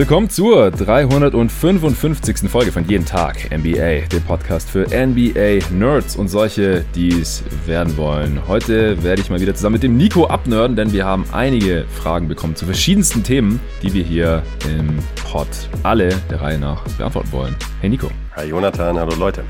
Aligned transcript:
Willkommen 0.00 0.30
zur 0.30 0.70
355. 0.70 2.48
Folge 2.48 2.72
von 2.72 2.88
Jeden 2.88 3.04
Tag 3.04 3.50
NBA, 3.54 4.06
dem 4.10 4.22
Podcast 4.26 4.70
für 4.70 4.86
NBA-Nerds 4.86 6.16
und 6.16 6.28
solche, 6.28 6.86
die 6.94 7.20
es 7.20 7.44
werden 7.66 7.98
wollen. 7.98 8.48
Heute 8.48 9.02
werde 9.02 9.20
ich 9.20 9.28
mal 9.28 9.42
wieder 9.42 9.54
zusammen 9.54 9.74
mit 9.74 9.82
dem 9.82 9.98
Nico 9.98 10.26
abnörden, 10.26 10.74
denn 10.74 10.94
wir 10.94 11.04
haben 11.04 11.26
einige 11.32 11.84
Fragen 11.90 12.28
bekommen 12.28 12.56
zu 12.56 12.64
verschiedensten 12.64 13.22
Themen, 13.22 13.60
die 13.82 13.92
wir 13.92 14.02
hier 14.02 14.42
im 14.70 15.00
Pod 15.30 15.46
alle 15.82 16.08
der 16.30 16.40
Reihe 16.40 16.58
nach 16.58 16.82
beantworten 16.96 17.30
wollen. 17.32 17.54
Hey 17.82 17.90
Nico. 17.90 18.10
Hi 18.36 18.46
Jonathan, 18.46 18.98
hallo 18.98 19.14
Leute. 19.16 19.44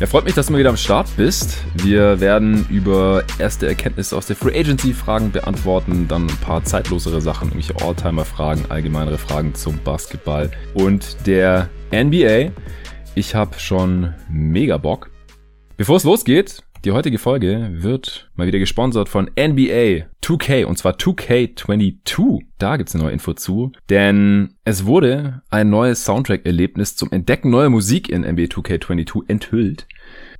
Ja, 0.00 0.06
freut 0.06 0.26
mich, 0.26 0.34
dass 0.34 0.46
du 0.46 0.52
mal 0.52 0.60
wieder 0.60 0.68
am 0.68 0.76
Start 0.76 1.08
bist. 1.16 1.58
Wir 1.74 2.20
werden 2.20 2.64
über 2.70 3.24
erste 3.40 3.66
Erkenntnisse 3.66 4.16
aus 4.16 4.28
der 4.28 4.36
Free 4.36 4.56
Agency 4.56 4.94
Fragen 4.94 5.32
beantworten, 5.32 6.06
dann 6.06 6.28
ein 6.28 6.36
paar 6.36 6.62
zeitlosere 6.62 7.20
Sachen, 7.20 7.48
irgendwelche 7.48 7.84
Alltimer 7.84 8.24
Fragen, 8.24 8.64
allgemeinere 8.68 9.18
Fragen 9.18 9.56
zum 9.56 9.76
Basketball 9.82 10.52
und 10.74 11.26
der 11.26 11.68
NBA. 11.90 12.52
Ich 13.16 13.34
habe 13.34 13.58
schon 13.58 14.14
mega 14.30 14.76
Bock. 14.76 15.10
Bevor 15.76 15.96
es 15.96 16.04
losgeht, 16.04 16.62
die 16.84 16.92
heutige 16.92 17.18
Folge 17.18 17.70
wird 17.72 18.30
mal 18.36 18.46
wieder 18.46 18.58
gesponsert 18.58 19.08
von 19.08 19.24
NBA 19.38 20.06
2K 20.22 20.64
und 20.64 20.78
zwar 20.78 20.94
2K22. 20.94 22.42
Da 22.58 22.76
gibt's 22.76 22.94
eine 22.94 23.04
neue 23.04 23.12
Info 23.12 23.32
zu, 23.32 23.72
denn 23.90 24.54
es 24.64 24.86
wurde 24.86 25.42
ein 25.50 25.70
neues 25.70 26.04
Soundtrack-Erlebnis 26.04 26.96
zum 26.96 27.10
Entdecken 27.10 27.50
neuer 27.50 27.70
Musik 27.70 28.08
in 28.08 28.22
NBA 28.22 28.44
2K22 28.44 29.22
enthüllt. 29.28 29.86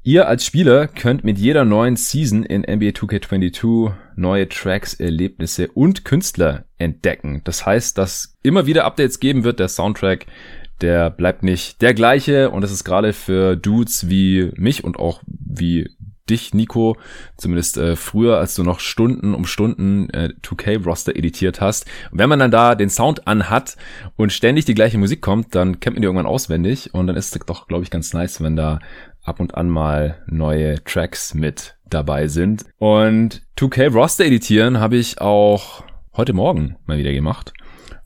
Ihr 0.04 0.28
als 0.28 0.46
Spieler 0.46 0.86
könnt 0.86 1.24
mit 1.24 1.38
jeder 1.38 1.64
neuen 1.64 1.96
Season 1.96 2.44
in 2.44 2.60
NBA 2.60 2.90
2K22 2.90 3.92
neue 4.14 4.48
Tracks, 4.48 4.94
Erlebnisse 4.94 5.68
und 5.68 6.04
Künstler 6.04 6.64
entdecken. 6.78 7.42
Das 7.44 7.66
heißt, 7.66 7.98
dass 7.98 8.36
immer 8.42 8.66
wieder 8.66 8.84
Updates 8.84 9.20
geben 9.20 9.44
wird. 9.44 9.58
Der 9.58 9.68
Soundtrack 9.68 10.26
der 10.80 11.10
bleibt 11.10 11.42
nicht 11.42 11.82
der 11.82 11.94
gleiche 11.94 12.50
und 12.50 12.62
es 12.62 12.70
ist 12.70 12.84
gerade 12.84 13.12
für 13.12 13.56
Dudes 13.56 14.08
wie 14.08 14.52
mich 14.54 14.84
und 14.84 14.98
auch 14.98 15.22
wie 15.26 15.90
dich, 16.30 16.54
Nico, 16.54 16.96
zumindest 17.36 17.76
äh, 17.78 17.96
früher, 17.96 18.38
als 18.38 18.54
du 18.54 18.62
noch 18.62 18.80
Stunden 18.80 19.34
um 19.34 19.46
Stunden 19.46 20.10
äh, 20.10 20.30
2K-Roster 20.42 21.16
editiert 21.16 21.60
hast. 21.60 21.86
Und 22.10 22.18
wenn 22.18 22.28
man 22.28 22.38
dann 22.38 22.50
da 22.50 22.74
den 22.74 22.90
Sound 22.90 23.26
anhat 23.26 23.76
und 24.16 24.32
ständig 24.32 24.64
die 24.64 24.74
gleiche 24.74 24.98
Musik 24.98 25.20
kommt, 25.20 25.54
dann 25.54 25.80
kennt 25.80 25.96
man 25.96 26.02
die 26.02 26.06
irgendwann 26.06 26.26
auswendig 26.26 26.94
und 26.94 27.06
dann 27.06 27.16
ist 27.16 27.34
es 27.34 27.40
doch, 27.46 27.66
glaube 27.66 27.84
ich, 27.84 27.90
ganz 27.90 28.12
nice, 28.12 28.42
wenn 28.42 28.56
da 28.56 28.80
ab 29.22 29.40
und 29.40 29.54
an 29.54 29.68
mal 29.68 30.22
neue 30.26 30.82
Tracks 30.84 31.34
mit 31.34 31.76
dabei 31.88 32.28
sind. 32.28 32.64
Und 32.78 33.42
2K-Roster 33.58 34.24
editieren 34.24 34.80
habe 34.80 34.96
ich 34.96 35.20
auch 35.20 35.84
heute 36.16 36.32
Morgen 36.32 36.76
mal 36.86 36.98
wieder 36.98 37.12
gemacht. 37.12 37.52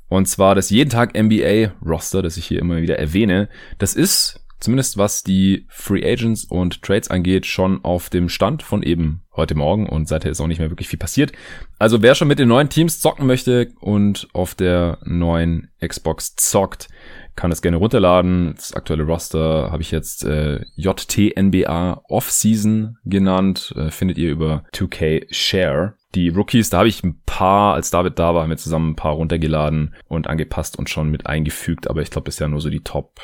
Und 0.09 0.27
zwar 0.28 0.55
das 0.55 0.69
jeden 0.69 0.91
Tag 0.91 1.15
NBA 1.17 1.73
Roster, 1.83 2.20
das 2.20 2.37
ich 2.37 2.45
hier 2.45 2.61
immer 2.61 2.83
wieder 2.83 2.98
erwähne. 2.98 3.48
Das 3.78 3.95
ist 3.95 4.41
zumindest 4.62 4.96
was 4.96 5.22
die 5.22 5.66
Free 5.68 6.05
Agents 6.05 6.44
und 6.44 6.82
Trades 6.82 7.10
angeht, 7.10 7.46
schon 7.46 7.84
auf 7.84 8.10
dem 8.10 8.28
Stand 8.28 8.62
von 8.62 8.82
eben 8.82 9.22
heute 9.34 9.54
Morgen 9.54 9.88
und 9.88 10.08
seither 10.08 10.30
ist 10.30 10.41
auch 10.41 10.46
nicht 10.46 10.58
mehr 10.58 10.70
wirklich 10.70 10.88
viel 10.88 10.98
passiert. 10.98 11.32
Also 11.78 12.02
wer 12.02 12.14
schon 12.14 12.28
mit 12.28 12.38
den 12.38 12.48
neuen 12.48 12.69
Teams 12.69 13.00
zocken 13.00 13.27
möchte 13.27 13.72
und 13.80 14.28
auf 14.32 14.54
der 14.54 14.98
neuen 15.04 15.70
Xbox 15.80 16.36
zockt, 16.36 16.88
kann 17.34 17.50
das 17.50 17.62
gerne 17.62 17.78
runterladen. 17.78 18.54
Das 18.56 18.74
aktuelle 18.74 19.04
Roster 19.04 19.70
habe 19.72 19.82
ich 19.82 19.91
jetzt 19.91 20.24
äh, 20.24 20.60
JTNBA 20.76 22.02
Off-Season 22.08 22.98
genannt. 23.04 23.72
Äh, 23.76 23.91
findet 23.91 24.19
ihr 24.19 24.30
über 24.30 24.64
2K 24.74 25.26
Share. 25.30 25.94
Die 26.14 26.28
Rookies, 26.28 26.69
da 26.69 26.78
habe 26.78 26.88
ich 26.88 27.03
ein 27.03 27.22
paar, 27.25 27.72
als 27.72 27.91
David 27.91 28.19
da 28.19 28.34
war, 28.34 28.42
haben 28.42 28.50
wir 28.50 28.58
zusammen 28.58 28.91
ein 28.91 28.97
paar 28.97 29.14
runtergeladen 29.14 29.94
und 30.08 30.26
angepasst 30.26 30.78
und 30.78 30.91
schon 30.91 31.10
mit 31.10 31.26
eingefügt. 31.26 31.88
Aber 31.88 32.03
ich 32.03 32.10
glaube 32.10 32.26
bisher 32.26 32.48
nur 32.48 32.60
so 32.60 32.69
die 32.69 32.84
Top 32.84 33.19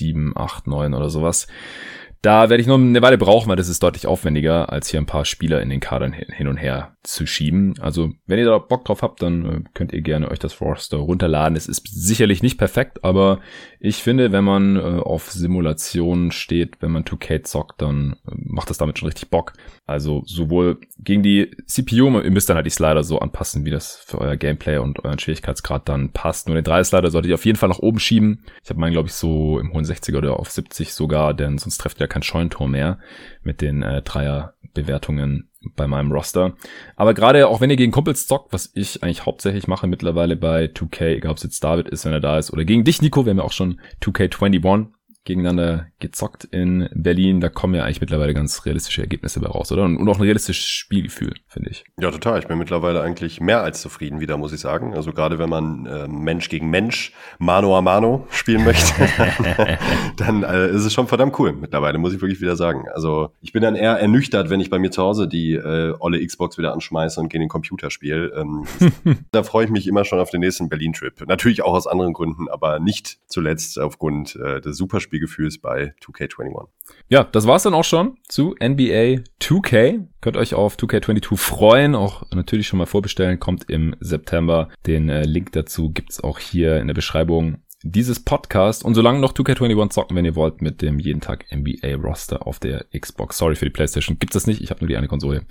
7, 0.00 0.32
8, 0.36 0.66
9 0.66 0.94
oder 0.94 1.10
sowas. 1.10 1.46
Da 2.22 2.50
werde 2.50 2.60
ich 2.60 2.66
noch 2.66 2.76
eine 2.76 3.00
Weile 3.00 3.16
brauchen, 3.16 3.48
weil 3.48 3.56
das 3.56 3.70
ist 3.70 3.82
deutlich 3.82 4.06
aufwendiger, 4.06 4.70
als 4.70 4.88
hier 4.88 5.00
ein 5.00 5.06
paar 5.06 5.24
Spieler 5.24 5.62
in 5.62 5.70
den 5.70 5.80
Kadern 5.80 6.12
hin 6.12 6.48
und 6.48 6.58
her 6.58 6.96
zu 7.02 7.26
schieben. 7.26 7.74
Also, 7.80 8.10
wenn 8.26 8.38
ihr 8.38 8.44
da 8.44 8.58
Bock 8.58 8.84
drauf 8.84 9.00
habt, 9.00 9.22
dann 9.22 9.46
äh, 9.46 9.60
könnt 9.72 9.94
ihr 9.94 10.02
gerne 10.02 10.30
euch 10.30 10.38
das 10.38 10.60
Roster 10.60 10.98
runterladen. 10.98 11.56
Es 11.56 11.66
ist 11.66 11.82
sicherlich 11.88 12.42
nicht 12.42 12.58
perfekt, 12.58 13.04
aber 13.04 13.40
ich 13.78 14.02
finde, 14.02 14.32
wenn 14.32 14.44
man 14.44 14.76
äh, 14.76 14.80
auf 14.80 15.30
Simulationen 15.30 16.30
steht, 16.30 16.82
wenn 16.82 16.90
man 16.90 17.04
2K 17.04 17.42
zockt, 17.42 17.80
dann 17.80 18.16
äh, 18.26 18.32
macht 18.34 18.68
das 18.68 18.76
damit 18.76 18.98
schon 18.98 19.08
richtig 19.08 19.30
Bock. 19.30 19.54
Also, 19.86 20.22
sowohl 20.26 20.78
gegen 20.98 21.22
die 21.22 21.56
CPU, 21.66 22.20
ihr 22.20 22.30
müsst 22.30 22.50
dann 22.50 22.56
halt 22.56 22.66
die 22.66 22.70
Slider 22.70 23.02
so 23.02 23.18
anpassen, 23.18 23.64
wie 23.64 23.70
das 23.70 23.96
für 23.96 24.18
euer 24.18 24.36
Gameplay 24.36 24.76
und 24.76 25.02
euren 25.02 25.18
Schwierigkeitsgrad 25.18 25.88
dann 25.88 26.10
passt. 26.10 26.48
Nur 26.48 26.54
den 26.56 26.64
3 26.64 26.84
Slider 26.84 27.10
solltet 27.10 27.30
ihr 27.30 27.34
auf 27.34 27.46
jeden 27.46 27.56
Fall 27.56 27.70
nach 27.70 27.78
oben 27.78 27.98
schieben. 27.98 28.44
Ich 28.62 28.68
habe 28.68 28.78
meinen, 28.78 28.92
glaube 28.92 29.08
ich, 29.08 29.14
so 29.14 29.58
im 29.58 29.72
hohen 29.72 29.86
60er 29.86 30.18
oder 30.18 30.38
auf 30.38 30.50
70 30.50 30.92
sogar, 30.92 31.32
denn 31.32 31.56
sonst 31.56 31.78
trefft 31.78 31.98
ihr 31.98 32.09
kein 32.10 32.22
Scheuntor 32.22 32.68
mehr 32.68 32.98
mit 33.42 33.60
den 33.62 33.82
äh, 33.82 34.02
Dreier-Bewertungen 34.02 35.48
bei 35.76 35.86
meinem 35.86 36.12
Roster. 36.12 36.54
Aber 36.96 37.14
gerade 37.14 37.48
auch 37.48 37.60
wenn 37.60 37.70
ihr 37.70 37.76
gegen 37.76 37.92
Kumpels 37.92 38.26
zockt, 38.26 38.52
was 38.52 38.70
ich 38.74 39.02
eigentlich 39.02 39.26
hauptsächlich 39.26 39.68
mache 39.68 39.86
mittlerweile 39.86 40.36
bei 40.36 40.66
2K, 40.66 41.16
egal 41.16 41.32
ob 41.32 41.36
es 41.36 41.42
jetzt 41.42 41.62
David 41.62 41.88
ist, 41.88 42.04
wenn 42.04 42.12
er 42.12 42.20
da 42.20 42.38
ist, 42.38 42.52
oder 42.52 42.64
gegen 42.64 42.84
dich, 42.84 43.02
Nico, 43.02 43.24
wir 43.24 43.30
haben 43.30 43.38
ja 43.38 43.44
auch 43.44 43.52
schon 43.52 43.80
2K21 44.02 44.88
gegeneinander 45.24 45.86
gezockt 45.98 46.44
in 46.44 46.88
Berlin. 46.94 47.40
Da 47.40 47.50
kommen 47.50 47.74
ja 47.74 47.84
eigentlich 47.84 48.00
mittlerweile 48.00 48.32
ganz 48.32 48.64
realistische 48.64 49.02
Ergebnisse 49.02 49.40
bei 49.40 49.48
raus, 49.48 49.70
oder? 49.70 49.84
Und 49.84 50.08
auch 50.08 50.16
ein 50.16 50.22
realistisches 50.22 50.66
Spielgefühl, 50.66 51.34
finde 51.46 51.70
ich. 51.70 51.84
Ja, 52.00 52.10
total. 52.10 52.38
Ich 52.38 52.46
bin 52.46 52.58
mittlerweile 52.58 53.02
eigentlich 53.02 53.40
mehr 53.40 53.62
als 53.62 53.82
zufrieden 53.82 54.20
wieder, 54.20 54.38
muss 54.38 54.52
ich 54.52 54.60
sagen. 54.60 54.94
Also 54.94 55.12
gerade 55.12 55.38
wenn 55.38 55.50
man 55.50 55.86
äh, 55.86 56.08
Mensch 56.08 56.48
gegen 56.48 56.70
Mensch, 56.70 57.12
Mano 57.38 57.76
a 57.76 57.82
Mano 57.82 58.26
spielen 58.30 58.64
möchte, 58.64 58.92
dann 60.16 60.42
äh, 60.42 60.70
ist 60.70 60.84
es 60.86 60.92
schon 60.92 61.06
verdammt 61.06 61.38
cool 61.38 61.52
mittlerweile, 61.52 61.98
muss 61.98 62.14
ich 62.14 62.22
wirklich 62.22 62.40
wieder 62.40 62.56
sagen. 62.56 62.86
Also 62.94 63.30
ich 63.42 63.52
bin 63.52 63.62
dann 63.62 63.76
eher 63.76 63.98
ernüchtert, 63.98 64.48
wenn 64.48 64.60
ich 64.60 64.70
bei 64.70 64.78
mir 64.78 64.90
zu 64.90 65.02
Hause 65.02 65.28
die 65.28 65.52
äh, 65.52 65.94
olle 66.00 66.24
Xbox 66.24 66.56
wieder 66.56 66.72
anschmeiße 66.72 67.20
und 67.20 67.28
gegen 67.28 67.42
den 67.42 67.50
Computer 67.50 67.90
spiele. 67.90 68.32
Ähm, 68.34 68.64
da 69.32 69.42
freue 69.42 69.66
ich 69.66 69.70
mich 69.70 69.86
immer 69.86 70.06
schon 70.06 70.18
auf 70.18 70.30
den 70.30 70.40
nächsten 70.40 70.70
Berlin-Trip. 70.70 71.26
Natürlich 71.26 71.62
auch 71.62 71.74
aus 71.74 71.86
anderen 71.86 72.14
Gründen, 72.14 72.48
aber 72.48 72.80
nicht 72.80 73.18
zuletzt 73.26 73.78
aufgrund 73.78 74.36
äh, 74.36 74.62
des 74.62 74.78
Superspiels 74.78 75.09
Spielgefühls 75.10 75.58
bei 75.58 75.92
2K21. 76.04 76.68
Ja, 77.08 77.24
das 77.24 77.48
war's 77.48 77.64
dann 77.64 77.74
auch 77.74 77.84
schon 77.84 78.16
zu 78.28 78.54
NBA 78.62 79.24
2K. 79.40 80.06
Könnt 80.20 80.36
euch 80.36 80.54
auf 80.54 80.76
2K22 80.76 81.36
freuen, 81.36 81.96
auch 81.96 82.22
natürlich 82.32 82.68
schon 82.68 82.78
mal 82.78 82.86
vorbestellen, 82.86 83.40
kommt 83.40 83.68
im 83.68 83.96
September. 83.98 84.68
Den 84.86 85.08
äh, 85.08 85.22
Link 85.22 85.50
dazu 85.52 85.90
gibt's 85.90 86.22
auch 86.22 86.38
hier 86.38 86.78
in 86.78 86.86
der 86.86 86.94
Beschreibung 86.94 87.58
dieses 87.82 88.20
Podcast 88.20 88.84
und 88.84 88.94
solange 88.94 89.18
noch 89.18 89.32
2K21 89.32 89.90
zocken, 89.90 90.16
wenn 90.16 90.24
ihr 90.24 90.36
wollt, 90.36 90.62
mit 90.62 90.82
dem 90.82 91.00
jeden 91.00 91.20
Tag 91.20 91.46
NBA 91.50 91.96
Roster 91.96 92.46
auf 92.46 92.60
der 92.60 92.84
Xbox. 92.96 93.38
Sorry 93.38 93.56
für 93.56 93.64
die 93.64 93.72
Playstation, 93.72 94.18
gibt 94.18 94.36
es 94.36 94.46
nicht, 94.46 94.60
ich 94.60 94.70
habe 94.70 94.80
nur 94.80 94.88
die 94.88 94.96
eine 94.96 95.08
Konsole. 95.08 95.42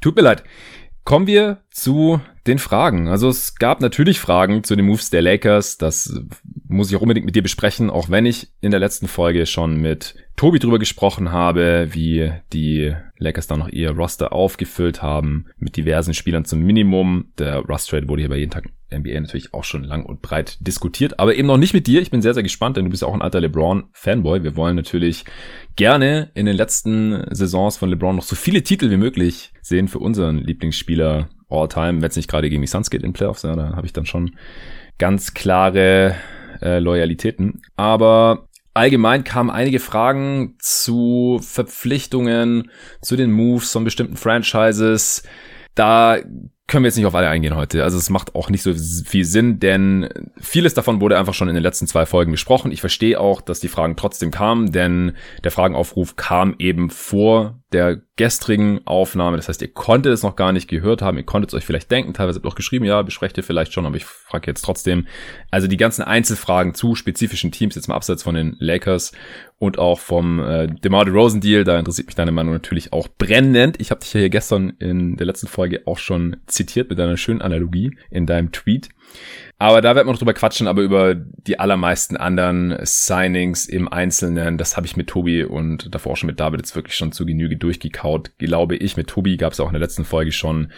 Tut 0.00 0.14
mir 0.14 0.22
leid. 0.22 0.44
Kommen 1.04 1.26
wir 1.26 1.58
zu 1.70 2.20
den 2.46 2.58
Fragen. 2.58 3.08
Also 3.08 3.28
es 3.28 3.56
gab 3.56 3.80
natürlich 3.80 4.20
Fragen 4.20 4.64
zu 4.64 4.76
den 4.76 4.86
Moves 4.86 5.10
der 5.10 5.22
Lakers. 5.22 5.78
Das 5.78 6.20
muss 6.68 6.90
ich 6.90 6.96
auch 6.96 7.02
unbedingt 7.02 7.26
mit 7.26 7.36
dir 7.36 7.42
besprechen, 7.42 7.90
auch 7.90 8.08
wenn 8.08 8.26
ich 8.26 8.48
in 8.60 8.70
der 8.70 8.80
letzten 8.80 9.08
Folge 9.08 9.46
schon 9.46 9.80
mit 9.80 10.14
Tobi 10.36 10.58
drüber 10.58 10.78
gesprochen 10.78 11.30
habe, 11.32 11.88
wie 11.92 12.32
die 12.52 12.94
Lakers 13.18 13.46
dann 13.46 13.60
noch 13.60 13.68
ihr 13.68 13.90
Roster 13.90 14.32
aufgefüllt 14.32 15.02
haben 15.02 15.46
mit 15.58 15.76
diversen 15.76 16.14
Spielern 16.14 16.44
zum 16.44 16.60
Minimum. 16.60 17.32
Der 17.38 17.58
Rust 17.58 17.90
Trade 17.90 18.08
wurde 18.08 18.22
hier 18.22 18.28
bei 18.28 18.38
jeden 18.38 18.50
Tag 18.50 18.68
NBA 18.92 19.20
natürlich 19.20 19.54
auch 19.54 19.64
schon 19.64 19.84
lang 19.84 20.04
und 20.04 20.22
breit 20.22 20.58
diskutiert, 20.60 21.18
aber 21.18 21.34
eben 21.34 21.48
noch 21.48 21.56
nicht 21.56 21.74
mit 21.74 21.86
dir. 21.86 22.00
Ich 22.00 22.10
bin 22.10 22.22
sehr, 22.22 22.34
sehr 22.34 22.42
gespannt, 22.42 22.76
denn 22.76 22.84
du 22.84 22.90
bist 22.90 23.02
ja 23.02 23.08
auch 23.08 23.14
ein 23.14 23.22
alter 23.22 23.40
LeBron-Fanboy. 23.40 24.42
Wir 24.42 24.56
wollen 24.56 24.76
natürlich 24.76 25.24
gerne 25.76 26.30
in 26.34 26.46
den 26.46 26.56
letzten 26.56 27.24
Saisons 27.34 27.76
von 27.76 27.88
LeBron 27.88 28.16
noch 28.16 28.22
so 28.22 28.36
viele 28.36 28.62
Titel 28.62 28.90
wie 28.90 28.96
möglich 28.96 29.52
sehen 29.62 29.88
für 29.88 29.98
unseren 29.98 30.38
Lieblingsspieler 30.38 31.28
all 31.48 31.68
time, 31.68 32.00
wenn 32.00 32.08
es 32.08 32.16
nicht 32.16 32.30
gerade 32.30 32.48
gegen 32.48 32.62
die 32.62 32.68
Suns 32.68 32.90
geht 32.90 33.02
in 33.02 33.12
Playoffs, 33.12 33.42
ja, 33.42 33.54
da 33.54 33.76
habe 33.76 33.86
ich 33.86 33.92
dann 33.92 34.06
schon 34.06 34.36
ganz 34.98 35.34
klare 35.34 36.16
äh, 36.60 36.78
Loyalitäten. 36.78 37.62
Aber 37.76 38.48
allgemein 38.74 39.24
kamen 39.24 39.50
einige 39.50 39.80
Fragen 39.80 40.56
zu 40.58 41.40
Verpflichtungen, 41.42 42.70
zu 43.00 43.16
den 43.16 43.30
Moves 43.30 43.72
von 43.72 43.84
bestimmten 43.84 44.16
Franchises. 44.16 45.22
Da 45.74 46.18
können 46.72 46.84
wir 46.84 46.88
jetzt 46.88 46.96
nicht 46.96 47.04
auf 47.04 47.14
alle 47.14 47.28
eingehen 47.28 47.54
heute. 47.54 47.84
Also 47.84 47.98
es 47.98 48.08
macht 48.08 48.34
auch 48.34 48.48
nicht 48.48 48.62
so 48.62 48.72
viel 48.72 49.26
Sinn, 49.26 49.60
denn 49.60 50.08
vieles 50.40 50.72
davon 50.72 51.02
wurde 51.02 51.18
einfach 51.18 51.34
schon 51.34 51.48
in 51.48 51.54
den 51.54 51.62
letzten 51.62 51.86
zwei 51.86 52.06
Folgen 52.06 52.32
besprochen. 52.32 52.72
Ich 52.72 52.80
verstehe 52.80 53.20
auch, 53.20 53.42
dass 53.42 53.60
die 53.60 53.68
Fragen 53.68 53.94
trotzdem 53.94 54.30
kamen, 54.30 54.72
denn 54.72 55.12
der 55.44 55.50
Fragenaufruf 55.50 56.16
kam 56.16 56.54
eben 56.58 56.88
vor 56.88 57.61
der 57.72 58.00
gestrigen 58.16 58.80
Aufnahme. 58.86 59.36
Das 59.36 59.48
heißt, 59.48 59.62
ihr 59.62 59.72
konntet 59.72 60.12
es 60.12 60.22
noch 60.22 60.36
gar 60.36 60.52
nicht 60.52 60.68
gehört 60.68 61.02
haben. 61.02 61.16
Ihr 61.16 61.24
konntet 61.24 61.50
es 61.50 61.54
euch 61.54 61.64
vielleicht 61.64 61.90
denken. 61.90 62.14
Teilweise 62.14 62.38
habt 62.38 62.46
ihr 62.46 62.50
auch 62.50 62.54
geschrieben, 62.54 62.84
ja, 62.84 63.02
besprecht 63.02 63.36
ihr 63.36 63.42
vielleicht 63.42 63.72
schon, 63.72 63.86
aber 63.86 63.96
ich 63.96 64.04
frage 64.04 64.46
jetzt 64.46 64.62
trotzdem. 64.62 65.06
Also 65.50 65.66
die 65.66 65.76
ganzen 65.76 66.02
Einzelfragen 66.02 66.74
zu 66.74 66.94
spezifischen 66.94 67.52
Teams, 67.52 67.74
jetzt 67.74 67.88
mal 67.88 67.96
abseits 67.96 68.22
von 68.22 68.34
den 68.34 68.56
Lakers 68.58 69.12
und 69.58 69.78
auch 69.78 70.00
vom 70.00 70.40
äh, 70.40 70.66
DeMar 70.66 71.04
DeRozan 71.04 71.40
Deal, 71.40 71.64
da 71.64 71.78
interessiert 71.78 72.06
mich 72.06 72.16
deine 72.16 72.32
Meinung 72.32 72.52
natürlich 72.52 72.92
auch 72.92 73.08
brennend. 73.08 73.80
Ich 73.80 73.90
habe 73.90 74.00
dich 74.00 74.12
ja 74.12 74.20
hier 74.20 74.30
gestern 74.30 74.70
in 74.78 75.16
der 75.16 75.26
letzten 75.26 75.46
Folge 75.46 75.82
auch 75.86 75.98
schon 75.98 76.36
zitiert 76.46 76.90
mit 76.90 76.98
deiner 76.98 77.16
schönen 77.16 77.42
Analogie 77.42 77.96
in 78.10 78.26
deinem 78.26 78.52
Tweet. 78.52 78.90
Aber 79.58 79.80
da 79.80 79.94
werden 79.94 80.08
wir 80.08 80.12
noch 80.12 80.18
drüber 80.18 80.34
quatschen, 80.34 80.66
aber 80.66 80.82
über 80.82 81.14
die 81.14 81.60
allermeisten 81.60 82.16
anderen 82.16 82.76
Signings 82.82 83.66
im 83.66 83.86
Einzelnen, 83.86 84.58
das 84.58 84.76
habe 84.76 84.86
ich 84.86 84.96
mit 84.96 85.08
Tobi 85.08 85.44
und 85.44 85.94
davor 85.94 86.12
auch 86.12 86.16
schon 86.16 86.26
mit 86.26 86.40
David 86.40 86.60
jetzt 86.60 86.74
wirklich 86.74 86.96
schon 86.96 87.12
zu 87.12 87.24
Genüge 87.24 87.56
durchgekaut. 87.56 88.36
Glaube 88.38 88.74
ich, 88.74 88.96
mit 88.96 89.06
Tobi 89.06 89.36
gab 89.36 89.52
es 89.52 89.60
auch 89.60 89.68
in 89.68 89.74
der 89.74 89.80
letzten 89.80 90.04
Folge 90.04 90.32
schon 90.32 90.72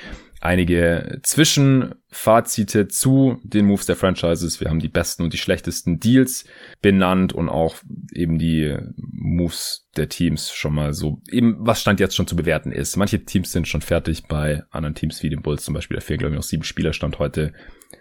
einige 0.45 1.21
Zwischenfazite 1.23 2.87
zu 2.89 3.41
den 3.43 3.65
Moves 3.65 3.87
der 3.87 3.97
Franchises. 3.97 4.61
Wir 4.61 4.69
haben 4.69 4.79
die 4.79 4.89
besten 4.89 5.23
und 5.23 5.33
die 5.33 5.39
schlechtesten 5.39 5.99
Deals 5.99 6.45
benannt 6.83 7.33
und 7.33 7.49
auch 7.49 7.77
eben 8.13 8.39
die 8.39 8.77
Moves 8.97 9.89
der 9.97 10.11
Teams 10.11 10.53
schon 10.53 10.75
mal 10.75 10.93
so, 10.93 11.23
eben 11.31 11.57
was 11.61 11.81
Stand 11.81 12.01
jetzt 12.01 12.15
schon 12.15 12.27
zu 12.27 12.37
bewerten 12.37 12.73
ist. 12.73 12.97
Manche 12.97 13.25
Teams 13.25 13.53
sind 13.53 13.67
schon 13.67 13.81
fertig 13.81 14.25
bei 14.29 14.63
anderen 14.71 14.95
Teams 14.95 15.23
wie 15.23 15.31
den 15.31 15.41
Bulls 15.41 15.65
zum 15.65 15.73
Beispiel. 15.73 15.97
Da 15.97 16.03
fehlen, 16.03 16.19
glaube 16.19 16.35
ich, 16.35 16.39
noch 16.39 16.45
sieben 16.45 16.65
Spieler 16.65 16.93
Stand 16.93 17.19
heute. 17.19 17.55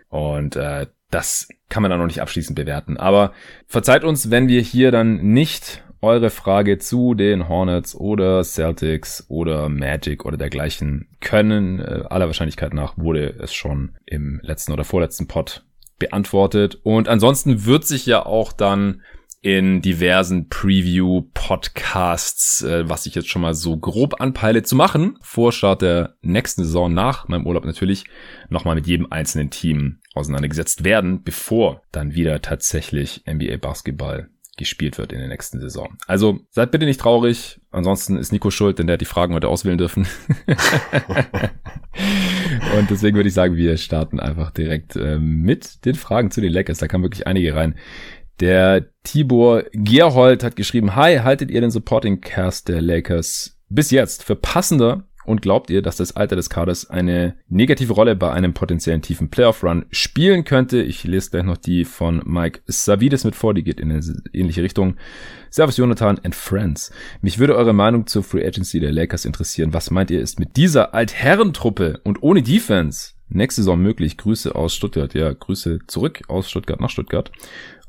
Und 0.09 0.55
äh, 0.55 0.87
das 1.09 1.47
kann 1.69 1.83
man 1.83 1.91
dann 1.91 1.99
noch 1.99 2.07
nicht 2.07 2.21
abschließend 2.21 2.55
bewerten. 2.55 2.97
Aber 2.97 3.33
verzeiht 3.67 4.03
uns, 4.03 4.31
wenn 4.31 4.47
wir 4.47 4.61
hier 4.61 4.91
dann 4.91 5.17
nicht 5.17 5.83
eure 6.01 6.29
Frage 6.29 6.79
zu 6.79 7.13
den 7.13 7.47
Hornets 7.47 7.95
oder 7.95 8.43
Celtics 8.43 9.25
oder 9.29 9.69
Magic 9.69 10.25
oder 10.25 10.37
dergleichen 10.37 11.07
können. 11.21 11.79
Äh, 11.79 12.03
aller 12.09 12.27
Wahrscheinlichkeit 12.27 12.73
nach 12.73 12.97
wurde 12.97 13.35
es 13.39 13.53
schon 13.53 13.95
im 14.05 14.41
letzten 14.43 14.73
oder 14.73 14.83
vorletzten 14.83 15.27
Pod 15.27 15.63
beantwortet. 15.99 16.79
Und 16.83 17.07
ansonsten 17.07 17.65
wird 17.65 17.85
sich 17.85 18.05
ja 18.05 18.25
auch 18.25 18.51
dann 18.51 19.01
in 19.43 19.81
diversen 19.81 20.47
Preview-Podcasts, 20.47 22.63
äh, 22.63 22.89
was 22.89 23.05
ich 23.05 23.13
jetzt 23.13 23.27
schon 23.27 23.41
mal 23.41 23.53
so 23.53 23.75
grob 23.75 24.21
anpeile 24.21 24.63
zu 24.63 24.77
machen, 24.77 25.17
vor 25.21 25.51
Start 25.51 25.81
der 25.81 26.15
nächsten 26.21 26.63
Saison 26.63 26.93
nach 26.93 27.27
meinem 27.27 27.45
Urlaub 27.45 27.65
natürlich, 27.65 28.05
nochmal 28.47 28.75
mit 28.75 28.87
jedem 28.87 29.11
einzelnen 29.11 29.49
Team 29.49 29.99
auseinandergesetzt 30.15 30.85
werden, 30.85 31.23
bevor 31.23 31.81
dann 31.91 32.15
wieder 32.15 32.41
tatsächlich 32.41 33.25
NBA 33.29 33.57
Basketball 33.57 34.29
gespielt 34.55 34.97
wird 34.97 35.11
in 35.11 35.19
der 35.19 35.27
nächsten 35.27 35.59
Saison. 35.59 35.97
Also 36.07 36.39
seid 36.49 36.71
bitte 36.71 36.85
nicht 36.85 37.01
traurig. 37.01 37.59
Ansonsten 37.71 38.15
ist 38.15 38.31
Nico 38.31 38.49
schuld, 38.49 38.79
denn 38.79 38.87
der 38.87 38.93
hat 38.93 39.01
die 39.01 39.05
Fragen 39.05 39.33
heute 39.33 39.49
auswählen 39.49 39.77
dürfen. 39.77 40.07
Und 42.77 42.89
deswegen 42.89 43.17
würde 43.17 43.27
ich 43.27 43.33
sagen, 43.33 43.57
wir 43.57 43.75
starten 43.77 44.21
einfach 44.21 44.51
direkt 44.51 44.95
äh, 44.95 45.19
mit 45.19 45.83
den 45.85 45.95
Fragen 45.95 46.31
zu 46.31 46.39
den 46.39 46.53
Lakers. 46.53 46.77
Da 46.77 46.87
kamen 46.87 47.03
wirklich 47.03 47.27
einige 47.27 47.55
rein. 47.55 47.75
Der 48.39 48.87
Tibor 49.03 49.63
Gerhold 49.73 50.43
hat 50.43 50.55
geschrieben, 50.55 50.95
Hi, 50.95 51.17
haltet 51.17 51.51
ihr 51.51 51.61
den 51.61 51.71
Supporting 51.71 52.21
Cast 52.21 52.67
der 52.67 52.81
Lakers 52.81 53.59
bis 53.69 53.91
jetzt 53.91 54.23
für 54.23 54.35
passender 54.35 55.03
und 55.25 55.41
glaubt 55.41 55.69
ihr, 55.69 55.81
dass 55.81 55.97
das 55.97 56.15
Alter 56.15 56.35
des 56.35 56.49
Kaders 56.49 56.89
eine 56.89 57.35
negative 57.47 57.93
Rolle 57.93 58.15
bei 58.15 58.31
einem 58.31 58.53
potenziellen 58.53 59.01
tiefen 59.01 59.29
Playoff-Run 59.29 59.85
spielen 59.89 60.43
könnte? 60.43 60.81
Ich 60.81 61.03
lese 61.03 61.31
gleich 61.31 61.43
noch 61.43 61.57
die 61.57 61.85
von 61.85 62.21
Mike 62.25 62.61
Savides 62.65 63.23
mit 63.23 63.35
vor, 63.35 63.53
die 63.53 63.63
geht 63.63 63.79
in 63.79 63.91
eine 63.91 64.01
ähnliche 64.33 64.63
Richtung. 64.63 64.95
Servus 65.49 65.77
Jonathan 65.77 66.19
and 66.23 66.35
Friends. 66.35 66.91
Mich 67.21 67.39
würde 67.39 67.55
eure 67.55 67.73
Meinung 67.73 68.07
zur 68.07 68.23
Free 68.23 68.45
Agency 68.45 68.79
der 68.79 68.91
Lakers 68.91 69.25
interessieren. 69.25 69.73
Was 69.73 69.91
meint 69.91 70.11
ihr 70.11 70.19
ist 70.19 70.39
mit 70.39 70.57
dieser 70.57 70.93
Altherrentruppe 70.93 72.01
und 72.03 72.21
ohne 72.21 72.41
Defense 72.41 73.13
nächste 73.29 73.61
Saison 73.61 73.79
möglich? 73.79 74.17
Grüße 74.17 74.53
aus 74.53 74.75
Stuttgart. 74.75 75.13
Ja, 75.13 75.31
Grüße 75.31 75.79
zurück 75.87 76.21
aus 76.27 76.49
Stuttgart 76.49 76.81
nach 76.81 76.89
Stuttgart 76.89 77.31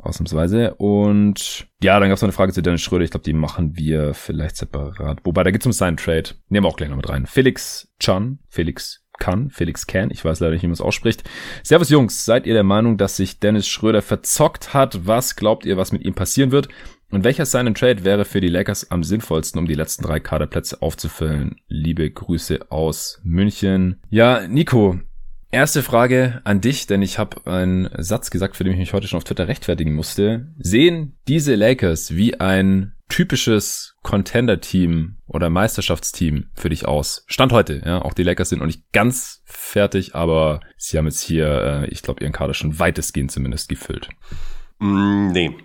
ausnahmsweise. 0.04 0.74
Und 0.74 1.66
ja, 1.82 1.98
dann 1.98 2.08
gab 2.08 2.16
es 2.16 2.22
noch 2.22 2.28
eine 2.28 2.32
Frage 2.32 2.52
zu 2.52 2.62
Dennis 2.62 2.82
Schröder. 2.82 3.04
Ich 3.04 3.10
glaube, 3.10 3.24
die 3.24 3.32
machen 3.32 3.76
wir 3.76 4.14
vielleicht 4.14 4.56
separat. 4.56 5.20
Wobei, 5.24 5.42
da 5.42 5.50
geht 5.50 5.62
es 5.62 5.66
um 5.66 5.72
seinen 5.72 5.96
Trade. 5.96 6.30
Nehmen 6.48 6.64
wir 6.64 6.68
auch 6.68 6.76
gleich 6.76 6.90
noch 6.90 6.96
mit 6.96 7.08
rein. 7.08 7.26
Felix 7.26 7.92
Chan, 7.98 8.38
Felix 8.48 9.04
kann, 9.18 9.50
Felix 9.50 9.86
Can, 9.86 10.10
ich 10.10 10.24
weiß 10.24 10.40
leider 10.40 10.52
nicht, 10.52 10.62
wie 10.62 10.66
man 10.66 10.74
es 10.74 10.80
ausspricht. 10.80 11.22
Servus 11.62 11.88
Jungs, 11.88 12.24
seid 12.24 12.46
ihr 12.46 12.54
der 12.54 12.64
Meinung, 12.64 12.96
dass 12.96 13.16
sich 13.16 13.38
Dennis 13.38 13.68
Schröder 13.68 14.02
verzockt 14.02 14.74
hat? 14.74 15.06
Was 15.06 15.36
glaubt 15.36 15.64
ihr, 15.66 15.76
was 15.76 15.92
mit 15.92 16.04
ihm 16.04 16.14
passieren 16.14 16.50
wird? 16.50 16.68
Und 17.10 17.22
welcher 17.22 17.46
Sign 17.46 17.72
Trade 17.74 18.04
wäre 18.04 18.24
für 18.24 18.40
die 18.40 18.48
Lakers 18.48 18.90
am 18.90 19.04
sinnvollsten, 19.04 19.58
um 19.60 19.66
die 19.66 19.74
letzten 19.74 20.02
drei 20.02 20.18
Kaderplätze 20.18 20.82
aufzufüllen? 20.82 21.60
Liebe 21.68 22.10
Grüße 22.10 22.72
aus 22.72 23.20
München. 23.22 24.00
Ja, 24.10 24.48
Nico, 24.48 24.98
Erste 25.54 25.84
Frage 25.84 26.40
an 26.42 26.60
dich, 26.60 26.88
denn 26.88 27.00
ich 27.00 27.20
habe 27.20 27.46
einen 27.46 27.88
Satz 27.96 28.32
gesagt, 28.32 28.56
für 28.56 28.64
den 28.64 28.72
ich 28.72 28.78
mich 28.80 28.92
heute 28.92 29.06
schon 29.06 29.18
auf 29.18 29.22
Twitter 29.22 29.46
rechtfertigen 29.46 29.94
musste. 29.94 30.48
Sehen 30.58 31.16
diese 31.28 31.54
Lakers 31.54 32.16
wie 32.16 32.40
ein 32.40 32.92
typisches 33.08 33.94
Contender-Team 34.02 35.18
oder 35.28 35.50
Meisterschaftsteam 35.50 36.50
für 36.54 36.70
dich 36.70 36.88
aus? 36.88 37.24
Stand 37.28 37.52
heute, 37.52 37.80
ja. 37.86 38.02
Auch 38.02 38.14
die 38.14 38.24
Lakers 38.24 38.48
sind 38.48 38.58
noch 38.58 38.66
nicht 38.66 38.90
ganz 38.90 39.42
fertig, 39.44 40.16
aber 40.16 40.58
sie 40.76 40.98
haben 40.98 41.06
jetzt 41.06 41.20
hier, 41.20 41.46
äh, 41.46 41.86
ich 41.86 42.02
glaube, 42.02 42.24
ihren 42.24 42.32
Kader 42.32 42.54
schon 42.54 42.80
weitestgehend 42.80 43.30
zumindest 43.30 43.68
gefüllt. 43.68 44.08
Mm, 44.80 45.28
nee. 45.28 45.56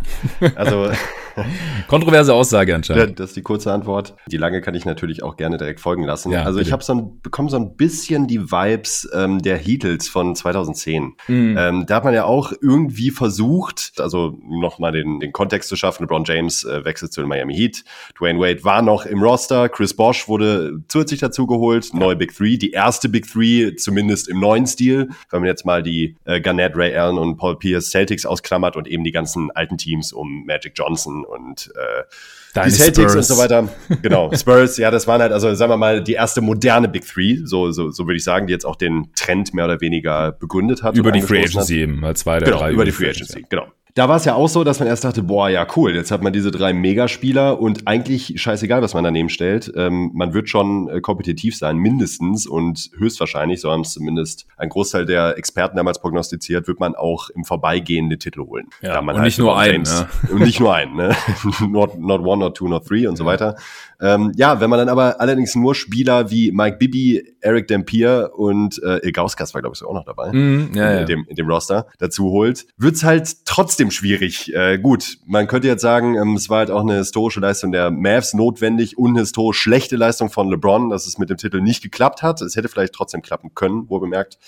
also 0.54 0.92
Kontroverse 1.88 2.34
Aussage 2.34 2.74
anscheinend. 2.74 3.20
Das 3.20 3.30
ist 3.30 3.36
die 3.36 3.42
kurze 3.42 3.72
Antwort. 3.72 4.14
Die 4.26 4.36
lange 4.36 4.60
kann 4.60 4.74
ich 4.74 4.84
natürlich 4.84 5.22
auch 5.22 5.36
gerne 5.36 5.56
direkt 5.56 5.80
folgen 5.80 6.04
lassen. 6.04 6.32
Ja, 6.32 6.42
also 6.42 6.58
bitte. 6.58 6.68
ich 6.68 6.72
habe 6.72 6.82
so 6.82 6.94
ein, 6.94 7.20
bekomme 7.20 7.50
so 7.50 7.56
ein 7.56 7.76
bisschen 7.76 8.26
die 8.26 8.50
Vibes 8.50 9.08
ähm, 9.14 9.40
der 9.40 9.56
Heatles 9.56 10.08
von 10.08 10.34
2010. 10.34 11.14
Mhm. 11.28 11.56
Ähm, 11.58 11.86
da 11.86 11.96
hat 11.96 12.04
man 12.04 12.14
ja 12.14 12.24
auch 12.24 12.52
irgendwie 12.60 13.10
versucht, 13.10 13.92
also 13.98 14.38
nochmal 14.48 14.92
den, 14.92 15.20
den 15.20 15.32
Kontext 15.32 15.68
zu 15.68 15.76
schaffen. 15.76 16.04
LeBron 16.04 16.24
James 16.24 16.64
äh, 16.64 16.84
wechselt 16.84 17.12
zu 17.12 17.20
den 17.20 17.28
Miami 17.28 17.54
Heat. 17.54 17.84
Dwayne 18.18 18.38
Wade 18.38 18.64
war 18.64 18.82
noch 18.82 19.06
im 19.06 19.22
Roster. 19.22 19.68
Chris 19.68 19.94
Bosch 19.94 20.28
wurde 20.28 20.80
zusätzlich 20.88 21.20
dazu 21.20 21.46
geholt. 21.46 21.92
Neue 21.94 22.16
Big 22.16 22.34
Three. 22.34 22.56
Die 22.56 22.70
erste 22.70 23.08
Big 23.08 23.30
Three, 23.30 23.74
zumindest 23.76 24.28
im 24.28 24.40
neuen 24.40 24.66
Stil. 24.66 25.08
Wenn 25.30 25.40
man 25.40 25.48
jetzt 25.48 25.64
mal 25.64 25.82
die 25.82 26.16
äh, 26.24 26.40
Garnett, 26.40 26.76
Ray 26.76 26.96
Allen 26.96 27.18
und 27.18 27.36
Paul 27.36 27.58
Pierce 27.58 27.90
Celtics 27.90 28.26
ausklammert 28.26 28.76
und 28.76 28.88
eben 28.88 29.04
die 29.04 29.12
ganzen 29.12 29.50
alten 29.52 29.78
Teams 29.78 30.12
um 30.12 30.44
Magic 30.46 30.72
Johnson 30.74 31.19
und 31.24 31.70
äh, 31.74 32.64
die 32.64 32.70
Celtics 32.70 33.12
Spurs. 33.12 33.30
und 33.30 33.36
so 33.36 33.42
weiter. 33.42 33.68
Genau, 34.02 34.30
Spurs, 34.34 34.76
ja, 34.76 34.90
das 34.90 35.06
waren 35.06 35.20
halt, 35.20 35.32
also 35.32 35.52
sagen 35.54 35.70
wir 35.70 35.76
mal, 35.76 36.02
die 36.02 36.14
erste 36.14 36.40
moderne 36.40 36.88
Big 36.88 37.06
Three, 37.06 37.38
so, 37.44 37.70
so, 37.70 37.90
so 37.90 38.06
würde 38.06 38.16
ich 38.16 38.24
sagen, 38.24 38.46
die 38.46 38.52
jetzt 38.52 38.64
auch 38.64 38.76
den 38.76 39.10
Trend 39.14 39.52
mehr 39.54 39.64
oder 39.64 39.80
weniger 39.80 40.32
begründet 40.32 40.82
hat. 40.82 40.96
Über 40.96 41.12
die 41.12 41.22
Free 41.22 41.42
Agency 41.42 41.80
eben, 41.80 42.00
mal 42.00 42.16
zwei 42.16 42.38
der 42.38 42.48
genau, 42.48 42.60
drei. 42.60 42.72
Über 42.72 42.84
die 42.84 42.92
Free 42.92 43.10
Agency, 43.10 43.44
genau. 43.48 43.66
Da 43.94 44.08
war 44.08 44.16
es 44.16 44.24
ja 44.24 44.34
auch 44.34 44.48
so, 44.48 44.64
dass 44.64 44.78
man 44.78 44.88
erst 44.88 45.04
dachte, 45.04 45.22
boah, 45.22 45.48
ja 45.48 45.66
cool, 45.76 45.94
jetzt 45.94 46.10
hat 46.10 46.22
man 46.22 46.32
diese 46.32 46.50
drei 46.50 46.72
Megaspieler 46.72 47.60
und 47.60 47.86
eigentlich 47.86 48.40
scheißegal, 48.40 48.82
was 48.82 48.94
man 48.94 49.04
daneben 49.04 49.28
stellt. 49.28 49.72
Ähm, 49.76 50.10
man 50.14 50.32
wird 50.34 50.48
schon 50.48 50.88
äh, 50.88 51.00
kompetitiv 51.00 51.56
sein, 51.56 51.76
mindestens 51.76 52.46
und 52.46 52.90
höchstwahrscheinlich, 52.96 53.60
so 53.60 53.70
haben 53.70 53.82
es 53.82 53.92
zumindest 53.92 54.46
ein 54.56 54.68
Großteil 54.68 55.06
der 55.06 55.36
Experten 55.38 55.76
damals 55.76 56.00
prognostiziert, 56.00 56.68
wird 56.68 56.80
man 56.80 56.94
auch 56.94 57.30
im 57.30 57.44
Vorbeigehen 57.44 58.10
den 58.10 58.18
Titel 58.18 58.40
holen. 58.40 58.68
Ja, 58.82 59.00
und 59.00 59.06
halt 59.08 59.22
nicht 59.22 59.38
nur 59.38 59.58
einen. 59.58 59.82
Ne? 59.82 60.08
Und 60.30 60.40
nicht 60.40 60.60
nur 60.60 60.74
einen, 60.74 60.96
ne? 60.96 61.16
not, 61.68 61.98
not 61.98 62.20
one, 62.20 62.38
not 62.38 62.56
two, 62.56 62.68
not 62.68 62.86
three 62.86 63.06
und 63.06 63.14
ja. 63.14 63.16
so 63.16 63.24
weiter. 63.24 63.56
Ähm, 64.00 64.32
ja, 64.36 64.60
wenn 64.60 64.70
man 64.70 64.78
dann 64.78 64.88
aber 64.88 65.20
allerdings 65.20 65.54
nur 65.54 65.74
Spieler 65.74 66.30
wie 66.30 66.52
Mike 66.52 66.78
Bibby, 66.78 67.22
Eric 67.40 67.68
Dampier 67.68 68.30
und 68.34 68.82
äh, 68.82 68.98
Ilgauskas 69.04 69.52
war, 69.52 69.60
glaube 69.60 69.76
ich, 69.76 69.84
auch 69.84 69.92
noch 69.92 70.04
dabei, 70.04 70.32
mm, 70.32 70.70
ja, 70.74 70.90
in, 70.90 70.98
ja. 70.98 71.04
Dem, 71.04 71.26
in 71.28 71.36
dem 71.36 71.46
Roster 71.48 71.86
dazu 71.98 72.30
holt, 72.30 72.66
wird's 72.78 73.04
halt 73.04 73.44
trotzdem 73.44 73.79
schwierig. 73.88 74.52
Äh, 74.54 74.78
gut, 74.78 75.16
man 75.24 75.46
könnte 75.46 75.68
jetzt 75.68 75.80
sagen, 75.80 76.16
ähm, 76.16 76.34
es 76.34 76.50
war 76.50 76.58
halt 76.58 76.70
auch 76.70 76.82
eine 76.82 76.96
historische 76.96 77.40
Leistung 77.40 77.72
der 77.72 77.90
Mavs 77.90 78.34
notwendig 78.34 78.98
und 78.98 79.16
historisch 79.16 79.58
schlechte 79.58 79.96
Leistung 79.96 80.28
von 80.28 80.50
LeBron, 80.50 80.90
dass 80.90 81.06
es 81.06 81.16
mit 81.16 81.30
dem 81.30 81.38
Titel 81.38 81.62
nicht 81.62 81.82
geklappt 81.82 82.22
hat. 82.22 82.42
Es 82.42 82.56
hätte 82.56 82.68
vielleicht 82.68 82.92
trotzdem 82.92 83.22
klappen 83.22 83.54
können, 83.54 83.88
wohl 83.88 84.00
bemerkt. 84.00 84.38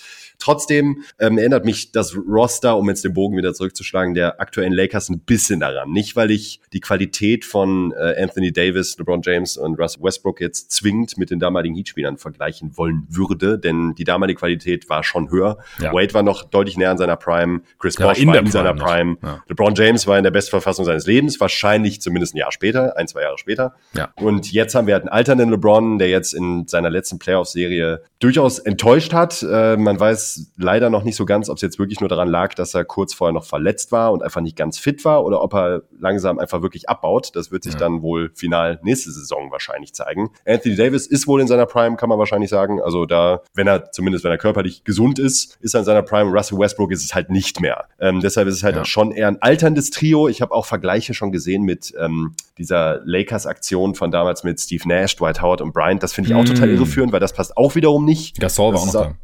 Trotzdem 0.43 1.03
ähm, 1.19 1.37
erinnert 1.37 1.63
mich 1.63 1.93
das 1.93 2.17
Roster, 2.17 2.75
um 2.75 2.89
jetzt 2.89 3.05
den 3.05 3.13
Bogen 3.13 3.37
wieder 3.37 3.53
zurückzuschlagen, 3.53 4.13
der 4.13 4.41
aktuellen 4.41 4.73
Lakers 4.73 5.07
ein 5.07 5.19
bisschen 5.19 5.61
daran. 5.61 5.89
Nicht, 5.91 6.17
weil 6.17 6.31
ich 6.31 6.59
die 6.73 6.81
Qualität 6.81 7.45
von 7.45 7.93
äh, 7.93 8.21
Anthony 8.21 8.51
Davis, 8.51 8.97
LeBron 8.97 9.21
James 9.23 9.55
und 9.55 9.79
Russell 9.79 10.03
Westbrook 10.03 10.41
jetzt 10.41 10.71
zwingend 10.71 11.17
mit 11.17 11.31
den 11.31 11.39
damaligen 11.39 11.75
Heatspielern 11.75 12.17
vergleichen 12.17 12.77
wollen 12.77 13.07
würde, 13.07 13.57
denn 13.57 13.95
die 13.95 14.03
damalige 14.03 14.37
Qualität 14.37 14.89
war 14.89 15.05
schon 15.05 15.31
höher. 15.31 15.59
Ja. 15.79 15.93
Wade 15.93 16.13
war 16.13 16.23
noch 16.23 16.43
deutlich 16.43 16.75
näher 16.75 16.91
an 16.91 16.97
seiner 16.97 17.15
Prime, 17.15 17.61
Chris 17.79 17.95
Bosh 17.95 18.25
war 18.25 18.35
in, 18.35 18.51
seiner 18.51 18.73
Prime, 18.73 19.15
ja. 19.23 19.41
LeBron 19.47 19.75
James 19.75 20.07
war 20.07 20.17
in 20.17 20.25
der 20.25 20.31
Bestverfassung 20.31 20.83
seines 20.83 21.05
Lebens, 21.07 21.39
wahrscheinlich 21.39 22.01
zumindest 22.01 22.35
ein 22.35 22.39
Jahr 22.39 22.51
später, 22.51 22.97
ein, 22.97 23.07
zwei 23.07 23.21
Jahre 23.21 23.37
später. 23.37 23.75
Ja. 23.93 24.11
Und 24.15 24.51
jetzt 24.51 24.75
haben 24.75 24.87
wir 24.87 24.95
halt 24.95 25.03
einen 25.03 25.09
alternden 25.13 25.51
LeBron, 25.51 25.99
der 25.99 26.09
jetzt 26.09 26.33
in 26.33 26.67
seiner 26.67 26.89
letzten 26.89 27.17
Playoff-Serie 27.17 28.01
durchaus 28.19 28.59
enttäuscht 28.59 29.13
hat. 29.13 29.41
Äh, 29.41 29.77
man 29.77 29.97
weiß 29.97 30.32
leider 30.57 30.89
noch 30.89 31.03
nicht 31.03 31.15
so 31.15 31.25
ganz, 31.25 31.49
ob 31.49 31.57
es 31.57 31.61
jetzt 31.61 31.79
wirklich 31.79 31.99
nur 31.99 32.09
daran 32.09 32.27
lag, 32.27 32.53
dass 32.53 32.73
er 32.73 32.85
kurz 32.85 33.13
vorher 33.13 33.33
noch 33.33 33.45
verletzt 33.45 33.91
war 33.91 34.11
und 34.11 34.23
einfach 34.23 34.41
nicht 34.41 34.55
ganz 34.55 34.77
fit 34.77 35.03
war 35.05 35.23
oder 35.23 35.41
ob 35.41 35.53
er 35.53 35.83
langsam 35.99 36.39
einfach 36.39 36.61
wirklich 36.61 36.89
abbaut. 36.89 37.31
Das 37.35 37.51
wird 37.51 37.63
sich 37.63 37.73
ja. 37.73 37.79
dann 37.79 38.01
wohl 38.01 38.31
final 38.35 38.79
nächste 38.83 39.11
Saison 39.11 39.51
wahrscheinlich 39.51 39.93
zeigen. 39.93 40.29
Anthony 40.45 40.75
Davis 40.75 41.07
ist 41.07 41.27
wohl 41.27 41.41
in 41.41 41.47
seiner 41.47 41.65
Prime, 41.65 41.95
kann 41.95 42.09
man 42.09 42.19
wahrscheinlich 42.19 42.49
sagen. 42.49 42.81
Also 42.81 43.05
da, 43.05 43.41
wenn 43.53 43.67
er, 43.67 43.91
zumindest 43.91 44.23
wenn 44.23 44.31
er 44.31 44.37
körperlich 44.37 44.83
gesund 44.83 45.19
ist, 45.19 45.57
ist 45.61 45.73
er 45.73 45.79
in 45.79 45.85
seiner 45.85 46.01
Prime. 46.03 46.31
Russell 46.31 46.57
Westbrook 46.57 46.91
ist 46.91 47.03
es 47.03 47.13
halt 47.13 47.29
nicht 47.29 47.61
mehr. 47.61 47.85
Ähm, 47.99 48.21
deshalb 48.21 48.47
ist 48.47 48.55
es 48.55 48.63
halt 48.63 48.75
ja. 48.75 48.85
schon 48.85 49.11
eher 49.11 49.27
ein 49.27 49.41
alterndes 49.41 49.89
Trio. 49.89 50.27
Ich 50.27 50.41
habe 50.41 50.53
auch 50.53 50.65
Vergleiche 50.65 51.13
schon 51.13 51.31
gesehen 51.31 51.63
mit 51.63 51.93
ähm, 51.99 52.35
dieser 52.57 53.01
Lakers-Aktion 53.05 53.95
von 53.95 54.11
damals 54.11 54.43
mit 54.43 54.59
Steve 54.59 54.87
Nash, 54.87 55.15
Dwight 55.15 55.41
Howard 55.41 55.61
und 55.61 55.73
Bryant. 55.73 56.03
Das 56.03 56.13
finde 56.13 56.29
ich 56.29 56.35
auch 56.35 56.43
mm. 56.43 56.47
total 56.47 56.69
irreführend, 56.69 57.13
weil 57.13 57.19
das 57.19 57.33
passt 57.33 57.57
auch 57.57 57.75
wiederum 57.75 58.05
nicht. 58.05 58.39
Gasol 58.39 58.73
war 58.73 58.81
auch 58.81 58.85
noch 58.85 58.93
da. 58.93 59.15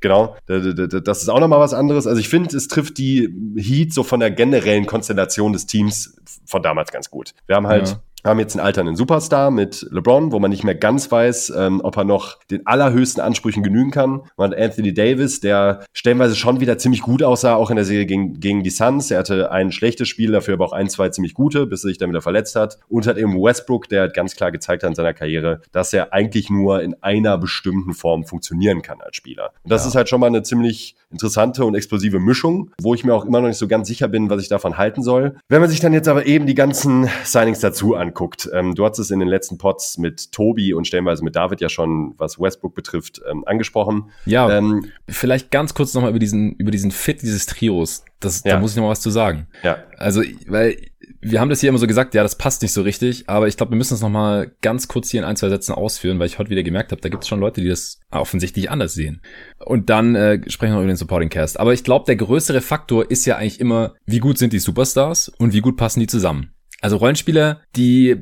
Genau, 0.00 0.36
das 0.46 1.22
ist 1.22 1.28
auch 1.28 1.40
nochmal 1.40 1.60
was 1.60 1.74
anderes. 1.74 2.06
Also 2.06 2.20
ich 2.20 2.28
finde, 2.28 2.56
es 2.56 2.68
trifft 2.68 2.98
die 2.98 3.28
Heat 3.56 3.92
so 3.92 4.02
von 4.02 4.20
der 4.20 4.30
generellen 4.30 4.86
Konstellation 4.86 5.52
des 5.52 5.66
Teams 5.66 6.16
von 6.44 6.62
damals 6.62 6.92
ganz 6.92 7.10
gut. 7.10 7.32
Wir 7.46 7.56
haben 7.56 7.66
halt 7.66 7.88
ja 7.88 8.00
haben 8.26 8.38
jetzt 8.38 8.56
einen 8.56 8.66
alternden 8.66 8.96
Superstar 8.96 9.50
mit 9.50 9.86
LeBron, 9.90 10.32
wo 10.32 10.38
man 10.38 10.50
nicht 10.50 10.64
mehr 10.64 10.74
ganz 10.74 11.10
weiß, 11.10 11.52
ähm, 11.56 11.80
ob 11.82 11.96
er 11.96 12.04
noch 12.04 12.38
den 12.50 12.66
allerhöchsten 12.66 13.22
Ansprüchen 13.22 13.62
genügen 13.62 13.90
kann. 13.90 14.22
Man 14.36 14.50
hat 14.50 14.58
Anthony 14.58 14.92
Davis, 14.92 15.40
der 15.40 15.84
stellenweise 15.92 16.36
schon 16.36 16.60
wieder 16.60 16.78
ziemlich 16.78 17.02
gut 17.02 17.22
aussah, 17.22 17.54
auch 17.54 17.70
in 17.70 17.76
der 17.76 17.84
Serie 17.84 18.06
gegen, 18.06 18.40
gegen 18.40 18.62
die 18.62 18.70
Suns. 18.70 19.10
Er 19.10 19.20
hatte 19.20 19.50
ein 19.50 19.72
schlechtes 19.72 20.08
Spiel, 20.08 20.32
dafür 20.32 20.54
aber 20.54 20.66
auch 20.66 20.72
ein, 20.72 20.88
zwei 20.88 21.08
ziemlich 21.08 21.34
gute, 21.34 21.66
bis 21.66 21.84
er 21.84 21.88
sich 21.88 21.98
dann 21.98 22.10
wieder 22.10 22.22
verletzt 22.22 22.56
hat. 22.56 22.78
Und 22.88 23.06
hat 23.06 23.16
eben 23.16 23.40
Westbrook, 23.40 23.88
der 23.88 24.08
ganz 24.08 24.36
klar 24.36 24.50
gezeigt 24.50 24.82
hat 24.82 24.90
in 24.90 24.94
seiner 24.94 25.14
Karriere, 25.14 25.62
dass 25.72 25.92
er 25.92 26.12
eigentlich 26.12 26.50
nur 26.50 26.82
in 26.82 26.94
einer 27.02 27.38
bestimmten 27.38 27.94
Form 27.94 28.24
funktionieren 28.24 28.82
kann 28.82 29.00
als 29.00 29.16
Spieler. 29.16 29.52
Und 29.62 29.70
das 29.70 29.82
ja. 29.82 29.88
ist 29.88 29.94
halt 29.94 30.08
schon 30.08 30.20
mal 30.20 30.26
eine 30.26 30.42
ziemlich 30.42 30.96
interessante 31.10 31.64
und 31.64 31.74
explosive 31.74 32.18
Mischung, 32.18 32.70
wo 32.80 32.94
ich 32.94 33.04
mir 33.04 33.14
auch 33.14 33.24
immer 33.24 33.40
noch 33.40 33.48
nicht 33.48 33.58
so 33.58 33.68
ganz 33.68 33.88
sicher 33.88 34.08
bin, 34.08 34.28
was 34.28 34.42
ich 34.42 34.48
davon 34.48 34.76
halten 34.76 35.02
soll. 35.02 35.36
Wenn 35.48 35.60
man 35.60 35.70
sich 35.70 35.80
dann 35.80 35.92
jetzt 35.92 36.08
aber 36.08 36.26
eben 36.26 36.46
die 36.46 36.54
ganzen 36.54 37.08
Signings 37.24 37.60
dazu 37.60 37.94
anguckt, 37.94 38.15
ähm, 38.52 38.74
du 38.74 38.84
hast 38.84 38.98
es 38.98 39.10
in 39.10 39.20
den 39.20 39.28
letzten 39.28 39.58
Pods 39.58 39.98
mit 39.98 40.32
Tobi 40.32 40.74
und 40.74 40.86
stellenweise 40.86 41.22
mit 41.24 41.36
David 41.36 41.60
ja 41.60 41.68
schon, 41.68 42.14
was 42.18 42.40
Westbrook 42.40 42.74
betrifft, 42.74 43.20
ähm, 43.30 43.44
angesprochen. 43.46 44.10
Ja, 44.24 44.58
ähm, 44.58 44.86
vielleicht 45.08 45.50
ganz 45.50 45.74
kurz 45.74 45.94
nochmal 45.94 46.10
über 46.10 46.18
diesen, 46.18 46.54
über 46.56 46.70
diesen 46.70 46.90
Fit 46.90 47.22
dieses 47.22 47.46
Trios. 47.46 48.04
Das, 48.20 48.42
ja. 48.44 48.54
Da 48.54 48.60
muss 48.60 48.72
ich 48.72 48.76
noch 48.76 48.84
mal 48.84 48.90
was 48.90 49.00
zu 49.00 49.10
sagen. 49.10 49.46
Ja. 49.62 49.78
Also, 49.98 50.22
weil 50.46 50.76
wir 51.20 51.40
haben 51.40 51.48
das 51.50 51.60
hier 51.60 51.68
immer 51.68 51.78
so 51.78 51.86
gesagt, 51.86 52.14
ja, 52.14 52.22
das 52.22 52.36
passt 52.38 52.62
nicht 52.62 52.72
so 52.72 52.82
richtig, 52.82 53.28
aber 53.28 53.48
ich 53.48 53.56
glaube, 53.56 53.72
wir 53.72 53.76
müssen 53.76 53.94
es 53.94 54.00
nochmal 54.00 54.52
ganz 54.62 54.88
kurz 54.88 55.10
hier 55.10 55.20
in 55.20 55.26
ein, 55.26 55.36
zwei 55.36 55.48
Sätzen 55.48 55.72
ausführen, 55.72 56.18
weil 56.18 56.26
ich 56.26 56.38
heute 56.38 56.50
wieder 56.50 56.62
gemerkt 56.62 56.92
habe, 56.92 57.00
da 57.00 57.08
gibt 57.08 57.24
es 57.24 57.28
schon 57.28 57.40
Leute, 57.40 57.60
die 57.60 57.68
das 57.68 58.00
offensichtlich 58.10 58.70
anders 58.70 58.94
sehen. 58.94 59.20
Und 59.58 59.90
dann 59.90 60.14
äh, 60.14 60.40
sprechen 60.48 60.74
wir 60.74 60.78
über 60.78 60.86
den 60.86 60.96
Supporting 60.96 61.28
Cast. 61.28 61.60
Aber 61.60 61.72
ich 61.72 61.84
glaube, 61.84 62.06
der 62.06 62.16
größere 62.16 62.60
Faktor 62.60 63.10
ist 63.10 63.26
ja 63.26 63.36
eigentlich 63.36 63.60
immer, 63.60 63.94
wie 64.06 64.18
gut 64.18 64.38
sind 64.38 64.52
die 64.52 64.58
Superstars 64.58 65.28
und 65.28 65.52
wie 65.52 65.60
gut 65.60 65.76
passen 65.76 66.00
die 66.00 66.06
zusammen. 66.06 66.52
Also 66.86 66.98
Rollenspieler, 66.98 67.62
die 67.74 68.14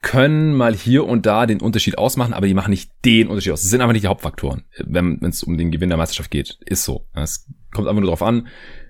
können 0.00 0.56
mal 0.56 0.74
hier 0.74 1.06
und 1.06 1.26
da 1.26 1.44
den 1.44 1.60
Unterschied 1.60 1.98
ausmachen, 1.98 2.32
aber 2.32 2.46
die 2.46 2.54
machen 2.54 2.70
nicht 2.70 2.90
den 3.04 3.28
Unterschied 3.28 3.52
aus. 3.52 3.60
Das 3.60 3.68
sind 3.68 3.82
aber 3.82 3.92
nicht 3.92 4.04
die 4.04 4.08
Hauptfaktoren, 4.08 4.64
wenn 4.78 5.22
es 5.24 5.42
um 5.42 5.58
den 5.58 5.70
Gewinn 5.70 5.90
der 5.90 5.98
Meisterschaft 5.98 6.30
geht. 6.30 6.56
Ist 6.64 6.84
so. 6.84 7.04
Es 7.12 7.46
kommt 7.70 7.86
einfach 7.86 8.00
nur 8.00 8.08
darauf 8.08 8.22
an, 8.22 8.48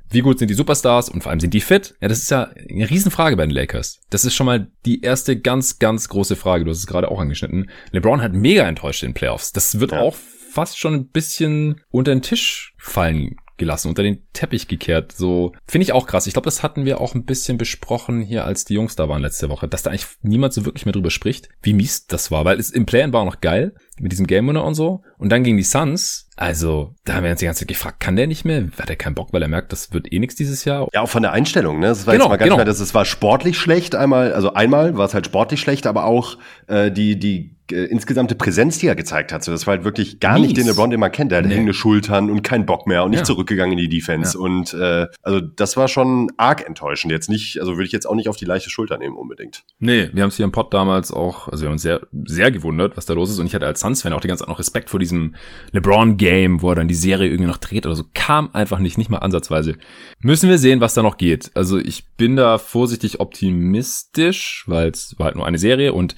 wie 0.08 0.20
gut 0.20 0.38
sind 0.38 0.52
die 0.52 0.54
Superstars 0.54 1.08
und 1.08 1.25
vor 1.25 1.30
allem 1.30 1.40
sind 1.40 1.52
die 1.52 1.60
fit? 1.60 1.96
Ja, 2.00 2.06
das 2.06 2.18
ist 2.18 2.30
ja 2.30 2.44
eine 2.70 2.88
Riesenfrage 2.88 3.37
bei 3.37 3.44
den 3.44 3.50
Lakers. 3.50 3.98
Das 4.08 4.25
ist 4.25 4.37
schon 4.37 4.46
mal 4.46 4.70
die 4.87 5.00
erste 5.00 5.37
ganz, 5.37 5.80
ganz 5.80 6.08
große 6.08 6.37
Frage. 6.37 6.64
Du 6.64 6.70
hast 6.70 6.78
es 6.78 6.87
gerade 6.87 7.10
auch 7.10 7.18
angeschnitten. 7.18 7.72
LeBron 7.90 8.22
hat 8.22 8.34
mega 8.34 8.68
enttäuscht 8.68 9.02
in 9.02 9.08
den 9.08 9.14
Playoffs. 9.14 9.52
Das 9.52 9.80
wird 9.80 9.90
ja. 9.90 9.98
auch 9.98 10.14
fast 10.14 10.78
schon 10.78 10.94
ein 10.94 11.08
bisschen 11.08 11.80
unter 11.90 12.14
den 12.14 12.22
Tisch 12.22 12.76
fallen 12.78 13.34
gelassen, 13.59 13.88
unter 13.88 14.03
den 14.03 14.23
Teppich 14.33 14.69
gekehrt. 14.69 15.12
So 15.12 15.53
finde 15.67 15.83
ich 15.85 15.93
auch 15.93 16.07
krass. 16.07 16.27
Ich 16.27 16.33
glaube, 16.33 16.47
das 16.47 16.62
hatten 16.62 16.85
wir 16.85 17.00
auch 17.00 17.15
ein 17.15 17.25
bisschen 17.25 17.59
besprochen 17.59 18.23
hier, 18.23 18.45
als 18.45 18.65
die 18.65 18.75
Jungs 18.75 18.97
da 18.97 19.09
waren 19.09 19.23
letzte 19.23 19.50
Woche, 19.50 19.69
dass 19.69 19.83
da 19.83 19.91
eigentlich 19.91 20.07
niemand 20.23 20.55
so 20.55 20.65
wirklich 20.65 20.87
mehr 20.87 20.93
drüber 20.93 21.11
spricht, 21.11 21.49
wie 21.62 21.75
mies 21.75 22.07
das 22.07 22.31
war, 22.31 22.45
weil 22.45 22.59
es 22.59 22.71
im 22.71 22.87
Play-in 22.87 23.12
war 23.12 23.23
auch 23.23 23.27
noch 23.27 23.41
geil 23.41 23.75
mit 24.00 24.12
diesem 24.12 24.27
Game 24.27 24.47
Winner 24.49 24.65
und 24.65 24.75
so. 24.75 25.03
Und 25.19 25.31
dann 25.31 25.43
gegen 25.43 25.57
die 25.57 25.65
Suns, 25.65 26.29
also 26.37 26.95
da 27.05 27.15
haben 27.15 27.25
wir 27.25 27.31
uns 27.31 27.41
die 27.41 27.47
ganze 27.47 27.61
Zeit 27.61 27.69
gefragt, 27.69 28.00
kann 28.00 28.17
der 28.17 28.27
nicht 28.27 28.45
mehr? 28.45 28.69
Hat 28.79 28.88
er 28.88 28.97
keinen 28.97 29.15
Bock, 29.15 29.33
weil 29.33 29.43
er 29.43 29.49
merkt, 29.49 29.73
das 29.73 29.93
wird 29.93 30.12
eh 30.12 30.19
nichts 30.19 30.37
dieses 30.37 30.65
Jahr? 30.65 30.88
Ja, 30.93 31.03
auch 31.03 31.09
von 31.09 31.23
der 31.23 31.33
Einstellung, 31.33 31.81
ne? 31.81 31.88
Das 31.88 32.07
war 32.07 32.15
genau, 32.15 32.27
jetzt 32.27 32.31
mal 32.31 32.37
ganz 32.37 32.45
genau. 32.45 32.57
klar, 32.57 32.65
dass 32.65 32.81
es 32.81 32.95
war 32.95 33.05
sportlich 33.05 33.59
schlecht 33.59 33.95
einmal, 33.95 34.33
also 34.33 34.55
einmal 34.55 34.97
war 34.97 35.07
es 35.07 35.15
halt 35.15 35.27
sportlich 35.27 35.61
schlecht, 35.61 35.87
aber 35.87 36.05
auch 36.05 36.38
äh, 36.69 36.93
die 36.93 37.19
die 37.19 37.58
äh, 37.72 37.84
insgesamte 37.84 38.34
Präsenz, 38.34 38.78
die 38.78 38.87
er 38.87 38.94
gezeigt 38.94 39.32
hat. 39.32 39.44
So, 39.44 39.52
das 39.52 39.66
war 39.66 39.75
halt 39.75 39.84
wirklich 39.84 40.20
gar 40.20 40.34
Mies. 40.34 40.48
nicht 40.48 40.56
den 40.56 40.66
LeBron, 40.66 40.90
den 40.90 41.00
man 41.00 41.12
kennt. 41.12 41.32
Der 41.32 41.38
hat 41.38 41.46
nee. 41.46 41.54
hängende 41.54 41.75
Schultern 41.75 42.30
und 42.30 42.42
keinen 42.42 42.66
Bock 42.66 42.87
mehr 42.87 43.04
und 43.04 43.10
nicht 43.10 43.20
ja. 43.20 43.25
zurückgegangen 43.25 43.78
in 43.78 43.78
die 43.78 43.88
Defense. 43.88 44.37
Ja. 44.37 44.44
Und 44.44 44.75
äh, 44.75 45.06
also 45.22 45.40
das 45.40 45.76
war 45.76 45.88
schon 45.88 46.30
arg 46.37 46.66
enttäuschend. 46.66 47.12
Jetzt 47.12 47.28
nicht, 47.28 47.60
also 47.60 47.72
würde 47.72 47.87
ich 47.87 47.92
jetzt 47.92 48.06
auch 48.06 48.14
nicht 48.14 48.28
auf 48.28 48.37
die 48.37 48.44
leichte 48.44 48.70
Schulter 48.70 48.98
nehmen 48.98 49.16
unbedingt. 49.16 49.64
Nee, 49.78 50.10
wir 50.12 50.22
haben 50.22 50.28
es 50.28 50.37
hier 50.37 50.44
im 50.44 50.52
Pod 50.52 50.72
damals 50.72 51.12
auch, 51.12 51.48
also 51.48 51.62
wir 51.62 51.68
haben 51.68 51.75
uns 51.75 51.82
sehr, 51.82 52.00
sehr 52.25 52.50
gewundert, 52.50 52.96
was 52.96 53.06
da 53.06 53.14
los 53.14 53.30
ist. 53.30 53.38
Und 53.38 53.46
ich 53.46 53.54
hatte 53.54 53.66
als 53.66 53.80
Suns-Fan 53.80 54.12
auch 54.12 54.20
die 54.20 54.28
ganze 54.28 54.42
Zeit 54.42 54.48
noch 54.48 54.58
Respekt 54.58 54.90
vor 54.90 55.00
diesem 55.00 55.34
LeBron-Game, 55.72 56.62
wo 56.62 56.70
er 56.70 56.76
dann 56.76 56.88
die 56.88 56.94
Serie 56.94 57.28
irgendwie 57.28 57.48
noch 57.48 57.58
dreht 57.58 57.87
oder 57.87 57.96
so. 57.96 58.04
Kam 58.14 58.50
einfach 58.52 58.78
nicht, 58.78 58.98
nicht 58.98 59.10
mal 59.10 59.18
ansatzweise. 59.18 59.76
Müssen 60.20 60.48
wir 60.48 60.58
sehen, 60.58 60.80
was 60.80 60.94
da 60.94 61.02
noch 61.02 61.16
geht. 61.16 61.50
Also 61.54 61.78
ich 61.78 62.08
bin 62.16 62.37
da 62.37 62.58
vorsichtig 62.58 63.20
optimistisch, 63.20 64.64
weil 64.66 64.88
es 64.90 65.14
war 65.18 65.26
halt 65.26 65.37
nur 65.37 65.46
eine 65.46 65.58
Serie 65.58 65.92
und 65.92 66.14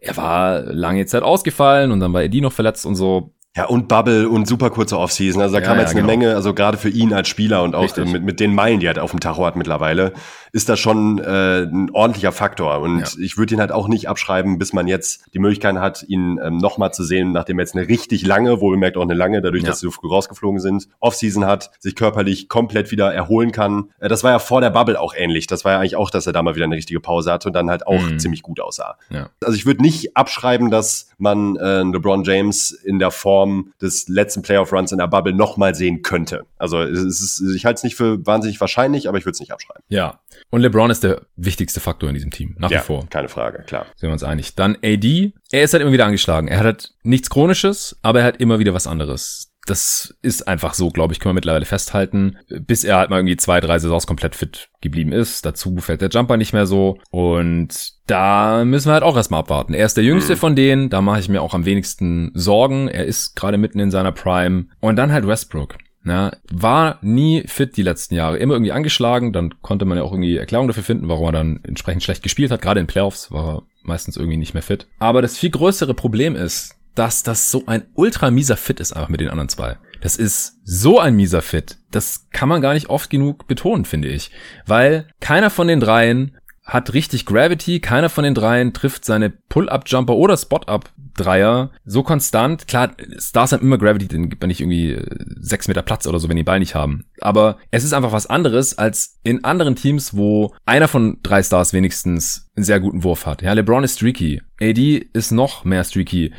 er 0.00 0.16
war 0.16 0.60
lange 0.60 1.06
Zeit 1.06 1.22
ausgefallen 1.22 1.92
und 1.92 2.00
dann 2.00 2.12
war 2.12 2.22
Eddie 2.22 2.40
noch 2.40 2.52
verletzt 2.52 2.86
und 2.86 2.94
so. 2.94 3.34
Ja, 3.56 3.64
und 3.64 3.88
Bubble 3.88 4.28
und 4.28 4.46
super 4.46 4.70
kurze 4.70 4.98
Offseason. 4.98 5.42
Also 5.42 5.56
da 5.56 5.60
ja, 5.60 5.66
kam 5.66 5.78
jetzt 5.78 5.92
ja, 5.92 5.98
eine 5.98 6.06
genau. 6.06 6.18
Menge, 6.18 6.36
also 6.36 6.54
gerade 6.54 6.78
für 6.78 6.90
ihn 6.90 7.12
als 7.12 7.28
Spieler 7.28 7.64
und 7.64 7.74
auch 7.74 7.96
mit, 7.96 8.22
mit 8.22 8.40
den 8.40 8.54
Meilen, 8.54 8.78
die 8.78 8.86
er 8.86 8.90
halt 8.90 8.98
auf 9.00 9.10
dem 9.10 9.18
Tacho 9.18 9.44
hat 9.44 9.56
mittlerweile, 9.56 10.12
ist 10.52 10.68
das 10.68 10.78
schon 10.78 11.18
äh, 11.18 11.62
ein 11.62 11.90
ordentlicher 11.90 12.30
Faktor. 12.30 12.78
Und 12.80 13.00
ja. 13.00 13.06
ich 13.20 13.36
würde 13.36 13.54
ihn 13.54 13.60
halt 13.60 13.72
auch 13.72 13.88
nicht 13.88 14.08
abschreiben, 14.08 14.58
bis 14.58 14.72
man 14.72 14.86
jetzt 14.86 15.24
die 15.34 15.40
Möglichkeit 15.40 15.76
hat, 15.76 16.04
ihn 16.06 16.38
ähm, 16.42 16.58
nochmal 16.58 16.92
zu 16.92 17.02
sehen, 17.02 17.32
nachdem 17.32 17.58
er 17.58 17.62
jetzt 17.62 17.74
eine 17.74 17.88
richtig 17.88 18.24
lange, 18.24 18.60
wohl 18.60 18.76
bemerkt 18.76 18.96
auch 18.96 19.02
eine 19.02 19.14
lange, 19.14 19.42
dadurch, 19.42 19.64
dass 19.64 19.80
sie 19.80 19.90
früh 19.90 20.08
rausgeflogen 20.08 20.60
sind, 20.60 20.88
Offseason 21.00 21.44
hat, 21.44 21.72
sich 21.80 21.96
körperlich 21.96 22.48
komplett 22.48 22.92
wieder 22.92 23.12
erholen 23.12 23.50
kann. 23.50 23.90
Äh, 23.98 24.08
das 24.08 24.22
war 24.22 24.30
ja 24.30 24.38
vor 24.38 24.60
der 24.60 24.70
Bubble 24.70 25.00
auch 25.00 25.14
ähnlich. 25.16 25.48
Das 25.48 25.64
war 25.64 25.72
ja 25.72 25.78
eigentlich 25.78 25.96
auch, 25.96 26.10
dass 26.10 26.28
er 26.28 26.32
da 26.32 26.42
mal 26.42 26.54
wieder 26.54 26.66
eine 26.66 26.76
richtige 26.76 27.00
Pause 27.00 27.32
hatte 27.32 27.48
und 27.48 27.54
dann 27.54 27.70
halt 27.70 27.88
auch 27.88 28.02
mhm. 28.02 28.20
ziemlich 28.20 28.42
gut 28.42 28.60
aussah. 28.60 28.98
Ja. 29.10 29.30
Also 29.44 29.56
ich 29.56 29.66
würde 29.66 29.82
nicht 29.82 30.16
abschreiben, 30.16 30.70
dass 30.70 31.08
man 31.18 31.56
äh, 31.56 31.82
LeBron 31.82 32.22
James 32.22 32.70
in 32.70 33.00
der 33.00 33.10
Form 33.10 33.37
Form 33.38 33.72
des 33.80 34.08
letzten 34.08 34.42
Playoff-Runs 34.42 34.90
in 34.90 34.98
der 34.98 35.06
Bubble 35.06 35.32
nochmal 35.32 35.74
sehen 35.74 36.02
könnte. 36.02 36.44
Also 36.58 36.82
es 36.82 37.20
ist, 37.20 37.42
ich 37.54 37.64
halte 37.64 37.78
es 37.78 37.84
nicht 37.84 37.94
für 37.94 38.26
wahnsinnig 38.26 38.60
wahrscheinlich, 38.60 39.08
aber 39.08 39.18
ich 39.18 39.24
würde 39.24 39.34
es 39.34 39.40
nicht 39.40 39.52
abschreiben. 39.52 39.84
Ja. 39.88 40.18
Und 40.50 40.60
LeBron 40.60 40.90
ist 40.90 41.04
der 41.04 41.22
wichtigste 41.36 41.78
Faktor 41.78 42.08
in 42.08 42.14
diesem 42.14 42.32
Team, 42.32 42.56
nach 42.58 42.70
ja, 42.70 42.80
wie 42.80 42.84
vor. 42.84 43.06
Keine 43.10 43.28
Frage, 43.28 43.62
klar. 43.62 43.86
Sind 43.94 44.08
wir 44.08 44.12
uns 44.12 44.24
einig. 44.24 44.56
Dann 44.56 44.76
AD, 44.82 45.32
er 45.52 45.62
ist 45.62 45.72
halt 45.72 45.82
immer 45.82 45.92
wieder 45.92 46.06
angeschlagen. 46.06 46.48
Er 46.48 46.58
hat 46.58 46.64
halt 46.64 46.94
nichts 47.04 47.30
Chronisches, 47.30 47.96
aber 48.02 48.20
er 48.20 48.26
hat 48.26 48.38
immer 48.38 48.58
wieder 48.58 48.74
was 48.74 48.86
anderes 48.86 49.47
das 49.70 50.14
ist 50.22 50.48
einfach 50.48 50.74
so, 50.74 50.90
glaube 50.90 51.12
ich, 51.12 51.20
können 51.20 51.30
wir 51.30 51.34
mittlerweile 51.36 51.64
festhalten, 51.64 52.38
bis 52.48 52.84
er 52.84 52.96
halt 52.96 53.10
mal 53.10 53.18
irgendwie 53.18 53.36
zwei, 53.36 53.60
drei 53.60 53.78
Saisons 53.78 54.06
komplett 54.06 54.34
fit 54.34 54.70
geblieben 54.80 55.12
ist. 55.12 55.44
Dazu 55.44 55.76
fällt 55.78 56.00
der 56.00 56.08
Jumper 56.08 56.36
nicht 56.36 56.52
mehr 56.52 56.66
so. 56.66 56.98
Und 57.10 57.92
da 58.06 58.64
müssen 58.64 58.88
wir 58.88 58.94
halt 58.94 59.02
auch 59.02 59.16
erstmal 59.16 59.40
abwarten. 59.40 59.74
Er 59.74 59.86
ist 59.86 59.96
der 59.96 60.04
jüngste 60.04 60.34
mhm. 60.34 60.38
von 60.38 60.56
denen, 60.56 60.90
da 60.90 61.00
mache 61.00 61.20
ich 61.20 61.28
mir 61.28 61.42
auch 61.42 61.54
am 61.54 61.64
wenigsten 61.64 62.30
Sorgen. 62.34 62.88
Er 62.88 63.04
ist 63.04 63.36
gerade 63.36 63.58
mitten 63.58 63.80
in 63.80 63.90
seiner 63.90 64.12
Prime. 64.12 64.66
Und 64.80 64.96
dann 64.96 65.12
halt 65.12 65.26
Westbrook. 65.26 65.76
Ja, 66.04 66.32
war 66.50 66.98
nie 67.02 67.42
fit 67.46 67.76
die 67.76 67.82
letzten 67.82 68.14
Jahre. 68.14 68.38
Immer 68.38 68.54
irgendwie 68.54 68.72
angeschlagen. 68.72 69.32
Dann 69.32 69.60
konnte 69.60 69.84
man 69.84 69.98
ja 69.98 70.04
auch 70.04 70.12
irgendwie 70.12 70.36
Erklärung 70.36 70.66
dafür 70.66 70.82
finden, 70.82 71.08
warum 71.08 71.26
er 71.26 71.32
dann 71.32 71.60
entsprechend 71.64 72.02
schlecht 72.02 72.22
gespielt 72.22 72.50
hat. 72.50 72.62
Gerade 72.62 72.80
in 72.80 72.86
Playoffs 72.86 73.30
war 73.30 73.56
er 73.56 73.62
meistens 73.82 74.16
irgendwie 74.16 74.38
nicht 74.38 74.54
mehr 74.54 74.62
fit. 74.62 74.86
Aber 74.98 75.20
das 75.20 75.36
viel 75.36 75.50
größere 75.50 75.94
Problem 75.94 76.34
ist, 76.34 76.77
dass 76.98 77.22
das 77.22 77.50
so 77.50 77.64
ein 77.66 77.84
ultra 77.94 78.30
mieser 78.30 78.56
Fit 78.56 78.80
ist 78.80 78.92
einfach 78.92 79.08
mit 79.08 79.20
den 79.20 79.28
anderen 79.28 79.48
zwei. 79.48 79.76
Das 80.00 80.16
ist 80.16 80.58
so 80.64 80.98
ein 80.98 81.14
mieser 81.14 81.42
Fit. 81.42 81.78
Das 81.90 82.26
kann 82.32 82.48
man 82.48 82.60
gar 82.60 82.74
nicht 82.74 82.88
oft 82.88 83.10
genug 83.10 83.46
betonen, 83.46 83.84
finde 83.84 84.08
ich. 84.08 84.30
Weil 84.66 85.08
keiner 85.20 85.50
von 85.50 85.68
den 85.68 85.80
dreien 85.80 86.36
hat 86.64 86.92
richtig 86.92 87.24
Gravity, 87.24 87.80
keiner 87.80 88.10
von 88.10 88.24
den 88.24 88.34
dreien 88.34 88.74
trifft 88.74 89.04
seine 89.04 89.30
Pull-Up-Jumper 89.30 90.14
oder 90.14 90.36
Spot-Up-Dreier 90.36 91.70
so 91.86 92.02
konstant. 92.02 92.68
Klar, 92.68 92.90
Stars 93.16 93.52
haben 93.52 93.62
immer 93.62 93.78
Gravity, 93.78 94.06
dann 94.06 94.28
gibt 94.28 94.42
man 94.42 94.48
nicht 94.48 94.60
irgendwie 94.60 94.92
äh, 94.92 95.24
sechs 95.40 95.66
Meter 95.66 95.80
Platz 95.82 96.06
oder 96.06 96.18
so, 96.18 96.28
wenn 96.28 96.36
die 96.36 96.42
Ball 96.42 96.58
nicht 96.58 96.74
haben. 96.74 97.06
Aber 97.22 97.56
es 97.70 97.84
ist 97.84 97.94
einfach 97.94 98.12
was 98.12 98.26
anderes 98.26 98.76
als 98.76 99.18
in 99.22 99.44
anderen 99.44 99.76
Teams, 99.76 100.14
wo 100.14 100.54
einer 100.66 100.88
von 100.88 101.18
drei 101.22 101.42
Stars 101.42 101.72
wenigstens 101.72 102.50
einen 102.54 102.64
sehr 102.64 102.80
guten 102.80 103.02
Wurf 103.02 103.24
hat. 103.24 103.40
Ja, 103.40 103.54
LeBron 103.54 103.84
ist 103.84 103.96
streaky. 103.96 104.42
AD 104.60 105.08
ist 105.14 105.30
noch 105.30 105.64
mehr 105.64 105.84
streaky. 105.84 106.32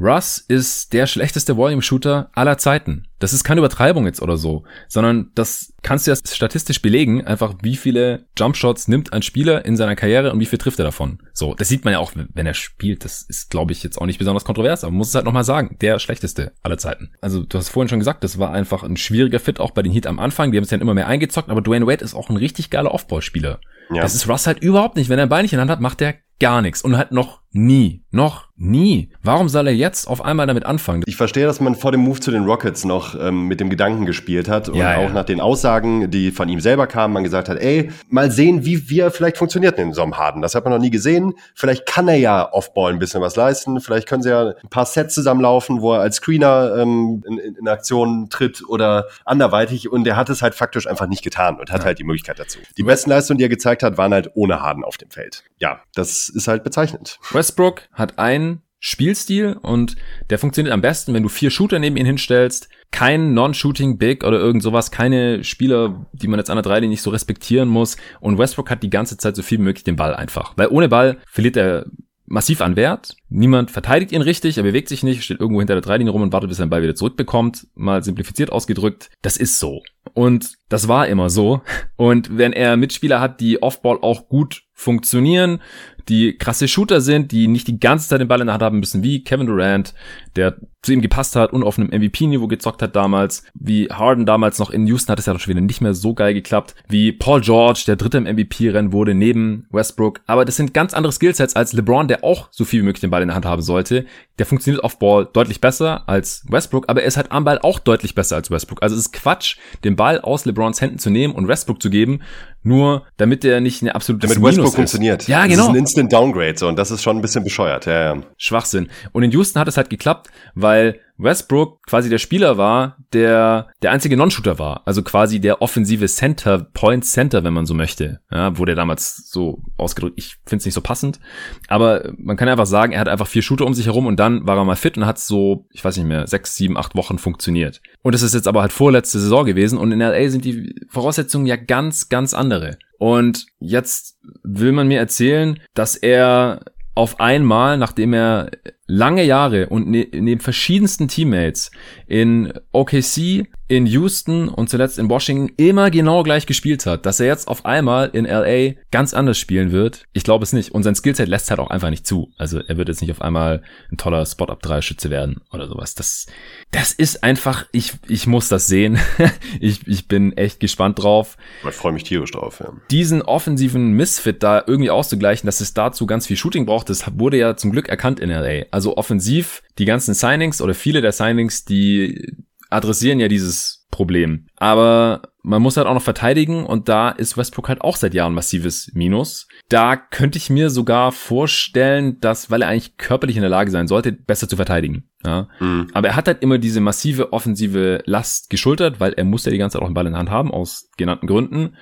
Russ 0.00 0.38
ist 0.38 0.92
der 0.92 1.06
schlechteste 1.06 1.56
Volume-Shooter 1.56 2.30
aller 2.32 2.58
Zeiten. 2.58 3.06
Das 3.18 3.32
ist 3.32 3.42
keine 3.42 3.58
Übertreibung 3.58 4.06
jetzt 4.06 4.22
oder 4.22 4.36
so, 4.36 4.64
sondern 4.86 5.32
das 5.34 5.74
kannst 5.82 6.06
du 6.06 6.12
ja 6.12 6.16
statistisch 6.16 6.80
belegen, 6.80 7.26
einfach 7.26 7.54
wie 7.62 7.76
viele 7.76 8.26
Jumpshots 8.36 8.86
nimmt 8.86 9.12
ein 9.12 9.22
Spieler 9.22 9.64
in 9.64 9.76
seiner 9.76 9.96
Karriere 9.96 10.32
und 10.32 10.38
wie 10.38 10.46
viel 10.46 10.58
trifft 10.58 10.78
er 10.78 10.84
davon. 10.84 11.18
So, 11.32 11.54
das 11.54 11.68
sieht 11.68 11.84
man 11.84 11.92
ja 11.92 11.98
auch, 11.98 12.12
wenn 12.14 12.46
er 12.46 12.54
spielt. 12.54 13.04
Das 13.04 13.22
ist, 13.22 13.50
glaube 13.50 13.72
ich, 13.72 13.82
jetzt 13.82 14.00
auch 14.00 14.06
nicht 14.06 14.18
besonders 14.18 14.44
kontrovers, 14.44 14.84
aber 14.84 14.92
man 14.92 14.98
muss 14.98 15.08
es 15.08 15.14
halt 15.16 15.24
nochmal 15.24 15.44
sagen, 15.44 15.76
der 15.80 15.98
schlechteste 15.98 16.52
aller 16.62 16.78
Zeiten. 16.78 17.10
Also 17.20 17.42
du 17.42 17.58
hast 17.58 17.70
vorhin 17.70 17.88
schon 17.88 17.98
gesagt, 17.98 18.22
das 18.22 18.38
war 18.38 18.52
einfach 18.52 18.84
ein 18.84 18.96
schwieriger 18.96 19.40
Fit 19.40 19.58
auch 19.58 19.72
bei 19.72 19.82
den 19.82 19.92
Heat 19.92 20.06
am 20.06 20.20
Anfang. 20.20 20.52
Die 20.52 20.58
haben 20.58 20.64
es 20.64 20.70
dann 20.70 20.80
immer 20.80 20.94
mehr 20.94 21.08
eingezockt, 21.08 21.50
aber 21.50 21.60
Dwayne 21.60 21.86
Wade 21.86 22.04
ist 22.04 22.14
auch 22.14 22.30
ein 22.30 22.36
richtig 22.36 22.70
geiler 22.70 22.92
Offball-Spieler. 22.92 23.60
Ja. 23.90 24.02
Das 24.02 24.14
ist 24.14 24.28
Russ 24.28 24.46
halt 24.46 24.60
überhaupt 24.60 24.96
nicht. 24.96 25.08
Wenn 25.08 25.18
er 25.18 25.24
ein 25.24 25.28
Bein 25.28 25.42
nicht 25.42 25.52
in 25.52 25.56
der 25.56 25.62
Hand 25.62 25.70
hat, 25.70 25.80
macht 25.80 26.00
er 26.02 26.14
gar 26.40 26.62
nichts 26.62 26.82
und 26.82 26.96
halt 26.96 27.10
noch 27.10 27.40
nie. 27.52 28.02
Noch 28.10 28.48
nie. 28.56 29.10
Warum 29.22 29.48
soll 29.50 29.66
er 29.66 29.74
jetzt 29.74 30.08
auf 30.08 30.24
einmal 30.24 30.46
damit 30.46 30.64
anfangen? 30.64 31.02
Ich 31.06 31.16
verstehe, 31.16 31.44
dass 31.44 31.60
man 31.60 31.74
vor 31.74 31.92
dem 31.92 32.00
Move 32.00 32.20
zu 32.20 32.30
den 32.30 32.44
Rockets 32.44 32.86
noch 32.86 33.14
ähm, 33.20 33.44
mit 33.44 33.60
dem 33.60 33.68
Gedanken 33.68 34.06
gespielt 34.06 34.48
hat 34.48 34.70
und 34.70 34.76
Ja, 34.76 34.96
auch 34.96 35.08
ja. 35.08 35.08
nach 35.10 35.24
den 35.24 35.40
Aussagen, 35.40 36.10
die 36.10 36.30
von 36.30 36.48
ihm 36.48 36.60
selber 36.60 36.86
kamen, 36.86 37.12
man 37.12 37.22
gesagt 37.22 37.50
hat, 37.50 37.58
ey, 37.58 37.90
mal 38.08 38.30
sehen, 38.30 38.64
wie, 38.64 38.98
er 38.98 39.10
vielleicht 39.10 39.36
funktioniert 39.36 39.78
in 39.78 39.92
so 39.92 40.02
einem 40.02 40.16
Harden. 40.16 40.40
Das 40.40 40.54
hat 40.54 40.64
man 40.64 40.72
noch 40.72 40.80
nie 40.80 40.90
gesehen. 40.90 41.34
Vielleicht 41.54 41.84
kann 41.84 42.08
er 42.08 42.16
ja 42.16 42.50
Offball 42.50 42.92
ein 42.92 42.98
bisschen 42.98 43.20
was 43.20 43.36
leisten. 43.36 43.80
Vielleicht 43.80 44.08
können 44.08 44.22
sie 44.22 44.30
ja 44.30 44.54
ein 44.62 44.70
paar 44.70 44.86
Sets 44.86 45.14
zusammenlaufen, 45.14 45.82
wo 45.82 45.92
er 45.92 46.00
als 46.00 46.16
Screener 46.16 46.76
ähm, 46.78 47.22
in, 47.28 47.38
in, 47.38 47.68
Aktion 47.68 48.30
tritt 48.30 48.62
oder 48.66 49.06
anderweitig. 49.26 49.92
Und 49.92 50.06
er 50.06 50.16
hat 50.16 50.30
es 50.30 50.40
halt 50.40 50.54
faktisch 50.54 50.86
einfach 50.86 51.06
nicht 51.06 51.22
getan 51.22 51.60
und 51.60 51.70
hat 51.70 51.84
halt 51.84 51.98
die 51.98 52.04
Möglichkeit 52.04 52.38
dazu. 52.38 52.58
Die 52.78 52.82
besten 52.82 53.10
Leistungen, 53.10 53.36
die 53.36 53.44
er 53.44 53.50
gezeigt 53.50 53.82
hat, 53.82 53.98
waren 53.98 54.14
halt 54.14 54.30
ohne 54.34 54.62
Harden 54.62 54.82
auf 54.82 54.96
dem 54.96 55.10
Feld. 55.10 55.44
Ja, 55.58 55.80
das 55.94 56.30
ist 56.30 56.48
halt 56.48 56.64
bezeichnend. 56.64 57.18
Westbrook 57.38 57.82
hat 57.92 58.18
einen 58.18 58.62
Spielstil 58.80 59.56
und 59.62 59.94
der 60.28 60.38
funktioniert 60.38 60.72
am 60.72 60.80
besten, 60.80 61.14
wenn 61.14 61.22
du 61.22 61.28
vier 61.28 61.50
Shooter 61.50 61.78
neben 61.78 61.96
ihn 61.96 62.06
hinstellst. 62.06 62.68
Kein 62.90 63.32
Non-Shooting 63.32 63.96
Big 63.96 64.24
oder 64.24 64.38
irgend 64.38 64.62
sowas, 64.62 64.90
keine 64.90 65.44
Spieler, 65.44 66.06
die 66.12 66.26
man 66.26 66.40
jetzt 66.40 66.50
an 66.50 66.56
der 66.56 66.62
Dreilinie 66.62 66.90
nicht 66.90 67.02
so 67.02 67.10
respektieren 67.10 67.68
muss. 67.68 67.96
Und 68.20 68.38
Westbrook 68.38 68.70
hat 68.70 68.82
die 68.82 68.90
ganze 68.90 69.16
Zeit 69.16 69.36
so 69.36 69.42
viel 69.42 69.58
wie 69.58 69.64
möglich 69.64 69.84
den 69.84 69.96
Ball 69.96 70.14
einfach. 70.14 70.54
Weil 70.56 70.68
ohne 70.68 70.88
Ball 70.88 71.18
verliert 71.26 71.56
er 71.56 71.86
massiv 72.26 72.60
an 72.60 72.74
Wert. 72.74 73.14
Niemand 73.28 73.70
verteidigt 73.70 74.10
ihn 74.10 74.22
richtig, 74.22 74.58
er 74.58 74.64
bewegt 74.64 74.88
sich 74.88 75.04
nicht, 75.04 75.22
steht 75.22 75.40
irgendwo 75.40 75.60
hinter 75.60 75.74
der 75.74 75.82
Dreilinie 75.82 76.12
rum 76.12 76.22
und 76.22 76.32
wartet, 76.32 76.48
bis 76.48 76.58
er 76.58 76.66
den 76.66 76.70
Ball 76.70 76.82
wieder 76.82 76.96
zurückbekommt. 76.96 77.68
Mal 77.74 78.02
simplifiziert 78.02 78.50
ausgedrückt. 78.50 79.10
Das 79.22 79.36
ist 79.36 79.60
so. 79.60 79.82
Und 80.12 80.54
das 80.68 80.88
war 80.88 81.06
immer 81.06 81.30
so. 81.30 81.62
Und 81.96 82.36
wenn 82.36 82.52
er 82.52 82.76
Mitspieler 82.76 83.20
hat, 83.20 83.40
die 83.40 83.62
Offball 83.62 83.98
auch 84.02 84.28
gut 84.28 84.62
funktionieren, 84.78 85.60
die 86.08 86.38
krasse 86.38 86.68
Shooter 86.68 87.00
sind, 87.00 87.32
die 87.32 87.48
nicht 87.48 87.66
die 87.66 87.80
ganze 87.80 88.08
Zeit 88.08 88.20
den 88.20 88.28
Ball 88.28 88.40
in 88.40 88.46
der 88.46 88.54
Hand 88.54 88.62
haben 88.62 88.78
müssen, 88.78 89.02
wie 89.02 89.24
Kevin 89.24 89.48
Durant, 89.48 89.92
der 90.36 90.56
zu 90.82 90.92
ihm 90.92 91.02
gepasst 91.02 91.34
hat 91.34 91.52
und 91.52 91.64
auf 91.64 91.78
einem 91.78 91.88
MVP-Niveau 91.88 92.46
gezockt 92.46 92.80
hat 92.80 92.94
damals, 92.94 93.42
wie 93.52 93.88
Harden 93.88 94.24
damals 94.24 94.60
noch 94.60 94.70
in 94.70 94.86
Houston 94.86 95.10
hat 95.10 95.18
es 95.18 95.26
ja 95.26 95.32
doch 95.32 95.40
schon 95.40 95.50
wieder 95.50 95.60
nicht 95.60 95.80
mehr 95.80 95.94
so 95.94 96.14
geil 96.14 96.32
geklappt, 96.32 96.76
wie 96.88 97.10
Paul 97.10 97.40
George, 97.40 97.82
der 97.88 97.96
dritte 97.96 98.18
im 98.18 98.24
MVP-Rennen 98.24 98.92
wurde 98.92 99.14
neben 99.14 99.66
Westbrook. 99.70 100.20
Aber 100.26 100.44
das 100.44 100.56
sind 100.56 100.72
ganz 100.72 100.94
andere 100.94 101.12
Skillsets 101.12 101.56
als 101.56 101.72
LeBron, 101.72 102.06
der 102.06 102.22
auch 102.22 102.48
so 102.52 102.64
viel 102.64 102.80
wie 102.80 102.84
möglich 102.84 103.00
den 103.00 103.10
Ball 103.10 103.22
in 103.22 103.28
der 103.28 103.34
Hand 103.34 103.44
haben 103.44 103.62
sollte. 103.62 104.06
Der 104.38 104.46
funktioniert 104.46 104.84
auf 104.84 105.00
Ball 105.00 105.28
deutlich 105.30 105.60
besser 105.60 106.08
als 106.08 106.46
Westbrook, 106.48 106.88
aber 106.88 107.02
er 107.02 107.08
ist 107.08 107.16
halt 107.16 107.32
am 107.32 107.44
Ball 107.44 107.58
auch 107.58 107.80
deutlich 107.80 108.14
besser 108.14 108.36
als 108.36 108.50
Westbrook. 108.50 108.82
Also 108.82 108.94
es 108.94 109.00
ist 109.00 109.12
Quatsch, 109.12 109.56
den 109.82 109.96
Ball 109.96 110.20
aus 110.20 110.44
LeBrons 110.44 110.80
Händen 110.80 110.98
zu 110.98 111.10
nehmen 111.10 111.34
und 111.34 111.48
Westbrook 111.48 111.82
zu 111.82 111.90
geben, 111.90 112.20
nur 112.62 113.06
damit 113.16 113.44
er 113.44 113.60
nicht 113.60 113.82
eine 113.82 113.94
absolute 113.94 114.26
Damit 114.26 114.38
Minus 114.38 114.48
Westbrook 114.50 114.68
ist. 114.68 114.74
funktioniert. 114.76 115.28
Ja, 115.28 115.42
Das 115.42 115.50
genau. 115.50 115.62
ist 115.64 115.68
ein 115.70 115.74
Instant 115.76 116.12
Downgrade 116.12 116.54
so 116.58 116.68
und 116.68 116.76
das 116.78 116.90
ist 116.90 117.02
schon 117.02 117.16
ein 117.16 117.22
bisschen 117.22 117.44
bescheuert. 117.44 117.86
Ja, 117.86 118.14
ja. 118.14 118.22
Schwachsinn. 118.36 118.88
Und 119.12 119.22
in 119.22 119.30
Houston 119.30 119.60
hat 119.60 119.68
es 119.68 119.76
halt 119.76 119.90
geklappt, 119.90 120.28
weil 120.54 121.00
Westbrook 121.18 121.82
quasi 121.86 122.08
der 122.08 122.18
Spieler 122.18 122.56
war, 122.56 122.96
der 123.12 123.68
der 123.82 123.90
einzige 123.90 124.16
Non-Shooter 124.16 124.58
war. 124.58 124.82
Also 124.86 125.02
quasi 125.02 125.40
der 125.40 125.60
offensive 125.60 126.06
Center, 126.06 126.58
Point 126.58 127.04
Center, 127.04 127.44
wenn 127.44 127.52
man 127.52 127.66
so 127.66 127.74
möchte. 127.74 128.20
Ja, 128.30 128.56
wurde 128.56 128.74
damals 128.74 129.28
so 129.30 129.62
ausgedrückt. 129.76 130.14
Ich 130.16 130.36
finde 130.46 130.60
es 130.60 130.64
nicht 130.64 130.74
so 130.74 130.80
passend. 130.80 131.18
Aber 131.66 132.12
man 132.16 132.36
kann 132.36 132.48
einfach 132.48 132.66
sagen, 132.66 132.92
er 132.92 133.00
hat 133.00 133.08
einfach 133.08 133.26
vier 133.26 133.42
Shooter 133.42 133.66
um 133.66 133.74
sich 133.74 133.86
herum 133.86 134.06
und 134.06 134.18
dann 134.18 134.46
war 134.46 134.56
er 134.56 134.64
mal 134.64 134.76
fit 134.76 134.96
und 134.96 135.06
hat 135.06 135.18
so, 135.18 135.66
ich 135.72 135.84
weiß 135.84 135.96
nicht 135.96 136.06
mehr, 136.06 136.26
sechs, 136.26 136.54
sieben, 136.54 136.76
acht 136.76 136.94
Wochen 136.94 137.18
funktioniert. 137.18 137.80
Und 138.02 138.14
das 138.14 138.22
ist 138.22 138.34
jetzt 138.34 138.48
aber 138.48 138.60
halt 138.60 138.72
vorletzte 138.72 139.18
Saison 139.18 139.44
gewesen 139.44 139.78
und 139.78 139.92
in 139.92 140.00
LA 140.00 140.28
sind 140.28 140.44
die 140.44 140.74
Voraussetzungen 140.88 141.46
ja 141.46 141.56
ganz, 141.56 142.08
ganz 142.08 142.32
andere. 142.32 142.78
Und 142.98 143.46
jetzt 143.60 144.18
will 144.42 144.72
man 144.72 144.88
mir 144.88 144.98
erzählen, 144.98 145.60
dass 145.74 145.94
er 145.96 146.60
auf 146.98 147.20
einmal, 147.20 147.78
nachdem 147.78 148.12
er 148.12 148.50
lange 148.88 149.22
Jahre 149.22 149.68
und 149.68 149.86
ne 149.88 150.08
neben 150.12 150.40
verschiedensten 150.40 151.06
Teammates 151.06 151.70
in 152.08 152.52
OKC, 152.72 153.46
in 153.68 153.86
Houston 153.86 154.48
und 154.48 154.70
zuletzt 154.70 154.98
in 154.98 155.10
Washington 155.10 155.52
immer 155.58 155.90
genau 155.90 156.22
gleich 156.22 156.46
gespielt 156.46 156.86
hat, 156.86 157.04
dass 157.04 157.20
er 157.20 157.26
jetzt 157.26 157.48
auf 157.48 157.66
einmal 157.66 158.08
in 158.14 158.24
LA 158.24 158.80
ganz 158.90 159.12
anders 159.12 159.38
spielen 159.38 159.72
wird. 159.72 160.04
Ich 160.14 160.24
glaube 160.24 160.42
es 160.42 160.54
nicht. 160.54 160.72
Und 160.72 160.82
sein 160.82 160.94
Skillset 160.94 161.28
lässt 161.28 161.50
halt 161.50 161.60
auch 161.60 161.68
einfach 161.68 161.90
nicht 161.90 162.06
zu. 162.06 162.32
Also 162.38 162.60
er 162.60 162.78
wird 162.78 162.88
jetzt 162.88 163.02
nicht 163.02 163.10
auf 163.10 163.20
einmal 163.20 163.62
ein 163.92 163.98
toller 163.98 164.24
Spot-Up-3-Schütze 164.24 165.10
werden 165.10 165.42
oder 165.52 165.68
sowas. 165.68 165.94
Das, 165.94 166.26
das 166.70 166.92
ist 166.92 167.22
einfach, 167.22 167.66
ich, 167.72 167.92
ich 168.08 168.26
muss 168.26 168.48
das 168.48 168.66
sehen. 168.66 168.98
ich, 169.60 169.86
ich 169.86 170.08
bin 170.08 170.34
echt 170.36 170.60
gespannt 170.60 171.02
drauf 171.02 171.36
Ich 171.68 171.74
freue 171.74 171.92
mich 171.92 172.04
tierisch 172.04 172.30
drauf. 172.30 172.60
Ja. 172.60 172.72
diesen 172.90 173.20
offensiven 173.20 173.92
Misfit 173.92 174.42
da 174.42 174.64
irgendwie 174.66 174.90
auszugleichen, 174.90 175.46
dass 175.46 175.60
es 175.60 175.74
dazu 175.74 176.06
ganz 176.06 176.26
viel 176.26 176.36
Shooting 176.36 176.64
braucht, 176.64 176.88
das 176.88 177.04
wurde 177.18 177.36
ja 177.36 177.56
zum 177.56 177.70
Glück 177.70 177.88
erkannt 177.88 178.18
in 178.18 178.30
LA. 178.30 178.64
Also 178.70 178.96
offensiv, 178.96 179.62
die 179.78 179.84
ganzen 179.84 180.14
Signings 180.14 180.62
oder 180.62 180.74
viele 180.74 181.02
der 181.02 181.12
Signings, 181.12 181.66
die 181.66 182.34
adressieren 182.70 183.20
ja 183.20 183.28
dieses 183.28 183.86
Problem. 183.90 184.46
Aber 184.56 185.22
man 185.42 185.62
muss 185.62 185.76
halt 185.76 185.86
auch 185.86 185.94
noch 185.94 186.02
verteidigen 186.02 186.64
und 186.64 186.88
da 186.88 187.08
ist 187.08 187.38
Westbrook 187.38 187.68
halt 187.68 187.80
auch 187.80 187.96
seit 187.96 188.12
Jahren 188.12 188.34
massives 188.34 188.90
Minus. 188.94 189.48
Da 189.68 189.96
könnte 189.96 190.36
ich 190.36 190.50
mir 190.50 190.68
sogar 190.68 191.10
vorstellen, 191.10 192.20
dass, 192.20 192.50
weil 192.50 192.62
er 192.62 192.68
eigentlich 192.68 192.98
körperlich 192.98 193.36
in 193.36 193.42
der 193.42 193.50
Lage 193.50 193.70
sein 193.70 193.88
sollte, 193.88 194.12
besser 194.12 194.48
zu 194.48 194.56
verteidigen. 194.56 195.08
Ja. 195.24 195.48
Mhm. 195.58 195.88
Aber 195.94 196.08
er 196.08 196.16
hat 196.16 196.28
halt 196.28 196.42
immer 196.42 196.58
diese 196.58 196.80
massive 196.80 197.32
offensive 197.32 198.02
Last 198.04 198.50
geschultert, 198.50 199.00
weil 199.00 199.14
er 199.14 199.24
muss 199.24 199.46
ja 199.46 199.52
die 199.52 199.58
ganze 199.58 199.74
Zeit 199.74 199.82
auch 199.82 199.86
einen 199.86 199.94
Ball 199.94 200.06
in 200.06 200.12
der 200.12 200.20
Hand 200.20 200.30
haben, 200.30 200.52
aus 200.52 200.90
genannten 200.96 201.26
Gründen. 201.26 201.76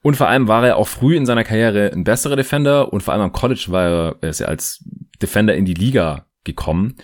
Und 0.00 0.16
vor 0.16 0.28
allem 0.28 0.46
war 0.46 0.64
er 0.64 0.76
auch 0.76 0.88
früh 0.88 1.16
in 1.16 1.26
seiner 1.26 1.44
Karriere 1.44 1.90
ein 1.92 2.04
besserer 2.04 2.36
Defender 2.36 2.92
und 2.92 3.02
vor 3.02 3.14
allem 3.14 3.24
am 3.24 3.32
College 3.32 3.66
war 3.68 3.82
er, 3.82 4.16
er 4.20 4.30
ist 4.30 4.38
ja 4.38 4.46
als 4.46 4.84
Defender 5.20 5.56
in 5.56 5.64
die 5.64 5.74
Liga 5.74 6.26
gekommen. 6.44 6.94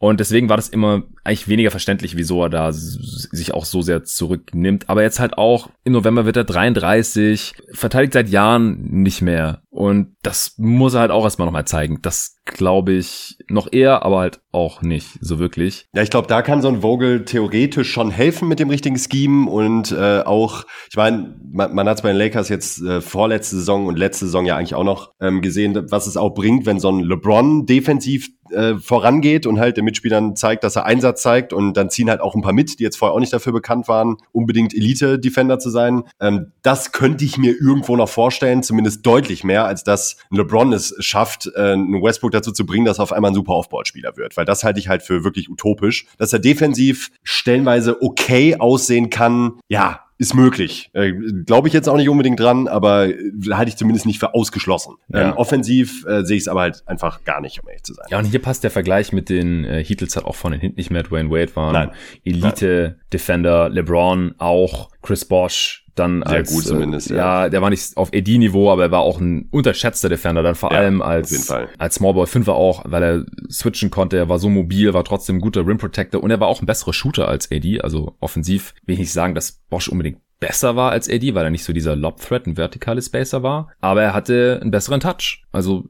Und 0.00 0.20
deswegen 0.20 0.48
war 0.48 0.56
das 0.56 0.68
immer 0.68 1.02
eigentlich 1.24 1.48
weniger 1.48 1.70
verständlich, 1.70 2.16
wieso 2.16 2.42
er 2.42 2.50
da 2.50 2.72
sich 2.72 3.52
auch 3.52 3.64
so 3.64 3.82
sehr 3.82 4.04
zurücknimmt. 4.04 4.88
Aber 4.88 5.02
jetzt 5.02 5.18
halt 5.18 5.36
auch, 5.36 5.68
im 5.84 5.92
November 5.92 6.24
wird 6.24 6.36
er 6.36 6.44
33, 6.44 7.54
verteidigt 7.72 8.12
seit 8.12 8.28
Jahren 8.28 9.02
nicht 9.02 9.22
mehr. 9.22 9.62
Und 9.70 10.16
das 10.22 10.54
muss 10.56 10.94
er 10.94 11.00
halt 11.00 11.10
auch 11.10 11.24
erstmal 11.24 11.46
nochmal 11.46 11.66
zeigen. 11.66 11.98
Das 12.02 12.38
glaube 12.44 12.92
ich 12.92 13.36
noch 13.48 13.72
eher, 13.72 14.02
aber 14.04 14.20
halt 14.20 14.40
auch 14.50 14.82
nicht 14.82 15.18
so 15.20 15.38
wirklich. 15.38 15.86
Ja, 15.94 16.02
ich 16.02 16.10
glaube, 16.10 16.26
da 16.26 16.42
kann 16.42 16.62
so 16.62 16.68
ein 16.68 16.80
Vogel 16.80 17.24
theoretisch 17.24 17.90
schon 17.92 18.10
helfen 18.10 18.48
mit 18.48 18.58
dem 18.58 18.70
richtigen 18.70 18.98
Scheme 18.98 19.48
und 19.48 19.92
äh, 19.92 20.20
auch, 20.20 20.64
ich 20.90 20.96
meine, 20.96 21.36
man, 21.52 21.74
man 21.74 21.88
hat 21.88 21.98
es 21.98 22.02
bei 22.02 22.08
den 22.08 22.18
Lakers 22.18 22.48
jetzt 22.48 22.82
äh, 22.82 23.00
vorletzte 23.00 23.56
Saison 23.56 23.86
und 23.86 23.98
letzte 23.98 24.26
Saison 24.26 24.46
ja 24.46 24.56
eigentlich 24.56 24.74
auch 24.74 24.84
noch 24.84 25.12
ähm, 25.20 25.42
gesehen, 25.42 25.78
was 25.90 26.06
es 26.06 26.16
auch 26.16 26.30
bringt, 26.30 26.66
wenn 26.66 26.80
so 26.80 26.90
ein 26.90 27.00
LeBron 27.00 27.66
defensiv 27.66 28.30
äh, 28.50 28.74
vorangeht 28.76 29.46
und 29.46 29.60
halt 29.60 29.76
den 29.76 29.84
Mitspielern 29.88 30.36
zeigt, 30.36 30.64
dass 30.64 30.76
er 30.76 30.84
Einsatz 30.84 31.22
zeigt 31.22 31.52
und 31.52 31.74
dann 31.74 31.90
ziehen 31.90 32.10
halt 32.10 32.20
auch 32.20 32.34
ein 32.34 32.42
paar 32.42 32.52
mit, 32.52 32.78
die 32.78 32.82
jetzt 32.82 32.96
vorher 32.96 33.14
auch 33.14 33.20
nicht 33.20 33.32
dafür 33.32 33.52
bekannt 33.52 33.88
waren, 33.88 34.16
unbedingt 34.32 34.74
Elite-Defender 34.74 35.58
zu 35.58 35.70
sein. 35.70 36.04
Ähm, 36.20 36.52
das 36.62 36.92
könnte 36.92 37.24
ich 37.24 37.38
mir 37.38 37.52
irgendwo 37.52 37.96
noch 37.96 38.08
vorstellen, 38.08 38.62
zumindest 38.62 39.04
deutlich 39.06 39.44
mehr, 39.44 39.64
als 39.64 39.84
dass 39.84 40.16
LeBron 40.30 40.72
es 40.72 40.94
schafft, 40.98 41.46
äh, 41.54 41.76
Westbrook 41.76 42.32
dazu 42.32 42.52
zu 42.52 42.66
bringen, 42.66 42.84
dass 42.84 42.98
er 42.98 43.04
auf 43.04 43.12
einmal 43.12 43.30
ein 43.30 43.34
super 43.34 43.52
Aufbauspieler 43.52 44.16
wird. 44.16 44.36
Weil 44.36 44.44
das 44.44 44.64
halte 44.64 44.80
ich 44.80 44.88
halt 44.88 45.02
für 45.02 45.24
wirklich 45.24 45.48
utopisch. 45.48 46.06
Dass 46.18 46.32
er 46.32 46.38
defensiv 46.38 47.10
stellenweise 47.22 48.02
okay 48.02 48.56
aussehen 48.56 49.10
kann, 49.10 49.60
ja, 49.68 50.07
ist 50.18 50.34
möglich. 50.34 50.90
Äh, 50.92 51.12
Glaube 51.46 51.68
ich 51.68 51.74
jetzt 51.74 51.88
auch 51.88 51.96
nicht 51.96 52.08
unbedingt 52.08 52.38
dran, 52.40 52.66
aber 52.68 53.08
äh, 53.08 53.14
halte 53.52 53.70
ich 53.70 53.76
zumindest 53.76 54.04
nicht 54.04 54.18
für 54.18 54.34
ausgeschlossen. 54.34 54.96
Ja. 55.08 55.30
Ähm, 55.30 55.32
offensiv 55.36 56.04
äh, 56.06 56.24
sehe 56.24 56.36
ich 56.36 56.42
es 56.42 56.48
aber 56.48 56.62
halt 56.62 56.82
einfach 56.86 57.24
gar 57.24 57.40
nicht, 57.40 57.62
um 57.62 57.68
ehrlich 57.68 57.84
zu 57.84 57.94
sein. 57.94 58.06
Ja, 58.10 58.18
und 58.18 58.24
hier 58.24 58.42
passt 58.42 58.64
der 58.64 58.70
Vergleich 58.70 59.12
mit 59.12 59.28
den 59.28 59.64
äh, 59.64 59.82
Heatles 59.82 60.16
halt 60.16 60.26
auch 60.26 60.34
von 60.34 60.52
den 60.52 60.60
hinten 60.60 60.76
nicht 60.76 60.90
mehr. 60.90 61.04
Dwayne 61.04 61.30
Wade 61.30 61.54
war 61.54 61.72
Nein. 61.72 61.90
Elite-Defender, 62.24 63.68
LeBron 63.68 64.34
auch, 64.38 64.90
Chris 65.02 65.24
Bosch 65.24 65.84
dann 65.98 66.22
Sehr 66.26 66.38
als, 66.38 66.52
gut 66.52 66.64
zumindest, 66.64 67.10
äh, 67.10 67.16
ja. 67.16 67.44
ja. 67.44 67.48
der 67.48 67.62
war 67.62 67.70
nicht 67.70 67.96
auf 67.96 68.10
AD-Niveau, 68.12 68.70
aber 68.70 68.82
er 68.84 68.90
war 68.90 69.00
auch 69.00 69.20
ein 69.20 69.48
unterschätzter 69.50 70.08
Defender, 70.08 70.42
dann 70.42 70.54
vor 70.54 70.72
Ja, 70.72 70.78
allem 70.78 71.02
als, 71.02 71.50
als 71.78 71.94
Smallball 71.96 72.26
5er 72.26 72.52
auch, 72.52 72.82
weil 72.86 73.02
er 73.02 73.24
switchen 73.50 73.90
konnte, 73.90 74.16
er 74.16 74.28
war 74.28 74.38
so 74.38 74.48
mobil, 74.48 74.94
war 74.94 75.04
trotzdem 75.04 75.36
ein 75.36 75.40
guter 75.40 75.66
Rim 75.66 75.78
Protector 75.78 76.22
und 76.22 76.30
er 76.30 76.40
war 76.40 76.48
auch 76.48 76.62
ein 76.62 76.66
besserer 76.66 76.92
Shooter 76.92 77.28
als 77.28 77.50
AD, 77.50 77.80
also 77.82 78.16
offensiv 78.20 78.74
will 78.86 78.94
ich 78.94 79.00
nicht 79.00 79.12
sagen, 79.12 79.34
dass 79.34 79.60
Bosch 79.70 79.88
unbedingt 79.88 80.18
besser 80.40 80.76
war 80.76 80.92
als 80.92 81.10
AD, 81.10 81.34
weil 81.34 81.44
er 81.44 81.50
nicht 81.50 81.64
so 81.64 81.72
dieser 81.72 81.96
Lob-Threat, 81.96 82.46
ein 82.46 82.56
vertikale 82.56 83.02
Spacer 83.02 83.42
war, 83.42 83.70
aber 83.80 84.02
er 84.02 84.14
hatte 84.14 84.58
einen 84.60 84.70
besseren 84.70 85.00
Touch, 85.00 85.42
also 85.52 85.84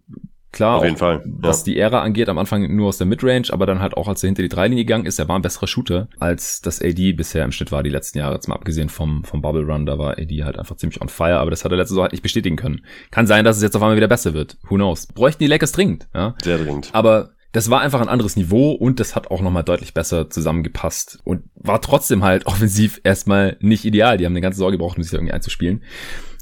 klar, 0.52 0.78
Auf 0.78 0.84
jeden 0.84 0.96
Fall, 0.96 1.22
was 1.24 1.60
ja. 1.60 1.64
die 1.72 1.78
Ära 1.78 2.02
angeht, 2.02 2.28
am 2.28 2.38
Anfang 2.38 2.74
nur 2.74 2.88
aus 2.88 2.98
der 2.98 3.06
Midrange, 3.06 3.48
aber 3.50 3.66
dann 3.66 3.80
halt 3.80 3.96
auch, 3.96 4.08
als 4.08 4.22
er 4.22 4.28
hinter 4.28 4.42
die 4.42 4.48
Dreilinie 4.48 4.84
gegangen 4.84 5.06
ist, 5.06 5.18
er 5.18 5.28
war 5.28 5.38
ein 5.38 5.42
besserer 5.42 5.66
Shooter, 5.66 6.08
als 6.18 6.60
das 6.60 6.82
AD 6.82 7.12
bisher 7.12 7.44
im 7.44 7.52
Schnitt 7.52 7.72
war 7.72 7.82
die 7.82 7.90
letzten 7.90 8.18
Jahre, 8.18 8.34
jetzt 8.34 8.48
mal 8.48 8.54
abgesehen 8.54 8.88
vom, 8.88 9.24
vom 9.24 9.42
Bubble 9.42 9.64
Run, 9.64 9.86
da 9.86 9.98
war 9.98 10.18
AD 10.18 10.44
halt 10.44 10.58
einfach 10.58 10.76
ziemlich 10.76 11.00
on 11.00 11.08
fire, 11.08 11.38
aber 11.38 11.50
das 11.50 11.64
hat 11.64 11.72
er 11.72 11.78
letzte 11.78 11.90
Saison 11.90 12.02
halt 12.02 12.12
nicht 12.12 12.22
bestätigen 12.22 12.56
können. 12.56 12.84
Kann 13.10 13.26
sein, 13.26 13.44
dass 13.44 13.56
es 13.56 13.62
jetzt 13.62 13.76
auf 13.76 13.82
einmal 13.82 13.96
wieder 13.96 14.08
besser 14.08 14.34
wird. 14.34 14.56
Who 14.68 14.76
knows? 14.76 15.06
Bräuchten 15.06 15.42
die 15.42 15.48
Lakers 15.48 15.72
dringend, 15.72 16.08
ja. 16.14 16.34
Sehr 16.42 16.58
dringend. 16.58 16.90
Aber 16.92 17.30
das 17.52 17.70
war 17.70 17.80
einfach 17.80 18.00
ein 18.00 18.08
anderes 18.08 18.36
Niveau 18.36 18.72
und 18.72 19.00
das 19.00 19.16
hat 19.16 19.30
auch 19.30 19.40
nochmal 19.40 19.64
deutlich 19.64 19.94
besser 19.94 20.28
zusammengepasst 20.28 21.18
und 21.24 21.44
war 21.54 21.80
trotzdem 21.80 22.22
halt 22.22 22.46
offensiv 22.46 23.00
erstmal 23.04 23.56
nicht 23.60 23.84
ideal. 23.84 24.18
Die 24.18 24.26
haben 24.26 24.32
eine 24.32 24.40
ganze 24.40 24.58
Sorge 24.58 24.76
gebraucht, 24.76 24.96
um 24.96 25.02
sich 25.02 25.12
da 25.12 25.18
irgendwie 25.18 25.32
einzuspielen. 25.32 25.82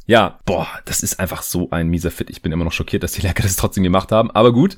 Ja, 0.06 0.38
boah, 0.44 0.68
das 0.84 1.02
ist 1.02 1.18
einfach 1.18 1.42
so 1.42 1.68
ein 1.70 1.88
mieser 1.88 2.10
Fit. 2.10 2.30
Ich 2.30 2.40
bin 2.40 2.52
immer 2.52 2.64
noch 2.64 2.72
schockiert, 2.72 3.02
dass 3.02 3.12
die 3.12 3.22
Lakers 3.22 3.46
das 3.46 3.56
trotzdem 3.56 3.84
gemacht 3.84 4.12
haben. 4.12 4.30
Aber 4.30 4.52
gut, 4.52 4.76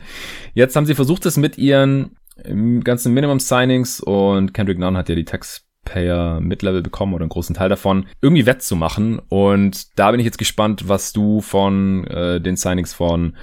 jetzt 0.55 0.75
haben 0.75 0.87
sie 0.87 0.95
versucht, 0.95 1.27
es 1.27 1.37
mit 1.37 1.59
ihren 1.59 2.17
ähm, 2.45 2.83
ganzen 2.83 3.13
Minimum-Signings 3.15 4.01
und 4.01 4.55
Kendrick 4.55 4.79
Nunn 4.79 4.97
hat 4.97 5.09
ja 5.09 5.15
die 5.15 5.25
Taxpayer 5.25 6.41
Mid-Level 6.41 6.83
bekommen 6.83 7.15
oder 7.15 7.23
einen 7.23 7.31
großen 7.31 7.55
Teil 7.55 7.69
davon, 7.69 8.07
irgendwie 8.23 8.47
wettzumachen. 8.47 9.21
Und 9.29 9.99
da 9.99 10.11
bin 10.11 10.21
ich 10.21 10.27
jetzt 10.27 10.39
gespannt, 10.39 10.89
was 10.89 11.13
du 11.13 11.41
von 11.41 12.07
äh, 12.07 12.41
den 12.41 12.57
Signings 12.57 12.95
von 12.95 13.37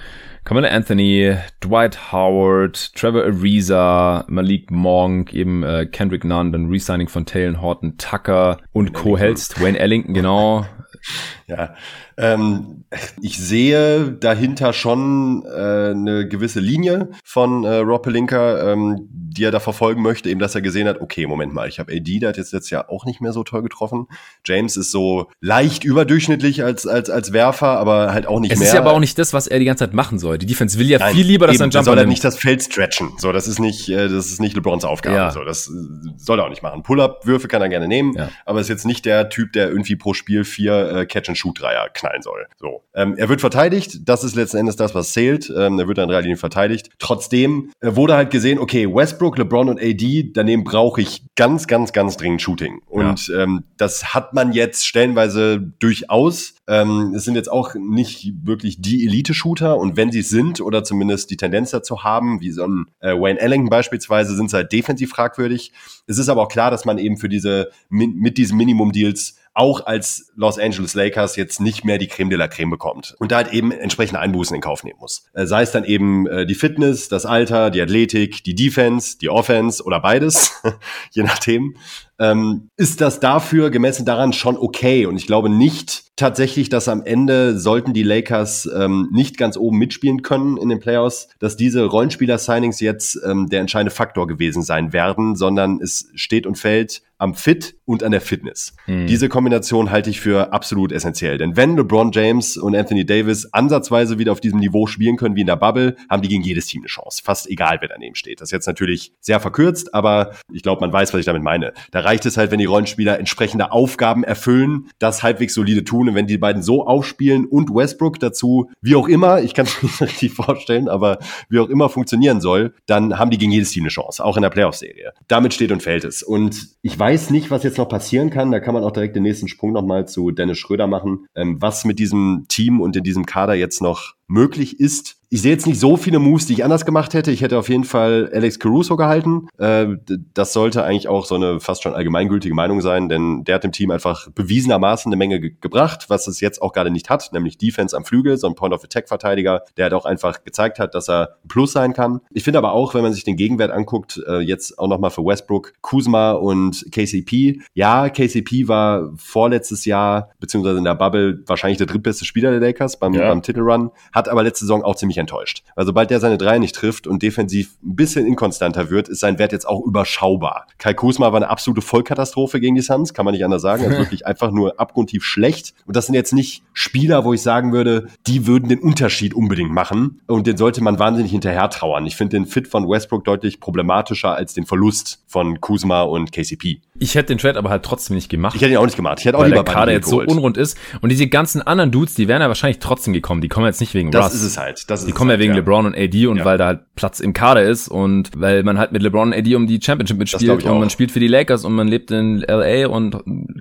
Camilla 0.44 0.68
Anthony, 0.68 1.36
Dwight 1.62 2.12
Howard, 2.12 2.94
Trevor 2.94 3.24
Ariza, 3.24 4.24
Malik 4.28 4.70
Monk, 4.70 5.34
eben 5.34 5.62
äh, 5.62 5.86
Kendrick 5.86 6.24
Nunn, 6.24 6.52
dann 6.52 6.68
Resigning 6.68 7.08
von 7.08 7.26
Taylor 7.26 7.60
Horton 7.60 7.98
Tucker 7.98 8.58
und 8.72 8.92
Co. 8.92 9.18
hältst. 9.18 9.60
Wayne 9.60 9.78
Ellington, 9.78 10.14
genau. 10.14 10.66
Ja, 11.48 11.74
ähm, 12.16 12.84
ich 13.22 13.38
sehe 13.38 14.10
dahinter 14.12 14.72
schon 14.72 15.44
äh, 15.46 15.90
eine 15.90 16.26
gewisse 16.28 16.58
Linie 16.60 17.10
von 17.24 17.62
äh, 17.64 17.76
Rob 17.76 18.02
Pelinka, 18.02 18.72
ähm, 18.72 19.08
die 19.10 19.44
er 19.44 19.50
da 19.52 19.60
verfolgen 19.60 20.02
möchte, 20.02 20.28
eben 20.30 20.40
dass 20.40 20.54
er 20.54 20.62
gesehen 20.62 20.88
hat, 20.88 21.00
okay, 21.00 21.26
Moment 21.26 21.52
mal, 21.54 21.68
ich 21.68 21.78
habe 21.78 21.92
AD, 21.92 22.18
der 22.18 22.30
hat 22.30 22.36
jetzt, 22.36 22.52
jetzt 22.52 22.70
ja 22.70 22.88
auch 22.88 23.04
nicht 23.04 23.20
mehr 23.20 23.32
so 23.32 23.44
toll 23.44 23.62
getroffen. 23.62 24.06
James 24.44 24.76
ist 24.76 24.90
so 24.90 25.28
leicht 25.40 25.84
überdurchschnittlich 25.84 26.64
als, 26.64 26.86
als, 26.86 27.10
als 27.10 27.32
Werfer, 27.32 27.78
aber 27.78 28.12
halt 28.12 28.26
auch 28.26 28.40
nicht 28.40 28.50
es 28.52 28.58
mehr. 28.58 28.64
Es 28.64 28.70
ist 28.70 28.74
ja 28.74 28.80
aber 28.80 28.92
auch 28.92 28.98
nicht 28.98 29.18
das, 29.18 29.32
was 29.32 29.46
er 29.46 29.58
die 29.58 29.66
ganze 29.66 29.84
Zeit 29.84 29.94
machen 29.94 30.18
soll. 30.18 30.38
Die 30.38 30.46
Defense 30.46 30.78
will 30.78 30.88
ja 30.88 30.98
Nein, 30.98 31.14
viel 31.14 31.26
lieber, 31.26 31.46
dass 31.46 31.54
eben, 31.56 31.62
er 31.62 31.64
einen 31.66 31.72
Jumper 31.72 31.84
soll 31.84 31.98
er 31.98 32.02
nimmt. 32.02 32.10
nicht 32.10 32.24
das 32.24 32.38
Feld 32.38 32.62
stretchen. 32.62 33.10
So, 33.18 33.30
das 33.30 33.46
ist 33.46 33.60
nicht, 33.60 33.88
äh, 33.88 34.08
das 34.08 34.26
ist 34.26 34.40
nicht 34.40 34.56
LeBrons 34.56 34.84
Aufgabe. 34.84 35.14
Ja. 35.16 35.30
So, 35.30 35.44
das 35.44 35.68
äh, 35.68 35.72
soll 36.16 36.40
er 36.40 36.46
auch 36.46 36.50
nicht 36.50 36.62
machen. 36.62 36.82
Pull-up-Würfe 36.82 37.46
kann 37.46 37.62
er 37.62 37.68
gerne 37.68 37.86
nehmen, 37.86 38.14
Ja. 38.16 38.30
aber 38.46 38.60
ist 38.60 38.68
jetzt 38.68 38.86
nicht 38.86 39.04
der 39.04 39.28
Typ, 39.28 39.52
der 39.52 39.68
irgendwie 39.68 39.96
pro 39.96 40.14
Spiel 40.14 40.44
vier 40.44 40.90
äh, 40.96 41.06
Catch-and-Shoot-Dreier 41.36 41.88
knallen 41.90 42.22
soll. 42.22 42.46
So. 42.58 42.82
Ähm, 42.94 43.14
er 43.16 43.28
wird 43.28 43.40
verteidigt, 43.40 44.08
das 44.08 44.24
ist 44.24 44.34
letzten 44.34 44.58
Endes 44.58 44.76
das, 44.76 44.94
was 44.94 45.12
zählt. 45.12 45.52
Ähm, 45.56 45.78
er 45.78 45.88
wird 45.88 45.98
an 45.98 46.08
drei 46.08 46.20
Linien 46.20 46.38
verteidigt. 46.38 46.90
Trotzdem 46.98 47.70
äh, 47.80 47.94
wurde 47.94 48.14
halt 48.14 48.30
gesehen, 48.30 48.58
okay, 48.58 48.86
Westbrook, 48.92 49.38
LeBron 49.38 49.68
und 49.68 49.80
AD, 49.80 50.30
daneben 50.34 50.64
brauche 50.64 51.00
ich 51.00 51.22
ganz, 51.36 51.66
ganz, 51.66 51.92
ganz 51.92 52.16
dringend 52.16 52.42
Shooting. 52.42 52.80
Und 52.86 53.32
ähm, 53.36 53.64
das 53.76 54.14
hat 54.14 54.32
man 54.32 54.52
jetzt 54.52 54.86
stellenweise 54.86 55.60
durchaus. 55.60 56.54
Ähm, 56.68 57.12
es 57.14 57.24
sind 57.24 57.34
jetzt 57.34 57.50
auch 57.50 57.74
nicht 57.74 58.32
wirklich 58.42 58.80
die 58.80 59.04
Elite-Shooter 59.06 59.76
und 59.76 59.96
wenn 59.96 60.10
sie 60.10 60.20
es 60.20 60.30
sind 60.30 60.60
oder 60.60 60.82
zumindest 60.82 61.30
die 61.30 61.36
Tendenz 61.36 61.70
dazu 61.70 62.02
haben, 62.02 62.40
wie 62.40 62.50
so 62.50 62.64
ein 62.64 62.86
äh, 63.00 63.12
Wayne 63.12 63.38
Ellington 63.38 63.70
beispielsweise, 63.70 64.34
sind 64.34 64.50
sie 64.50 64.56
halt 64.56 64.72
defensiv 64.72 65.10
fragwürdig. 65.10 65.72
Es 66.06 66.18
ist 66.18 66.28
aber 66.28 66.42
auch 66.42 66.48
klar, 66.48 66.70
dass 66.70 66.84
man 66.84 66.98
eben 66.98 67.18
für 67.18 67.28
diese 67.28 67.70
mit 67.88 68.38
diesen 68.38 68.56
Minimum-Deals 68.56 69.36
auch 69.56 69.86
als 69.86 70.32
Los 70.36 70.58
Angeles 70.58 70.94
Lakers 70.94 71.36
jetzt 71.36 71.60
nicht 71.60 71.84
mehr 71.84 71.98
die 71.98 72.08
Creme 72.08 72.30
de 72.30 72.38
la 72.38 72.48
Creme 72.48 72.70
bekommt 72.70 73.14
und 73.18 73.32
da 73.32 73.36
halt 73.36 73.52
eben 73.52 73.72
entsprechende 73.72 74.20
Einbußen 74.20 74.54
in 74.54 74.60
Kauf 74.60 74.84
nehmen 74.84 74.98
muss. 75.00 75.24
Äh, 75.32 75.46
sei 75.46 75.62
es 75.62 75.72
dann 75.72 75.84
eben 75.84 76.26
äh, 76.26 76.46
die 76.46 76.54
Fitness, 76.54 77.08
das 77.08 77.24
Alter, 77.24 77.70
die 77.70 77.80
Athletik, 77.80 78.44
die 78.44 78.54
Defense, 78.54 79.18
die 79.18 79.30
Offense 79.30 79.82
oder 79.82 80.00
beides, 80.00 80.62
je 81.10 81.22
nachdem. 81.22 81.76
Ähm, 82.18 82.70
ist 82.76 83.00
das 83.00 83.20
dafür 83.20 83.70
gemessen 83.70 84.04
daran 84.04 84.32
schon 84.32 84.56
okay? 84.56 85.06
Und 85.06 85.16
ich 85.16 85.26
glaube 85.26 85.48
nicht 85.48 86.05
tatsächlich, 86.16 86.68
dass 86.68 86.88
am 86.88 87.02
Ende 87.04 87.58
sollten 87.58 87.92
die 87.92 88.02
Lakers 88.02 88.68
ähm, 88.74 89.08
nicht 89.12 89.36
ganz 89.38 89.56
oben 89.56 89.78
mitspielen 89.78 90.22
können 90.22 90.56
in 90.56 90.68
den 90.68 90.80
Playoffs, 90.80 91.28
dass 91.38 91.56
diese 91.56 91.84
Rollenspieler-Signings 91.84 92.80
jetzt 92.80 93.20
ähm, 93.24 93.48
der 93.48 93.60
entscheidende 93.60 93.94
Faktor 93.94 94.26
gewesen 94.26 94.62
sein 94.62 94.92
werden, 94.92 95.36
sondern 95.36 95.80
es 95.80 96.10
steht 96.14 96.46
und 96.46 96.56
fällt 96.56 97.02
am 97.18 97.34
Fit 97.34 97.76
und 97.84 98.02
an 98.02 98.12
der 98.12 98.20
Fitness. 98.20 98.74
Hm. 98.84 99.06
Diese 99.06 99.28
Kombination 99.28 99.90
halte 99.90 100.10
ich 100.10 100.20
für 100.20 100.52
absolut 100.52 100.92
essentiell. 100.92 101.38
Denn 101.38 101.56
wenn 101.56 101.76
LeBron 101.76 102.12
James 102.12 102.56
und 102.56 102.76
Anthony 102.76 103.06
Davis 103.06 103.52
ansatzweise 103.52 104.18
wieder 104.18 104.32
auf 104.32 104.40
diesem 104.40 104.60
Niveau 104.60 104.86
spielen 104.86 105.16
können 105.16 105.34
wie 105.34 105.40
in 105.40 105.46
der 105.46 105.56
Bubble, 105.56 105.96
haben 106.10 106.22
die 106.22 106.28
gegen 106.28 106.42
jedes 106.42 106.66
Team 106.66 106.82
eine 106.82 106.88
Chance. 106.88 107.22
Fast 107.24 107.48
egal, 107.48 107.78
wer 107.80 107.88
daneben 107.88 108.16
steht. 108.16 108.40
Das 108.40 108.48
ist 108.48 108.52
jetzt 108.52 108.66
natürlich 108.66 109.12
sehr 109.20 109.40
verkürzt, 109.40 109.94
aber 109.94 110.32
ich 110.52 110.62
glaube, 110.62 110.80
man 110.80 110.92
weiß, 110.92 111.14
was 111.14 111.20
ich 111.20 111.26
damit 111.26 111.42
meine. 111.42 111.72
Da 111.90 112.00
reicht 112.00 112.26
es 112.26 112.36
halt, 112.36 112.50
wenn 112.50 112.58
die 112.58 112.66
Rollenspieler 112.66 113.18
entsprechende 113.18 113.72
Aufgaben 113.72 114.22
erfüllen, 114.22 114.90
das 114.98 115.22
halbwegs 115.22 115.54
solide 115.54 115.84
tun. 115.84 116.05
Und 116.08 116.14
wenn 116.14 116.26
die 116.26 116.38
beiden 116.38 116.62
so 116.62 116.86
aufspielen 116.86 117.46
und 117.46 117.74
Westbrook 117.74 118.18
dazu, 118.18 118.70
wie 118.80 118.96
auch 118.96 119.08
immer, 119.08 119.40
ich 119.42 119.54
kann 119.54 119.66
es 119.66 119.82
mir 119.82 119.88
nicht 119.88 120.00
richtig 120.00 120.32
vorstellen, 120.32 120.88
aber 120.88 121.18
wie 121.48 121.58
auch 121.58 121.68
immer 121.68 121.88
funktionieren 121.88 122.40
soll, 122.40 122.74
dann 122.86 123.18
haben 123.18 123.30
die 123.30 123.38
gegen 123.38 123.52
jedes 123.52 123.70
Team 123.70 123.84
eine 123.84 123.90
Chance, 123.90 124.24
auch 124.24 124.36
in 124.36 124.42
der 124.42 124.50
Playoff-Serie. 124.50 125.12
Damit 125.28 125.54
steht 125.54 125.72
und 125.72 125.82
fällt 125.82 126.04
es. 126.04 126.22
Und 126.22 126.68
ich 126.82 126.98
weiß 126.98 127.30
nicht, 127.30 127.50
was 127.50 127.62
jetzt 127.62 127.78
noch 127.78 127.88
passieren 127.88 128.30
kann. 128.30 128.50
Da 128.50 128.60
kann 128.60 128.74
man 128.74 128.84
auch 128.84 128.92
direkt 128.92 129.16
den 129.16 129.22
nächsten 129.22 129.48
Sprung 129.48 129.72
nochmal 129.72 130.06
zu 130.08 130.30
Dennis 130.30 130.58
Schröder 130.58 130.86
machen. 130.86 131.26
Ähm, 131.34 131.60
was 131.60 131.84
mit 131.84 131.98
diesem 131.98 132.46
Team 132.48 132.80
und 132.80 132.96
in 132.96 133.04
diesem 133.04 133.26
Kader 133.26 133.54
jetzt 133.54 133.82
noch 133.82 134.14
möglich 134.28 134.80
ist. 134.80 135.16
Ich 135.28 135.42
sehe 135.42 135.50
jetzt 135.50 135.66
nicht 135.66 135.80
so 135.80 135.96
viele 135.96 136.20
Moves, 136.20 136.46
die 136.46 136.52
ich 136.52 136.62
anders 136.64 136.84
gemacht 136.86 137.12
hätte. 137.12 137.32
Ich 137.32 137.42
hätte 137.42 137.58
auf 137.58 137.68
jeden 137.68 137.82
Fall 137.82 138.30
Alex 138.32 138.60
Caruso 138.60 138.96
gehalten. 138.96 139.48
Äh, 139.58 139.86
das 140.34 140.52
sollte 140.52 140.84
eigentlich 140.84 141.08
auch 141.08 141.26
so 141.26 141.34
eine 141.34 141.58
fast 141.58 141.82
schon 141.82 141.94
allgemeingültige 141.94 142.54
Meinung 142.54 142.80
sein, 142.80 143.08
denn 143.08 143.42
der 143.42 143.56
hat 143.56 143.64
dem 143.64 143.72
Team 143.72 143.90
einfach 143.90 144.28
bewiesenermaßen 144.30 145.10
eine 145.10 145.16
Menge 145.16 145.40
ge 145.40 145.56
gebracht, 145.60 146.06
was 146.08 146.28
es 146.28 146.40
jetzt 146.40 146.62
auch 146.62 146.72
gerade 146.72 146.90
nicht 146.90 147.10
hat, 147.10 147.32
nämlich 147.32 147.58
Defense 147.58 147.96
am 147.96 148.04
Flügel, 148.04 148.36
so 148.36 148.46
ein 148.46 148.54
Point-of-Attack-Verteidiger, 148.54 149.62
der 149.76 149.84
halt 149.84 149.94
auch 149.94 150.04
einfach 150.04 150.44
gezeigt 150.44 150.78
hat, 150.78 150.94
dass 150.94 151.08
er 151.08 151.30
ein 151.44 151.48
Plus 151.48 151.72
sein 151.72 151.92
kann. 151.92 152.20
Ich 152.30 152.44
finde 152.44 152.58
aber 152.58 152.72
auch, 152.72 152.94
wenn 152.94 153.02
man 153.02 153.12
sich 153.12 153.24
den 153.24 153.36
Gegenwert 153.36 153.72
anguckt, 153.72 154.22
äh, 154.28 154.38
jetzt 154.38 154.78
auch 154.78 154.86
nochmal 154.88 155.10
für 155.10 155.24
Westbrook, 155.24 155.72
Kuzma 155.80 156.32
und 156.32 156.86
KCP. 156.92 157.60
Ja, 157.74 158.08
KCP 158.10 158.68
war 158.68 159.10
vorletztes 159.16 159.84
Jahr, 159.86 160.30
beziehungsweise 160.38 160.78
in 160.78 160.84
der 160.84 160.94
Bubble, 160.94 161.42
wahrscheinlich 161.46 161.78
der 161.78 161.88
drittbeste 161.88 162.24
Spieler 162.24 162.52
der 162.52 162.60
Lakers 162.60 162.98
beim, 162.98 163.12
Ja. 163.14 163.28
beim 163.28 163.42
Titelrun 163.42 163.90
hat 164.16 164.28
aber 164.28 164.42
letzte 164.42 164.64
Saison 164.64 164.82
auch 164.82 164.96
ziemlich 164.96 165.18
enttäuscht. 165.18 165.62
Weil 165.74 165.84
sobald 165.86 166.10
der 166.10 166.20
seine 166.20 166.38
Dreier 166.38 166.58
nicht 166.58 166.74
trifft 166.74 167.06
und 167.06 167.22
defensiv 167.22 167.76
ein 167.84 167.94
bisschen 167.94 168.26
inkonstanter 168.26 168.90
wird, 168.90 169.08
ist 169.08 169.20
sein 169.20 169.38
Wert 169.38 169.52
jetzt 169.52 169.68
auch 169.68 169.84
überschaubar. 169.84 170.66
Kai 170.78 170.94
Kusma 170.94 171.26
war 171.32 171.36
eine 171.36 171.50
absolute 171.50 171.82
Vollkatastrophe 171.82 172.58
gegen 172.58 172.74
die 172.74 172.80
Suns, 172.80 173.12
kann 173.12 173.26
man 173.26 173.34
nicht 173.34 173.44
anders 173.44 173.62
sagen. 173.62 173.84
Er 173.84 173.90
ist 173.90 173.98
wirklich 173.98 174.26
einfach 174.26 174.50
nur 174.50 174.80
abgrundtief 174.80 175.22
schlecht. 175.22 175.74
Und 175.86 175.96
das 175.96 176.06
sind 176.06 176.14
jetzt 176.14 176.32
nicht 176.32 176.62
Spieler, 176.72 177.24
wo 177.24 177.34
ich 177.34 177.42
sagen 177.42 177.72
würde, 177.72 178.06
die 178.26 178.46
würden 178.46 178.68
den 178.68 178.78
Unterschied 178.78 179.34
unbedingt 179.34 179.70
machen. 179.70 180.20
Und 180.26 180.46
den 180.46 180.56
sollte 180.56 180.82
man 180.82 180.98
wahnsinnig 180.98 181.30
hinterher 181.30 181.68
trauern. 181.68 182.06
Ich 182.06 182.16
finde 182.16 182.38
den 182.38 182.46
Fit 182.46 182.68
von 182.68 182.88
Westbrook 182.88 183.24
deutlich 183.24 183.60
problematischer 183.60 184.34
als 184.34 184.54
den 184.54 184.64
Verlust 184.64 185.22
von 185.26 185.60
Kuzma 185.60 186.02
und 186.02 186.32
KCP. 186.32 186.80
Ich 186.98 187.14
hätte 187.14 187.28
den 187.28 187.38
Trade 187.38 187.58
aber 187.58 187.70
halt 187.70 187.82
trotzdem 187.82 188.16
nicht 188.16 188.30
gemacht. 188.30 188.56
Ich 188.56 188.62
hätte 188.62 188.72
ihn 188.72 188.78
auch 188.78 188.86
nicht 188.86 188.96
gemacht. 188.96 189.18
Ich 189.20 189.26
hätte 189.26 189.36
auch 189.36 189.42
weil 189.42 189.50
lieber 189.50 189.64
der 189.64 189.74
Kader 189.74 189.92
jetzt 189.92 190.08
so 190.08 190.18
geholt. 190.18 190.30
unrund 190.30 190.56
ist. 190.56 190.78
Und 191.02 191.10
diese 191.10 191.26
ganzen 191.26 191.60
anderen 191.62 191.90
Dudes, 191.90 192.14
die 192.14 192.28
wären 192.28 192.40
ja 192.40 192.48
wahrscheinlich 192.48 192.78
trotzdem 192.78 193.12
gekommen. 193.12 193.40
Die 193.40 193.48
kommen 193.48 193.66
jetzt 193.66 193.80
nicht 193.80 193.94
wegen 193.94 194.05
Das 194.10 194.26
Russ. 194.26 194.34
ist 194.34 194.42
es 194.42 194.58
halt. 194.58 194.88
Das 194.90 195.00
ist 195.00 195.06
Die 195.06 195.12
kommen 195.12 195.30
ja 195.30 195.34
halt, 195.36 195.40
wegen 195.42 195.54
LeBron 195.54 195.86
und 195.86 195.96
AD 195.96 196.26
und 196.26 196.38
Ja. 196.38 196.44
weil 196.44 196.58
da 196.58 196.66
halt 196.66 196.80
Platz 196.96 197.20
im 197.20 197.32
Kader 197.32 197.62
ist 197.62 197.88
und 197.88 198.30
weil 198.36 198.62
man 198.62 198.78
halt 198.78 198.92
mit 198.92 199.02
LeBron 199.02 199.28
und 199.28 199.34
AD 199.34 199.54
um 199.54 199.66
die 199.66 199.80
Championship 199.82 200.18
mitspielt 200.18 200.64
und 200.64 200.66
auch. 200.70 200.78
man 200.78 200.90
spielt 200.90 201.10
für 201.10 201.20
die 201.20 201.28
Lakers 201.28 201.64
und 201.64 201.72
man 201.74 201.88
lebt 201.88 202.10
in 202.10 202.40
LA 202.40 202.88
und 202.88 203.16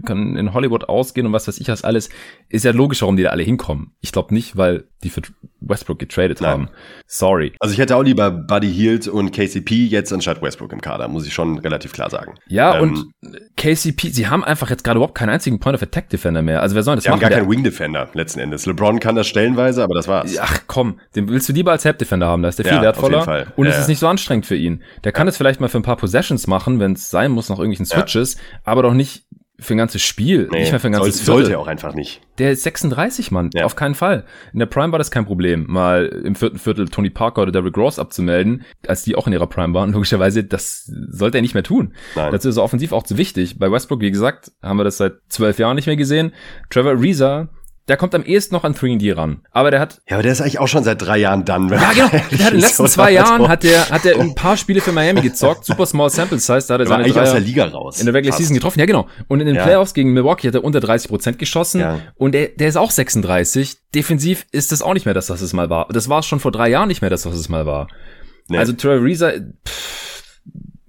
kann 0.05 0.35
in 0.37 0.53
Hollywood 0.53 0.85
ausgehen 0.89 1.27
und 1.27 1.33
was 1.33 1.47
weiß 1.47 1.59
ich 1.59 1.67
was 1.67 1.83
alles, 1.83 2.09
ist 2.49 2.65
ja 2.65 2.71
logisch, 2.71 3.01
warum 3.01 3.15
die 3.17 3.23
da 3.23 3.29
alle 3.29 3.43
hinkommen. 3.43 3.91
Ich 4.01 4.11
glaube 4.11 4.33
nicht, 4.33 4.55
weil 4.57 4.85
die 5.03 5.09
für 5.09 5.21
Westbrook 5.67 5.99
getradet 5.99 6.39
Nein. 6.41 6.51
haben. 6.51 6.69
Sorry. 7.07 7.53
Also 7.59 7.73
ich 7.73 7.79
hätte 7.79 7.95
auch 7.95 8.03
lieber 8.03 8.31
Buddy 8.31 8.71
Hield 8.71 9.07
und 9.07 9.31
KCP 9.31 9.85
jetzt 9.87 10.13
anstatt 10.13 10.41
Westbrook 10.41 10.71
im 10.73 10.81
Kader, 10.81 11.07
muss 11.07 11.25
ich 11.27 11.33
schon 11.33 11.57
relativ 11.59 11.91
klar 11.93 12.09
sagen. 12.09 12.35
Ja, 12.47 12.77
Ähm, 12.79 13.05
und 13.23 13.39
KCP, 13.57 14.09
sie 14.09 14.27
haben 14.27 14.43
einfach 14.43 14.69
jetzt 14.69 14.83
gerade 14.83 14.97
überhaupt 14.97 15.15
keinen 15.15 15.29
einzigen 15.29 15.59
Point-of-Attack-Defender 15.59 16.41
mehr. 16.41 16.61
Also 16.61 16.75
wer 16.75 16.83
soll 16.83 16.95
das 16.95 17.05
haben 17.05 17.13
machen? 17.13 17.21
gar 17.21 17.29
Der- 17.29 17.39
keinen 17.39 17.49
Wing 17.49 17.63
Defender 17.63 18.09
letzten 18.13 18.39
Endes. 18.39 18.65
LeBron 18.65 18.99
kann 18.99 19.15
das 19.15 19.27
stellenweise, 19.27 19.83
aber 19.83 19.95
das 19.95 20.07
war's. 20.07 20.37
Ach 20.39 20.61
komm, 20.67 20.99
den 21.15 21.27
willst 21.29 21.49
du 21.49 21.53
lieber 21.53 21.71
als 21.71 21.85
Help-Defender 21.85 22.27
haben, 22.27 22.41
da 22.43 22.49
ist 22.49 22.59
der 22.59 22.65
viel 22.65 22.73
Ja, 22.73 22.79
auf 22.79 23.01
wertvoller. 23.01 23.47
Und 23.55 23.65
Ja, 23.65 23.71
es 23.71 23.77
ist 23.79 23.85
ja. 23.85 23.89
nicht 23.89 23.99
so 23.99 24.07
anstrengend 24.07 24.45
für 24.45 24.55
ihn. 24.55 24.83
Der 25.03 25.11
kann 25.11 25.27
es 25.27 25.37
vielleicht 25.37 25.59
mal 25.59 25.67
für 25.69 25.77
ein 25.79 25.83
paar 25.83 25.97
Possessions 25.97 26.47
machen, 26.47 26.79
wenn 26.79 26.93
es 26.93 27.09
sein 27.09 27.31
muss, 27.31 27.49
nach 27.49 27.57
irgendwelchen 27.57 27.85
Switches, 27.85 28.37
aber 28.63 28.83
doch 28.83 28.93
nicht 28.93 29.25
für 29.59 29.73
ein 29.73 29.77
ganzes 29.77 30.01
Spiel, 30.01 30.47
Nee, 30.51 30.59
nicht 30.59 30.71
mehr 30.71 30.79
für 30.79 30.87
ein 30.87 30.93
ganzes 30.93 31.25
sollte 31.25 31.43
Viertel. 31.47 31.51
er 31.53 31.59
auch 31.59 31.67
einfach 31.67 31.93
nicht. 31.93 32.21
Der 32.37 32.51
ist 32.51 32.63
36, 32.63 33.31
Mann. 33.31 33.49
Ja. 33.53 33.65
Auf 33.65 33.75
keinen 33.75 33.95
Fall. 33.95 34.25
In 34.51 34.59
der 34.59 34.65
Prime 34.65 34.91
war 34.91 34.99
das 34.99 35.11
kein 35.11 35.25
Problem, 35.25 35.65
mal 35.67 36.05
im 36.07 36.35
vierten 36.35 36.59
Viertel 36.59 36.89
Tony 36.89 37.09
Parker 37.09 37.43
oder 37.43 37.51
Derrick 37.51 37.77
Rose 37.77 37.99
abzumelden, 38.01 38.63
als 38.87 39.03
die 39.03 39.15
auch 39.15 39.27
in 39.27 39.33
ihrer 39.33 39.47
Prime 39.47 39.73
waren. 39.73 39.91
Logischerweise, 39.93 40.43
das 40.43 40.91
sollte 41.09 41.37
er 41.37 41.41
nicht 41.41 41.53
mehr 41.53 41.63
tun. 41.63 41.93
Nein. 42.15 42.31
Dazu 42.31 42.49
ist 42.49 42.57
er 42.57 42.63
offensiv 42.63 42.91
auch 42.91 43.03
zu 43.03 43.17
wichtig. 43.17 43.57
Bei 43.57 43.71
Westbrook, 43.71 44.01
wie 44.01 44.11
gesagt, 44.11 44.51
haben 44.61 44.77
wir 44.77 44.83
das 44.83 44.97
seit 44.97 45.13
zwölf 45.29 45.57
Jahren 45.59 45.75
nicht 45.75 45.87
mehr 45.87 45.95
gesehen. 45.95 46.33
Trevor 46.69 46.91
Ariza, 46.91 47.49
der 47.87 47.97
kommt 47.97 48.15
am 48.15 48.23
ehesten 48.23 48.55
noch 48.55 48.63
an 48.63 48.73
3D 48.73 49.15
ran. 49.15 49.41
Aber 49.51 49.69
der 49.69 49.79
hat 49.79 50.01
Ja, 50.09 50.15
aber 50.15 50.23
der 50.23 50.31
ist 50.31 50.41
eigentlich 50.41 50.59
auch 50.59 50.67
schon 50.67 50.83
seit 50.83 51.01
drei 51.01 51.17
Jahren 51.17 51.45
dann. 51.45 51.69
ja, 51.69 51.91
genau. 51.93 52.07
Der 52.09 52.19
hat 52.23 52.31
in 52.31 52.37
den 52.39 52.59
letzten 52.59 52.87
zwei 52.87 53.11
Jahren 53.11 53.47
hat 53.47 53.63
der, 53.63 53.89
hat 53.89 54.05
der 54.05 54.19
ein 54.19 54.33
paar 54.33 54.57
Spiele 54.57 54.81
für 54.81 54.91
Miami 54.91 55.21
gezockt. 55.21 55.65
Super 55.65 55.85
small 55.85 56.09
sample 56.09 56.39
size. 56.39 56.65
Da 56.67 56.73
hat 56.75 56.81
er 56.81 56.87
seine 56.87 57.03
eigentlich 57.03 57.19
aus 57.19 57.31
der 57.31 57.41
Liga 57.41 57.65
raus. 57.65 57.99
in 57.99 58.05
der 58.07 58.15
Regular 58.15 58.31
Fast. 58.33 58.39
Season 58.39 58.55
getroffen. 58.55 58.79
Ja, 58.79 58.85
genau. 58.87 59.07
Und 59.27 59.39
in 59.39 59.45
den 59.45 59.55
Ja. 59.55 59.63
Playoffs 59.63 59.93
gegen 59.93 60.13
Milwaukee 60.13 60.47
hat 60.47 60.55
er 60.55 60.63
unter 60.63 60.79
30 60.79 61.09
Prozent 61.09 61.37
geschossen. 61.39 61.81
Ja. 61.81 61.99
Und 62.15 62.31
der, 62.33 62.47
der 62.47 62.67
ist 62.69 62.75
auch 62.77 62.89
36. 62.91 63.77
Defensiv 63.93 64.45
ist 64.51 64.71
das 64.71 64.81
auch 64.81 64.93
nicht 64.93 65.05
mehr 65.05 65.13
das, 65.13 65.29
was 65.29 65.41
es 65.41 65.53
mal 65.53 65.69
war. 65.69 65.87
Das 65.91 66.09
war 66.09 66.23
schon 66.23 66.39
vor 66.39 66.51
drei 66.51 66.69
Jahren 66.69 66.87
nicht 66.87 67.01
mehr 67.01 67.09
das, 67.11 67.25
was 67.25 67.35
es 67.35 67.49
mal 67.49 67.65
war. 67.65 67.87
Nee. 68.47 68.57
Also 68.57 68.73
Trevor 68.73 69.07
pff, 69.67 70.41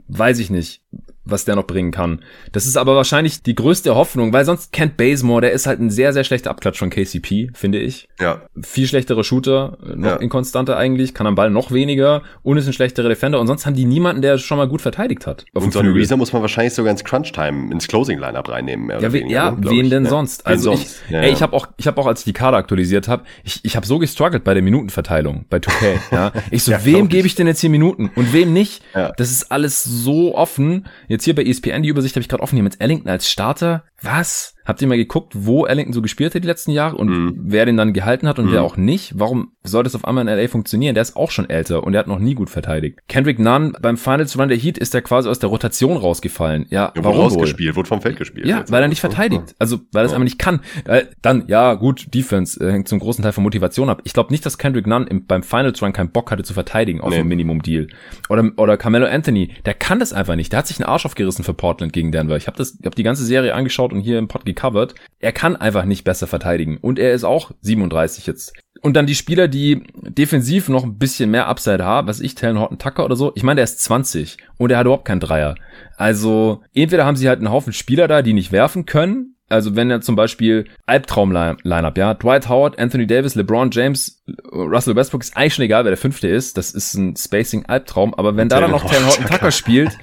weiß 0.08 0.38
ich 0.38 0.50
nicht. 0.50 0.80
Was 1.26 1.44
der 1.44 1.56
noch 1.56 1.66
bringen 1.66 1.90
kann. 1.90 2.20
Das 2.52 2.66
ist 2.66 2.76
aber 2.76 2.96
wahrscheinlich 2.96 3.42
die 3.42 3.54
größte 3.54 3.94
Hoffnung, 3.94 4.32
weil 4.32 4.44
sonst 4.44 4.72
Kent 4.72 4.96
Bazemore, 4.96 5.42
der 5.42 5.52
ist 5.52 5.66
halt 5.66 5.80
ein 5.80 5.90
sehr, 5.90 6.12
sehr 6.12 6.24
schlechter 6.24 6.50
Abklatsch 6.50 6.78
von 6.78 6.90
KCP, 6.90 7.50
finde 7.54 7.78
ich. 7.78 8.08
Ja. 8.20 8.42
Viel 8.62 8.86
schlechtere 8.86 9.24
Shooter, 9.24 9.76
noch 9.94 10.10
Ja. 10.12 10.16
inkonstanter 10.16 10.76
eigentlich, 10.76 11.12
kann 11.14 11.26
am 11.26 11.34
Ball 11.34 11.50
noch 11.50 11.70
weniger 11.72 12.22
und 12.42 12.56
ist 12.56 12.66
ein 12.66 12.72
schlechterer 12.72 13.08
Defender 13.08 13.40
und 13.40 13.46
sonst 13.46 13.66
haben 13.66 13.74
die 13.74 13.84
niemanden, 13.84 14.22
der 14.22 14.38
schon 14.38 14.56
mal 14.58 14.68
gut 14.68 14.80
verteidigt 14.80 15.26
hat. 15.26 15.44
Und 15.52 15.72
so 15.72 15.80
einen 15.80 15.94
muss 16.18 16.32
man 16.32 16.42
wahrscheinlich 16.42 16.74
sogar 16.74 16.90
ins 16.92 17.04
Crunch-Time, 17.04 17.72
ins 17.72 17.88
Closing-Line-Up 17.88 18.48
reinnehmen. 18.48 18.88
Ja, 19.00 19.12
we 19.12 19.26
ja 19.26 19.50
ne, 19.50 19.58
wen 19.70 19.84
ich. 19.86 19.90
denn 19.90 20.04
ja. 20.04 20.10
sonst? 20.10 20.44
Wen 20.46 20.52
Also 20.52 20.70
sonst? 20.70 21.00
ich, 21.06 21.10
Ja, 21.10 21.20
ey, 21.20 21.28
ja. 21.28 21.32
ich 21.32 21.42
habe 21.42 21.52
auch, 21.54 21.66
ich 21.76 21.86
habe 21.86 22.00
auch, 22.00 22.06
als 22.06 22.20
ich 22.20 22.24
die 22.24 22.32
Kader 22.32 22.56
aktualisiert 22.56 23.08
habe, 23.08 23.24
ich, 23.44 23.60
ich 23.64 23.76
habe 23.76 23.86
so 23.86 23.98
gestruggelt 23.98 24.44
bei 24.44 24.54
der 24.54 24.62
Minutenverteilung 24.62 25.44
bei 25.50 25.58
2K. 25.58 25.98
ja, 26.12 26.32
ich 26.50 26.62
so, 26.62 26.72
wem 26.84 27.08
gebe 27.08 27.26
ich 27.26 27.34
denn 27.34 27.46
jetzt 27.46 27.60
hier 27.60 27.70
Minuten 27.70 28.10
und 28.14 28.32
wem 28.32 28.52
nicht? 28.52 28.82
Ja. 28.94 29.12
Das 29.16 29.30
ist 29.30 29.50
alles 29.50 29.82
so 29.82 30.34
offen. 30.34 30.86
Jetzt 31.08 31.15
hier 31.24 31.34
bei 31.34 31.44
ESPN 31.44 31.82
die 31.82 31.88
Übersicht 31.88 32.14
habe 32.16 32.22
ich 32.22 32.28
gerade 32.28 32.42
offen 32.42 32.56
hier 32.56 32.62
mit 32.62 32.80
Ellington 32.80 33.08
als 33.08 33.30
Starter. 33.30 33.84
Was? 34.02 34.52
Habt 34.66 34.82
ihr 34.82 34.88
mal 34.88 34.96
geguckt, 34.96 35.32
wo 35.36 35.64
Ellington 35.64 35.92
so 35.92 36.02
gespielt 36.02 36.34
hat 36.34 36.42
die 36.42 36.46
letzten 36.48 36.72
Jahre 36.72 36.96
und 36.96 37.08
Mhm. 37.08 37.34
wer 37.38 37.66
den 37.66 37.76
dann 37.76 37.92
gehalten 37.92 38.26
hat 38.26 38.40
und 38.40 38.50
wer 38.50 38.64
auch 38.64 38.76
nicht? 38.76 39.12
Warum 39.16 39.52
soll 39.62 39.84
das 39.84 39.94
auf 39.94 40.04
einmal 40.04 40.26
in 40.26 40.28
LA 40.28 40.48
funktionieren? 40.48 40.94
Der 40.96 41.02
ist 41.02 41.14
auch 41.16 41.30
schon 41.30 41.48
älter 41.48 41.84
und 41.84 41.92
der 41.92 42.00
hat 42.00 42.08
noch 42.08 42.18
nie 42.18 42.34
gut 42.34 42.50
verteidigt. 42.50 42.98
Kendrick 43.06 43.38
Nunn 43.38 43.76
beim 43.80 43.96
Finals 43.96 44.36
Run 44.36 44.48
der 44.48 44.58
Heat 44.58 44.76
ist 44.76 44.92
der 44.92 45.02
quasi 45.02 45.28
aus 45.28 45.38
der 45.38 45.50
Rotation 45.50 45.96
rausgefallen. 45.96 46.66
Ja, 46.68 46.86
Ja, 46.86 46.96
wurde 46.96 47.04
warum 47.04 47.16
wohl? 47.18 47.22
rausgespielt, 47.24 47.76
wurde 47.76 47.88
vom 47.88 48.02
Feld 48.02 48.16
gespielt. 48.16 48.46
Ja, 48.46 48.64
weil 48.68 48.82
er 48.82 48.88
nicht 48.88 49.00
verteidigt. 49.00 49.54
Also, 49.60 49.78
weil 49.92 50.02
er 50.02 50.06
es 50.06 50.12
einfach 50.12 50.24
nicht 50.24 50.40
kann. 50.40 50.60
Äh, 50.84 51.04
dann, 51.22 51.44
ja, 51.46 51.74
gut, 51.74 52.12
Defense 52.12 52.58
äh, 52.62 52.72
hängt 52.72 52.88
zum 52.88 52.98
großen 52.98 53.22
Teil 53.22 53.32
von 53.32 53.44
Motivation 53.44 53.88
ab. 53.88 54.02
Ich 54.02 54.14
glaube 54.14 54.32
nicht, 54.32 54.44
dass 54.44 54.58
Kendrick 54.58 54.88
Nunn 54.88 55.06
im, 55.06 55.26
beim 55.26 55.44
Finals 55.44 55.80
Run 55.80 55.92
keinen 55.92 56.10
Bock 56.10 56.32
hatte 56.32 56.42
zu 56.42 56.54
verteidigen 56.54 57.00
auf 57.00 57.10
Nee. 57.10 57.18
dem 57.18 57.28
Minimum 57.28 57.62
Deal. 57.62 57.86
Oder, 58.28 58.50
oder 58.56 58.76
Carmelo 58.76 59.06
Anthony, 59.06 59.52
der 59.64 59.74
kann 59.74 60.00
das 60.00 60.12
einfach 60.12 60.34
nicht. 60.34 60.50
Der 60.50 60.58
hat 60.58 60.66
sich 60.66 60.80
einen 60.80 60.88
Arsch 60.88 61.06
aufgerissen 61.06 61.44
für 61.44 61.54
Portland 61.54 61.92
gegen 61.92 62.10
Denver. 62.10 62.36
Ich 62.36 62.48
habe 62.48 62.56
das, 62.58 62.76
ich 62.80 62.84
habe 62.84 62.96
die 62.96 63.04
ganze 63.04 63.24
Serie 63.24 63.54
angeschaut 63.54 63.85
und 63.92 64.00
hier 64.00 64.18
im 64.18 64.28
Pod 64.28 64.44
gecovert. 64.44 64.94
Er 65.20 65.32
kann 65.32 65.56
einfach 65.56 65.84
nicht 65.84 66.04
besser 66.04 66.26
verteidigen. 66.26 66.78
Und 66.78 66.98
er 66.98 67.12
ist 67.12 67.24
auch 67.24 67.50
37 67.60 68.26
jetzt. 68.26 68.52
Und 68.82 68.94
dann 68.94 69.06
die 69.06 69.14
Spieler, 69.14 69.48
die 69.48 69.84
defensiv 69.94 70.68
noch 70.68 70.84
ein 70.84 70.98
bisschen 70.98 71.30
mehr 71.30 71.48
Upside 71.48 71.84
haben, 71.84 72.08
was 72.08 72.20
ich, 72.20 72.34
Talon 72.34 72.58
Horton 72.58 72.78
Tucker 72.78 73.04
oder 73.04 73.16
so. 73.16 73.32
Ich 73.34 73.42
meine, 73.42 73.56
der 73.56 73.64
ist 73.64 73.80
20 73.80 74.36
und 74.58 74.70
er 74.70 74.78
hat 74.78 74.86
überhaupt 74.86 75.06
keinen 75.06 75.20
Dreier. 75.20 75.54
Also, 75.96 76.62
entweder 76.74 77.04
haben 77.04 77.16
sie 77.16 77.28
halt 77.28 77.38
einen 77.38 77.50
Haufen 77.50 77.72
Spieler 77.72 78.06
da, 78.08 78.22
die 78.22 78.34
nicht 78.34 78.52
werfen 78.52 78.86
können. 78.86 79.36
Also 79.48 79.76
wenn 79.76 79.90
er 79.90 80.00
zum 80.00 80.16
Beispiel 80.16 80.66
Albtraum-Lineup, 80.86 81.96
ja, 81.96 82.14
Dwight 82.14 82.48
Howard, 82.48 82.78
Anthony 82.78 83.06
Davis, 83.06 83.36
LeBron 83.36 83.70
James, 83.70 84.15
Russell 84.52 84.96
Westbrook 84.96 85.22
ist 85.22 85.36
eigentlich 85.36 85.54
schon 85.54 85.64
egal, 85.64 85.84
wer 85.84 85.92
der 85.92 85.98
Fünfte 85.98 86.26
ist. 86.28 86.56
Das 86.56 86.72
ist 86.72 86.94
ein 86.94 87.14
Spacing-Albtraum. 87.16 88.14
Aber 88.14 88.36
wenn 88.36 88.48
da 88.48 88.60
dann 88.60 88.72
noch 88.72 88.84
Talon 88.84 89.06
Horton 89.06 89.26
Tucker 89.26 89.50
spielt, 89.52 89.96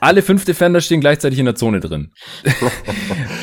alle 0.00 0.22
fünf 0.22 0.44
Defender 0.44 0.80
stehen 0.80 1.00
gleichzeitig 1.00 1.38
in 1.38 1.44
der 1.44 1.54
Zone 1.56 1.80
drin. 1.80 2.12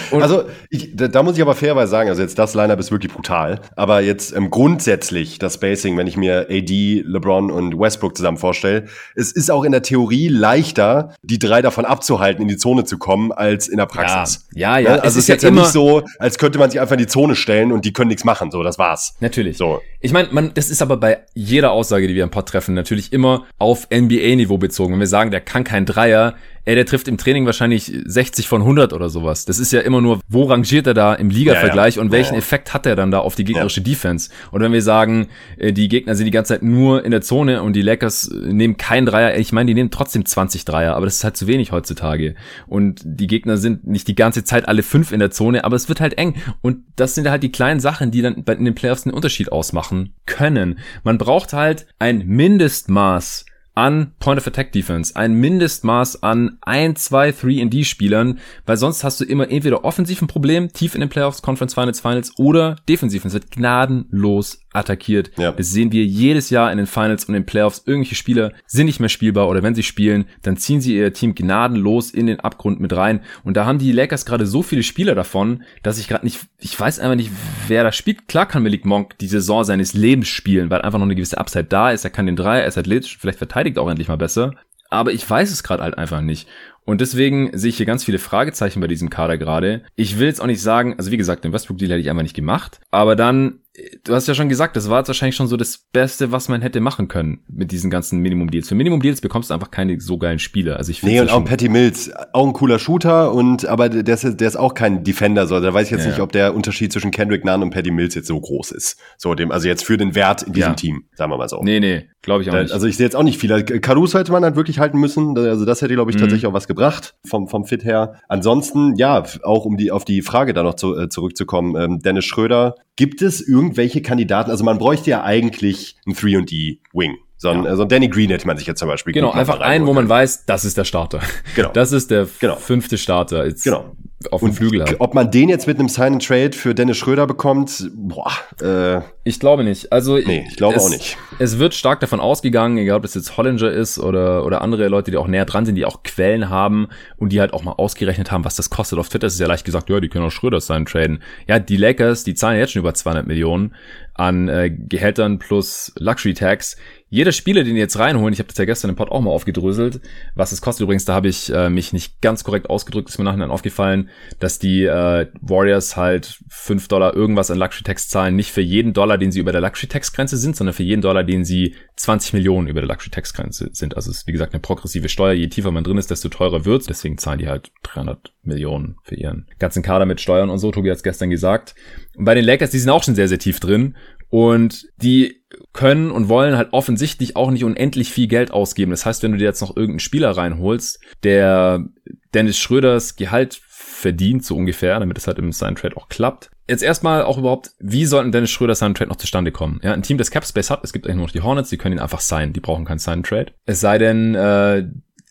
Also, 0.09 0.45
ich, 0.69 0.95
da, 0.95 1.09
da 1.09 1.21
muss 1.21 1.35
ich 1.35 1.41
aber 1.41 1.53
fairerweise 1.53 1.91
sagen, 1.91 2.09
also 2.09 2.21
jetzt 2.21 2.39
das 2.39 2.53
Lineup 2.55 2.79
ist 2.79 2.91
wirklich 2.91 3.11
brutal. 3.11 3.59
Aber 3.75 4.01
jetzt 4.01 4.33
ähm, 4.33 4.49
grundsätzlich 4.49 5.37
das 5.37 5.55
Spacing, 5.55 5.97
wenn 5.97 6.07
ich 6.07 6.15
mir 6.15 6.47
AD, 6.49 7.03
LeBron 7.05 7.51
und 7.51 7.77
Westbrook 7.77 8.15
zusammen 8.15 8.37
vorstelle, 8.37 8.85
es 9.15 9.33
ist 9.33 9.51
auch 9.51 9.65
in 9.65 9.73
der 9.73 9.81
Theorie 9.81 10.29
leichter, 10.29 11.13
die 11.23 11.39
drei 11.39 11.61
davon 11.61 11.83
abzuhalten, 11.85 12.41
in 12.41 12.47
die 12.47 12.57
Zone 12.57 12.85
zu 12.85 12.97
kommen, 12.97 13.31
als 13.33 13.67
in 13.67 13.77
der 13.77 13.85
Praxis. 13.85 14.47
Ja, 14.53 14.77
ja, 14.77 14.91
Ne? 14.91 14.95
es 14.97 15.03
Also 15.03 15.07
es 15.07 15.15
ist 15.15 15.23
ist 15.23 15.27
ja 15.27 15.33
jetzt 15.35 15.43
ja 15.43 15.51
nicht 15.51 15.71
so, 15.71 16.03
als 16.19 16.37
könnte 16.37 16.57
man 16.57 16.71
sich 16.71 16.79
einfach 16.79 16.93
in 16.93 16.99
die 16.99 17.07
Zone 17.07 17.35
stellen 17.35 17.71
und 17.71 17.83
die 17.83 17.91
können 17.91 18.07
nichts 18.07 18.23
machen. 18.23 18.49
So, 18.51 18.63
das 18.63 18.79
war's. 18.79 19.15
Natürlich. 19.19 19.57
So. 19.57 19.81
Ich 20.07 20.13
meine, 20.13 20.29
man, 20.31 20.53
das 20.53 20.69
ist 20.69 20.81
aber 20.81 20.95
bei 20.95 21.25
jeder 21.33 21.73
Aussage, 21.73 22.07
die 22.07 22.15
wir 22.15 22.23
im 22.23 22.29
Pod 22.29 22.47
treffen, 22.47 22.73
natürlich 22.73 23.11
immer 23.11 23.45
auf 23.57 23.89
NBA-Niveau 23.93 24.57
bezogen. 24.57 24.93
Wenn 24.93 25.01
wir 25.01 25.07
sagen, 25.07 25.31
der 25.31 25.41
kann 25.41 25.65
kein 25.65 25.85
Dreier, 25.85 26.35
ey, 26.67 26.75
der 26.75 26.85
trifft 26.85 27.07
im 27.07 27.17
Training 27.17 27.45
wahrscheinlich 27.45 27.91
60 28.05 28.47
von 28.47 28.61
100 28.61 28.91
oder 28.93 29.09
sowas. 29.09 29.45
Das 29.45 29.57
ist 29.57 29.71
ja 29.71 29.79
immer 29.79 30.01
nur, 30.01 30.19
wo 30.27 30.43
rangiert 30.43 30.85
er 30.85 30.93
da 30.93 31.13
im 31.13 31.29
Liga-Vergleich 31.29 31.95
Ja, 31.95 32.01
ja. 32.01 32.05
und 32.05 32.11
welchen 32.11 32.33
Ja. 32.33 32.39
Effekt 32.39 32.73
hat 32.73 32.85
er 32.85 32.95
dann 32.97 33.09
da 33.09 33.19
auf 33.19 33.35
die 33.35 33.45
gegnerische 33.45 33.81
Defense? 33.81 34.29
Und 34.51 34.61
wenn 34.61 34.73
wir 34.73 34.81
sagen, 34.81 35.27
äh, 35.57 35.71
die 35.71 35.87
Gegner 35.87 36.15
sind 36.15 36.25
die 36.25 36.31
ganze 36.31 36.53
Zeit 36.55 36.63
nur 36.63 37.05
in 37.05 37.11
der 37.11 37.21
Zone 37.21 37.63
und 37.63 37.73
die 37.73 37.81
Lakers 37.81 38.27
äh, 38.27 38.51
nehmen 38.53 38.75
keinen 38.77 39.05
Dreier, 39.05 39.37
ich 39.37 39.51
meine, 39.53 39.67
die 39.67 39.73
nehmen 39.75 39.91
trotzdem 39.91 40.25
20 40.25 40.65
Dreier, 40.65 40.95
aber 40.95 41.05
das 41.05 41.15
ist 41.15 41.23
halt 41.23 41.37
zu 41.37 41.47
wenig 41.47 41.71
heutzutage. 41.71 42.35
Und 42.67 42.99
die 43.05 43.27
Gegner 43.27 43.55
sind 43.57 43.87
nicht 43.87 44.07
die 44.09 44.15
ganze 44.15 44.43
Zeit 44.43 44.67
alle 44.67 44.83
fünf 44.83 45.13
in 45.13 45.19
der 45.19 45.31
Zone, 45.31 45.63
aber 45.63 45.77
es 45.77 45.87
wird 45.87 46.01
halt 46.01 46.17
eng. 46.17 46.35
Und 46.61 46.79
das 46.97 47.15
sind 47.15 47.29
halt 47.29 47.43
die 47.43 47.51
kleinen 47.51 47.79
Sachen, 47.79 48.11
die 48.11 48.21
dann 48.21 48.43
bei- 48.43 48.53
in 48.55 48.65
den 48.65 48.75
Playoffs 48.75 49.05
einen 49.05 49.13
Unterschied 49.15 49.53
ausmachen 49.53 50.13
können. 50.25 50.79
Man 51.05 51.17
braucht 51.17 51.53
halt 51.53 51.87
ein 51.99 52.27
Mindestmaß 52.27 53.45
an 53.77 54.13
Point 54.19 54.39
of 54.39 54.47
Attack 54.47 54.71
Defense, 54.71 55.15
ein 55.15 55.35
Mindestmaß 55.35 56.23
an 56.23 56.57
1, 56.61 57.03
2, 57.03 57.29
3D-Spielern, 57.29 58.39
weil 58.65 58.75
sonst 58.75 59.03
hast 59.03 59.21
du 59.21 59.23
immer 59.23 59.51
entweder 59.51 59.85
offensiv 59.85 60.19
ein 60.19 60.27
Problem, 60.27 60.73
tief 60.73 60.95
in 60.95 61.01
den 61.01 61.09
Playoffs, 61.09 61.43
Conference 61.43 61.75
Finals, 61.75 61.99
Finals, 61.99 62.31
oder 62.39 62.77
defensiv. 62.89 63.23
Es 63.23 63.33
wird 63.33 63.51
gnadenlos 63.51 64.61
attackiert. 64.77 65.31
Ja. 65.37 65.51
Das 65.51 65.71
sehen 65.71 65.91
wir 65.91 66.05
jedes 66.05 66.49
Jahr 66.49 66.71
in 66.71 66.77
den 66.77 66.87
Finals 66.87 67.25
und 67.25 67.35
in 67.35 67.41
den 67.41 67.45
Playoffs. 67.45 67.83
Irgendwelche 67.85 68.15
Spieler 68.15 68.53
sind 68.65 68.85
nicht 68.85 68.99
mehr 68.99 69.09
spielbar 69.09 69.47
oder 69.47 69.63
wenn 69.63 69.75
sie 69.75 69.83
spielen, 69.83 70.25
dann 70.41 70.57
ziehen 70.57 70.81
sie 70.81 70.95
ihr 70.95 71.13
Team 71.13 71.35
gnadenlos 71.35 72.11
in 72.11 72.27
den 72.27 72.39
Abgrund 72.39 72.79
mit 72.79 72.95
rein. 72.95 73.21
Und 73.43 73.57
da 73.57 73.65
haben 73.65 73.79
die 73.79 73.91
Lakers 73.91 74.25
gerade 74.25 74.45
so 74.45 74.63
viele 74.63 74.83
Spieler 74.83 75.15
davon, 75.15 75.63
dass 75.83 75.99
ich 75.99 76.07
gerade 76.07 76.25
nicht, 76.25 76.39
ich 76.59 76.79
weiß 76.79 76.99
einfach 76.99 77.15
nicht, 77.15 77.31
wer 77.67 77.83
da 77.83 77.91
spielt. 77.91 78.27
Klar 78.27 78.47
kann 78.47 78.63
Malik 78.63 78.85
Monk 78.85 79.17
die 79.19 79.27
Saison 79.27 79.63
seines 79.63 79.93
Lebens 79.93 80.27
spielen, 80.27 80.69
weil 80.69 80.81
einfach 80.81 80.99
noch 80.99 81.05
eine 81.05 81.15
gewisse 81.15 81.37
Upside 81.37 81.65
da 81.65 81.91
ist. 81.91 82.03
Er 82.03 82.11
kann 82.11 82.25
den 82.25 82.35
Dreier, 82.35 82.61
er 82.61 82.67
ist 82.67 82.77
athletisch, 82.77 83.17
vielleicht 83.17 83.37
verteidigt 83.37 83.77
auch 83.77 83.89
endlich 83.89 84.07
mal 84.07 84.17
besser. 84.17 84.51
Aber 84.89 85.11
ich 85.11 85.29
weiß 85.29 85.51
es 85.51 85.63
gerade 85.63 85.83
halt 85.83 85.97
einfach 85.97 86.21
nicht. 86.21 86.47
Und 86.87 87.01
deswegen 87.01 87.49
sehe 87.51 87.69
ich 87.69 87.75
hier 87.75 87.85
ganz 87.85 88.05
viele 88.05 88.17
Fragezeichen 88.17 88.79
bei 88.79 88.87
diesem 88.87 89.09
Kader 89.09 89.37
gerade. 89.37 89.83
Ich 89.97 90.19
will 90.19 90.27
jetzt 90.27 90.41
auch 90.41 90.45
nicht 90.45 90.61
sagen, 90.61 90.95
also 90.97 91.11
wie 91.11 91.17
gesagt, 91.17 91.43
den 91.43 91.51
Westbrook-Deal 91.51 91.91
hätte 91.91 91.99
ich 91.99 92.09
einfach 92.09 92.23
nicht 92.23 92.33
gemacht. 92.35 92.79
Aber 92.91 93.17
dann, 93.17 93.59
du 94.03 94.15
hast 94.15 94.27
ja 94.27 94.33
schon 94.33 94.49
gesagt, 94.49 94.75
das 94.75 94.89
war 94.89 94.99
jetzt 94.99 95.07
wahrscheinlich 95.07 95.35
schon 95.35 95.47
so 95.47 95.55
das 95.57 95.77
Beste, 95.93 96.31
was 96.31 96.49
man 96.49 96.61
hätte 96.61 96.79
machen 96.79 97.07
können 97.07 97.39
mit 97.47 97.71
diesen 97.71 97.89
ganzen 97.91 98.19
Minimum-Deals. 98.19 98.69
Für 98.69 98.75
Minimum-Deals 98.75 99.21
bekommst 99.21 99.49
du 99.49 99.53
einfach 99.53 99.69
keine 99.71 99.99
so 99.99 100.17
geilen 100.17 100.39
Spieler. 100.39 100.77
Also 100.77 100.91
ich 100.91 101.03
Nee, 101.03 101.19
und 101.21 101.29
auch 101.29 101.43
Patty 101.45 101.69
Mills, 101.69 102.11
auch 102.33 102.47
ein 102.47 102.53
cooler 102.53 102.79
Shooter, 102.79 103.33
und 103.33 103.65
aber 103.67 103.89
der 103.89 104.13
ist, 104.15 104.23
der 104.39 104.47
ist 104.47 104.55
auch 104.55 104.73
kein 104.73 105.03
Defender, 105.03 105.45
so 105.47 105.59
da 105.59 105.73
weiß 105.73 105.87
ich 105.87 105.91
jetzt 105.91 106.05
Ja, 106.05 106.09
nicht, 106.11 106.19
ob 106.21 106.31
der 106.31 106.55
Unterschied 106.55 106.91
zwischen 106.91 107.11
Kendrick 107.11 107.45
Nunn 107.45 107.61
und 107.61 107.69
Patty 107.69 107.91
Mills 107.91 108.15
jetzt 108.15 108.27
so 108.27 108.39
groß 108.39 108.71
ist. 108.71 108.99
So 109.17 109.35
dem, 109.35 109.51
also 109.51 109.67
jetzt 109.67 109.85
für 109.85 109.97
den 109.97 110.15
Wert 110.15 110.41
in 110.43 110.53
diesem 110.53 110.71
Ja. 110.71 110.75
Team, 110.75 111.03
sagen 111.13 111.31
wir 111.31 111.37
mal 111.37 111.47
so. 111.49 111.61
Nee, 111.61 111.79
nee, 111.79 112.07
glaube 112.23 112.41
ich 112.43 112.49
auch 112.49 112.53
Da- 112.53 112.63
nicht. 112.63 112.73
Also 112.73 112.87
ich 112.87 112.97
sehe 112.97 113.05
jetzt 113.05 113.15
auch 113.15 113.23
nicht 113.23 113.39
viel. 113.39 113.63
Caruso 113.63 114.17
hätte 114.17 114.31
man 114.31 114.43
halt 114.43 114.55
wirklich 114.55 114.79
halten 114.79 114.99
müssen. 114.99 115.37
Also 115.37 115.65
das 115.65 115.81
hätte, 115.81 115.93
glaube 115.93 116.09
ich, 116.09 116.17
Mhm. 116.17 116.21
tatsächlich 116.21 116.47
auch 116.47 116.53
was 116.53 116.67
gebracht 116.67 117.15
vom, 117.27 117.47
vom 117.47 117.65
Fit 117.65 117.83
her. 117.85 118.15
Ansonsten, 118.27 118.95
ja, 118.95 119.23
auch 119.43 119.65
um 119.65 119.77
die 119.77 119.91
auf 119.91 120.03
die 120.05 120.21
Frage 120.23 120.53
da 120.53 120.63
noch 120.63 120.73
zu, 120.75 120.97
äh, 120.97 121.09
zurückzukommen, 121.09 121.75
ähm, 121.75 121.99
Dennis 121.99 122.25
Schröder, 122.25 122.75
gibt 122.97 123.21
es 123.21 123.47
irgendwelche 123.47 124.01
Kandidaten? 124.01 124.51
Also 124.51 124.65
man 124.65 124.77
bräuchte 124.77 125.09
ja 125.11 125.23
eigentlich 125.23 125.95
einen 126.05 126.15
3D-Wing. 126.15 127.17
So 127.39 127.49
ein, 127.49 127.63
Ja. 127.63 127.69
also 127.69 127.85
Danny 127.85 128.07
Green 128.07 128.29
hätte 128.29 128.47
man 128.47 128.57
sich 128.57 128.65
jetzt 128.67 128.79
zum 128.79 128.87
Beispiel 128.89 129.13
Genau, 129.13 129.31
einfach 129.31 129.59
einen, 129.59 129.85
wo 129.85 129.93
man 129.93 130.09
weiß, 130.09 130.45
das 130.45 130.65
ist 130.65 130.77
der 130.77 130.85
Starter. 130.85 131.19
Genau. 131.55 131.69
Das 131.71 131.91
ist 131.91 132.09
der 132.11 132.27
Genau. 132.39 132.55
fünfte 132.55 132.97
Starter 132.97 133.45
jetzt 133.45 133.63
Genau. 133.63 133.95
auf 134.31 134.41
dem 134.41 134.53
Flügel 134.53 134.81
hat. 134.81 134.95
Ob 134.99 135.13
man 135.13 135.29
den 135.29 135.47
jetzt 135.47 135.67
mit 135.67 135.77
einem 135.79 135.87
Sign 135.89 136.13
and 136.13 136.25
Trade 136.25 136.53
für 136.53 136.73
Dennis 136.73 136.97
Schröder 136.97 137.27
bekommt, 137.27 137.91
boah, 137.95 138.31
äh, 138.61 139.01
Ich 139.23 139.39
glaube 139.39 139.63
nicht. 139.63 139.91
Also 139.91 140.15
Nee, 140.17 140.45
ich 140.49 140.55
glaube 140.55 140.77
es, 140.77 140.85
auch 140.85 140.89
nicht. 140.89 141.17
Es 141.37 141.59
wird 141.59 141.73
stark 141.75 141.99
davon 141.99 142.19
ausgegangen, 142.19 142.77
egal 142.77 142.97
ob 142.97 143.03
das 143.03 143.13
jetzt 143.13 143.37
Hollinger 143.37 143.69
ist 143.69 143.99
oder 143.99 144.43
oder 144.45 144.61
andere 144.61 144.87
Leute, 144.87 145.11
die 145.11 145.17
auch 145.17 145.27
näher 145.27 145.45
dran 145.45 145.65
sind, 145.65 145.75
die 145.75 145.85
auch 145.85 146.01
Quellen 146.03 146.49
haben 146.49 146.87
und 147.17 147.33
die 147.33 147.39
halt 147.41 147.53
auch 147.53 147.63
mal 147.63 147.73
ausgerechnet 147.73 148.31
haben, 148.31 148.45
was 148.45 148.55
das 148.55 148.69
kostet. 148.71 148.97
Auf 148.97 149.09
Twitter 149.09 149.27
ist 149.27 149.33
es 149.33 149.39
ja 149.39 149.47
leicht 149.47 149.65
gesagt, 149.65 149.89
ja, 149.89 149.99
die 149.99 150.07
können 150.09 150.25
auch 150.25 150.31
Schröder 150.31 150.59
sein 150.61 150.85
traden. 150.85 151.21
Ja, 151.47 151.59
die 151.59 151.77
Lakers, 151.77 152.23
die 152.23 152.33
zahlen 152.33 152.57
jetzt 152.57 152.71
schon 152.71 152.79
über 152.79 152.93
200 152.95 153.27
Millionen 153.27 153.75
an 154.15 154.47
äh, 154.47 154.71
Gehältern 154.71 155.37
plus 155.39 155.91
Luxury 155.99 156.33
Tax. 156.33 156.77
Jeder 157.09 157.31
Spieler, 157.31 157.63
den 157.63 157.75
die 157.75 157.79
jetzt 157.79 157.97
reinholen, 157.99 158.33
ich 158.33 158.39
habe 158.39 158.49
das 158.49 158.57
ja 158.57 158.65
gestern 158.65 158.89
im 158.89 158.95
Pod 158.95 159.11
auch 159.11 159.21
mal 159.21 159.31
aufgedröselt, 159.31 160.01
was 160.35 160.51
es 160.51 160.61
kostet 160.61 160.83
übrigens, 160.83 161.05
da 161.05 161.13
habe 161.13 161.29
ich 161.29 161.53
äh, 161.53 161.69
mich 161.69 161.93
nicht 161.93 162.21
ganz 162.21 162.43
korrekt 162.43 162.69
ausgedrückt, 162.69 163.07
ist 163.07 163.17
mir 163.17 163.23
nachher 163.23 163.49
aufgefallen, 163.49 164.09
dass 164.39 164.59
die 164.59 164.83
äh, 164.83 165.27
Warriors 165.39 165.95
halt 165.95 166.39
5 166.49 166.89
Dollar 166.89 167.15
irgendwas 167.15 167.49
an 167.49 167.57
Luxury 167.57 167.83
Tax 167.83 168.09
zahlen, 168.09 168.35
nicht 168.35 168.51
für 168.51 168.61
jeden 168.61 168.91
Dollar, 168.91 169.17
den 169.17 169.31
sie 169.31 169.39
über 169.39 169.53
der 169.53 169.61
Luxury 169.61 169.87
Tax 169.87 170.11
Grenze 170.11 170.35
sind, 170.37 170.57
sondern 170.57 170.73
für 170.73 170.83
jeden 170.83 171.01
Dollar, 171.01 171.23
den 171.23 171.45
sie 171.45 171.75
20 171.95 172.33
Millionen 172.33 172.67
über 172.67 172.81
der 172.81 172.89
Luxury 172.89 173.11
Tax 173.11 173.33
Grenze 173.33 173.69
sind. 173.71 173.95
Also 173.95 174.11
es 174.11 174.17
ist 174.17 174.27
wie 174.27 174.33
gesagt 174.33 174.53
eine 174.53 174.59
progressive 174.59 175.07
Steuer, 175.07 175.33
je 175.33 175.47
tiefer 175.47 175.71
man 175.71 175.85
drin 175.85 175.97
ist, 175.97 176.11
desto 176.11 176.27
teurer 176.27 176.65
wird's. 176.65 176.87
Deswegen 176.87 177.17
zahlen 177.17 177.39
die 177.39 177.47
halt 177.47 177.71
300 177.83 178.33
Millionen 178.43 178.97
für 179.03 179.15
ihren 179.15 179.47
ganzen 179.59 179.81
Kader 179.81 180.05
mit 180.05 180.19
Steuern 180.19 180.49
und 180.49 180.59
so, 180.59 180.71
Tobi 180.71 180.89
hat 180.89 180.97
es 180.97 181.03
gestern 181.03 181.29
gesagt. 181.29 181.75
Und 182.15 182.25
bei 182.25 182.33
den 182.33 182.45
Lakers, 182.45 182.71
die 182.71 182.79
sind 182.79 182.89
auch 182.89 183.03
schon 183.03 183.15
sehr, 183.15 183.27
sehr 183.27 183.39
tief 183.39 183.59
drin 183.59 183.95
und 184.29 184.87
die 184.97 185.41
können 185.73 186.11
und 186.11 186.27
wollen 186.29 186.57
halt 186.57 186.73
offensichtlich 186.73 187.35
auch 187.35 187.51
nicht 187.51 187.63
unendlich 187.63 188.11
viel 188.11 188.27
Geld 188.27 188.51
ausgeben. 188.51 188.91
Das 188.91 189.05
heißt, 189.05 189.23
wenn 189.23 189.31
du 189.31 189.37
dir 189.37 189.45
jetzt 189.45 189.61
noch 189.61 189.75
irgendeinen 189.75 189.99
Spieler 189.99 190.31
reinholst, 190.31 190.99
der 191.23 191.85
Dennis 192.33 192.57
Schröders 192.57 193.15
Gehalt 193.15 193.61
verdient, 193.97 194.45
so 194.45 194.55
ungefähr, 194.55 194.99
damit 194.99 195.17
es 195.17 195.27
halt 195.27 195.39
im 195.39 195.51
Sign 195.51 195.75
Trade 195.75 195.97
auch 195.97 196.09
klappt. 196.09 196.51
Jetzt 196.69 196.83
erstmal 196.83 197.23
auch 197.23 197.37
überhaupt, 197.37 197.71
wie 197.79 198.05
sollten 198.05 198.31
Dennis 198.31 198.51
Schröder 198.51 198.75
Sign 198.75 198.93
Trade 198.93 199.09
noch 199.09 199.15
zustande 199.15 199.51
kommen? 199.51 199.79
Ja, 199.83 199.93
ein 199.93 200.03
Team, 200.03 200.17
das 200.17 200.31
Cap 200.31 200.45
Space 200.45 200.69
hat, 200.69 200.83
es 200.83 200.93
gibt 200.93 201.05
eigentlich 201.05 201.15
nur 201.15 201.25
noch 201.25 201.31
die 201.31 201.41
Hornets, 201.41 201.69
die 201.69 201.77
können 201.77 201.97
ihn 201.97 202.01
einfach 202.01 202.19
signen, 202.19 202.53
die 202.53 202.59
brauchen 202.59 202.85
keinen 202.85 202.99
Sign 202.99 203.23
Trade. 203.23 203.53
Es 203.65 203.79
sei 203.79 203.97
denn, 203.97 204.35
äh, 204.35 204.85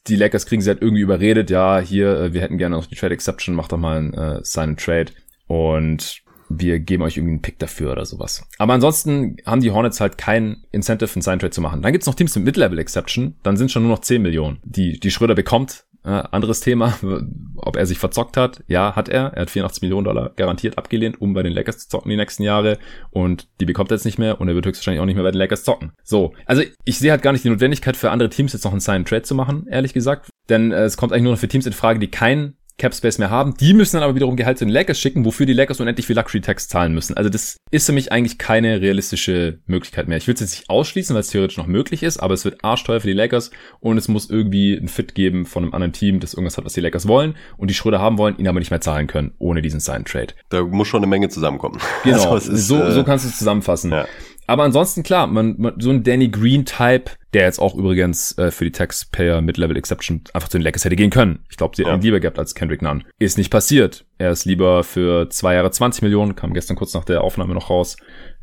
die 0.08 0.16
Lakers 0.16 0.46
kriegen 0.46 0.62
sie 0.62 0.70
halt 0.70 0.80
irgendwie 0.80 1.02
überredet, 1.02 1.50
ja, 1.50 1.78
hier, 1.78 2.18
äh, 2.18 2.32
wir 2.32 2.40
hätten 2.40 2.58
gerne 2.58 2.76
noch 2.76 2.86
die 2.86 2.94
Trade 2.94 3.14
Exception, 3.14 3.54
macht 3.54 3.72
doch 3.72 3.78
mal 3.78 3.98
ein 3.98 4.14
äh, 4.14 4.40
Sign 4.42 4.76
Trade. 4.76 5.12
Und 5.46 6.22
wir 6.48 6.78
geben 6.80 7.02
euch 7.02 7.16
irgendwie 7.16 7.32
einen 7.32 7.42
Pick 7.42 7.58
dafür 7.58 7.92
oder 7.92 8.04
sowas. 8.04 8.46
Aber 8.58 8.74
ansonsten 8.74 9.36
haben 9.44 9.60
die 9.60 9.70
Hornets 9.70 10.00
halt 10.00 10.18
kein 10.18 10.64
Incentive, 10.70 11.10
einen 11.14 11.22
Sign 11.22 11.38
Trade 11.38 11.50
zu 11.50 11.60
machen. 11.60 11.82
Dann 11.82 11.92
gibt's 11.92 12.06
noch 12.06 12.14
Teams 12.14 12.34
mit 12.36 12.44
Mid-Level 12.44 12.78
Exception, 12.78 13.36
dann 13.42 13.56
sind 13.56 13.70
schon 13.70 13.82
nur 13.82 13.92
noch 13.92 14.00
10 14.00 14.22
Millionen, 14.22 14.58
die, 14.64 14.98
die 14.98 15.10
Schröder 15.10 15.34
bekommt. 15.34 15.84
Äh, 16.04 16.22
anderes 16.30 16.60
Thema, 16.60 16.96
ob 17.56 17.76
er 17.76 17.84
sich 17.84 17.98
verzockt 17.98 18.36
hat. 18.36 18.62
Ja, 18.68 18.94
hat 18.94 19.08
er. 19.08 19.32
Er 19.32 19.42
hat 19.42 19.50
84 19.50 19.82
Millionen 19.82 20.04
Dollar 20.04 20.30
garantiert 20.36 20.78
abgelehnt, 20.78 21.20
um 21.20 21.34
bei 21.34 21.42
den 21.42 21.52
Lakers 21.52 21.78
zu 21.78 21.88
zocken 21.88 22.10
die 22.10 22.16
nächsten 22.16 22.44
Jahre. 22.44 22.78
Und 23.10 23.48
die 23.58 23.64
bekommt 23.64 23.90
er 23.90 23.96
jetzt 23.96 24.04
nicht 24.04 24.18
mehr 24.18 24.40
und 24.40 24.46
er 24.46 24.54
wird 24.54 24.66
höchstwahrscheinlich 24.66 25.00
auch 25.00 25.06
nicht 25.06 25.16
mehr 25.16 25.24
bei 25.24 25.32
den 25.32 25.38
Lakers 25.38 25.64
zocken. 25.64 25.90
So. 26.04 26.32
Also 26.44 26.62
ich 26.84 27.00
sehe 27.00 27.10
halt 27.10 27.22
gar 27.22 27.32
nicht 27.32 27.44
die 27.44 27.50
Notwendigkeit 27.50 27.96
für 27.96 28.12
andere 28.12 28.28
Teams 28.28 28.52
jetzt 28.52 28.64
noch 28.64 28.70
einen 28.70 28.78
Sign 28.78 29.04
Trade 29.04 29.22
zu 29.22 29.34
machen, 29.34 29.66
ehrlich 29.68 29.94
gesagt. 29.94 30.30
Denn 30.48 30.70
äh, 30.70 30.84
es 30.84 30.96
kommt 30.96 31.12
eigentlich 31.12 31.24
nur 31.24 31.32
noch 31.32 31.40
für 31.40 31.48
Teams 31.48 31.66
in 31.66 31.72
Frage, 31.72 31.98
die 31.98 32.06
kein 32.06 32.55
Cap 32.78 32.94
Space 32.94 33.18
mehr 33.18 33.30
haben. 33.30 33.54
Die 33.58 33.72
müssen 33.72 33.96
dann 33.96 34.02
aber 34.02 34.14
wiederum 34.14 34.36
Gehalt 34.36 34.58
zu 34.58 34.64
den 34.64 34.72
Lakers 34.72 35.00
schicken, 35.00 35.24
wofür 35.24 35.46
die 35.46 35.54
Lakers 35.54 35.80
unendlich 35.80 36.06
viel 36.06 36.16
Luxury 36.16 36.42
Tax 36.42 36.68
zahlen 36.68 36.92
müssen. 36.92 37.16
Also 37.16 37.30
das 37.30 37.56
ist 37.70 37.86
für 37.86 37.92
mich 37.92 38.12
eigentlich 38.12 38.36
keine 38.38 38.80
realistische 38.80 39.60
Möglichkeit 39.66 40.08
mehr. 40.08 40.18
Ich 40.18 40.26
will 40.26 40.34
es 40.34 40.40
jetzt 40.40 40.58
nicht 40.58 40.70
ausschließen, 40.70 41.14
weil 41.14 41.20
es 41.20 41.28
theoretisch 41.28 41.56
noch 41.56 41.66
möglich 41.66 42.02
ist, 42.02 42.18
aber 42.18 42.34
es 42.34 42.44
wird 42.44 42.62
arschteuer 42.62 43.00
für 43.00 43.06
die 43.06 43.14
Lakers 43.14 43.50
und 43.80 43.96
es 43.96 44.08
muss 44.08 44.28
irgendwie 44.28 44.74
ein 44.74 44.88
Fit 44.88 45.14
geben 45.14 45.46
von 45.46 45.64
einem 45.64 45.74
anderen 45.74 45.92
Team, 45.92 46.20
das 46.20 46.34
irgendwas 46.34 46.58
hat, 46.58 46.64
was 46.64 46.74
die 46.74 46.80
Lakers 46.80 47.08
wollen 47.08 47.34
und 47.56 47.70
die 47.70 47.74
Schröder 47.74 48.00
haben 48.00 48.18
wollen, 48.18 48.36
ihn 48.38 48.48
aber 48.48 48.58
nicht 48.58 48.70
mehr 48.70 48.80
zahlen 48.80 49.06
können, 49.06 49.32
ohne 49.38 49.62
diesen 49.62 49.80
Sign 49.80 50.04
Trade. 50.04 50.34
Da 50.50 50.62
muss 50.62 50.88
schon 50.88 51.00
eine 51.00 51.06
Menge 51.06 51.30
zusammenkommen. 51.30 51.78
Genau, 52.04 52.30
also 52.32 52.52
ist, 52.52 52.66
so, 52.66 52.82
äh, 52.82 52.92
so 52.92 53.04
kannst 53.04 53.24
du 53.24 53.30
es 53.30 53.38
zusammenfassen. 53.38 53.90
Ja. 53.90 54.06
Aber 54.46 54.64
ansonsten 54.64 55.02
klar, 55.02 55.26
man, 55.26 55.54
man 55.58 55.74
so 55.78 55.90
ein 55.90 56.02
Danny 56.02 56.28
Green 56.28 56.64
Type, 56.64 57.12
der 57.32 57.44
jetzt 57.44 57.58
auch 57.58 57.74
übrigens 57.74 58.36
äh, 58.38 58.50
für 58.50 58.64
die 58.64 58.72
Taxpayer 58.72 59.40
Mid-Level 59.40 59.76
Exception 59.76 60.22
einfach 60.32 60.48
zu 60.48 60.58
den 60.58 60.64
Lakers 60.64 60.84
hätte 60.84 60.96
gehen 60.96 61.10
können. 61.10 61.40
Ich 61.50 61.56
glaube, 61.56 61.76
sie 61.76 61.82
ja. 61.82 61.90
hätten 61.90 62.02
lieber 62.02 62.20
gehabt 62.20 62.38
als 62.38 62.54
Kendrick 62.54 62.82
Nunn. 62.82 63.04
Ist 63.18 63.38
nicht 63.38 63.50
passiert. 63.50 64.04
Er 64.18 64.30
ist 64.30 64.44
lieber 64.44 64.84
für 64.84 65.28
zwei 65.30 65.54
Jahre 65.54 65.70
20 65.70 66.02
Millionen, 66.02 66.36
kam 66.36 66.54
gestern 66.54 66.76
kurz 66.76 66.94
nach 66.94 67.04
der 67.04 67.22
Aufnahme 67.22 67.54
noch 67.54 67.70
raus, 67.70 67.96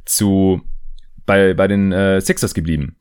zu 0.06 0.62
bei 1.26 1.54
bei 1.54 1.68
den 1.68 1.92
äh, 1.92 2.20
Sixers 2.20 2.54
geblieben. 2.54 2.98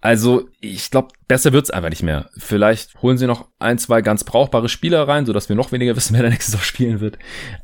Also, 0.00 0.48
ich 0.60 0.90
glaube, 0.90 1.08
besser 1.26 1.52
wird's 1.52 1.70
einfach 1.70 1.90
nicht 1.90 2.04
mehr. 2.04 2.30
Vielleicht 2.36 3.02
holen 3.02 3.18
sie 3.18 3.26
noch 3.26 3.48
ein, 3.58 3.78
zwei 3.78 4.00
ganz 4.00 4.22
brauchbare 4.22 4.68
Spieler 4.68 5.08
rein, 5.08 5.26
sodass 5.26 5.48
wir 5.48 5.56
noch 5.56 5.72
weniger 5.72 5.96
wissen, 5.96 6.14
wer 6.14 6.22
der 6.22 6.30
nächste 6.30 6.52
Saison 6.52 6.64
spielen 6.64 7.00
wird. 7.00 7.18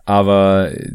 Aber 0.05 0.73
äh, 0.73 0.91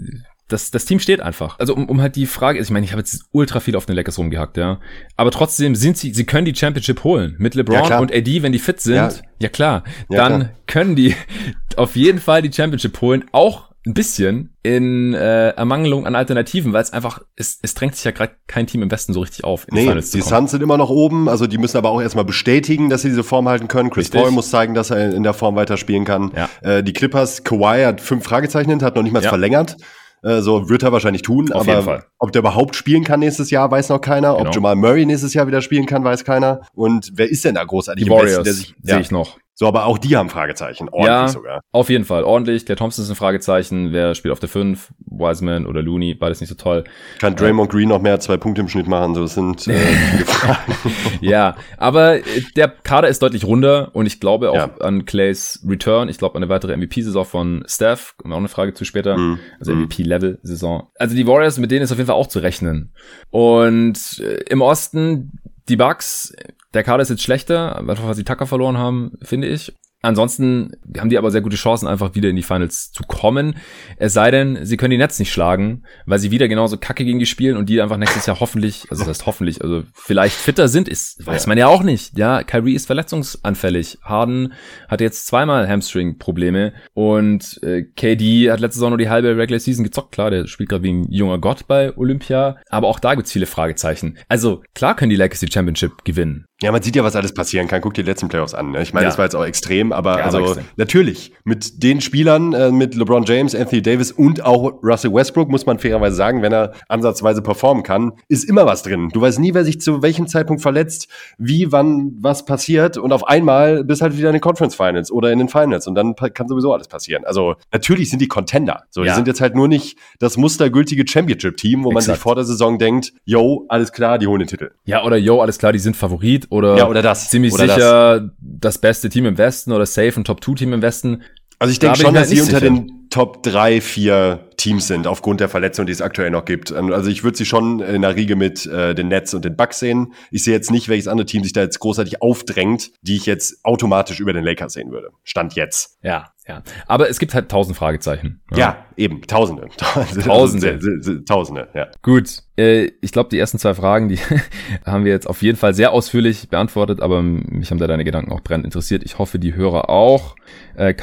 das, 0.49 0.71
das 0.71 0.85
Team 0.85 0.99
steht 0.99 1.21
einfach. 1.21 1.57
Also 1.59 1.73
um, 1.75 1.87
um 1.87 2.01
halt 2.01 2.15
die 2.15 2.25
Frage, 2.25 2.59
ich 2.59 2.69
meine, 2.69 2.85
ich 2.85 2.91
habe 2.91 3.01
jetzt 3.01 3.23
ultra 3.31 3.59
viel 3.59 3.75
auf 3.75 3.85
den 3.85 3.95
Lakers 3.95 4.17
rumgehackt, 4.17 4.57
ja. 4.57 4.79
Aber 5.15 5.31
trotzdem 5.31 5.75
sind 5.75 5.97
sie, 5.97 6.13
sie 6.13 6.25
können 6.25 6.45
die 6.45 6.55
Championship 6.55 7.03
holen. 7.03 7.35
Mit 7.37 7.55
LeBron 7.55 7.87
ja, 7.87 7.99
und 7.99 8.13
AD, 8.13 8.41
wenn 8.43 8.51
die 8.51 8.59
fit 8.59 8.81
sind, 8.81 8.95
ja, 8.95 9.11
ja 9.39 9.49
klar, 9.49 9.83
ja, 10.09 10.17
dann 10.17 10.39
klar. 10.39 10.51
können 10.67 10.95
die 10.95 11.15
auf 11.77 11.95
jeden 11.95 12.19
Fall 12.19 12.41
die 12.41 12.51
Championship 12.51 12.99
holen. 13.01 13.25
Auch 13.31 13.69
ein 13.85 13.93
bisschen 13.93 14.53
in 14.61 15.13
äh, 15.13 15.49
Ermangelung 15.49 16.05
an 16.05 16.15
Alternativen, 16.15 16.73
weil 16.73 16.83
es 16.83 16.91
einfach, 16.91 17.21
es, 17.35 17.59
es 17.61 17.73
drängt 17.75 17.95
sich 17.95 18.03
ja 18.03 18.11
gerade 18.11 18.33
kein 18.45 18.67
Team 18.67 18.83
im 18.83 18.91
Westen 18.91 19.13
so 19.13 19.21
richtig 19.21 19.45
auf. 19.45 19.67
Nee, 19.71 19.93
die 19.93 20.21
Suns 20.21 20.51
sind 20.51 20.61
immer 20.61 20.77
noch 20.77 20.89
oben, 20.89 21.29
also 21.29 21.47
die 21.47 21.57
müssen 21.57 21.77
aber 21.77 21.89
auch 21.89 22.01
erstmal 22.01 22.25
bestätigen, 22.25 22.89
dass 22.89 23.03
sie 23.03 23.09
diese 23.09 23.23
Form 23.23 23.47
halten 23.47 23.67
können. 23.69 23.89
Chris 23.89 24.05
richtig. 24.05 24.21
Paul 24.21 24.31
muss 24.31 24.49
zeigen, 24.49 24.73
dass 24.73 24.91
er 24.91 25.13
in 25.13 25.23
der 25.23 25.33
Form 25.33 25.55
weiterspielen 25.55 26.03
kann. 26.03 26.31
Ja. 26.35 26.49
Äh, 26.61 26.83
die 26.83 26.93
Clippers, 26.93 27.43
Kawhi 27.43 27.83
hat 27.83 28.01
fünf 28.01 28.25
Fragezeichen, 28.25 28.81
hat 28.81 28.95
noch 28.95 29.03
nicht 29.03 29.13
mal 29.13 29.23
ja. 29.23 29.29
verlängert. 29.29 29.77
Äh, 30.21 30.41
so 30.41 30.69
wird 30.69 30.83
er 30.83 30.91
wahrscheinlich 30.91 31.21
tun. 31.21 31.51
Auf 31.51 31.67
aber 31.67 32.05
ob 32.17 32.31
der 32.31 32.39
überhaupt 32.39 32.75
spielen 32.75 33.03
kann 33.03 33.19
nächstes 33.19 33.51
Jahr, 33.51 33.71
weiß 33.71 33.89
noch 33.89 34.01
keiner. 34.01 34.35
Genau. 34.35 34.47
Ob 34.47 34.55
Jamal 34.55 34.75
Murray 34.75 35.05
nächstes 35.05 35.33
Jahr 35.33 35.47
wieder 35.47 35.61
spielen 35.61 35.85
kann, 35.85 36.03
weiß 36.03 36.25
keiner. 36.25 36.61
Und 36.73 37.11
wer 37.15 37.29
ist 37.29 37.45
denn 37.45 37.55
da 37.55 37.63
großartig 37.63 38.03
Die 38.03 38.09
Warriors, 38.09 38.39
Westen, 38.39 38.43
der 38.43 38.53
sich, 38.53 38.75
ja, 38.83 38.93
sehe 38.95 39.01
ich 39.01 39.11
noch. 39.11 39.37
So, 39.59 39.67
aber 39.67 39.87
auch 39.87 39.97
die 39.97 40.15
haben 40.15 40.29
Fragezeichen. 40.29 40.87
Ordentlich 40.87 41.09
ja, 41.09 41.27
sogar. 41.27 41.61
Auf 41.73 41.89
jeden 41.89 42.05
Fall. 42.05 42.23
Ordentlich. 42.23 42.63
Der 42.63 42.77
Thompson 42.77 43.03
ist 43.03 43.09
ein 43.09 43.17
Fragezeichen. 43.17 43.91
Wer 43.91 44.15
spielt 44.15 44.31
auf 44.31 44.39
der 44.39 44.47
5? 44.47 44.93
Wiseman 44.99 45.65
oder 45.65 45.81
Looney? 45.81 46.13
Beides 46.13 46.39
nicht 46.39 46.47
so 46.47 46.55
toll. 46.55 46.85
Kann 47.19 47.35
Draymond 47.35 47.69
Green 47.69 47.89
noch 47.89 48.01
mehr 48.01 48.21
zwei 48.21 48.37
Punkte 48.37 48.61
im 48.61 48.69
Schnitt 48.69 48.87
machen? 48.87 49.15
So, 49.15 49.23
das 49.23 49.33
sind 49.33 49.67
äh, 49.67 49.73
viele 49.73 50.25
Fragen. 50.25 50.75
ja, 51.19 51.57
aber 51.75 52.19
äh, 52.19 52.41
der 52.55 52.69
Kader 52.69 53.09
ist 53.09 53.21
deutlich 53.21 53.43
runder 53.43 53.89
und 53.91 54.05
ich 54.05 54.21
glaube 54.21 54.51
auch 54.51 54.55
ja. 54.55 54.77
an 54.79 55.03
Clays 55.03 55.61
Return. 55.67 56.07
Ich 56.07 56.19
glaube 56.19 56.37
an 56.37 56.43
eine 56.43 56.49
weitere 56.49 56.77
MVP-Saison 56.77 57.25
von 57.25 57.65
Steph. 57.67 58.15
Kommt 58.15 58.33
auch 58.33 58.37
eine 58.37 58.47
Frage 58.47 58.73
zu 58.73 58.85
später. 58.85 59.17
Mm. 59.17 59.39
Also 59.59 59.75
mhm. 59.75 59.87
MVP-Level-Saison. 59.87 60.87
Also 60.97 61.17
die 61.17 61.27
Warriors, 61.27 61.57
mit 61.57 61.69
denen 61.69 61.81
ist 61.81 61.91
auf 61.91 61.97
jeden 61.97 62.07
Fall 62.07 62.15
auch 62.15 62.27
zu 62.27 62.39
rechnen. 62.39 62.93
Und 63.29 64.21
äh, 64.23 64.35
im 64.49 64.61
Osten 64.61 65.33
die 65.67 65.75
Bucks, 65.75 66.33
der 66.73 66.83
Kader 66.83 67.01
ist 67.01 67.09
jetzt 67.09 67.23
schlechter, 67.23 67.77
einfach 67.77 68.05
weil 68.05 68.15
sie 68.15 68.23
Tucker 68.23 68.45
verloren 68.45 68.77
haben, 68.77 69.11
finde 69.21 69.47
ich. 69.47 69.73
Ansonsten 70.01 70.71
haben 70.97 71.09
die 71.09 71.17
aber 71.17 71.29
sehr 71.29 71.41
gute 71.41 71.57
Chancen, 71.57 71.87
einfach 71.87 72.15
wieder 72.15 72.29
in 72.29 72.37
die 72.37 72.43
Finals 72.43 72.91
zu 72.93 73.03
kommen. 73.03 73.57
Es 73.97 74.13
sei 74.13 74.31
denn, 74.31 74.65
sie 74.65 74.77
können 74.77 74.91
die 74.91 74.97
Nets 74.97 75.19
nicht 75.19 75.31
schlagen, 75.31 75.83
weil 76.05 76.19
sie 76.19 76.31
wieder 76.31 76.47
genauso 76.47 76.77
kacke 76.77 77.03
gegen 77.03 77.19
die 77.19 77.25
spielen 77.25 77.57
und 77.57 77.67
die 77.67 77.81
einfach 77.81 77.97
nächstes 77.97 78.25
Jahr 78.25 78.39
hoffentlich, 78.39 78.85
also 78.89 79.01
das 79.01 79.09
heißt 79.09 79.25
hoffentlich, 79.25 79.61
also 79.61 79.83
vielleicht 79.93 80.35
fitter 80.35 80.69
sind, 80.69 80.87
ist, 80.87 81.25
weiß 81.25 81.47
man 81.47 81.57
ja 81.57 81.67
auch 81.67 81.83
nicht. 81.83 82.17
Ja, 82.17 82.43
Kyrie 82.43 82.75
ist 82.75 82.85
verletzungsanfällig. 82.85 83.97
Harden 84.01 84.53
hat 84.87 85.01
jetzt 85.01 85.27
zweimal 85.27 85.67
Hamstring-Probleme 85.67 86.73
und 86.93 87.61
äh, 87.61 87.83
KD 87.83 88.51
hat 88.51 88.61
letzte 88.61 88.75
Saison 88.75 88.91
nur 88.91 88.97
die 88.97 89.09
halbe 89.09 89.35
Regular 89.35 89.59
Season 89.59 89.83
gezockt. 89.83 90.13
Klar, 90.13 90.31
der 90.31 90.47
spielt 90.47 90.69
gerade 90.69 90.83
wie 90.83 90.93
ein 90.93 91.11
junger 91.11 91.39
Gott 91.39 91.67
bei 91.67 91.95
Olympia, 91.97 92.55
aber 92.69 92.87
auch 92.87 92.99
da 92.99 93.15
gibt's 93.15 93.33
viele 93.33 93.47
Fragezeichen. 93.47 94.17
Also 94.29 94.63
klar 94.73 94.95
können 94.95 95.09
die 95.09 95.17
Lakers 95.17 95.41
die 95.41 95.51
Championship 95.51 96.05
gewinnen. 96.05 96.45
Ja, 96.61 96.73
man 96.73 96.81
sieht 96.81 96.95
ja, 96.95 97.03
was 97.05 97.15
alles 97.15 97.33
passieren 97.33 97.67
kann. 97.69 97.79
Guck 97.79 97.93
dir 97.93 98.03
die 98.03 98.09
letzten 98.09 98.27
Playoffs 98.27 98.53
an. 98.53 98.71
Ne? 98.71 98.81
Ich 98.81 98.93
meine, 98.93 99.05
ja. 99.05 99.09
das 99.09 99.17
war 99.17 99.25
jetzt 99.25 99.35
auch 99.35 99.45
extrem, 99.45 99.93
aber 99.93 100.19
ja, 100.19 100.25
also 100.25 100.39
extrem. 100.39 100.65
natürlich 100.75 101.31
mit 101.45 101.81
den 101.83 102.01
Spielern, 102.01 102.51
äh, 102.51 102.69
mit 102.69 102.95
LeBron 102.95 103.23
James, 103.23 103.55
Anthony 103.55 103.81
Davis 103.81 104.11
und 104.11 104.43
auch 104.43 104.73
Russell 104.83 105.13
Westbrook, 105.13 105.49
muss 105.49 105.65
man 105.65 105.79
fairerweise 105.79 106.17
sagen, 106.17 106.41
wenn 106.41 106.51
er 106.51 106.73
ansatzweise 106.89 107.41
performen 107.41 107.83
kann, 107.83 108.11
ist 108.27 108.43
immer 108.43 108.65
was 108.65 108.83
drin. 108.83 109.09
Du 109.13 109.21
weißt 109.21 109.39
nie, 109.39 109.53
wer 109.53 109.63
sich 109.63 109.79
zu 109.79 110.01
welchem 110.01 110.27
Zeitpunkt 110.27 110.61
verletzt, 110.61 111.07
wie, 111.37 111.71
wann, 111.71 112.17
was 112.19 112.43
passiert 112.43 112.97
und 112.97 113.13
auf 113.13 113.25
einmal 113.25 113.85
bist 113.85 114.01
halt 114.01 114.17
wieder 114.17 114.27
in 114.27 114.33
den 114.33 114.41
Conference 114.41 114.75
Finals 114.75 115.11
oder 115.11 115.31
in 115.31 115.39
den 115.39 115.47
Finals 115.47 115.87
und 115.87 115.95
dann 115.95 116.13
kann 116.15 116.49
sowieso 116.49 116.73
alles 116.73 116.89
passieren. 116.89 117.23
Also 117.23 117.55
natürlich 117.71 118.09
sind 118.09 118.21
die 118.21 118.27
Contender. 118.27 118.83
So, 118.89 119.03
ja. 119.03 119.13
die 119.13 119.15
sind 119.15 119.27
jetzt 119.27 119.39
halt 119.39 119.55
nur 119.55 119.69
nicht 119.69 119.97
das 120.19 120.35
mustergültige 120.35 121.05
Championship-Team, 121.07 121.85
wo 121.85 121.91
Exakt. 121.91 122.07
man 122.07 122.15
sich 122.15 122.21
vor 122.21 122.35
der 122.35 122.43
Saison 122.43 122.77
denkt, 122.77 123.13
yo, 123.23 123.65
alles 123.69 123.93
klar, 123.93 124.17
die 124.17 124.27
holen 124.27 124.39
den 124.39 124.49
Titel. 124.49 124.71
Ja, 124.83 125.05
oder 125.05 125.15
yo, 125.15 125.41
alles 125.41 125.57
klar, 125.57 125.71
die 125.71 125.79
sind 125.79 125.95
Favorit 125.95 126.48
oder, 126.49 126.77
ja, 126.77 126.87
oder 126.87 127.01
das. 127.01 127.29
ziemlich 127.29 127.53
oder 127.53 127.67
sicher 127.67 128.19
das. 128.21 128.31
das. 128.39 128.77
beste 128.79 129.09
Team 129.09 129.25
im 129.25 129.37
Westen 129.37 129.71
oder 129.71 129.85
safe 129.85 130.13
ein 130.19 130.23
Top-2-Team 130.23 130.73
im 130.73 130.81
Westen. 130.81 131.23
Also 131.59 131.71
ich 131.71 131.79
denke 131.79 131.97
schon, 131.97 132.13
dass 132.13 132.27
halt 132.27 132.37
sie 132.37 132.41
unter 132.41 132.59
den 132.59 133.09
Top 133.09 133.43
3, 133.43 133.81
4 133.81 134.48
Teams 134.59 134.87
sind, 134.87 135.07
aufgrund 135.07 135.39
der 135.39 135.49
Verletzung, 135.49 135.85
die 135.85 135.91
es 135.91 136.01
aktuell 136.01 136.29
noch 136.29 136.45
gibt. 136.45 136.71
Also 136.71 137.09
ich 137.09 137.23
würde 137.23 137.37
sie 137.37 137.45
schon 137.45 137.79
in 137.79 138.01
der 138.01 138.15
Riege 138.15 138.35
mit 138.35 138.65
äh, 138.65 138.93
den 138.93 139.07
Nets 139.07 139.33
und 139.33 139.45
den 139.45 139.55
Bucks 139.55 139.79
sehen. 139.79 140.13
Ich 140.31 140.43
sehe 140.43 140.53
jetzt 140.53 140.69
nicht, 140.69 140.89
welches 140.89 141.07
andere 141.07 141.25
Team 141.25 141.43
sich 141.43 141.53
da 141.53 141.61
jetzt 141.61 141.79
großartig 141.79 142.21
aufdrängt, 142.21 142.91
die 143.01 143.15
ich 143.15 143.25
jetzt 143.25 143.63
automatisch 143.63 144.19
über 144.19 144.33
den 144.33 144.43
Lakers 144.43 144.73
sehen 144.73 144.91
würde. 144.91 145.11
Stand 145.23 145.55
jetzt. 145.55 145.97
Ja, 146.03 146.33
ja. 146.49 146.63
Aber 146.87 147.09
es 147.09 147.19
gibt 147.19 147.35
halt 147.35 147.49
tausend 147.49 147.77
Fragezeichen. 147.77 148.41
Ja, 148.51 148.57
ja 148.57 148.85
eben. 148.97 149.21
Tausende. 149.21 149.69
Tausende. 150.23 151.23
Tausende, 151.23 151.69
ja. 151.75 151.87
Gut. 152.01 152.39
Äh, 152.57 152.91
ich 153.01 153.11
glaube, 153.11 153.29
die 153.29 153.37
ersten 153.37 153.59
zwei 153.59 153.75
Fragen, 153.75 154.09
die 154.09 154.17
haben 154.85 155.05
wir 155.05 155.11
jetzt 155.11 155.27
auf 155.27 155.41
jeden 155.41 155.57
Fall 155.57 155.73
sehr 155.73 155.91
ausführlich 155.91 156.49
beantwortet, 156.49 157.01
aber 157.01 157.21
mich 157.21 157.69
haben 157.69 157.77
da 157.77 157.87
deine 157.87 158.03
Gedanken 158.03 158.31
auch 158.31 158.41
brennend 158.41 158.65
interessiert. 158.65 159.03
Ich 159.03 159.19
hoffe, 159.19 159.37
die 159.37 159.53
Hörer 159.55 159.89
auch. 159.89 160.35
Äh, 160.75 160.93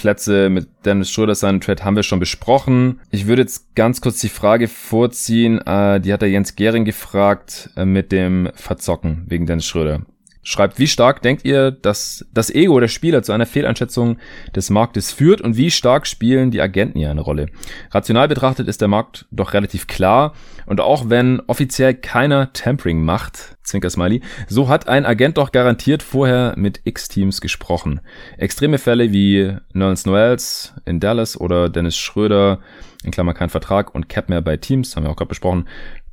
Kaderplätze 0.00 0.48
mit 0.48 0.68
Dennis 0.84 1.10
Schröder, 1.10 1.34
seinen 1.34 1.60
Trade 1.60 1.84
haben 1.84 1.96
wir 1.96 2.02
schon 2.02 2.20
besprochen. 2.20 3.00
Ich 3.10 3.26
würde 3.26 3.42
jetzt 3.42 3.74
ganz 3.74 4.00
kurz 4.00 4.20
die 4.20 4.30
Frage 4.30 4.66
vorziehen, 4.66 5.58
äh, 5.66 6.00
die 6.00 6.12
hat 6.12 6.22
der 6.22 6.30
Jens 6.30 6.56
Gehring 6.56 6.84
gefragt 6.84 7.70
äh, 7.76 7.84
mit 7.84 8.10
dem 8.10 8.48
Verzocken 8.54 9.24
wegen 9.28 9.46
Dennis 9.46 9.66
Schröder 9.66 10.02
schreibt, 10.42 10.78
wie 10.78 10.86
stark 10.86 11.20
denkt 11.20 11.44
ihr, 11.44 11.70
dass 11.70 12.26
das 12.32 12.50
Ego 12.50 12.80
der 12.80 12.88
Spieler 12.88 13.22
zu 13.22 13.32
einer 13.32 13.46
Fehleinschätzung 13.46 14.16
des 14.56 14.70
Marktes 14.70 15.12
führt 15.12 15.42
und 15.42 15.56
wie 15.56 15.70
stark 15.70 16.06
spielen 16.06 16.50
die 16.50 16.62
Agenten 16.62 16.98
hier 16.98 17.10
eine 17.10 17.20
Rolle? 17.20 17.46
Rational 17.90 18.26
betrachtet 18.26 18.66
ist 18.66 18.80
der 18.80 18.88
Markt 18.88 19.26
doch 19.30 19.52
relativ 19.52 19.86
klar 19.86 20.34
und 20.66 20.80
auch 20.80 21.10
wenn 21.10 21.40
offiziell 21.46 21.94
keiner 21.94 22.52
Tampering 22.52 23.04
macht, 23.04 23.58
Zwinker 23.70 23.90
Smiley, 23.90 24.20
so 24.48 24.68
hat 24.68 24.88
ein 24.88 25.06
Agent 25.06 25.38
doch 25.38 25.52
garantiert 25.52 26.02
vorher 26.02 26.54
mit 26.56 26.80
X-Teams 26.84 27.40
gesprochen. 27.40 28.00
Extreme 28.36 28.78
Fälle 28.78 29.12
wie 29.12 29.56
Nerlens 29.72 30.06
Noels 30.06 30.74
in 30.84 31.00
Dallas 31.00 31.40
oder 31.40 31.68
Dennis 31.68 31.96
Schröder, 31.96 32.60
in 33.04 33.10
Klammer 33.10 33.34
kein 33.34 33.48
Vertrag 33.48 33.94
und 33.94 34.08
Cap 34.08 34.28
mehr 34.28 34.42
bei 34.42 34.56
Teams, 34.56 34.94
haben 34.96 35.04
wir 35.04 35.10
auch 35.10 35.16
gerade 35.16 35.28
besprochen, 35.28 35.68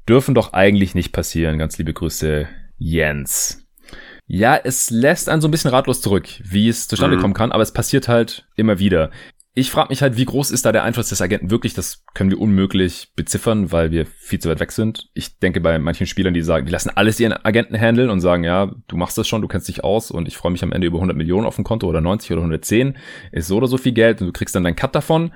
dürfen 0.08 0.36
doch 0.36 0.54
eigentlich 0.54 0.96
nicht 0.96 1.12
passieren. 1.12 1.58
Ganz 1.58 1.78
liebe 1.78 1.94
Grüße, 1.94 2.48
Jens. 2.78 3.68
Ja, 4.30 4.60
es 4.62 4.90
lässt 4.90 5.30
einen 5.30 5.42
so 5.42 5.48
ein 5.48 5.52
bisschen 5.52 5.72
ratlos 5.72 6.02
zurück, 6.02 6.28
wie 6.44 6.68
es 6.68 6.88
zustande 6.88 7.16
mhm. 7.16 7.22
kommen 7.22 7.34
kann, 7.34 7.52
aber 7.52 7.64
es 7.64 7.72
passiert 7.72 8.08
halt 8.08 8.46
immer 8.56 8.78
wieder. 8.78 9.10
Ich 9.60 9.72
frage 9.72 9.90
mich 9.90 10.04
halt, 10.04 10.18
wie 10.18 10.26
groß 10.26 10.52
ist 10.52 10.68
da 10.68 10.72
der 10.72 10.84
Einfluss 10.84 11.10
des 11.10 11.20
Agenten 11.20 11.50
wirklich? 11.50 11.74
Das 11.74 12.04
können 12.14 12.30
wir 12.30 12.40
unmöglich 12.40 13.08
beziffern, 13.16 13.72
weil 13.72 13.90
wir 13.90 14.06
viel 14.06 14.38
zu 14.38 14.50
weit 14.50 14.60
weg 14.60 14.72
sind. 14.72 15.10
Ich 15.16 15.40
denke 15.40 15.62
bei 15.62 15.80
manchen 15.80 16.06
Spielern, 16.06 16.36
die 16.36 16.44
sagen, 16.44 16.68
die 16.68 16.72
lassen 16.72 16.92
alles 16.94 17.20
ihren 17.20 17.34
Agenten 17.34 17.76
handeln 17.76 18.12
und 18.12 18.22
sagen, 18.22 18.44
ja, 18.44 18.72
du 18.88 18.98
machst 18.98 19.18
das 19.18 19.28
schon, 19.28 19.42
du 19.42 19.48
kennst 19.48 19.68
dich 19.68 19.84
aus 19.84 20.12
und 20.12 20.28
ich 20.28 20.38
freue 20.38 20.52
mich 20.52 20.62
am 20.62 20.72
Ende 20.72 20.86
über 20.86 21.00
100 21.00 21.18
Millionen 21.18 21.48
auf 21.48 21.56
dem 21.56 21.64
Konto 21.64 21.88
oder 21.88 22.02
90 22.02 22.34
oder 22.34 22.42
110, 22.42 23.00
ist 23.32 23.48
so 23.48 23.58
oder 23.58 23.66
so 23.66 23.80
viel 23.80 23.94
Geld 23.94 24.22
und 24.22 24.28
du 24.28 24.32
kriegst 24.32 24.54
dann 24.54 24.64
deinen 24.64 24.76
Cut 24.76 24.94
davon 24.94 25.32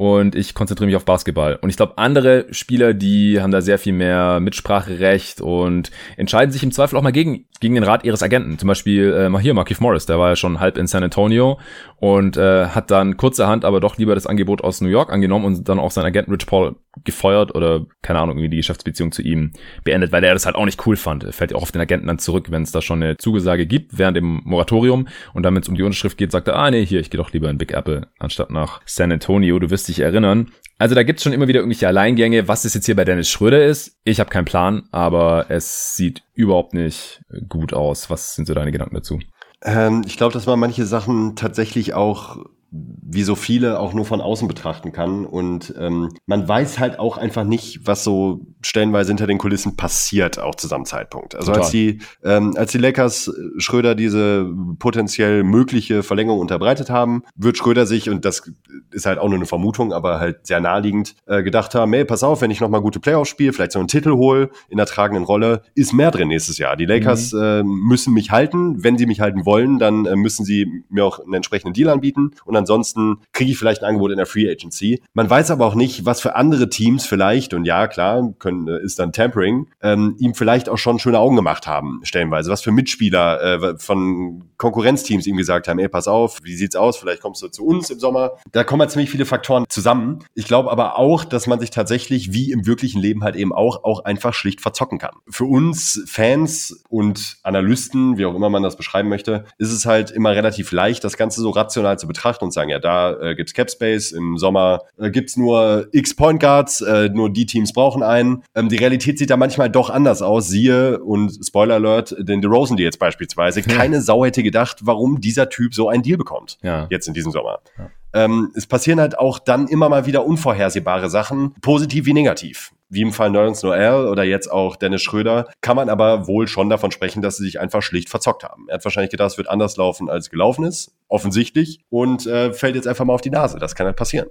und 0.00 0.34
ich 0.34 0.54
konzentriere 0.54 0.86
mich 0.86 0.96
auf 0.96 1.04
Basketball. 1.04 1.58
Und 1.60 1.68
ich 1.68 1.76
glaube, 1.76 1.98
andere 1.98 2.46
Spieler, 2.52 2.94
die 2.94 3.42
haben 3.42 3.50
da 3.50 3.60
sehr 3.60 3.78
viel 3.78 3.92
mehr 3.92 4.40
Mitspracherecht 4.40 5.42
und 5.42 5.90
entscheiden 6.16 6.52
sich 6.52 6.62
im 6.62 6.72
Zweifel 6.72 6.96
auch 6.96 7.02
mal 7.02 7.12
gegen, 7.12 7.44
gegen 7.60 7.74
den 7.74 7.84
Rat 7.84 8.02
ihres 8.02 8.22
Agenten. 8.22 8.58
Zum 8.58 8.66
Beispiel 8.66 9.12
äh, 9.12 9.38
hier 9.40 9.52
Markif 9.52 9.78
Morris, 9.78 10.06
der 10.06 10.18
war 10.18 10.30
ja 10.30 10.36
schon 10.36 10.58
halb 10.58 10.78
in 10.78 10.86
San 10.86 11.02
Antonio 11.02 11.60
und 11.98 12.38
äh, 12.38 12.68
hat 12.68 12.90
dann 12.90 13.18
kurzerhand 13.18 13.66
aber 13.66 13.80
doch 13.80 13.98
lieber 13.98 14.14
das 14.14 14.26
Angebot 14.26 14.64
aus 14.64 14.80
New 14.80 14.88
York 14.88 15.12
angenommen 15.12 15.44
und 15.44 15.68
dann 15.68 15.78
auch 15.78 15.90
seinen 15.90 16.06
Agenten 16.06 16.32
Rich 16.32 16.46
Paul 16.46 16.76
gefeuert 17.04 17.54
oder 17.54 17.86
keine 18.02 18.18
Ahnung, 18.18 18.36
irgendwie 18.36 18.50
die 18.50 18.56
Geschäftsbeziehung 18.56 19.12
zu 19.12 19.22
ihm 19.22 19.52
beendet, 19.84 20.12
weil 20.12 20.24
er 20.24 20.34
das 20.34 20.46
halt 20.46 20.56
auch 20.56 20.64
nicht 20.64 20.86
cool 20.86 20.96
fand. 20.96 21.24
Er 21.24 21.32
fällt 21.32 21.52
ja 21.52 21.56
auch 21.56 21.62
auf 21.62 21.72
den 21.72 21.80
Agenten 21.80 22.06
dann 22.06 22.18
zurück, 22.18 22.50
wenn 22.50 22.62
es 22.62 22.72
da 22.72 22.82
schon 22.82 23.02
eine 23.02 23.16
Zusage 23.16 23.66
gibt 23.66 23.98
während 23.98 24.16
dem 24.16 24.40
Moratorium 24.44 25.08
und 25.32 25.42
dann, 25.42 25.54
wenn 25.54 25.62
es 25.62 25.68
um 25.68 25.76
die 25.76 25.82
Unterschrift 25.82 26.18
geht, 26.18 26.32
sagt 26.32 26.48
er, 26.48 26.56
ah 26.56 26.70
nee, 26.70 26.84
hier, 26.84 27.00
ich 27.00 27.10
gehe 27.10 27.18
doch 27.18 27.32
lieber 27.32 27.48
in 27.48 27.58
Big 27.58 27.72
Apple 27.72 28.08
anstatt 28.18 28.50
nach 28.50 28.80
San 28.86 29.12
Antonio. 29.12 29.58
Du 29.58 29.70
wirst 29.70 29.88
dich 29.88 30.00
erinnern. 30.00 30.50
Also 30.78 30.94
da 30.94 31.02
gibt's 31.02 31.22
schon 31.22 31.32
immer 31.32 31.48
wieder 31.48 31.60
irgendwelche 31.60 31.88
Alleingänge. 31.88 32.48
Was 32.48 32.62
das 32.62 32.74
jetzt 32.74 32.86
hier 32.86 32.96
bei 32.96 33.04
Dennis 33.04 33.28
Schröder 33.28 33.64
ist, 33.64 33.98
ich 34.04 34.18
habe 34.18 34.30
keinen 34.30 34.46
Plan, 34.46 34.84
aber 34.90 35.46
es 35.48 35.94
sieht 35.94 36.22
überhaupt 36.34 36.74
nicht 36.74 37.22
gut 37.48 37.72
aus. 37.72 38.10
Was 38.10 38.34
sind 38.34 38.46
so 38.46 38.54
deine 38.54 38.72
Gedanken 38.72 38.94
dazu? 38.94 39.20
Ähm, 39.62 40.02
ich 40.06 40.16
glaube, 40.16 40.32
dass 40.32 40.46
man 40.46 40.58
manche 40.58 40.86
Sachen 40.86 41.36
tatsächlich 41.36 41.94
auch 41.94 42.38
wie 42.72 43.24
so 43.24 43.34
viele 43.34 43.80
auch 43.80 43.94
nur 43.94 44.04
von 44.04 44.20
außen 44.20 44.46
betrachten 44.46 44.92
kann. 44.92 45.26
Und 45.26 45.74
ähm, 45.78 46.10
man 46.26 46.46
weiß 46.46 46.78
halt 46.78 46.98
auch 46.98 47.18
einfach 47.18 47.44
nicht, 47.44 47.80
was 47.84 48.04
so 48.04 48.46
stellenweise 48.62 49.08
hinter 49.08 49.26
den 49.26 49.38
Kulissen 49.38 49.76
passiert, 49.76 50.38
auch 50.38 50.54
zu 50.54 50.68
seinem 50.68 50.84
Zeitpunkt. 50.84 51.34
Also 51.34 51.48
Total. 51.48 51.62
als 51.62 51.70
die, 51.70 51.98
ähm, 52.22 52.54
als 52.56 52.72
die 52.72 52.78
Lakers 52.78 53.28
äh, 53.28 53.60
Schröder 53.60 53.94
diese 53.94 54.48
potenziell 54.78 55.42
mögliche 55.42 56.02
Verlängerung 56.04 56.38
unterbreitet 56.38 56.90
haben, 56.90 57.24
wird 57.34 57.56
Schröder 57.56 57.86
sich, 57.86 58.08
und 58.08 58.24
das 58.24 58.50
ist 58.92 59.06
halt 59.06 59.18
auch 59.18 59.28
nur 59.28 59.38
eine 59.38 59.46
Vermutung, 59.46 59.92
aber 59.92 60.20
halt 60.20 60.46
sehr 60.46 60.60
naheliegend, 60.60 61.16
äh, 61.26 61.42
gedacht 61.42 61.74
haben, 61.74 61.92
hey, 61.92 62.04
pass 62.04 62.22
auf, 62.22 62.40
wenn 62.40 62.52
ich 62.52 62.60
nochmal 62.60 62.82
gute 62.82 63.00
Playoffs 63.00 63.30
spiele, 63.30 63.52
vielleicht 63.52 63.72
so 63.72 63.80
einen 63.80 63.88
Titel 63.88 64.12
hole 64.12 64.50
in 64.68 64.76
der 64.76 64.86
tragenden 64.86 65.24
Rolle, 65.24 65.62
ist 65.74 65.92
mehr 65.92 66.12
drin 66.12 66.28
nächstes 66.28 66.58
Jahr. 66.58 66.76
Die 66.76 66.86
Lakers 66.86 67.32
mhm. 67.32 67.40
äh, 67.40 67.62
müssen 67.64 68.14
mich 68.14 68.30
halten. 68.30 68.84
Wenn 68.84 68.96
sie 68.96 69.06
mich 69.06 69.20
halten 69.20 69.44
wollen, 69.44 69.78
dann 69.78 70.06
äh, 70.06 70.14
müssen 70.14 70.44
sie 70.44 70.84
mir 70.88 71.04
auch 71.04 71.18
einen 71.18 71.34
entsprechenden 71.34 71.74
Deal 71.74 71.88
anbieten. 71.88 72.30
Und 72.44 72.59
ansonsten 72.60 73.18
kriege 73.32 73.50
ich 73.50 73.58
vielleicht 73.58 73.82
ein 73.82 73.88
Angebot 73.88 74.12
in 74.12 74.16
der 74.16 74.26
Free 74.26 74.50
Agency. 74.50 75.02
Man 75.12 75.28
weiß 75.28 75.50
aber 75.50 75.66
auch 75.66 75.74
nicht, 75.74 76.04
was 76.06 76.20
für 76.20 76.36
andere 76.36 76.68
Teams 76.68 77.06
vielleicht, 77.06 77.54
und 77.54 77.64
ja, 77.64 77.88
klar, 77.88 78.32
können, 78.38 78.68
äh, 78.68 78.82
ist 78.82 78.98
dann 78.98 79.12
Tampering, 79.12 79.66
ähm, 79.82 80.16
ihm 80.18 80.34
vielleicht 80.34 80.68
auch 80.68 80.78
schon 80.78 80.98
schöne 80.98 81.18
Augen 81.18 81.36
gemacht 81.36 81.66
haben, 81.66 82.00
stellenweise. 82.04 82.50
Was 82.50 82.62
für 82.62 82.72
Mitspieler 82.72 83.42
äh, 83.42 83.78
von 83.78 84.44
Konkurrenzteams 84.56 85.26
ihm 85.26 85.36
gesagt 85.36 85.68
haben, 85.68 85.78
ey, 85.78 85.88
pass 85.88 86.06
auf, 86.06 86.38
wie 86.42 86.54
sieht's 86.54 86.76
aus? 86.76 86.98
Vielleicht 86.98 87.22
kommst 87.22 87.42
du 87.42 87.48
zu 87.48 87.64
uns 87.64 87.90
im 87.90 87.98
Sommer. 87.98 88.32
Da 88.52 88.64
kommen 88.64 88.80
halt 88.80 88.90
ziemlich 88.90 89.10
viele 89.10 89.24
Faktoren 89.24 89.64
zusammen. 89.68 90.20
Ich 90.34 90.44
glaube 90.44 90.70
aber 90.70 90.98
auch, 90.98 91.24
dass 91.24 91.46
man 91.46 91.60
sich 91.60 91.70
tatsächlich, 91.70 92.32
wie 92.32 92.52
im 92.52 92.66
wirklichen 92.66 93.00
Leben 93.00 93.24
halt 93.24 93.36
eben 93.36 93.52
auch, 93.52 93.84
auch 93.84 94.04
einfach 94.04 94.34
schlicht 94.34 94.60
verzocken 94.60 94.98
kann. 94.98 95.14
Für 95.28 95.44
uns 95.44 96.02
Fans 96.06 96.84
und 96.88 97.38
Analysten, 97.42 98.18
wie 98.18 98.26
auch 98.26 98.34
immer 98.34 98.50
man 98.50 98.62
das 98.62 98.76
beschreiben 98.76 99.08
möchte, 99.08 99.44
ist 99.58 99.72
es 99.72 99.86
halt 99.86 100.10
immer 100.10 100.30
relativ 100.30 100.72
leicht, 100.72 101.04
das 101.04 101.16
Ganze 101.16 101.40
so 101.40 101.50
rational 101.50 101.98
zu 101.98 102.06
betrachten 102.06 102.44
und 102.44 102.49
sagen, 102.54 102.70
ja, 102.70 102.78
da 102.78 103.12
äh, 103.20 103.34
gibt's 103.34 103.54
Cap 103.54 103.70
Space, 103.70 104.12
im 104.12 104.38
Sommer 104.38 104.82
äh, 104.98 105.10
gibt's 105.10 105.36
nur 105.36 105.88
X 105.92 106.14
Point 106.14 106.40
Guards, 106.40 106.80
äh, 106.80 107.08
nur 107.08 107.30
die 107.30 107.46
Teams 107.46 107.72
brauchen 107.72 108.02
einen. 108.02 108.42
Ähm, 108.54 108.68
die 108.68 108.76
Realität 108.76 109.18
sieht 109.18 109.30
da 109.30 109.36
manchmal 109.36 109.70
doch 109.70 109.90
anders 109.90 110.22
aus. 110.22 110.48
Siehe 110.48 111.00
und 111.00 111.38
Spoiler 111.44 111.74
Alert, 111.74 112.14
den 112.18 112.40
DeRozan 112.40 112.76
die 112.76 112.82
jetzt 112.82 112.98
beispielsweise. 112.98 113.62
Keine 113.62 114.00
Sau 114.00 114.24
hätte 114.24 114.42
gedacht, 114.42 114.78
warum 114.82 115.20
dieser 115.20 115.48
Typ 115.48 115.74
so 115.74 115.88
einen 115.88 116.02
Deal 116.02 116.18
bekommt. 116.18 116.58
Ja. 116.62 116.86
Jetzt 116.90 117.08
in 117.08 117.14
diesem 117.14 117.32
Sommer. 117.32 117.60
Ja. 117.78 117.90
Ähm, 118.12 118.50
es 118.54 118.66
passieren 118.66 119.00
halt 119.00 119.18
auch 119.18 119.38
dann 119.38 119.68
immer 119.68 119.88
mal 119.88 120.06
wieder 120.06 120.24
unvorhersehbare 120.24 121.10
Sachen, 121.10 121.54
positiv 121.60 122.06
wie 122.06 122.12
negativ 122.12 122.72
wie 122.90 123.02
im 123.02 123.12
Fall 123.12 123.30
Nerlens 123.30 123.62
Noel 123.62 124.08
oder 124.08 124.24
jetzt 124.24 124.50
auch 124.50 124.76
Dennis 124.76 125.02
Schröder, 125.02 125.46
kann 125.60 125.76
man 125.76 125.88
aber 125.88 126.26
wohl 126.26 126.48
schon 126.48 126.68
davon 126.68 126.90
sprechen, 126.90 127.22
dass 127.22 127.36
sie 127.36 127.44
sich 127.44 127.60
einfach 127.60 127.82
schlicht 127.82 128.08
verzockt 128.08 128.42
haben. 128.42 128.66
Er 128.68 128.74
hat 128.74 128.84
wahrscheinlich 128.84 129.12
gedacht, 129.12 129.30
es 129.30 129.38
wird 129.38 129.48
anders 129.48 129.76
laufen, 129.76 130.10
als 130.10 130.28
gelaufen 130.28 130.64
ist, 130.64 130.92
offensichtlich, 131.08 131.78
und 131.88 132.26
äh, 132.26 132.52
fällt 132.52 132.74
jetzt 132.74 132.88
einfach 132.88 133.04
mal 133.04 133.14
auf 133.14 133.20
die 133.20 133.30
Nase. 133.30 133.58
Das 133.58 133.76
kann 133.76 133.86
halt 133.86 133.96
passieren. 133.96 134.28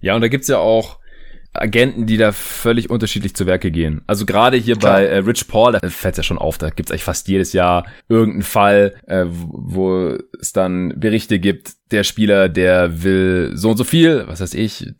Ja, 0.00 0.14
und 0.14 0.20
da 0.20 0.28
gibt's 0.28 0.46
ja 0.46 0.58
auch 0.58 1.00
Agenten, 1.60 2.06
die 2.06 2.16
da 2.16 2.32
völlig 2.32 2.90
unterschiedlich 2.90 3.34
zu 3.34 3.46
Werke 3.46 3.70
gehen. 3.70 4.02
Also 4.06 4.26
gerade 4.26 4.56
hier 4.56 4.76
Klar. 4.76 4.94
bei 4.94 5.06
äh, 5.06 5.18
Rich 5.18 5.48
Paul, 5.48 5.72
da 5.72 5.88
fällt 5.88 6.16
ja 6.16 6.22
schon 6.22 6.38
auf, 6.38 6.58
da 6.58 6.70
gibt's 6.70 6.90
eigentlich 6.90 7.04
fast 7.04 7.28
jedes 7.28 7.52
Jahr 7.52 7.86
irgendeinen 8.08 8.42
Fall, 8.42 8.94
äh, 9.06 9.24
wo 9.28 10.16
es 10.40 10.52
dann 10.52 10.94
Berichte 10.96 11.38
gibt, 11.38 11.74
der 11.90 12.04
Spieler, 12.04 12.48
der 12.48 13.02
will 13.02 13.52
so 13.54 13.70
und 13.70 13.76
so 13.76 13.84
viel, 13.84 14.24
was 14.26 14.40
weiß 14.40 14.54
ich, 14.54 14.92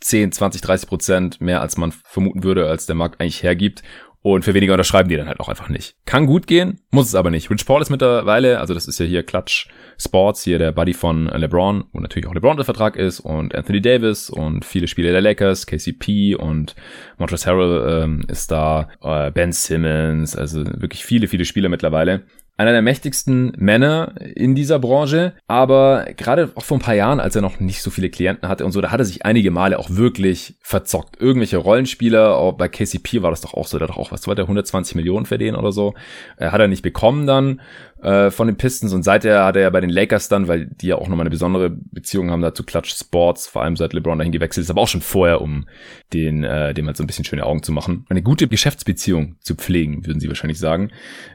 10, 0.00 0.32
20, 0.32 0.60
30 0.60 0.88
Prozent 0.88 1.40
mehr 1.40 1.60
als 1.60 1.76
man 1.76 1.92
vermuten 1.92 2.44
würde, 2.44 2.68
als 2.68 2.86
der 2.86 2.94
Markt 2.94 3.20
eigentlich 3.20 3.42
hergibt. 3.42 3.82
Und 4.26 4.44
für 4.44 4.54
weniger 4.54 4.72
unterschreiben 4.72 5.08
die 5.08 5.16
dann 5.16 5.28
halt 5.28 5.38
auch 5.38 5.48
einfach 5.48 5.68
nicht. 5.68 5.94
Kann 6.04 6.26
gut 6.26 6.48
gehen, 6.48 6.80
muss 6.90 7.06
es 7.06 7.14
aber 7.14 7.30
nicht. 7.30 7.48
Rich 7.48 7.64
Paul 7.64 7.80
ist 7.80 7.90
mittlerweile, 7.90 8.58
also 8.58 8.74
das 8.74 8.88
ist 8.88 8.98
ja 8.98 9.06
hier 9.06 9.22
Clutch 9.22 9.68
Sports, 10.00 10.42
hier 10.42 10.58
der 10.58 10.72
Buddy 10.72 10.94
von 10.94 11.26
LeBron, 11.26 11.84
wo 11.92 12.00
natürlich 12.00 12.26
auch 12.26 12.34
LeBron 12.34 12.56
der 12.56 12.64
Vertrag 12.64 12.96
ist 12.96 13.20
und 13.20 13.54
Anthony 13.54 13.80
Davis 13.80 14.28
und 14.28 14.64
viele 14.64 14.88
Spieler 14.88 15.12
der 15.12 15.20
Lakers, 15.20 15.68
KCP 15.68 16.34
und 16.34 16.74
Montrezl 17.18 17.50
Harrell 17.50 18.02
ähm, 18.02 18.24
ist 18.26 18.50
da, 18.50 18.88
äh, 19.00 19.30
Ben 19.30 19.52
Simmons, 19.52 20.34
also 20.34 20.64
wirklich 20.66 21.04
viele, 21.04 21.28
viele 21.28 21.44
Spieler 21.44 21.68
mittlerweile 21.68 22.24
einer 22.56 22.72
der 22.72 22.82
mächtigsten 22.82 23.52
Männer 23.58 24.14
in 24.34 24.54
dieser 24.54 24.78
Branche, 24.78 25.34
aber 25.46 26.06
gerade 26.16 26.50
auch 26.54 26.64
vor 26.64 26.78
ein 26.78 26.80
paar 26.80 26.94
Jahren, 26.94 27.20
als 27.20 27.36
er 27.36 27.42
noch 27.42 27.60
nicht 27.60 27.82
so 27.82 27.90
viele 27.90 28.08
Klienten 28.08 28.48
hatte 28.48 28.64
und 28.64 28.72
so, 28.72 28.80
da 28.80 28.90
hat 28.90 29.00
er 29.00 29.04
sich 29.04 29.26
einige 29.26 29.50
Male 29.50 29.78
auch 29.78 29.90
wirklich 29.90 30.56
verzockt. 30.62 31.20
Irgendwelche 31.20 31.58
Rollenspieler, 31.58 32.36
auch 32.36 32.52
bei 32.52 32.68
KCP 32.68 33.22
war 33.22 33.30
das 33.30 33.42
doch 33.42 33.54
auch 33.54 33.66
so, 33.66 33.78
der 33.78 33.88
hat 33.88 33.94
doch 33.94 34.00
auch, 34.00 34.12
was 34.12 34.26
war 34.26 34.34
der, 34.34 34.44
120 34.44 34.94
Millionen 34.94 35.26
verdienen 35.26 35.56
oder 35.56 35.72
so, 35.72 35.94
äh, 36.38 36.50
hat 36.50 36.60
er 36.60 36.68
nicht 36.68 36.82
bekommen 36.82 37.26
dann 37.26 37.60
äh, 38.02 38.30
von 38.30 38.46
den 38.46 38.56
Pistons 38.56 38.92
und 38.92 39.02
seither 39.02 39.44
hat 39.44 39.56
er 39.56 39.62
ja 39.62 39.70
bei 39.70 39.80
den 39.80 39.90
Lakers 39.90 40.28
dann, 40.28 40.48
weil 40.48 40.66
die 40.66 40.88
ja 40.88 40.96
auch 40.96 41.08
nochmal 41.08 41.24
eine 41.24 41.30
besondere 41.30 41.70
Beziehung 41.70 42.30
haben 42.30 42.42
dazu 42.42 42.62
Clutch 42.62 42.94
Sports, 42.94 43.46
vor 43.46 43.62
allem 43.62 43.76
seit 43.76 43.92
LeBron 43.92 44.18
dahin 44.18 44.32
gewechselt 44.32 44.64
ist, 44.64 44.70
aber 44.70 44.82
auch 44.82 44.88
schon 44.88 45.00
vorher, 45.00 45.40
um 45.40 45.66
den, 46.12 46.44
äh, 46.44 46.74
dem 46.74 46.86
halt 46.86 46.96
so 46.96 47.02
ein 47.02 47.06
bisschen 47.06 47.24
schöne 47.24 47.46
Augen 47.46 47.62
zu 47.62 47.72
machen. 47.72 48.04
Eine 48.08 48.22
gute 48.22 48.48
Geschäftsbeziehung 48.48 49.36
zu 49.40 49.54
pflegen, 49.54 50.06
würden 50.06 50.20
sie 50.20 50.28
wahrscheinlich 50.28 50.58
sagen, 50.58 50.90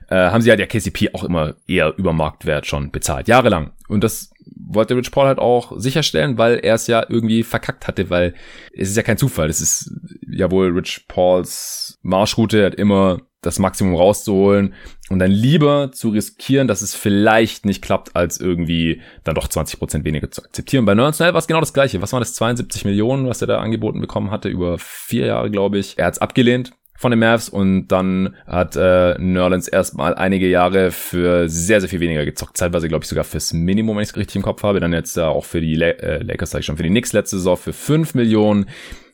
äh, 0.09 0.15
haben 0.15 0.41
sie 0.41 0.49
halt 0.49 0.59
ja 0.59 0.67
KCP 0.67 1.13
auch 1.13 1.23
immer 1.23 1.55
eher 1.67 1.93
über 1.97 2.13
Marktwert 2.13 2.67
schon 2.67 2.91
bezahlt, 2.91 3.27
jahrelang. 3.27 3.71
Und 3.87 4.03
das 4.03 4.31
wollte 4.55 4.95
Rich 4.95 5.11
Paul 5.11 5.27
halt 5.27 5.39
auch 5.39 5.73
sicherstellen, 5.77 6.37
weil 6.37 6.59
er 6.59 6.75
es 6.75 6.87
ja 6.87 7.05
irgendwie 7.07 7.43
verkackt 7.43 7.87
hatte, 7.87 8.09
weil 8.09 8.33
es 8.73 8.89
ist 8.89 8.97
ja 8.97 9.03
kein 9.03 9.17
Zufall. 9.17 9.49
Es 9.49 9.61
ist 9.61 9.91
ja 10.27 10.49
wohl 10.51 10.69
Rich 10.71 11.05
Pauls 11.07 11.99
Marschroute, 12.01 12.59
er 12.59 12.65
hat 12.67 12.75
immer 12.75 13.19
das 13.41 13.57
Maximum 13.59 13.95
rauszuholen 13.95 14.73
und 15.09 15.19
dann 15.19 15.31
lieber 15.31 15.91
zu 15.91 16.09
riskieren, 16.09 16.67
dass 16.67 16.81
es 16.81 16.95
vielleicht 16.95 17.65
nicht 17.65 17.81
klappt, 17.81 18.15
als 18.15 18.39
irgendwie 18.39 19.01
dann 19.23 19.35
doch 19.35 19.47
20% 19.47 20.03
weniger 20.03 20.29
zu 20.29 20.43
akzeptieren. 20.43 20.85
Bei 20.85 20.93
Noel 20.93 21.11
war 21.19 21.35
es 21.35 21.47
genau 21.47 21.59
das 21.59 21.73
gleiche. 21.73 22.01
Was 22.01 22.13
waren 22.13 22.21
das? 22.21 22.35
72 22.35 22.85
Millionen, 22.85 23.27
was 23.27 23.41
er 23.41 23.47
da 23.47 23.59
angeboten 23.59 23.99
bekommen 23.99 24.31
hatte, 24.31 24.47
über 24.49 24.77
vier 24.77 25.25
Jahre, 25.25 25.49
glaube 25.49 25.79
ich. 25.79 25.97
Er 25.97 26.05
hat 26.05 26.13
es 26.13 26.21
abgelehnt 26.21 26.71
von 27.01 27.09
den 27.09 27.19
Mavs 27.19 27.49
und 27.49 27.87
dann 27.87 28.35
hat 28.45 28.75
äh, 28.75 29.17
Nerlens 29.17 29.67
erstmal 29.67 30.13
einige 30.13 30.47
Jahre 30.47 30.91
für 30.91 31.49
sehr, 31.49 31.81
sehr 31.81 31.89
viel 31.89 31.99
weniger 31.99 32.25
gezockt. 32.25 32.57
Zeitweise, 32.57 32.89
glaube 32.89 33.03
ich, 33.03 33.09
sogar 33.09 33.23
fürs 33.23 33.53
Minimum, 33.53 33.97
wenn 33.97 34.03
ich 34.03 34.09
es 34.09 34.17
richtig 34.17 34.35
im 34.35 34.43
Kopf 34.43 34.61
habe. 34.61 34.79
Dann 34.79 34.93
jetzt 34.93 35.17
äh, 35.17 35.21
auch 35.21 35.45
für 35.45 35.61
die 35.61 35.75
La 35.75 35.87
äh, 35.87 36.21
Lakers, 36.21 36.51
sag 36.51 36.59
ich 36.59 36.67
schon, 36.67 36.77
für 36.77 36.83
die 36.83 36.89
Knicks 36.89 37.11
letzte 37.11 37.37
Saison 37.37 37.57
für 37.57 37.73
5 37.73 38.13
Millionen. 38.13 38.67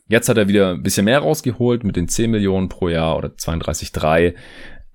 Jetzt 0.08 0.30
hat 0.30 0.38
er 0.38 0.48
wieder 0.48 0.72
ein 0.72 0.84
bisschen 0.84 1.06
mehr 1.06 1.20
rausgeholt 1.20 1.84
mit 1.84 1.96
den 1.96 2.08
10 2.08 2.32
Millionen 2.32 2.70
pro 2.70 2.90
Jahr 2.90 3.18
oder 3.18 3.30
32,3. 3.30 4.36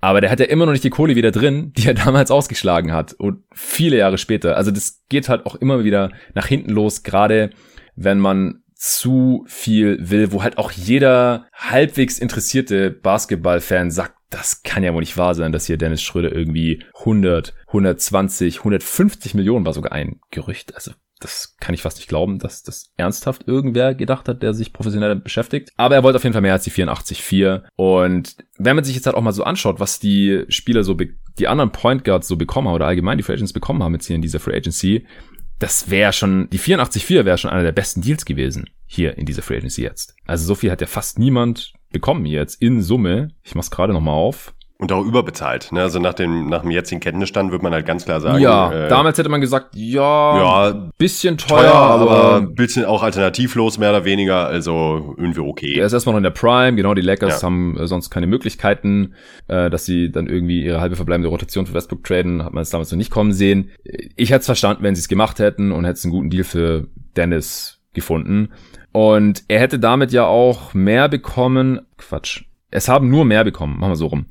Aber 0.01 0.19
der 0.19 0.31
hat 0.31 0.39
ja 0.39 0.47
immer 0.47 0.65
noch 0.65 0.73
nicht 0.73 0.83
die 0.83 0.89
Kohle 0.89 1.15
wieder 1.15 1.31
drin, 1.31 1.71
die 1.77 1.87
er 1.87 1.93
damals 1.93 2.31
ausgeschlagen 2.31 2.91
hat. 2.91 3.13
Und 3.13 3.43
viele 3.53 3.97
Jahre 3.97 4.17
später. 4.17 4.57
Also 4.57 4.71
das 4.71 5.03
geht 5.09 5.29
halt 5.29 5.45
auch 5.45 5.55
immer 5.55 5.83
wieder 5.83 6.11
nach 6.33 6.47
hinten 6.47 6.71
los, 6.71 7.03
gerade 7.03 7.51
wenn 7.95 8.19
man 8.19 8.63
zu 8.75 9.45
viel 9.47 9.97
will, 10.01 10.33
wo 10.33 10.43
halt 10.43 10.57
auch 10.57 10.71
jeder 10.71 11.47
halbwegs 11.53 12.19
interessierte 12.19 12.91
Basketballfan 12.91 13.91
sagt, 13.91 14.15
das 14.29 14.63
kann 14.63 14.83
ja 14.83 14.93
wohl 14.93 14.99
nicht 14.99 15.15
wahr 15.15 15.35
sein, 15.35 15.51
dass 15.51 15.67
hier 15.67 15.77
Dennis 15.77 16.01
Schröder 16.01 16.33
irgendwie 16.33 16.83
100, 16.99 17.53
120, 17.67 18.57
150 18.57 19.35
Millionen 19.35 19.65
war 19.65 19.73
sogar 19.73 19.93
ein 19.93 20.19
Gerücht. 20.31 20.75
Also 20.75 20.91
das 21.23 21.55
kann 21.59 21.73
ich 21.73 21.81
fast 21.81 21.97
nicht 21.97 22.09
glauben, 22.09 22.39
dass 22.39 22.63
das 22.63 22.91
ernsthaft 22.97 23.47
irgendwer 23.47 23.95
gedacht 23.95 24.27
hat, 24.27 24.43
der 24.43 24.53
sich 24.53 24.73
professionell 24.73 25.15
beschäftigt. 25.15 25.71
Aber 25.77 25.95
er 25.95 26.03
wollte 26.03 26.17
auf 26.17 26.23
jeden 26.23 26.33
Fall 26.33 26.41
mehr 26.41 26.53
als 26.53 26.63
die 26.63 26.71
84,4. 26.71 27.63
Und 27.75 28.35
wenn 28.57 28.75
man 28.75 28.85
sich 28.85 28.95
jetzt 28.95 29.05
halt 29.05 29.15
auch 29.15 29.21
mal 29.21 29.31
so 29.31 29.43
anschaut, 29.43 29.79
was 29.79 29.99
die 29.99 30.43
Spieler 30.49 30.83
so, 30.83 30.95
die 30.95 31.47
anderen 31.47 31.71
Point 31.71 32.03
Guards 32.03 32.27
so 32.27 32.35
bekommen 32.35 32.67
haben 32.67 32.75
oder 32.75 32.87
allgemein 32.87 33.17
die 33.17 33.23
Free 33.23 33.33
Agents 33.33 33.53
bekommen 33.53 33.81
haben 33.83 33.93
jetzt 33.93 34.07
hier 34.07 34.15
in 34.15 34.21
dieser 34.21 34.39
Free 34.39 34.55
Agency, 34.55 35.07
das 35.59 35.89
wäre 35.89 36.11
schon, 36.13 36.49
die 36.49 36.59
84,4 36.59 37.25
wäre 37.25 37.37
schon 37.37 37.51
einer 37.51 37.63
der 37.63 37.71
besten 37.71 38.01
Deals 38.01 38.25
gewesen 38.25 38.69
hier 38.85 39.17
in 39.17 39.25
dieser 39.25 39.41
Free 39.41 39.57
Agency 39.57 39.81
jetzt. 39.81 40.15
Also 40.25 40.45
so 40.45 40.55
viel 40.55 40.71
hat 40.71 40.81
ja 40.81 40.87
fast 40.87 41.19
niemand 41.19 41.73
bekommen 41.91 42.25
jetzt 42.25 42.61
in 42.61 42.81
Summe. 42.81 43.29
Ich 43.43 43.55
mach's 43.55 43.71
gerade 43.71 43.93
nochmal 43.93 44.15
auf. 44.15 44.53
Und 44.83 44.91
auch 44.91 45.05
überbezahlt. 45.05 45.71
Ne? 45.71 45.81
Also 45.81 45.99
nach 45.99 46.13
dem, 46.13 46.49
nach 46.49 46.63
dem 46.63 46.69
jetzigen 46.69 46.99
Kenntnisstand 46.99 47.53
wird 47.53 47.63
man 47.63 47.71
halt 47.71 47.85
ganz 47.85 48.03
klar 48.03 48.19
sagen. 48.19 48.41
Ja, 48.41 48.69
äh, 48.69 48.89
damals 48.89 49.17
hätte 49.17 49.29
man 49.29 49.39
gesagt, 49.39 49.75
ja, 49.75 50.67
ja 50.67 50.89
bisschen 50.97 51.37
teuer, 51.37 51.61
teuer 51.61 51.73
aber 51.73 52.35
ein 52.35 52.53
bisschen 52.53 52.83
auch 52.83 53.01
alternativlos, 53.01 53.77
mehr 53.77 53.91
oder 53.91 54.03
weniger. 54.03 54.45
Also 54.45 55.15
irgendwie 55.17 55.39
okay. 55.39 55.75
Er 55.77 55.85
ist 55.85 55.93
erstmal 55.93 56.11
noch 56.11 56.17
in 56.17 56.23
der 56.23 56.31
Prime, 56.31 56.75
genau, 56.75 56.93
die 56.95 57.01
Lakers 57.01 57.39
ja. 57.39 57.45
haben 57.45 57.77
äh, 57.77 57.87
sonst 57.87 58.09
keine 58.09 58.27
Möglichkeiten, 58.27 59.13
äh, 59.47 59.69
dass 59.69 59.85
sie 59.85 60.11
dann 60.11 60.27
irgendwie 60.27 60.65
ihre 60.65 60.81
halbe 60.81 60.97
verbleibende 60.97 61.29
Rotation 61.29 61.65
für 61.65 61.73
Westbrook 61.73 62.03
traden. 62.03 62.43
Hat 62.43 62.51
man 62.51 62.63
es 62.63 62.69
damals 62.69 62.91
noch 62.91 62.97
nicht 62.97 63.09
kommen 63.09 63.31
sehen. 63.31 63.71
Ich 64.17 64.31
hätte 64.31 64.41
es 64.41 64.47
verstanden, 64.47 64.83
wenn 64.83 64.95
sie 64.95 64.99
es 64.99 65.07
gemacht 65.07 65.39
hätten 65.39 65.71
und 65.71 65.85
hätte 65.85 65.93
es 65.93 66.03
einen 66.03 66.11
guten 66.11 66.29
Deal 66.29 66.43
für 66.43 66.87
Dennis 67.15 67.79
gefunden. 67.93 68.49
Und 68.91 69.45
er 69.47 69.61
hätte 69.61 69.79
damit 69.79 70.11
ja 70.11 70.25
auch 70.25 70.73
mehr 70.73 71.07
bekommen. 71.07 71.79
Quatsch. 71.97 72.43
Es 72.73 72.89
haben 72.89 73.09
nur 73.09 73.23
mehr 73.23 73.43
bekommen, 73.43 73.79
machen 73.79 73.91
wir 73.91 73.95
so 73.95 74.07
rum. 74.07 74.25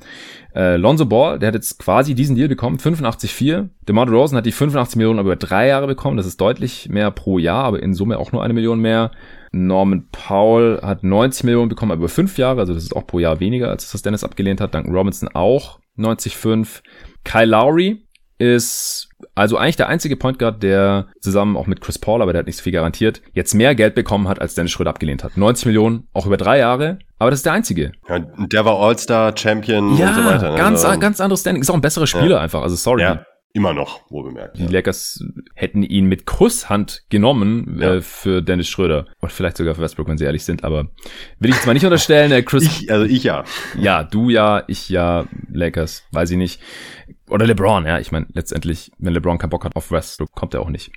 Äh, 0.55 0.77
Lonzo 0.77 1.07
Ball, 1.07 1.39
der 1.39 1.49
hat 1.49 1.55
jetzt 1.55 1.79
quasi 1.79 2.15
diesen 2.15 2.35
Deal 2.35 2.49
bekommen, 2.49 2.79
85,4. 2.79 3.69
DeMar 3.89 4.09
Rosen 4.09 4.37
hat 4.37 4.47
die 4.47 4.53
85 4.53 4.97
Millionen 4.97 5.21
über 5.21 5.37
drei 5.37 5.69
Jahre 5.69 5.87
bekommen, 5.87 6.17
das 6.17 6.27
ist 6.27 6.41
deutlich 6.41 6.89
mehr 6.89 7.13
pro 7.13 7.39
Jahr, 7.39 7.65
aber 7.65 7.83
in 7.83 7.95
Summe 7.95 8.19
auch 8.19 8.33
nur 8.33 8.43
eine 8.43 8.53
Million 8.53 8.81
mehr. 8.81 9.13
Norman 9.53 10.09
Powell 10.11 10.81
hat 10.83 11.05
90 11.05 11.45
Millionen 11.45 11.69
bekommen, 11.69 11.97
über 11.97 12.09
fünf 12.09 12.37
Jahre, 12.37 12.61
also 12.61 12.75
das 12.75 12.83
ist 12.83 12.97
auch 12.97 13.07
pro 13.07 13.21
Jahr 13.21 13.39
weniger, 13.39 13.71
als 13.71 13.93
das 13.93 14.03
Dennis 14.03 14.25
abgelehnt 14.25 14.61
hat. 14.61 14.75
Duncan 14.75 14.95
Robinson 14.95 15.29
auch 15.35 15.79
90,5. 15.97 16.83
Kyle 17.25 17.47
Lowry 17.47 18.03
ist 18.43 19.09
also 19.35 19.57
eigentlich 19.57 19.77
der 19.77 19.89
einzige 19.89 20.17
Point 20.17 20.39
Guard, 20.39 20.63
der 20.63 21.07
zusammen 21.21 21.57
auch 21.57 21.67
mit 21.67 21.81
Chris 21.81 21.99
Paul, 21.99 22.23
aber 22.23 22.33
der 22.33 22.41
hat 22.41 22.47
nicht 22.47 22.57
so 22.57 22.63
viel 22.63 22.73
garantiert, 22.73 23.23
jetzt 23.33 23.55
mehr 23.55 23.75
Geld 23.75 23.95
bekommen 23.95 24.29
hat, 24.29 24.41
als 24.41 24.55
Dennis 24.55 24.73
Schröder 24.73 24.91
abgelehnt 24.91 25.25
hat. 25.25 25.37
90 25.37 25.67
Millionen, 25.67 26.09
auch 26.13 26.27
über 26.27 26.37
drei 26.37 26.59
Jahre. 26.59 26.99
Aber 27.19 27.31
das 27.31 27.41
ist 27.41 27.47
der 27.47 27.53
einzige. 27.53 27.93
Ja, 28.09 28.19
der 28.19 28.65
war 28.65 28.79
All-Star, 28.81 29.37
Champion 29.37 29.97
ja, 29.97 30.09
und 30.09 30.15
so 30.17 30.25
weiter. 30.25 30.51
Ne? 30.51 30.57
Ganz, 30.57 30.85
also, 30.85 30.99
ganz 30.99 31.21
anderes 31.21 31.41
Standing. 31.41 31.63
Ist 31.63 31.71
auch 31.71 31.75
ein 31.75 31.81
besserer 31.81 32.07
Spieler 32.07 32.37
ja. 32.37 32.41
einfach. 32.41 32.63
Also 32.63 32.75
sorry. 32.75 33.03
Ja. 33.03 33.25
Immer 33.55 33.75
noch, 33.75 34.01
wo 34.09 34.23
bemerkt. 34.23 34.57
Die. 34.57 34.67
Lakers 34.67 35.23
hätten 35.55 35.83
ihn 35.83 36.07
mit 36.07 36.25
Kusshand 36.25 37.03
genommen 37.11 37.79
ja. 37.81 37.97
äh, 37.97 38.01
für 38.01 38.41
Dennis 38.41 38.67
Schröder. 38.69 39.07
Und 39.21 39.31
vielleicht 39.31 39.59
sogar 39.59 39.75
für 39.75 39.83
Westbrook, 39.83 40.09
wenn 40.09 40.17
sie 40.17 40.25
ehrlich 40.25 40.43
sind. 40.45 40.65
Aber 40.65 40.89
will 41.39 41.51
ich 41.51 41.57
jetzt 41.57 41.67
mal 41.67 41.75
nicht 41.75 41.85
unterstellen. 41.85 42.33
Äh, 42.33 42.43
Chris 42.43 42.65
ich, 42.65 42.91
also 42.91 43.05
ich 43.05 43.25
ja. 43.25 43.45
Ja, 43.79 44.05
du 44.05 44.31
ja, 44.31 44.65
ich 44.69 44.89
ja, 44.89 45.27
Lakers, 45.53 46.05
weiß 46.13 46.31
ich 46.31 46.39
nicht. 46.39 46.63
Oder 47.33 47.47
LeBron, 47.47 47.87
ja. 47.87 47.99
Ich 47.99 48.13
meine, 48.13 48.27
letztendlich, 48.35 48.93
wenn 48.99 49.15
LeBron 49.15 49.39
keinen 49.39 49.51
Bock 49.51 49.65
hat 49.65 49.75
auf 49.75 49.91
Westbrook, 49.91 50.33
kommt 50.33 50.55
er 50.55 50.61
auch 50.61 50.69
nicht. 50.69 50.93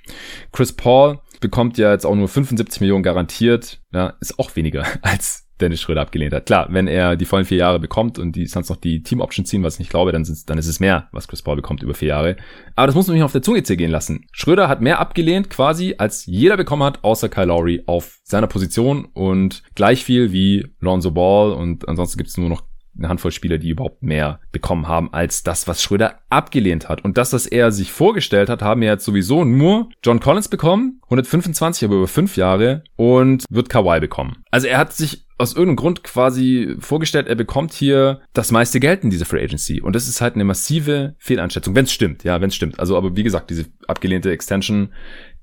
Chris 0.52 0.72
Paul 0.72 1.18
bekommt 1.40 1.78
ja 1.78 1.92
jetzt 1.92 2.04
auch 2.04 2.14
nur 2.14 2.28
75 2.28 2.80
Millionen 2.80 3.02
garantiert. 3.02 3.80
Ja, 3.92 4.14
ist 4.20 4.38
auch 4.38 4.54
weniger 4.54 4.84
als 5.02 5.46
Dennis 5.60 5.80
Schröder 5.80 6.02
abgelehnt 6.02 6.34
hat. 6.34 6.44
Klar, 6.44 6.66
wenn 6.70 6.86
er 6.86 7.16
die 7.16 7.24
vollen 7.24 7.46
vier 7.46 7.56
Jahre 7.56 7.80
bekommt 7.80 8.18
und 8.18 8.36
die 8.36 8.46
Suns 8.46 8.68
noch 8.68 8.76
die 8.76 9.02
Team-Option 9.02 9.46
ziehen, 9.46 9.62
was 9.62 9.74
ich 9.74 9.78
nicht 9.78 9.90
glaube, 9.90 10.12
dann, 10.12 10.26
dann 10.46 10.58
ist 10.58 10.66
es 10.66 10.80
mehr, 10.80 11.08
was 11.12 11.28
Chris 11.28 11.40
Paul 11.40 11.56
bekommt 11.56 11.82
über 11.82 11.94
vier 11.94 12.08
Jahre. 12.08 12.36
Aber 12.74 12.86
das 12.86 12.94
muss 12.94 13.06
man 13.06 13.14
nicht 13.14 13.24
auf 13.24 13.32
der 13.32 13.40
Zunge 13.40 13.62
zergehen 13.62 13.90
lassen. 13.90 14.26
Schröder 14.32 14.68
hat 14.68 14.82
mehr 14.82 15.00
abgelehnt 15.00 15.48
quasi, 15.48 15.94
als 15.96 16.26
jeder 16.26 16.58
bekommen 16.58 16.82
hat, 16.82 17.02
außer 17.02 17.30
Kyle 17.30 17.46
Lowry 17.46 17.82
auf 17.86 18.18
seiner 18.24 18.46
Position 18.46 19.06
und 19.06 19.62
gleich 19.74 20.04
viel 20.04 20.32
wie 20.32 20.66
Lonzo 20.80 21.10
Ball 21.10 21.52
und 21.52 21.88
ansonsten 21.88 22.18
gibt 22.18 22.28
es 22.28 22.36
nur 22.36 22.50
noch 22.50 22.62
eine 22.98 23.08
Handvoll 23.08 23.32
Spieler, 23.32 23.58
die 23.58 23.70
überhaupt 23.70 24.02
mehr 24.02 24.40
bekommen 24.52 24.88
haben 24.88 25.12
als 25.12 25.42
das, 25.42 25.68
was 25.68 25.82
Schröder 25.82 26.20
abgelehnt 26.30 26.88
hat. 26.88 27.04
Und 27.04 27.18
das, 27.18 27.32
was 27.32 27.46
er 27.46 27.72
sich 27.72 27.92
vorgestellt 27.92 28.48
hat, 28.48 28.62
haben 28.62 28.82
ja 28.82 28.92
jetzt 28.92 29.04
sowieso 29.04 29.44
nur 29.44 29.88
John 30.02 30.20
Collins 30.20 30.48
bekommen, 30.48 31.00
125, 31.04 31.86
aber 31.86 31.96
über 31.96 32.08
fünf 32.08 32.36
Jahre 32.36 32.84
und 32.96 33.44
wird 33.50 33.68
Kawhi 33.68 34.00
bekommen. 34.00 34.42
Also 34.50 34.66
er 34.66 34.78
hat 34.78 34.92
sich 34.92 35.26
aus 35.38 35.52
irgendeinem 35.52 35.76
Grund 35.76 36.02
quasi 36.02 36.76
vorgestellt, 36.78 37.26
er 37.26 37.34
bekommt 37.34 37.74
hier 37.74 38.20
das 38.32 38.52
meiste 38.52 38.80
Geld 38.80 39.04
in 39.04 39.10
dieser 39.10 39.26
Free 39.26 39.44
Agency. 39.44 39.82
Und 39.82 39.94
das 39.94 40.08
ist 40.08 40.20
halt 40.20 40.34
eine 40.34 40.44
massive 40.44 41.14
Fehleinschätzung, 41.18 41.74
wenn 41.74 41.84
es 41.84 41.92
stimmt, 41.92 42.24
ja, 42.24 42.40
wenn 42.40 42.48
es 42.48 42.56
stimmt. 42.56 42.80
Also, 42.80 42.96
aber 42.96 43.16
wie 43.16 43.22
gesagt, 43.22 43.50
diese 43.50 43.66
abgelehnte 43.86 44.30
Extension, 44.30 44.94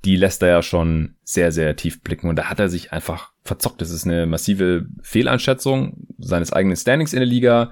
die 0.06 0.16
lässt 0.16 0.42
er 0.42 0.50
ja 0.50 0.62
schon 0.62 1.16
sehr, 1.24 1.52
sehr 1.52 1.76
tief 1.76 2.02
blicken. 2.02 2.30
Und 2.30 2.38
da 2.38 2.46
hat 2.46 2.60
er 2.60 2.70
sich 2.70 2.92
einfach 2.92 3.32
verzockt. 3.44 3.82
Das 3.82 3.90
ist 3.90 4.06
eine 4.06 4.26
massive 4.26 4.86
Fehleinschätzung 5.02 6.08
seines 6.18 6.52
eigenen 6.52 6.78
Standings 6.78 7.14
in 7.14 7.20
der 7.20 7.28
Liga. 7.28 7.72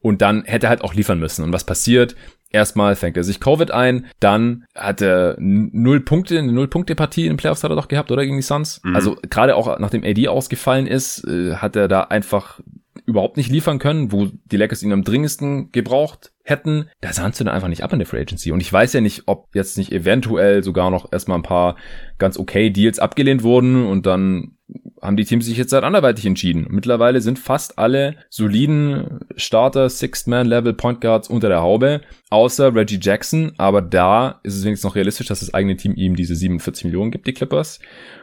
Und 0.00 0.22
dann 0.22 0.44
hätte 0.44 0.66
er 0.66 0.70
halt 0.70 0.82
auch 0.82 0.94
liefern 0.94 1.18
müssen. 1.18 1.44
Und 1.44 1.52
was 1.52 1.64
passiert? 1.64 2.16
Erstmal 2.50 2.96
fängt 2.96 3.16
er 3.16 3.24
sich 3.24 3.40
Covid 3.40 3.70
ein, 3.70 4.06
dann 4.20 4.64
hat 4.74 5.00
er 5.00 5.36
null 5.38 6.00
Punkte, 6.00 6.38
eine 6.38 6.52
Null-Punkte-Partie 6.52 7.22
in 7.22 7.32
den 7.32 7.36
Playoffs 7.38 7.64
hat 7.64 7.70
er 7.70 7.76
doch 7.76 7.88
gehabt, 7.88 8.10
oder 8.10 8.24
gegen 8.24 8.36
die 8.36 8.42
Suns? 8.42 8.82
Mhm. 8.84 8.94
Also 8.94 9.16
gerade 9.30 9.56
auch 9.56 9.78
nachdem 9.78 10.04
AD 10.04 10.28
ausgefallen 10.28 10.86
ist, 10.86 11.26
äh, 11.26 11.54
hat 11.54 11.76
er 11.76 11.88
da 11.88 12.02
einfach 12.02 12.60
überhaupt 13.06 13.36
nicht 13.36 13.50
liefern 13.50 13.78
können, 13.78 14.12
wo 14.12 14.28
die 14.44 14.56
Lakers 14.56 14.82
ihn 14.82 14.92
am 14.92 15.04
dringendsten 15.04 15.72
gebraucht 15.72 16.32
hätten, 16.44 16.88
da 17.00 17.12
sahen 17.12 17.32
sie 17.32 17.44
dann 17.44 17.54
einfach 17.54 17.68
nicht 17.68 17.82
ab 17.82 17.92
in 17.92 17.98
der 17.98 18.06
Free 18.06 18.20
Agency. 18.20 18.52
Und 18.52 18.60
ich 18.60 18.72
weiß 18.72 18.92
ja 18.92 19.00
nicht, 19.00 19.24
ob 19.26 19.54
jetzt 19.54 19.78
nicht 19.78 19.92
eventuell 19.92 20.62
sogar 20.62 20.90
noch 20.90 21.12
erstmal 21.12 21.38
ein 21.38 21.44
paar 21.44 21.76
ganz 22.18 22.38
okay 22.38 22.70
Deals 22.70 22.98
abgelehnt 22.98 23.42
wurden 23.42 23.86
und 23.86 24.06
dann 24.06 24.56
haben 25.02 25.16
die 25.16 25.24
Teams 25.24 25.44
sich 25.44 25.58
jetzt 25.58 25.72
halt 25.72 25.84
anderweitig 25.84 26.24
entschieden. 26.26 26.66
Mittlerweile 26.70 27.20
sind 27.20 27.38
fast 27.38 27.78
alle 27.78 28.16
soliden 28.30 29.20
Starter, 29.36 29.90
Sixth-Man-Level 29.90 30.74
Point 30.74 31.00
Guards 31.00 31.28
unter 31.28 31.48
der 31.48 31.60
Haube, 31.60 32.02
außer 32.30 32.74
Reggie 32.74 33.00
Jackson. 33.00 33.52
Aber 33.58 33.82
da 33.82 34.40
ist 34.44 34.56
es 34.56 34.64
wenigstens 34.64 34.88
noch 34.88 34.94
realistisch, 34.94 35.26
dass 35.26 35.40
das 35.40 35.52
eigene 35.52 35.76
Team 35.76 35.94
ihm 35.96 36.14
diese 36.14 36.36
47 36.36 36.84
Millionen 36.84 37.10
gibt, 37.10 37.26
die 37.26 37.34
Clippers. 37.34 37.80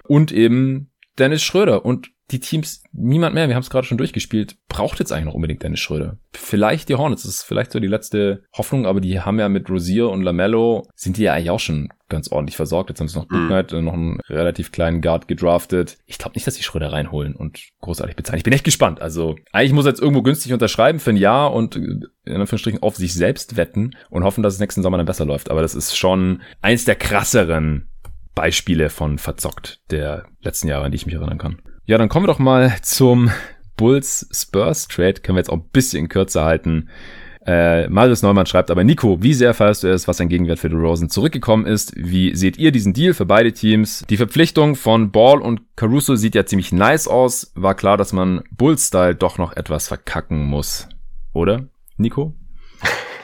Und 0.07 0.31
eben 0.31 0.89
Dennis 1.19 1.43
Schröder. 1.43 1.85
Und 1.85 2.11
die 2.31 2.39
Teams, 2.39 2.83
niemand 2.91 3.33
mehr, 3.33 3.47
wir 3.47 3.55
haben 3.55 3.63
es 3.63 3.69
gerade 3.69 3.87
schon 3.87 3.97
durchgespielt, 3.97 4.57
braucht 4.67 4.99
jetzt 4.99 5.11
eigentlich 5.11 5.25
noch 5.25 5.33
unbedingt 5.33 5.63
Dennis 5.63 5.79
Schröder. 5.79 6.17
Vielleicht 6.33 6.89
die 6.89 6.95
Hornets, 6.95 7.23
das 7.23 7.35
ist 7.35 7.43
vielleicht 7.43 7.71
so 7.71 7.79
die 7.79 7.87
letzte 7.87 8.43
Hoffnung, 8.53 8.85
aber 8.85 9.01
die 9.01 9.19
haben 9.19 9.39
ja 9.39 9.49
mit 9.49 9.69
Rosier 9.69 10.09
und 10.09 10.21
Lamello, 10.21 10.87
sind 10.95 11.17
die 11.17 11.23
ja 11.23 11.33
eigentlich 11.33 11.49
auch 11.49 11.59
schon 11.59 11.89
ganz 12.07 12.31
ordentlich 12.31 12.55
versorgt. 12.55 12.89
Jetzt 12.89 12.99
haben 12.99 13.07
sie 13.07 13.17
noch 13.17 13.27
Book 13.27 13.47
Knight, 13.47 13.71
mhm. 13.71 13.85
noch 13.85 13.93
einen 13.93 14.19
relativ 14.29 14.71
kleinen 14.71 15.01
Guard 15.01 15.27
gedraftet. 15.27 15.97
Ich 16.05 16.17
glaube 16.17 16.35
nicht, 16.35 16.45
dass 16.45 16.55
sie 16.55 16.63
Schröder 16.63 16.91
reinholen 16.91 17.35
und 17.35 17.59
großartig 17.81 18.15
bezahlen. 18.15 18.37
Ich 18.37 18.43
bin 18.43 18.53
echt 18.53 18.63
gespannt. 18.63 19.01
Also 19.01 19.35
eigentlich 19.51 19.73
muss 19.73 19.85
er 19.85 19.91
jetzt 19.91 20.01
irgendwo 20.01 20.23
günstig 20.23 20.53
unterschreiben 20.53 20.99
für 20.99 21.11
ein 21.11 21.17
Jahr 21.17 21.53
und 21.53 21.75
in 21.75 22.07
Anführungsstrichen 22.25 22.81
auf 22.81 22.95
sich 22.95 23.13
selbst 23.13 23.57
wetten 23.57 23.91
und 24.09 24.23
hoffen, 24.23 24.43
dass 24.43 24.55
es 24.55 24.59
nächsten 24.59 24.81
Sommer 24.81 24.97
dann 24.97 25.05
besser 25.05 25.25
läuft. 25.25 25.51
Aber 25.51 25.61
das 25.61 25.75
ist 25.75 25.95
schon 25.95 26.41
eins 26.61 26.85
der 26.85 26.95
krasseren 26.95 27.89
Beispiele 28.35 28.89
von 28.89 29.17
verzockt 29.17 29.81
der 29.91 30.25
letzten 30.41 30.67
Jahre, 30.67 30.85
an 30.85 30.91
die 30.91 30.95
ich 30.95 31.05
mich 31.05 31.15
erinnern 31.15 31.37
kann. 31.37 31.61
Ja, 31.89 31.97
dann 31.97 32.07
kommen 32.07 32.27
wir 32.27 32.31
doch 32.31 32.37
mal 32.37 32.75
zum 32.83 33.31
Bulls 33.75 34.29
Spurs 34.31 34.87
Trade. 34.87 35.21
Können 35.21 35.37
wir 35.37 35.39
jetzt 35.39 35.49
auch 35.49 35.57
ein 35.57 35.69
bisschen 35.73 36.07
kürzer 36.07 36.45
halten. 36.45 36.87
Äh, 37.47 37.89
Marius 37.89 38.21
Neumann 38.21 38.45
schreibt 38.45 38.69
aber, 38.69 38.83
Nico, 38.83 39.23
wie 39.23 39.33
sehr 39.33 39.55
feierst 39.55 39.81
du 39.81 39.87
es, 39.87 40.07
was 40.07 40.21
ein 40.21 40.29
Gegenwert 40.29 40.59
für 40.59 40.69
DeRozan 40.69 41.09
zurückgekommen 41.09 41.65
ist? 41.65 41.91
Wie 41.95 42.35
seht 42.35 42.59
ihr 42.59 42.71
diesen 42.71 42.93
Deal 42.93 43.15
für 43.15 43.25
beide 43.25 43.53
Teams? 43.53 44.05
Die 44.07 44.17
Verpflichtung 44.17 44.75
von 44.75 45.09
Ball 45.09 45.41
und 45.41 45.61
Caruso 45.75 46.15
sieht 46.15 46.35
ja 46.35 46.45
ziemlich 46.45 46.71
nice 46.71 47.07
aus. 47.07 47.51
War 47.55 47.73
klar, 47.73 47.97
dass 47.97 48.13
man 48.13 48.43
Bulls-Style 48.51 49.15
doch 49.15 49.39
noch 49.39 49.57
etwas 49.57 49.87
verkacken 49.87 50.45
muss. 50.45 50.87
Oder, 51.33 51.69
Nico? 51.97 52.35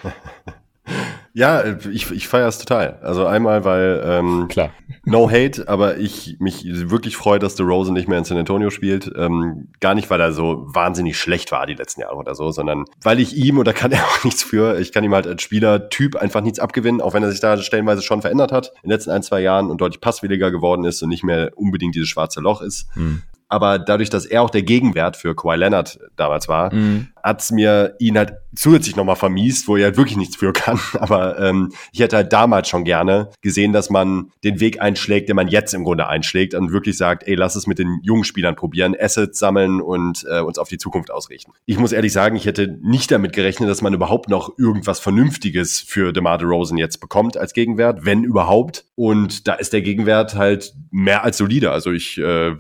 Ja, 1.35 1.63
ich, 1.91 2.09
ich 2.11 2.27
feiere 2.27 2.47
es 2.47 2.57
total. 2.57 2.99
Also 3.01 3.25
einmal, 3.25 3.63
weil 3.63 4.01
ähm, 4.05 4.47
klar 4.47 4.71
no 5.05 5.29
hate, 5.29 5.67
aber 5.67 5.97
ich 5.97 6.37
mich 6.39 6.65
wirklich 6.65 7.15
freue, 7.15 7.39
dass 7.39 7.55
DeRozan 7.55 7.93
nicht 7.93 8.07
mehr 8.07 8.17
in 8.17 8.25
San 8.25 8.37
Antonio 8.37 8.69
spielt. 8.69 9.11
Ähm, 9.15 9.69
gar 9.79 9.93
nicht, 9.93 10.09
weil 10.09 10.19
er 10.19 10.31
so 10.31 10.65
wahnsinnig 10.67 11.17
schlecht 11.17 11.51
war 11.51 11.65
die 11.65 11.75
letzten 11.75 12.01
Jahre 12.01 12.15
oder 12.15 12.35
so, 12.35 12.51
sondern 12.51 12.85
weil 13.03 13.19
ich 13.19 13.35
ihm 13.35 13.59
oder 13.59 13.73
kann 13.73 13.91
er 13.91 14.03
auch 14.03 14.23
nichts 14.23 14.43
für. 14.43 14.79
Ich 14.79 14.91
kann 14.91 15.03
ihm 15.03 15.13
halt 15.13 15.27
als 15.27 15.41
Spielertyp 15.41 16.15
einfach 16.15 16.41
nichts 16.41 16.59
abgewinnen, 16.59 17.01
auch 17.01 17.13
wenn 17.13 17.23
er 17.23 17.31
sich 17.31 17.39
da 17.39 17.57
stellenweise 17.57 18.01
schon 18.01 18.21
verändert 18.21 18.51
hat 18.51 18.71
in 18.83 18.89
den 18.89 18.91
letzten 18.91 19.11
ein 19.11 19.23
zwei 19.23 19.41
Jahren 19.41 19.69
und 19.69 19.79
deutlich 19.79 20.01
passwilliger 20.01 20.51
geworden 20.51 20.83
ist 20.85 21.01
und 21.03 21.09
nicht 21.09 21.23
mehr 21.23 21.51
unbedingt 21.55 21.95
dieses 21.95 22.09
schwarze 22.09 22.41
Loch 22.41 22.61
ist. 22.61 22.87
Hm 22.93 23.21
aber 23.47 23.79
dadurch, 23.79 24.09
dass 24.09 24.25
er 24.25 24.41
auch 24.41 24.49
der 24.49 24.63
Gegenwert 24.63 25.17
für 25.17 25.35
Kawhi 25.35 25.55
Leonard 25.55 25.99
damals 26.15 26.47
war, 26.47 26.73
mhm. 26.73 27.09
hat's 27.23 27.51
mir 27.51 27.95
ihn 27.99 28.17
halt 28.17 28.33
zusätzlich 28.55 28.95
nochmal 28.95 29.15
vermiest, 29.15 29.67
wo 29.67 29.75
er 29.75 29.85
halt 29.85 29.97
wirklich 29.97 30.17
nichts 30.17 30.35
für 30.35 30.53
kann. 30.53 30.79
Aber 30.99 31.39
ähm, 31.39 31.71
ich 31.91 31.99
hätte 31.99 32.15
halt 32.15 32.33
damals 32.33 32.69
schon 32.69 32.83
gerne 32.85 33.29
gesehen, 33.41 33.73
dass 33.73 33.89
man 33.89 34.31
den 34.43 34.59
Weg 34.59 34.81
einschlägt, 34.81 35.29
den 35.29 35.35
man 35.35 35.47
jetzt 35.47 35.73
im 35.73 35.83
Grunde 35.83 36.07
einschlägt 36.07 36.53
und 36.53 36.71
wirklich 36.71 36.97
sagt, 36.97 37.27
ey, 37.27 37.35
lass 37.35 37.55
es 37.55 37.67
mit 37.67 37.79
den 37.79 37.99
jungen 38.03 38.23
Spielern 38.23 38.55
probieren, 38.55 38.95
Assets 38.99 39.39
sammeln 39.39 39.81
und 39.81 40.25
äh, 40.29 40.39
uns 40.39 40.57
auf 40.57 40.69
die 40.69 40.77
Zukunft 40.77 41.11
ausrichten. 41.11 41.51
Ich 41.65 41.77
muss 41.77 41.91
ehrlich 41.91 42.13
sagen, 42.13 42.35
ich 42.35 42.45
hätte 42.45 42.77
nicht 42.81 43.11
damit 43.11 43.33
gerechnet, 43.33 43.69
dass 43.69 43.81
man 43.81 43.93
überhaupt 43.93 44.29
noch 44.29 44.57
irgendwas 44.57 44.99
Vernünftiges 44.99 45.81
für 45.81 46.13
DeMar 46.13 46.37
DeRozan 46.37 46.77
jetzt 46.77 46.99
bekommt 46.99 47.37
als 47.37 47.53
Gegenwert, 47.53 48.05
wenn 48.05 48.23
überhaupt. 48.23 48.85
Und 48.95 49.47
da 49.47 49.53
ist 49.53 49.73
der 49.73 49.81
Gegenwert 49.81 50.35
halt 50.35 50.73
mehr 50.91 51.23
als 51.23 51.37
solide. 51.37 51.71
Also 51.71 51.91
ich 51.91 52.17
äh, 52.17 52.55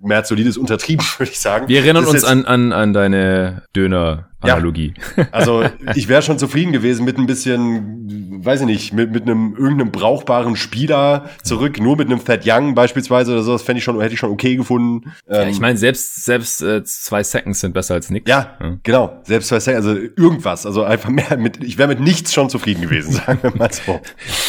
mehr 0.00 0.24
solides 0.24 0.56
untertrieben, 0.56 1.04
würde 1.18 1.32
ich 1.32 1.40
sagen. 1.40 1.68
Wir 1.68 1.80
erinnern 1.80 2.06
uns 2.06 2.24
an, 2.24 2.44
an, 2.44 2.72
an 2.72 2.92
deine 2.92 3.62
Döner 3.74 4.28
Analogie. 4.40 4.94
Ja. 5.16 5.26
Also 5.32 5.64
ich 5.94 6.08
wäre 6.08 6.22
schon 6.22 6.38
zufrieden 6.38 6.72
gewesen 6.72 7.04
mit 7.04 7.18
ein 7.18 7.26
bisschen, 7.26 8.44
weiß 8.44 8.60
ich 8.60 8.66
nicht, 8.66 8.92
mit, 8.92 9.12
mit 9.12 9.24
einem 9.24 9.54
irgendeinem 9.56 9.90
brauchbaren 9.90 10.56
Spieler 10.56 11.28
zurück, 11.42 11.80
nur 11.80 11.96
mit 11.96 12.06
einem 12.06 12.24
Thad 12.24 12.42
Young 12.46 12.74
beispielsweise 12.74 13.32
oder 13.32 13.42
so, 13.42 13.52
das 13.52 13.62
fände 13.62 13.78
ich 13.78 13.84
schon, 13.84 14.00
hätte 14.00 14.14
ich 14.14 14.20
schon 14.20 14.30
okay 14.30 14.56
gefunden. 14.56 15.12
Ja, 15.28 15.46
ich 15.46 15.56
ähm, 15.56 15.62
meine, 15.62 15.78
selbst, 15.78 16.24
selbst 16.24 16.62
äh, 16.62 16.84
zwei 16.84 17.22
Seconds 17.22 17.60
sind 17.60 17.74
besser 17.74 17.94
als 17.94 18.10
nichts. 18.10 18.30
Ja, 18.30 18.56
ja, 18.60 18.76
genau. 18.82 19.20
Selbst 19.24 19.48
zwei 19.48 19.60
Seconds, 19.60 19.86
also 19.86 20.00
irgendwas. 20.00 20.64
Also 20.66 20.84
einfach 20.84 21.10
mehr 21.10 21.36
mit, 21.36 21.62
ich 21.62 21.78
wäre 21.78 21.88
mit 21.88 22.00
nichts 22.00 22.32
schon 22.32 22.48
zufrieden 22.48 22.82
gewesen, 22.82 23.12
sagen 23.26 23.38
wir 23.42 23.54
mal 23.54 23.72
so. 23.72 24.00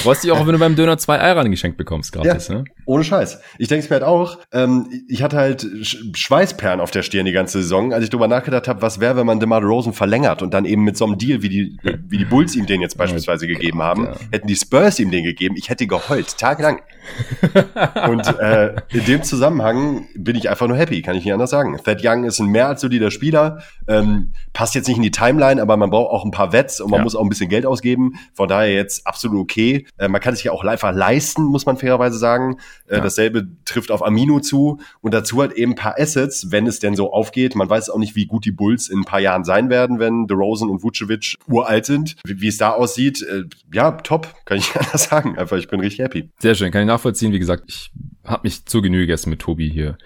Freust 0.04 0.24
dich 0.24 0.32
auch, 0.32 0.46
wenn 0.46 0.54
du 0.54 0.60
beim 0.60 0.76
Döner 0.76 0.98
zwei 0.98 1.20
Eier 1.20 1.48
geschenkt 1.50 1.78
bekommst, 1.78 2.12
gratis, 2.12 2.48
ja, 2.48 2.56
ne? 2.56 2.64
Ohne 2.86 3.04
Scheiß. 3.04 3.40
Ich 3.58 3.68
denke 3.68 3.84
es 3.84 3.90
mir 3.90 3.96
halt 3.96 4.04
auch, 4.04 4.40
ähm, 4.52 4.88
ich 5.08 5.22
hatte 5.22 5.38
halt 5.38 5.68
Schweißperlen 6.14 6.80
auf 6.80 6.92
der 6.92 7.04
Stirn 7.04 7.26
die 7.26 7.32
ganze 7.32 7.62
Saison, 7.62 7.94
als 7.94 8.04
ich 8.04 8.10
drüber 8.10 8.28
nachgedacht 8.28 8.68
habe, 8.68 8.82
was 8.82 9.00
wäre, 9.00 9.18
wenn 9.18 9.26
man 9.26 9.40
DeMar 9.40 9.62
Rosen 9.78 9.93
verlängert 9.93 10.41
und 10.41 10.53
dann 10.53 10.65
eben 10.65 10.84
mit 10.84 10.97
so 10.97 11.05
einem 11.05 11.17
Deal, 11.17 11.43
wie 11.43 11.49
die, 11.49 11.78
wie 12.07 12.17
die 12.17 12.25
Bulls 12.25 12.55
ihm 12.55 12.65
den 12.65 12.82
jetzt 12.82 12.97
beispielsweise 12.97 13.45
gegeben 13.45 13.82
haben, 13.84 14.05
ja. 14.05 14.15
hätten 14.32 14.47
die 14.47 14.55
Spurs 14.55 14.99
ihm 14.99 15.11
den 15.11 15.23
gegeben, 15.23 15.55
ich 15.55 15.69
hätte 15.69 15.86
geheult, 15.86 16.38
tagelang. 16.38 16.82
und 18.09 18.28
äh, 18.39 18.75
in 18.89 19.05
dem 19.05 19.23
Zusammenhang 19.23 20.07
bin 20.15 20.36
ich 20.36 20.49
einfach 20.49 20.67
nur 20.67 20.75
happy, 20.75 21.01
kann 21.01 21.15
ich 21.15 21.23
nicht 21.23 21.34
anders 21.34 21.51
sagen. 21.51 21.80
Thad 21.84 22.01
Young 22.03 22.23
ist 22.23 22.39
ein 22.39 22.47
mehr 22.47 22.67
als 22.67 22.82
solider 22.82 23.11
Spieler, 23.11 23.61
ähm, 23.88 24.34
passt 24.51 24.75
jetzt 24.75 24.88
nicht 24.88 24.97
in 24.97 25.03
die 25.03 25.11
Timeline, 25.11 25.61
aber 25.61 25.78
man 25.78 25.89
braucht 25.89 26.11
auch 26.11 26.25
ein 26.25 26.32
paar 26.32 26.51
Wets 26.51 26.82
und 26.82 26.89
man 26.89 26.99
ja. 26.99 27.03
muss 27.03 27.15
auch 27.15 27.21
ein 27.21 27.30
bisschen 27.30 27.49
Geld 27.49 27.65
ausgeben. 27.65 28.15
Von 28.34 28.49
daher 28.49 28.73
jetzt 28.73 29.05
absolut 29.05 29.39
okay. 29.39 29.86
Äh, 29.97 30.07
man 30.07 30.19
kann 30.19 30.34
es 30.34 30.39
sich 30.39 30.45
ja 30.45 30.51
auch 30.51 30.63
einfach 30.63 30.93
leisten, 30.93 31.43
muss 31.43 31.65
man 31.65 31.78
fairerweise 31.78 32.17
sagen. 32.17 32.57
Äh, 32.88 32.95
ja. 32.95 33.01
Dasselbe 33.01 33.47
trifft 33.63 33.91
auf 33.91 34.03
Amino 34.03 34.39
zu 34.39 34.80
und 35.01 35.13
dazu 35.13 35.39
halt 35.39 35.53
eben 35.53 35.73
ein 35.73 35.75
paar 35.75 35.99
Assets, 35.99 36.51
wenn 36.51 36.67
es 36.67 36.80
denn 36.80 36.95
so 36.95 37.13
aufgeht. 37.13 37.55
Man 37.55 37.69
weiß 37.69 37.89
auch 37.89 37.99
nicht, 37.99 38.15
wie 38.15 38.25
gut 38.25 38.43
die 38.43 38.51
Bulls 38.51 38.89
in 38.89 38.99
ein 38.99 39.05
paar 39.05 39.19
Jahren 39.19 39.43
sein 39.43 39.66
werden, 39.70 39.99
wenn 39.99 40.28
DeRozan 40.28 40.70
und 40.70 40.84
Vucevic 40.84 41.36
uralt 41.47 41.86
sind. 41.86 42.15
Wie, 42.26 42.41
wie 42.41 42.47
es 42.47 42.57
da 42.57 42.72
aussieht, 42.72 43.22
äh, 43.22 43.43
ja, 43.74 43.91
top, 43.91 44.34
kann 44.45 44.57
ich 44.57 44.76
anders 44.80 45.03
sagen. 45.03 45.38
Einfach, 45.38 45.57
ich 45.57 45.68
bin 45.68 45.80
richtig 45.80 45.99
happy. 45.99 46.30
Sehr 46.39 46.55
schön, 46.55 46.72
kann 46.72 46.82
ich 46.82 46.88
nachvollziehen. 46.88 47.32
Wie 47.32 47.39
gesagt, 47.39 47.63
ich 47.68 47.91
habe 48.24 48.41
mich 48.43 48.65
zu 48.65 48.82
Genüge 48.82 49.07
gestern 49.07 49.32
mit 49.32 49.39
Tobi 49.39 49.70
hier 49.70 49.97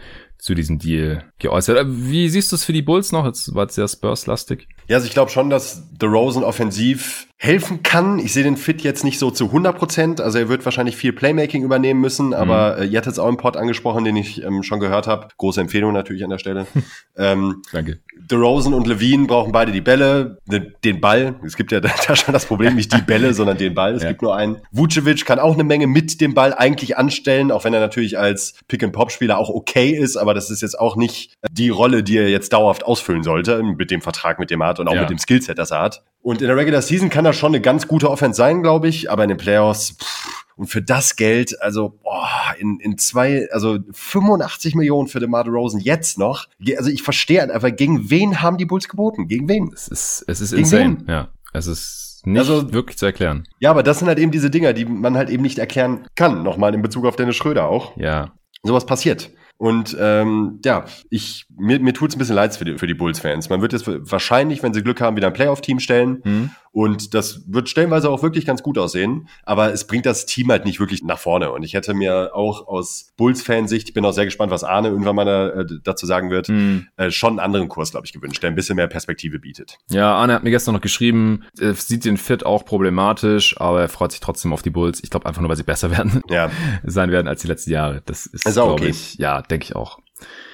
zu 0.42 0.56
diesem 0.56 0.80
Deal 0.80 1.24
geäußert. 1.38 1.78
Äh, 1.78 1.86
wie 1.88 2.28
siehst 2.28 2.52
du 2.52 2.56
es 2.56 2.64
für 2.64 2.74
die 2.74 2.82
Bulls 2.82 3.12
noch? 3.12 3.26
Jetzt 3.26 3.54
war 3.54 3.68
es 3.68 3.76
sehr 3.76 3.88
Spurs-lastig. 3.88 4.68
Ja, 4.88 4.98
also 4.98 5.08
ich 5.08 5.14
glaube 5.14 5.30
schon, 5.30 5.50
dass 5.50 5.84
The 6.00 6.08
Rosen 6.08 6.44
offensiv 6.44 7.28
helfen 7.44 7.82
kann. 7.82 8.20
Ich 8.20 8.34
sehe 8.34 8.44
den 8.44 8.56
Fit 8.56 8.84
jetzt 8.84 9.04
nicht 9.04 9.18
so 9.18 9.32
zu 9.32 9.46
100 9.46 9.76
Prozent. 9.76 10.22
Also 10.22 10.38
er 10.38 10.48
wird 10.48 10.64
wahrscheinlich 10.64 10.96
viel 10.96 11.12
Playmaking 11.12 11.64
übernehmen 11.64 12.00
müssen. 12.00 12.36
Aber 12.36 12.76
mhm. 12.78 12.84
äh, 12.84 12.86
ihr 12.86 13.00
hattet 13.00 13.18
auch 13.18 13.28
einen 13.28 13.38
Pod 13.38 13.58
angesprochen, 13.58 14.06
den 14.06 14.16
ich 14.16 14.44
ähm, 14.44 14.62
schon 14.62 14.80
gehört 14.80 15.08
habe. 15.08 15.30
Große 15.40 15.60
Empfehlung 15.60 15.92
natürlich 15.92 16.24
an 16.24 16.30
der 16.30 16.38
Stelle. 16.38 16.68
ähm, 17.18 17.64
Danke. 17.72 17.98
The 18.30 18.36
Rosen 18.36 18.76
und 18.76 18.86
Levine 18.86 19.26
brauchen 19.26 19.52
beide 19.52 19.72
die 19.72 19.82
Bälle, 19.82 20.38
den, 20.46 20.76
den, 20.84 21.02
Ball. 21.02 21.34
Es 21.44 21.58
gibt 21.58 21.72
ja 21.72 21.80
da 21.80 22.16
schon 22.16 22.32
das 22.32 22.46
Problem, 22.46 22.76
nicht 22.76 22.94
die 22.94 23.02
Bälle, 23.02 23.34
sondern 23.34 23.58
den 23.58 23.74
Ball. 23.74 23.96
Es 23.96 24.04
ja. 24.04 24.10
gibt 24.10 24.22
nur 24.22 24.36
einen. 24.36 24.58
Vucevic 24.72 25.26
kann 25.26 25.40
auch 25.40 25.56
eine 25.56 25.64
Menge 25.64 25.88
mit 25.88 26.22
dem 26.22 26.36
Ball 26.36 26.54
eigentlich 26.54 27.00
anstellen, 27.00 27.52
auch 27.52 27.64
wenn 27.64 27.74
er 27.74 27.80
natürlich 27.80 28.20
als 28.20 28.54
Pick-and-Pop-Spieler 28.68 29.40
auch 29.40 29.50
okay 29.50 29.90
ist. 29.90 30.16
Aber 30.16 30.36
das 30.36 30.52
ist 30.52 30.62
jetzt 30.62 30.80
auch 30.80 30.96
nicht 30.96 31.34
die 31.50 31.70
Rolle, 31.70 32.04
die 32.04 32.18
er 32.18 32.30
jetzt 32.30 32.54
dauerhaft 32.54 32.86
ausfüllen 32.86 33.24
sollte 33.24 33.64
mit 33.64 33.90
dem 33.90 34.02
Vertrag, 34.02 34.38
mit 34.38 34.52
dem 34.52 34.62
er 34.62 34.68
hat 34.68 34.80
und 34.80 34.88
auch 34.88 34.94
ja. 34.94 35.02
mit 35.02 35.10
dem 35.10 35.18
Skillset, 35.18 35.58
das 35.58 35.72
er 35.72 35.82
hat. 35.82 36.04
Und 36.24 36.40
in 36.42 36.48
der 36.48 36.56
Regular 36.56 36.84
Season 36.84 37.10
kann 37.10 37.26
er 37.26 37.31
schon 37.34 37.52
eine 37.52 37.62
ganz 37.62 37.88
gute 37.88 38.10
Offense 38.10 38.38
sein, 38.38 38.62
glaube 38.62 38.88
ich, 38.88 39.12
aber 39.12 39.24
in 39.24 39.30
den 39.30 39.38
Playoffs 39.38 39.98
pff, 40.00 40.42
und 40.62 40.68
für 40.68 40.82
das 40.82 41.16
Geld, 41.16 41.60
also 41.62 41.98
boah, 42.04 42.30
in, 42.60 42.80
in 42.80 42.98
zwei, 42.98 43.48
also 43.52 43.80
85 43.94 44.76
Millionen 44.76 45.08
für 45.08 45.20
DeMar 45.20 45.48
Rosen 45.48 45.80
jetzt 45.80 46.20
noch. 46.20 46.46
Also 46.78 46.92
ich 46.92 47.02
verstehe 47.02 47.40
halt 47.40 47.50
einfach, 47.50 47.76
gegen 47.76 48.12
wen 48.12 48.44
haben 48.44 48.58
die 48.58 48.66
Bulls 48.66 48.88
geboten? 48.88 49.28
Gegen 49.28 49.50
wen? 49.50 49.72
Es 49.74 49.88
ist, 49.88 50.24
es 50.28 50.40
ist 50.40 50.52
gegen 50.52 50.62
insane, 50.62 50.98
wen? 51.00 51.06
ja. 51.08 51.30
Es 51.54 51.66
ist 51.66 52.22
nicht 52.26 52.40
also, 52.40 52.72
wirklich 52.72 52.98
zu 52.98 53.08
erklären. 53.08 53.48
Ja, 53.60 53.72
aber 53.72 53.82
das 53.84 54.00
sind 54.00 54.08
halt 54.08 54.20
eben 54.20 54.32
diese 54.32 54.52
Dinger, 54.52 54.74
die 54.74 54.86
man 54.86 55.18
halt 55.18 55.30
eben 55.30 55.42
nicht 55.42 55.58
erklären 55.58 56.06
kann. 56.16 56.44
Nochmal 56.44 56.76
in 56.76 56.82
Bezug 56.82 57.06
auf 57.06 57.16
Dennis 57.16 57.36
Schröder 57.36 57.68
auch. 57.68 57.98
Ja. 57.98 58.32
Sowas 58.64 58.86
passiert. 58.86 59.32
Und 59.58 59.96
ähm, 60.00 60.60
ja, 60.66 60.86
ich, 61.12 61.46
mir, 61.56 61.80
mir 61.80 61.94
tut 61.94 62.10
es 62.10 62.16
ein 62.16 62.20
bisschen 62.20 62.36
leid 62.36 62.56
für 62.56 62.66
die, 62.66 62.78
für 62.80 62.88
die 62.88 62.96
Bulls-Fans. 62.96 63.50
Man 63.50 63.62
wird 63.62 63.74
jetzt 63.74 63.86
wahrscheinlich, 63.88 64.64
wenn 64.64 64.74
sie 64.74 64.82
Glück 64.82 65.02
haben, 65.02 65.16
wieder 65.16 65.28
ein 65.28 65.34
Playoff-Team 65.34 65.80
stellen. 65.80 66.22
Mhm. 66.24 66.50
Und 66.72 67.14
das 67.14 67.44
wird 67.48 67.70
stellenweise 67.70 68.10
auch 68.10 68.24
wirklich 68.24 68.46
ganz 68.46 68.64
gut 68.64 68.78
aussehen. 68.78 69.28
Aber 69.44 69.74
es 69.74 69.86
bringt 69.86 70.06
das 70.06 70.26
Team 70.26 70.50
halt 70.50 70.66
nicht 70.66 70.80
wirklich 70.80 71.04
nach 71.04 71.20
vorne. 71.20 71.52
Und 71.52 71.64
ich 71.64 71.74
hätte 71.74 71.94
mir 71.94 72.32
auch 72.34 72.68
aus 72.68 73.12
Bulls-Fansicht, 73.18 73.90
ich 73.90 73.94
bin 73.94 74.06
auch 74.06 74.14
sehr 74.14 74.26
gespannt, 74.26 74.52
was 74.52 74.64
Arne 74.64 74.88
irgendwann 74.88 75.16
mal 75.16 75.26
da, 75.26 75.50
äh, 75.50 75.66
dazu 75.84 76.06
sagen 76.06 76.30
wird, 76.30 76.50
mhm. 76.50 76.88
äh, 76.96 77.12
schon 77.12 77.32
einen 77.32 77.40
anderen 77.40 77.68
Kurs, 77.68 77.92
glaube 77.92 78.06
ich, 78.06 78.14
gewünscht, 78.14 78.42
der 78.42 78.50
ein 78.50 78.56
bisschen 78.56 78.78
mehr 78.78 78.88
Perspektive 78.88 79.40
bietet. 79.40 79.78
Ja, 79.90 80.16
Arne 80.16 80.34
hat 80.34 80.44
mir 80.44 80.52
gestern 80.52 80.74
noch 80.74 80.82
geschrieben, 80.82 81.44
er 81.60 81.74
sieht 81.74 82.06
den 82.06 82.18
Fit 82.18 82.46
auch 82.46 82.64
problematisch, 82.64 83.60
aber 83.60 83.82
er 83.82 83.90
freut 83.90 84.12
sich 84.12 84.22
trotzdem 84.22 84.54
auf 84.54 84.62
die 84.62 84.70
Bulls. 84.70 85.04
Ich 85.04 85.10
glaube 85.10 85.26
einfach 85.26 85.42
nur, 85.42 85.50
weil 85.50 85.58
sie 85.58 85.64
besser 85.64 85.92
werden, 85.98 86.22
ja. 86.30 86.50
sein 86.84 87.12
werden 87.12 87.28
als 87.28 87.42
die 87.42 87.48
letzten 87.48 87.72
Jahre. 87.72 88.02
Das 88.06 88.26
ist, 88.26 88.46
ist 88.46 88.54
glaube 88.54 88.74
okay. 88.74 88.88
ich, 88.88 89.16
ja, 89.16 89.42
denke 89.42 89.66
ich 89.66 89.76
auch. 89.76 90.00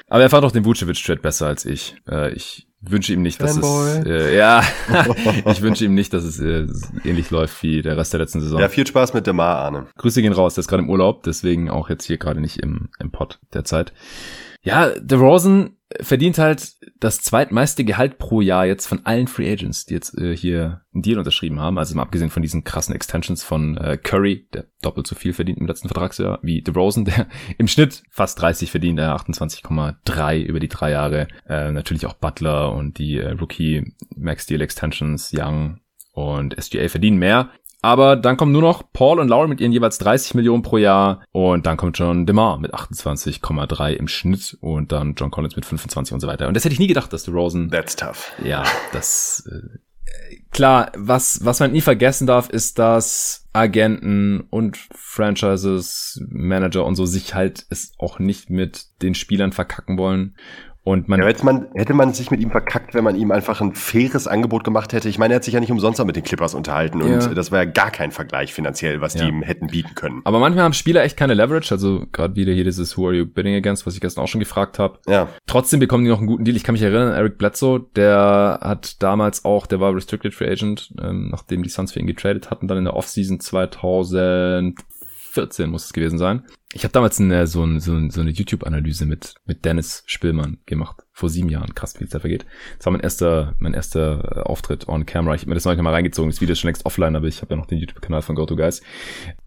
Aber 0.07 0.23
er 0.23 0.29
fand 0.29 0.45
auch 0.45 0.51
den 0.51 0.65
Vucevic-Trade 0.65 1.21
besser 1.21 1.47
als 1.47 1.65
ich. 1.65 1.97
Äh, 2.09 2.33
ich 2.33 2.67
wünsche 2.79 3.11
ihm 3.11 3.21
nicht, 3.21 3.41
dass 3.41 3.53
Fanboy. 3.53 3.99
es 3.99 4.05
äh, 4.05 4.37
ja, 4.37 4.63
ich 5.51 5.61
wünsche 5.61 5.85
ihm 5.85 5.95
nicht, 5.95 6.13
dass 6.13 6.23
es 6.23 6.39
äh, 6.39 6.67
ähnlich 7.03 7.29
läuft 7.29 7.61
wie 7.63 7.81
der 7.81 7.97
Rest 7.97 8.13
der 8.13 8.21
letzten 8.21 8.39
Saison. 8.39 8.59
Ja, 8.59 8.69
viel 8.69 8.87
Spaß 8.87 9.13
mit 9.13 9.27
Demar, 9.27 9.57
Arne. 9.57 9.87
Grüße 9.97 10.21
gehen 10.21 10.33
raus, 10.33 10.53
der 10.53 10.61
ist 10.61 10.67
gerade 10.67 10.83
im 10.83 10.89
Urlaub, 10.89 11.23
deswegen 11.23 11.69
auch 11.69 11.89
jetzt 11.89 12.05
hier 12.05 12.17
gerade 12.17 12.39
nicht 12.39 12.57
im, 12.59 12.89
im 12.99 13.11
Pod 13.11 13.39
derzeit. 13.53 13.93
Ja, 14.67 14.89
DeRozan 14.99 15.77
verdient 16.01 16.37
halt 16.37 16.73
das 16.99 17.21
zweitmeiste 17.21 17.85
Gehalt 17.85 18.17
pro 18.17 18.41
Jahr 18.41 18.65
jetzt 18.65 18.87
von 18.87 19.05
allen 19.05 19.27
Free 19.27 19.51
Agents, 19.51 19.85
die 19.85 19.93
jetzt 19.93 20.17
äh, 20.17 20.35
hier 20.35 20.81
einen 20.93 21.01
Deal 21.01 21.17
unterschrieben 21.17 21.59
haben. 21.59 21.77
Also 21.77 21.95
mal 21.95 22.01
abgesehen 22.01 22.29
von 22.29 22.41
diesen 22.41 22.63
krassen 22.63 22.93
Extensions 22.93 23.43
von 23.43 23.77
äh, 23.77 23.97
Curry, 23.97 24.47
der 24.53 24.65
doppelt 24.81 25.07
so 25.07 25.15
viel 25.15 25.33
verdient 25.33 25.59
im 25.59 25.67
letzten 25.67 25.87
Vertragsjahr, 25.87 26.39
wie 26.41 26.61
DeRozan, 26.61 27.05
der 27.05 27.27
im 27.57 27.67
Schnitt 27.67 28.03
fast 28.09 28.41
30 28.41 28.71
verdient, 28.71 28.99
der 28.99 29.15
28,3 29.15 30.41
über 30.43 30.59
die 30.59 30.67
drei 30.67 30.91
Jahre. 30.91 31.27
Äh, 31.47 31.71
natürlich 31.71 32.05
auch 32.05 32.13
Butler 32.13 32.73
und 32.73 32.97
die 32.97 33.17
äh, 33.17 33.31
Rookie 33.31 33.93
Max 34.15 34.45
Deal 34.45 34.61
Extensions, 34.61 35.31
Young 35.33 35.79
und 36.11 36.61
SGA 36.61 36.89
verdienen 36.89 37.17
mehr. 37.17 37.51
Aber 37.87 38.17
dann 38.17 38.35
kommen 38.35 38.51
nur 38.51 38.63
noch 38.63 38.83
Paul 38.91 39.17
und 39.17 39.29
Laura 39.29 39.47
mit 39.47 39.61
ihren 39.61 39.71
jeweils 39.71 39.97
30 39.99 40.33
Millionen 40.33 40.61
pro 40.61 40.75
Jahr 40.75 41.23
und 41.31 41.65
dann 41.65 41.77
kommt 41.77 41.95
schon 41.95 42.25
DeMar 42.25 42.59
mit 42.59 42.75
28,3 42.75 43.93
im 43.93 44.09
Schnitt 44.09 44.57
und 44.59 44.91
dann 44.91 45.15
John 45.15 45.31
Collins 45.31 45.55
mit 45.55 45.65
25 45.65 46.13
und 46.13 46.19
so 46.19 46.27
weiter. 46.27 46.49
Und 46.49 46.53
das 46.53 46.65
hätte 46.65 46.73
ich 46.73 46.79
nie 46.79 46.87
gedacht, 46.87 47.13
dass 47.13 47.29
Rosen. 47.29 47.71
That's 47.71 47.95
tough. 47.95 48.33
Ja, 48.43 48.65
das 48.91 49.49
äh, 49.49 50.35
klar, 50.51 50.91
was 50.97 51.45
was 51.45 51.61
man 51.61 51.71
nie 51.71 51.79
vergessen 51.79 52.27
darf, 52.27 52.49
ist, 52.49 52.77
dass 52.77 53.47
Agenten 53.53 54.41
und 54.49 54.77
Franchises, 54.93 56.21
Manager 56.27 56.83
und 56.83 56.95
so 56.95 57.05
sich 57.05 57.35
halt 57.35 57.67
es 57.69 57.93
auch 57.99 58.19
nicht 58.19 58.49
mit 58.49 58.87
den 59.01 59.15
Spielern 59.15 59.53
verkacken 59.53 59.97
wollen 59.97 60.35
und 60.87 61.09
man, 61.09 61.19
ja, 61.19 61.25
hätte, 61.25 61.43
man, 61.43 61.67
hätte 61.73 61.93
man 61.93 62.13
sich 62.13 62.31
mit 62.31 62.39
ihm 62.39 62.49
verkackt, 62.49 62.93
wenn 62.93 63.03
man 63.03 63.17
ihm 63.17 63.31
einfach 63.31 63.59
ein 63.59 63.75
faires 63.75 64.25
Angebot 64.25 64.63
gemacht 64.63 64.93
hätte. 64.93 65.09
Ich 65.09 65.19
meine, 65.19 65.33
er 65.33 65.35
hat 65.35 65.43
sich 65.43 65.53
ja 65.53 65.59
nicht 65.59 65.69
umsonst 65.69 66.01
mit 66.05 66.15
den 66.15 66.23
Clippers 66.23 66.55
unterhalten 66.55 67.01
ja. 67.01 67.15
und 67.15 67.37
das 67.37 67.51
war 67.51 67.59
ja 67.59 67.69
gar 67.69 67.91
kein 67.91 68.13
Vergleich 68.13 68.53
finanziell, 68.53 69.01
was 69.01 69.13
ja. 69.13 69.23
die 69.23 69.27
ihm 69.27 69.41
hätten 69.41 69.67
bieten 69.67 69.95
können. 69.95 70.21
Aber 70.23 70.39
manchmal 70.39 70.63
haben 70.63 70.71
Spieler 70.71 71.03
echt 71.03 71.17
keine 71.17 71.33
Leverage, 71.33 71.73
also 71.73 72.05
gerade 72.13 72.37
wieder 72.37 72.53
hier 72.53 72.63
dieses 72.63 72.97
Who 72.97 73.07
are 73.07 73.15
you 73.17 73.25
bidding 73.25 73.53
against, 73.55 73.85
was 73.85 73.95
ich 73.95 73.99
gestern 73.99 74.23
auch 74.23 74.29
schon 74.29 74.39
gefragt 74.39 74.79
habe. 74.79 74.97
Ja. 75.09 75.27
Trotzdem 75.45 75.81
bekommen 75.81 76.05
die 76.05 76.09
noch 76.09 76.19
einen 76.19 76.27
guten 76.27 76.45
Deal. 76.45 76.55
Ich 76.55 76.63
kann 76.63 76.71
mich 76.71 76.81
erinnern, 76.81 77.11
Eric 77.11 77.37
Bledsoe, 77.37 77.85
der 77.97 78.59
hat 78.61 79.03
damals 79.03 79.43
auch, 79.43 79.67
der 79.67 79.81
war 79.81 79.93
Restricted 79.93 80.33
Free 80.33 80.49
Agent, 80.49 80.93
ähm, 81.03 81.27
nachdem 81.31 81.63
die 81.63 81.69
Suns 81.69 81.91
für 81.91 81.99
ihn 81.99 82.07
getradet 82.07 82.49
hatten, 82.49 82.69
dann 82.69 82.77
in 82.77 82.85
der 82.85 82.95
Offseason 82.95 83.41
2014 85.33 85.69
muss 85.69 85.85
es 85.85 85.93
gewesen 85.93 86.17
sein. 86.17 86.43
Ich 86.73 86.83
habe 86.83 86.91
damals 86.91 87.19
eine, 87.19 87.47
so, 87.47 87.63
ein, 87.63 87.79
so, 87.79 87.93
ein, 87.93 88.11
so 88.11 88.19
eine 88.19 88.29
YouTube-Analyse 88.29 89.05
mit, 89.05 89.35
mit 89.45 89.63
Dennis 89.63 90.03
Spillmann 90.05 90.57
gemacht. 90.65 91.03
Vor 91.13 91.29
sieben 91.29 91.49
Jahren. 91.49 91.73
Krass, 91.73 91.99
wie 91.99 92.07
Zeit 92.07 92.21
vergeht. 92.21 92.45
Das 92.77 92.85
war 92.85 92.91
mein 92.91 93.01
erster, 93.01 93.55
mein 93.57 93.73
erster 93.73 94.37
äh, 94.37 94.39
Auftritt 94.41 94.87
on 94.87 95.05
camera. 95.05 95.33
Ich 95.33 95.41
habe 95.41 95.49
mir 95.49 95.55
das 95.55 95.65
neulich 95.65 95.81
mal 95.81 95.93
reingezogen. 95.93 96.29
Das 96.29 96.41
Video 96.41 96.53
ist 96.53 96.59
schon 96.59 96.67
längst 96.67 96.85
offline, 96.85 97.15
aber 97.15 97.27
ich 97.27 97.41
habe 97.41 97.53
ja 97.53 97.57
noch 97.57 97.67
den 97.67 97.79
YouTube-Kanal 97.79 98.21
von 98.21 98.35
GoToGuys. 98.35 98.81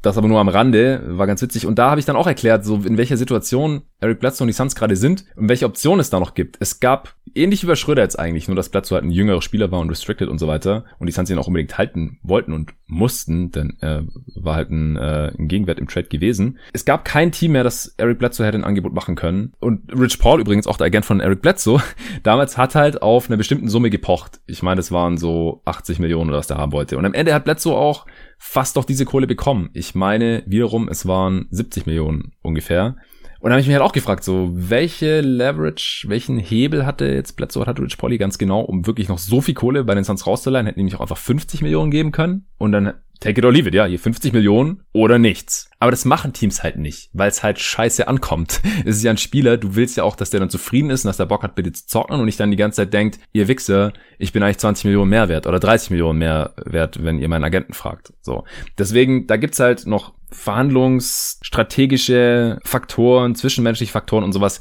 Das 0.00 0.16
aber 0.16 0.28
nur 0.28 0.40
am 0.40 0.48
Rande. 0.48 1.02
War 1.06 1.26
ganz 1.26 1.42
witzig. 1.42 1.66
Und 1.66 1.78
da 1.78 1.90
habe 1.90 2.00
ich 2.00 2.06
dann 2.06 2.16
auch 2.16 2.26
erklärt, 2.26 2.64
so 2.64 2.76
in 2.76 2.96
welcher 2.96 3.18
Situation 3.18 3.82
Eric 4.00 4.20
Bledsoe 4.20 4.44
und 4.44 4.48
die 4.48 4.54
Suns 4.54 4.74
gerade 4.74 4.96
sind 4.96 5.26
und 5.36 5.48
welche 5.48 5.66
Optionen 5.66 6.00
es 6.00 6.10
da 6.10 6.18
noch 6.18 6.34
gibt. 6.34 6.56
Es 6.58 6.80
gab, 6.80 7.14
ähnlich 7.34 7.62
wie 7.62 7.66
bei 7.66 7.76
Schröder 7.76 8.02
jetzt 8.02 8.18
eigentlich, 8.18 8.48
nur 8.48 8.56
dass 8.56 8.68
Bledsoe 8.68 8.96
halt 8.96 9.04
ein 9.04 9.10
jüngerer 9.10 9.42
Spieler 9.42 9.70
war 9.70 9.80
und 9.80 9.90
restricted 9.90 10.28
und 10.28 10.38
so 10.38 10.46
weiter. 10.46 10.84
Und 10.98 11.06
die 11.06 11.12
Suns 11.12 11.30
ihn 11.30 11.38
auch 11.38 11.46
unbedingt 11.46 11.78
halten 11.78 12.18
wollten 12.22 12.52
und 12.52 12.72
mussten, 12.86 13.50
denn 13.50 13.76
er 13.80 14.04
war 14.34 14.56
halt 14.56 14.70
ein, 14.70 14.96
äh, 14.96 15.32
ein 15.38 15.48
Gegenwert 15.48 15.78
im 15.78 15.88
Trade 15.88 16.08
gewesen. 16.08 16.58
Es 16.72 16.84
gab 16.84 17.04
kein 17.04 17.32
Team 17.32 17.52
mehr, 17.52 17.64
das 17.64 17.94
Eric 17.96 18.18
Bledsoe 18.18 18.46
hätte 18.46 18.58
ein 18.58 18.64
Angebot 18.64 18.92
machen 18.92 19.14
können. 19.14 19.52
Und 19.60 19.92
Rich 19.92 20.18
Paul 20.18 20.40
übrigens, 20.40 20.66
auch 20.66 20.76
der 20.76 20.86
Agent 20.86 21.04
von 21.04 21.20
Eric 21.20 21.42
Bledsoe, 21.42 21.82
damals 22.22 22.58
hat 22.58 22.74
halt 22.74 23.02
auf 23.02 23.28
eine 23.28 23.36
bestimmte 23.36 23.68
Summe 23.68 23.90
gepocht. 23.90 24.40
Ich 24.46 24.62
meine, 24.62 24.76
das 24.76 24.92
waren 24.92 25.16
so 25.16 25.62
80 25.64 25.98
Millionen 25.98 26.30
oder 26.30 26.38
was 26.38 26.46
der 26.46 26.58
haben 26.58 26.72
wollte. 26.72 26.98
Und 26.98 27.04
am 27.04 27.14
Ende 27.14 27.34
hat 27.34 27.44
Bledsoe 27.44 27.76
auch 27.76 28.06
fast 28.38 28.76
doch 28.76 28.84
diese 28.84 29.04
Kohle 29.04 29.26
bekommen. 29.26 29.70
Ich 29.74 29.94
meine 29.94 30.42
wiederum, 30.46 30.88
es 30.88 31.06
waren 31.06 31.46
70 31.50 31.86
Millionen 31.86 32.32
ungefähr. 32.42 32.96
Und 33.40 33.48
da 33.48 33.52
habe 33.52 33.62
ich 33.62 33.66
mich 33.66 33.74
halt 33.74 33.84
auch 33.84 33.92
gefragt, 33.92 34.22
so, 34.22 34.50
welche 34.52 35.22
Leverage, 35.22 36.04
welchen 36.08 36.38
Hebel 36.38 36.84
hatte 36.84 37.06
jetzt 37.06 37.36
Bledsoe 37.36 37.66
Rich 37.66 37.96
Polly 37.96 38.18
ganz 38.18 38.36
genau, 38.36 38.60
um 38.60 38.86
wirklich 38.86 39.08
noch 39.08 39.18
so 39.18 39.40
viel 39.40 39.54
Kohle 39.54 39.84
bei 39.84 39.94
den 39.94 40.04
Suns 40.04 40.26
rauszuleihen, 40.26 40.66
hätten 40.66 40.78
nämlich 40.78 40.94
auch 40.96 41.00
einfach 41.00 41.16
50 41.16 41.62
Millionen 41.62 41.90
geben 41.90 42.12
können 42.12 42.46
und 42.58 42.72
dann 42.72 42.92
take 43.20 43.38
it 43.38 43.44
or 43.44 43.52
leave 43.52 43.68
it, 43.68 43.74
ja, 43.74 43.86
hier 43.86 43.98
50 43.98 44.32
Millionen 44.32 44.82
oder 44.92 45.18
nichts. 45.18 45.70
Aber 45.78 45.90
das 45.90 46.04
machen 46.04 46.32
Teams 46.34 46.62
halt 46.62 46.76
nicht, 46.76 47.10
weil 47.12 47.28
es 47.28 47.42
halt 47.42 47.58
scheiße 47.58 48.08
ankommt. 48.08 48.60
Es 48.84 48.96
ist 48.96 49.02
ja 49.02 49.10
ein 49.10 49.18
Spieler, 49.18 49.56
du 49.56 49.74
willst 49.74 49.96
ja 49.96 50.04
auch, 50.04 50.16
dass 50.16 50.30
der 50.30 50.40
dann 50.40 50.50
zufrieden 50.50 50.90
ist 50.90 51.04
und 51.04 51.08
dass 51.08 51.18
der 51.18 51.26
Bock 51.26 51.42
hat, 51.42 51.54
bitte 51.54 51.72
zu 51.72 51.86
zocken 51.86 52.18
und 52.18 52.24
nicht 52.24 52.40
dann 52.40 52.50
die 52.50 52.56
ganze 52.56 52.76
Zeit 52.76 52.92
denkt, 52.92 53.20
ihr 53.32 53.46
Wichser, 53.46 53.92
ich 54.18 54.32
bin 54.32 54.42
eigentlich 54.42 54.58
20 54.58 54.86
Millionen 54.86 55.10
mehr 55.10 55.28
wert 55.28 55.46
oder 55.46 55.60
30 55.60 55.90
Millionen 55.90 56.18
mehr 56.18 56.54
wert, 56.64 57.02
wenn 57.04 57.18
ihr 57.18 57.28
meinen 57.28 57.44
Agenten 57.44 57.74
fragt. 57.74 58.12
So. 58.22 58.44
Deswegen, 58.78 59.26
da 59.26 59.36
gibt's 59.36 59.60
halt 59.60 59.86
noch 59.86 60.14
verhandlungsstrategische 60.30 62.58
Faktoren, 62.64 63.34
zwischenmenschliche 63.34 63.92
Faktoren 63.92 64.24
und 64.24 64.32
sowas, 64.32 64.60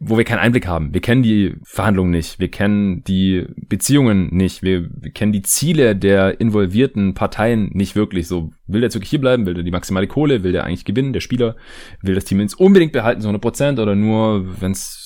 wo 0.00 0.18
wir 0.18 0.24
keinen 0.24 0.40
Einblick 0.40 0.66
haben. 0.66 0.92
Wir 0.92 1.00
kennen 1.00 1.22
die 1.22 1.54
Verhandlungen 1.62 2.10
nicht, 2.10 2.40
wir 2.40 2.50
kennen 2.50 3.04
die 3.04 3.46
Beziehungen 3.56 4.34
nicht, 4.34 4.62
wir, 4.62 4.88
wir 4.90 5.12
kennen 5.12 5.32
die 5.32 5.42
Ziele 5.42 5.94
der 5.94 6.40
involvierten 6.40 7.14
Parteien 7.14 7.70
nicht 7.72 7.94
wirklich. 7.94 8.26
So, 8.26 8.50
will 8.66 8.80
der 8.80 8.88
jetzt 8.88 8.94
wirklich 8.94 9.10
hierbleiben, 9.10 9.46
will 9.46 9.54
der 9.54 9.62
die 9.62 9.70
maximale 9.70 10.06
Kohle, 10.06 10.42
will 10.42 10.52
der 10.52 10.64
eigentlich 10.64 10.84
gewinnen, 10.84 11.12
der 11.12 11.20
Spieler, 11.20 11.56
will 12.02 12.14
das 12.14 12.24
Team 12.24 12.40
jetzt 12.40 12.58
unbedingt 12.58 12.92
behalten, 12.92 13.20
so 13.20 13.28
100 13.28 13.40
Prozent 13.40 13.78
oder 13.78 13.94
nur, 13.94 14.60
wenn 14.60 14.72
es 14.72 15.04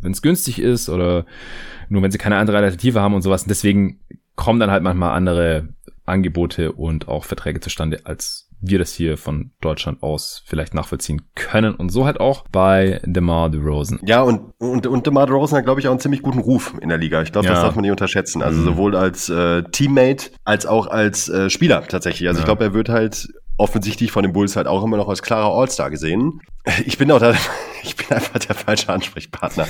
wenn 0.00 0.12
es 0.12 0.22
günstig 0.22 0.60
ist 0.60 0.88
oder 0.88 1.24
nur 1.88 2.02
wenn 2.02 2.10
sie 2.10 2.18
keine 2.18 2.36
andere 2.36 2.58
Alternative 2.58 3.00
haben 3.00 3.14
und 3.14 3.22
sowas. 3.22 3.44
Deswegen 3.44 4.00
kommen 4.34 4.60
dann 4.60 4.70
halt 4.70 4.82
manchmal 4.82 5.12
andere 5.12 5.68
Angebote 6.04 6.72
und 6.72 7.08
auch 7.08 7.24
Verträge 7.24 7.60
zustande, 7.60 8.00
als 8.04 8.47
wir 8.60 8.78
das 8.78 8.92
hier 8.92 9.16
von 9.16 9.52
Deutschland 9.60 10.02
aus 10.02 10.42
vielleicht 10.46 10.74
nachvollziehen 10.74 11.22
können. 11.34 11.74
Und 11.74 11.90
so 11.90 12.04
halt 12.04 12.20
auch 12.20 12.44
bei 12.50 13.00
DeMar 13.04 13.50
DeRozan. 13.50 14.00
Ja, 14.04 14.22
und, 14.22 14.52
und, 14.58 14.86
und 14.86 15.06
DeMar 15.06 15.26
DeRozan 15.26 15.58
hat, 15.58 15.64
glaube 15.64 15.80
ich, 15.80 15.86
auch 15.86 15.92
einen 15.92 16.00
ziemlich 16.00 16.22
guten 16.22 16.40
Ruf 16.40 16.74
in 16.80 16.88
der 16.88 16.98
Liga. 16.98 17.22
Ich 17.22 17.32
glaube, 17.32 17.46
ja. 17.46 17.54
das 17.54 17.62
darf 17.62 17.74
man 17.74 17.82
nicht 17.82 17.90
unterschätzen. 17.90 18.42
Also 18.42 18.60
mhm. 18.60 18.64
sowohl 18.64 18.96
als 18.96 19.28
äh, 19.28 19.62
Teammate 19.64 20.30
als 20.44 20.66
auch 20.66 20.86
als 20.86 21.28
äh, 21.28 21.50
Spieler 21.50 21.86
tatsächlich. 21.86 22.28
Also 22.28 22.38
ja. 22.38 22.42
ich 22.42 22.46
glaube, 22.46 22.64
er 22.64 22.74
wird 22.74 22.88
halt 22.88 23.28
offensichtlich 23.58 24.10
von 24.10 24.22
den 24.22 24.32
Bulls 24.32 24.56
halt 24.56 24.66
auch 24.66 24.82
immer 24.82 24.96
noch 24.96 25.08
als 25.08 25.20
klarer 25.20 25.52
All-Star 25.52 25.90
gesehen. 25.90 26.40
Ich 26.86 26.96
bin 26.96 27.10
auch 27.10 27.18
da, 27.18 27.34
ich 27.82 27.96
bin 27.96 28.06
einfach 28.10 28.38
der 28.38 28.54
falsche 28.54 28.88
Ansprechpartner. 28.88 29.66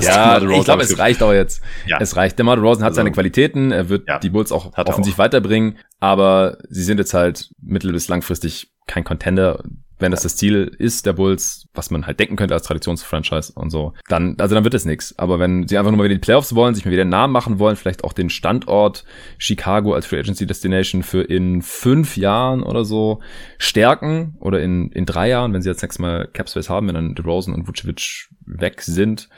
Ja, 0.00 0.38
ich 0.38 0.64
glaube, 0.64 0.82
es 0.82 0.98
reicht 0.98 1.22
auch 1.22 1.32
jetzt. 1.32 1.62
Ja. 1.86 1.98
Es 2.00 2.16
reicht. 2.16 2.38
DeMar 2.38 2.56
DeRozan 2.56 2.84
hat 2.84 2.90
also, 2.90 2.96
seine 2.96 3.10
Qualitäten, 3.10 3.72
er 3.72 3.88
wird 3.88 4.06
ja, 4.06 4.18
die 4.18 4.30
Bulls 4.30 4.52
auch 4.52 4.76
offensiv 4.76 5.14
auch. 5.14 5.18
weiterbringen, 5.18 5.78
aber 5.98 6.58
sie 6.68 6.84
sind 6.84 6.98
jetzt 6.98 7.14
halt 7.14 7.50
mittel- 7.60 7.92
bis 7.92 8.08
langfristig 8.08 8.70
kein 8.86 9.04
Contender 9.04 9.62
wenn 10.02 10.10
das 10.10 10.22
das 10.22 10.36
Ziel 10.36 10.70
ist 10.78 11.06
der 11.06 11.14
Bulls, 11.14 11.68
was 11.72 11.90
man 11.90 12.06
halt 12.06 12.20
denken 12.20 12.36
könnte 12.36 12.54
als 12.54 12.64
Traditionsfranchise 12.64 13.54
und 13.54 13.70
so, 13.70 13.94
dann, 14.08 14.36
also 14.38 14.54
dann 14.54 14.64
wird 14.64 14.74
es 14.74 14.84
nichts. 14.84 15.18
Aber 15.18 15.38
wenn 15.38 15.66
sie 15.66 15.78
einfach 15.78 15.90
nur 15.90 15.98
mal 15.98 16.04
wieder 16.04 16.16
die 16.16 16.20
Playoffs 16.20 16.54
wollen, 16.54 16.74
sich 16.74 16.84
mal 16.84 16.90
wieder 16.90 17.02
einen 17.02 17.10
Namen 17.10 17.32
machen 17.32 17.58
wollen, 17.58 17.76
vielleicht 17.76 18.04
auch 18.04 18.12
den 18.12 18.28
Standort 18.28 19.04
Chicago 19.38 19.94
als 19.94 20.06
Free 20.06 20.18
Agency 20.18 20.46
Destination 20.46 21.02
für 21.02 21.22
in 21.22 21.62
fünf 21.62 22.18
Jahren 22.18 22.62
oder 22.62 22.84
so 22.84 23.20
stärken 23.56 24.36
oder 24.40 24.60
in, 24.60 24.90
in 24.90 25.06
drei 25.06 25.30
Jahren, 25.30 25.54
wenn 25.54 25.62
sie 25.62 25.70
jetzt 25.70 25.82
nächstes 25.82 26.00
Mal 26.00 26.28
Capspace 26.32 26.68
haben, 26.68 26.88
wenn 26.88 26.94
dann 26.94 27.14
DeRozan 27.14 27.54
und 27.54 27.66
Vucevic 27.66 28.28
weg 28.44 28.82
sind, 28.82 29.28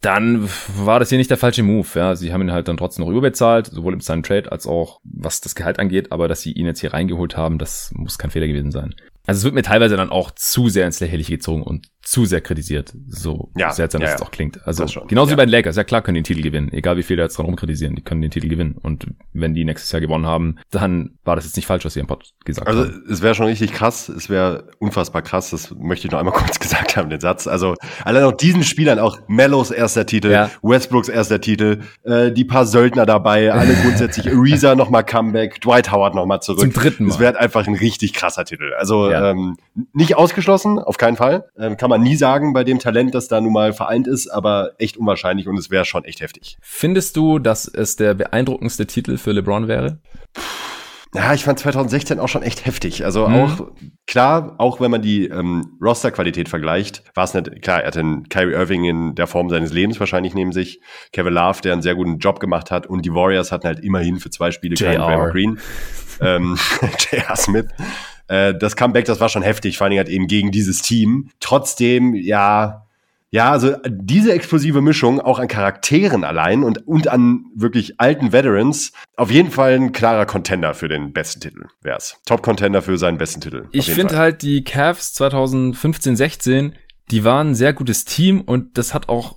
dann 0.00 0.48
war 0.76 1.00
das 1.00 1.08
hier 1.08 1.18
nicht 1.18 1.30
der 1.30 1.36
falsche 1.36 1.62
Move. 1.62 1.88
Ja, 1.94 2.14
sie 2.14 2.32
haben 2.32 2.42
ihn 2.42 2.52
halt 2.52 2.68
dann 2.68 2.76
trotzdem 2.76 3.04
noch 3.04 3.10
überbezahlt, 3.10 3.66
sowohl 3.66 3.94
im 3.94 4.00
Sign 4.00 4.22
Trade 4.22 4.52
als 4.52 4.66
auch 4.66 5.00
was 5.02 5.40
das 5.40 5.56
Gehalt 5.56 5.80
angeht. 5.80 6.12
Aber 6.12 6.28
dass 6.28 6.40
sie 6.40 6.52
ihn 6.52 6.66
jetzt 6.66 6.80
hier 6.80 6.92
reingeholt 6.92 7.36
haben, 7.36 7.58
das 7.58 7.92
muss 7.94 8.18
kein 8.18 8.30
Fehler 8.30 8.46
gewesen 8.46 8.70
sein. 8.70 8.94
Also 9.28 9.40
es 9.40 9.44
wird 9.44 9.54
mir 9.54 9.62
teilweise 9.62 9.98
dann 9.98 10.08
auch 10.08 10.30
zu 10.30 10.70
sehr 10.70 10.86
ins 10.86 11.00
Lächerliche 11.00 11.32
gezogen 11.32 11.62
und 11.62 11.90
zu 12.08 12.24
sehr 12.24 12.40
kritisiert, 12.40 12.94
so 13.06 13.50
ja, 13.54 13.70
seltsam 13.70 14.00
ja, 14.00 14.08
das 14.08 14.20
ja. 14.20 14.26
auch 14.26 14.30
klingt. 14.30 14.66
Also 14.66 14.86
genauso 15.08 15.30
wie 15.30 15.36
bei 15.36 15.44
den 15.44 15.50
Lakers, 15.50 15.76
ja 15.76 15.84
klar 15.84 16.00
können 16.00 16.14
die 16.14 16.22
den 16.22 16.24
Titel 16.24 16.40
gewinnen, 16.40 16.72
egal 16.72 16.96
wie 16.96 17.02
viel 17.02 17.18
da 17.18 17.24
jetzt 17.24 17.36
dran 17.36 17.44
rumkritisieren, 17.44 17.96
die 17.96 18.00
können 18.00 18.22
den 18.22 18.30
Titel 18.30 18.48
gewinnen. 18.48 18.76
Und 18.80 19.08
wenn 19.34 19.52
die 19.52 19.62
nächstes 19.66 19.92
Jahr 19.92 20.00
gewonnen 20.00 20.24
haben, 20.24 20.56
dann 20.70 21.18
war 21.24 21.36
das 21.36 21.44
jetzt 21.44 21.56
nicht 21.56 21.66
falsch, 21.66 21.84
was 21.84 21.92
sie 21.92 22.00
im 22.00 22.06
Pod 22.06 22.32
gesagt 22.46 22.66
also, 22.66 22.84
haben. 22.84 22.94
Also 22.94 23.12
es 23.12 23.20
wäre 23.20 23.34
schon 23.34 23.44
richtig 23.44 23.72
krass, 23.72 24.08
es 24.08 24.30
wäre 24.30 24.70
unfassbar 24.78 25.20
krass, 25.20 25.50
das 25.50 25.74
möchte 25.74 26.06
ich 26.06 26.12
noch 26.12 26.18
einmal 26.18 26.32
kurz 26.34 26.58
gesagt 26.58 26.96
haben, 26.96 27.10
den 27.10 27.20
Satz. 27.20 27.46
Also 27.46 27.74
allein 28.04 28.24
auch 28.24 28.32
diesen 28.32 28.64
Spielern, 28.64 28.98
auch 28.98 29.18
Mellows 29.28 29.70
erster 29.70 30.06
Titel, 30.06 30.30
ja. 30.30 30.50
Westbrooks 30.62 31.10
erster 31.10 31.42
Titel, 31.42 31.80
äh, 32.04 32.32
die 32.32 32.46
paar 32.46 32.64
Söldner 32.64 33.04
dabei, 33.04 33.52
alle 33.52 33.74
grundsätzlich, 33.82 34.32
Ariza 34.32 34.74
nochmal 34.74 35.04
Comeback, 35.04 35.60
Dwight 35.60 35.92
Howard 35.92 36.14
nochmal 36.14 36.40
zurück. 36.40 36.60
Zum 36.60 36.72
dritten 36.72 37.04
Mal. 37.04 37.10
Es 37.12 37.18
wäre 37.18 37.38
einfach 37.38 37.66
ein 37.66 37.74
richtig 37.74 38.14
krasser 38.14 38.46
Titel. 38.46 38.72
Also 38.78 39.10
ähm, 39.10 39.58
nicht 39.92 40.16
ausgeschlossen, 40.16 40.78
auf 40.78 40.98
keinen 40.98 41.16
Fall. 41.16 41.48
Ähm, 41.58 41.76
kann 41.76 41.90
man 41.90 42.02
nie 42.02 42.16
sagen 42.16 42.52
bei 42.52 42.64
dem 42.64 42.78
Talent, 42.78 43.14
das 43.14 43.28
da 43.28 43.40
nun 43.40 43.52
mal 43.52 43.72
vereint 43.72 44.06
ist, 44.06 44.28
aber 44.28 44.72
echt 44.78 44.96
unwahrscheinlich 44.96 45.48
und 45.48 45.58
es 45.58 45.70
wäre 45.70 45.84
schon 45.84 46.04
echt 46.04 46.20
heftig. 46.20 46.58
Findest 46.60 47.16
du, 47.16 47.38
dass 47.38 47.66
es 47.66 47.96
der 47.96 48.14
beeindruckendste 48.14 48.86
Titel 48.86 49.16
für 49.16 49.32
LeBron 49.32 49.68
wäre? 49.68 49.98
Ja, 51.14 51.32
ich 51.32 51.44
fand 51.44 51.58
2016 51.58 52.20
auch 52.20 52.28
schon 52.28 52.42
echt 52.42 52.66
heftig. 52.66 53.04
Also 53.04 53.28
mhm. 53.28 53.34
auch 53.34 53.70
klar, 54.06 54.56
auch 54.58 54.78
wenn 54.80 54.90
man 54.90 55.00
die 55.00 55.26
ähm, 55.26 55.78
Rosterqualität 55.82 56.50
vergleicht, 56.50 57.02
war 57.14 57.24
es 57.24 57.32
nicht 57.32 57.62
klar. 57.62 57.80
Er 57.80 57.86
hatte 57.86 58.00
einen 58.00 58.28
Kyrie 58.28 58.52
Irving 58.52 58.84
in 58.84 59.14
der 59.14 59.26
Form 59.26 59.48
seines 59.48 59.72
Lebens 59.72 59.98
wahrscheinlich 60.00 60.34
neben 60.34 60.52
sich, 60.52 60.80
Kevin 61.12 61.32
Love, 61.32 61.62
der 61.62 61.72
einen 61.72 61.82
sehr 61.82 61.94
guten 61.94 62.18
Job 62.18 62.40
gemacht 62.40 62.70
hat, 62.70 62.86
und 62.86 63.06
die 63.06 63.14
Warriors 63.14 63.52
hatten 63.52 63.66
halt 63.66 63.80
immerhin 63.80 64.18
für 64.18 64.28
zwei 64.28 64.50
Spiele 64.50 64.76
keinen 64.76 64.98
Draymond 64.98 65.32
Green, 65.32 65.58
ähm, 66.20 66.58
J.R. 67.10 67.36
Smith. 67.36 67.66
Äh, 68.28 68.54
das 68.54 68.76
Comeback, 68.76 69.06
das 69.06 69.20
war 69.20 69.28
schon 69.28 69.42
heftig, 69.42 69.78
vor 69.78 69.84
allen 69.84 69.90
Dingen 69.90 70.04
halt 70.04 70.08
eben 70.08 70.26
gegen 70.26 70.50
dieses 70.50 70.82
Team. 70.82 71.30
Trotzdem, 71.40 72.14
ja, 72.14 72.86
ja, 73.30 73.50
also 73.50 73.76
diese 73.86 74.32
explosive 74.32 74.80
Mischung 74.80 75.20
auch 75.20 75.38
an 75.38 75.48
Charakteren 75.48 76.24
allein 76.24 76.64
und, 76.64 76.86
und 76.86 77.08
an 77.08 77.44
wirklich 77.54 78.00
alten 78.00 78.32
Veterans, 78.32 78.92
auf 79.16 79.30
jeden 79.30 79.50
Fall 79.50 79.74
ein 79.74 79.92
klarer 79.92 80.24
Contender 80.24 80.72
für 80.72 80.88
den 80.88 81.12
besten 81.12 81.40
Titel 81.40 81.66
wär's. 81.82 82.18
Top-Contender 82.24 82.80
für 82.80 82.96
seinen 82.96 83.18
besten 83.18 83.42
Titel. 83.42 83.66
Ich 83.72 83.90
finde 83.90 84.16
halt 84.16 84.40
die 84.40 84.64
Cavs 84.64 85.12
2015, 85.12 86.16
16, 86.16 86.74
die 87.10 87.24
waren 87.24 87.50
ein 87.50 87.54
sehr 87.54 87.74
gutes 87.74 88.06
Team 88.06 88.40
und 88.40 88.78
das 88.78 88.94
hat 88.94 89.10
auch 89.10 89.36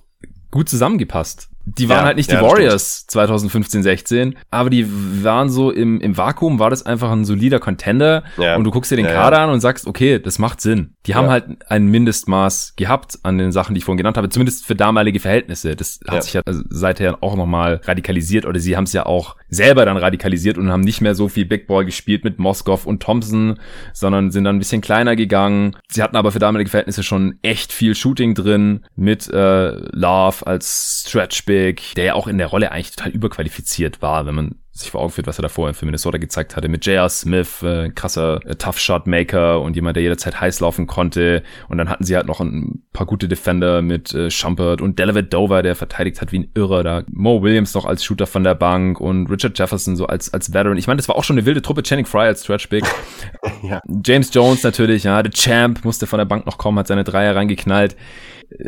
gut 0.50 0.70
zusammengepasst 0.70 1.51
die 1.64 1.88
waren 1.88 1.98
ja, 1.98 2.04
halt 2.04 2.16
nicht 2.16 2.30
die 2.30 2.34
ja, 2.34 2.42
Warriors 2.42 2.98
stimmt. 2.98 3.10
2015, 3.12 3.82
16, 3.82 4.36
aber 4.50 4.70
die 4.70 4.86
waren 5.22 5.48
so 5.48 5.70
im, 5.70 6.00
im 6.00 6.16
Vakuum, 6.16 6.58
war 6.58 6.70
das 6.70 6.84
einfach 6.84 7.10
ein 7.10 7.24
solider 7.24 7.60
Contender 7.60 8.24
ja. 8.36 8.56
und 8.56 8.64
du 8.64 8.70
guckst 8.70 8.90
dir 8.90 8.96
den 8.96 9.06
Kader 9.06 9.40
an 9.40 9.50
und 9.50 9.60
sagst, 9.60 9.86
okay, 9.86 10.18
das 10.18 10.38
macht 10.38 10.60
Sinn. 10.60 10.94
Die 11.06 11.14
haben 11.14 11.28
halt 11.28 11.44
ein 11.68 11.86
Mindestmaß 11.86 12.74
gehabt 12.76 13.18
an 13.22 13.38
den 13.38 13.52
Sachen, 13.52 13.74
die 13.74 13.78
ich 13.78 13.84
vorhin 13.84 13.98
genannt 13.98 14.16
habe, 14.16 14.28
zumindest 14.28 14.66
für 14.66 14.74
damalige 14.74 15.20
Verhältnisse. 15.20 15.76
Das 15.76 16.00
hat 16.08 16.24
sich 16.24 16.34
ja 16.34 16.42
seither 16.44 17.22
auch 17.22 17.36
nochmal 17.36 17.80
radikalisiert 17.84 18.46
oder 18.46 18.60
sie 18.60 18.76
haben 18.76 18.84
es 18.84 18.92
ja 18.92 19.06
auch 19.06 19.36
selber 19.48 19.84
dann 19.84 19.96
radikalisiert 19.96 20.58
und 20.58 20.70
haben 20.70 20.80
nicht 20.80 21.00
mehr 21.00 21.14
so 21.14 21.28
viel 21.28 21.44
Big 21.44 21.66
Boy 21.66 21.84
gespielt 21.84 22.24
mit 22.24 22.38
Moskow 22.38 22.86
und 22.86 23.02
Thompson, 23.02 23.58
sondern 23.92 24.30
sind 24.30 24.44
dann 24.44 24.56
ein 24.56 24.58
bisschen 24.58 24.80
kleiner 24.80 25.14
gegangen. 25.16 25.76
Sie 25.88 26.02
hatten 26.02 26.16
aber 26.16 26.32
für 26.32 26.38
damalige 26.38 26.70
Verhältnisse 26.70 27.02
schon 27.02 27.38
echt 27.42 27.72
viel 27.72 27.94
Shooting 27.94 28.34
drin 28.34 28.84
mit 28.96 29.28
äh, 29.28 29.72
Love 29.92 30.46
als 30.46 31.04
Stretch 31.06 31.44
Big, 31.52 31.94
der 31.96 32.04
ja 32.04 32.14
auch 32.14 32.28
in 32.28 32.38
der 32.38 32.46
Rolle 32.46 32.72
eigentlich 32.72 32.92
total 32.92 33.12
überqualifiziert 33.12 34.00
war, 34.00 34.24
wenn 34.24 34.34
man 34.34 34.54
sich 34.70 34.90
vor 34.90 35.02
Augen 35.02 35.10
führt, 35.10 35.26
was 35.26 35.38
er 35.38 35.42
davor 35.42 35.74
für 35.74 35.84
Minnesota 35.84 36.16
gezeigt 36.16 36.56
hatte, 36.56 36.70
mit 36.70 36.86
J.R. 36.86 37.10
Smith, 37.10 37.62
äh, 37.62 37.90
krasser 37.90 38.40
äh, 38.46 38.54
Tough 38.54 38.78
Shot 38.78 39.06
Maker 39.06 39.60
und 39.60 39.76
jemand, 39.76 39.96
der 39.96 40.02
jederzeit 40.02 40.40
heiß 40.40 40.60
laufen 40.60 40.86
konnte. 40.86 41.42
Und 41.68 41.76
dann 41.76 41.90
hatten 41.90 42.04
sie 42.04 42.16
halt 42.16 42.26
noch 42.26 42.40
ein 42.40 42.82
paar 42.94 43.06
gute 43.06 43.28
Defender 43.28 43.82
mit 43.82 44.14
äh, 44.14 44.30
Shumpert 44.30 44.80
und 44.80 44.98
Delavet 44.98 45.30
Dover, 45.30 45.62
der 45.62 45.76
verteidigt 45.76 46.22
hat 46.22 46.32
wie 46.32 46.38
ein 46.38 46.50
Irrer. 46.54 46.82
Da 46.82 47.02
Mo 47.10 47.42
Williams 47.42 47.74
noch 47.74 47.84
als 47.84 48.02
Shooter 48.02 48.26
von 48.26 48.44
der 48.44 48.54
Bank 48.54 48.98
und 48.98 49.26
Richard 49.26 49.58
Jefferson 49.58 49.94
so 49.94 50.06
als 50.06 50.32
als 50.32 50.54
Veteran. 50.54 50.78
Ich 50.78 50.86
meine, 50.86 50.96
das 50.96 51.08
war 51.08 51.16
auch 51.16 51.24
schon 51.24 51.36
eine 51.36 51.44
wilde 51.44 51.60
Truppe. 51.60 51.82
Channing 51.82 52.06
Fry 52.06 52.20
als 52.22 52.42
Stretch 52.42 52.70
Big. 52.70 52.84
ja. 53.62 53.82
James 54.06 54.32
Jones 54.32 54.62
natürlich, 54.62 55.04
ja, 55.04 55.22
der 55.22 55.32
Champ 55.32 55.84
musste 55.84 56.06
von 56.06 56.16
der 56.16 56.24
Bank 56.24 56.46
noch 56.46 56.56
kommen, 56.56 56.78
hat 56.78 56.86
seine 56.86 57.04
Dreier 57.04 57.36
reingeknallt 57.36 57.94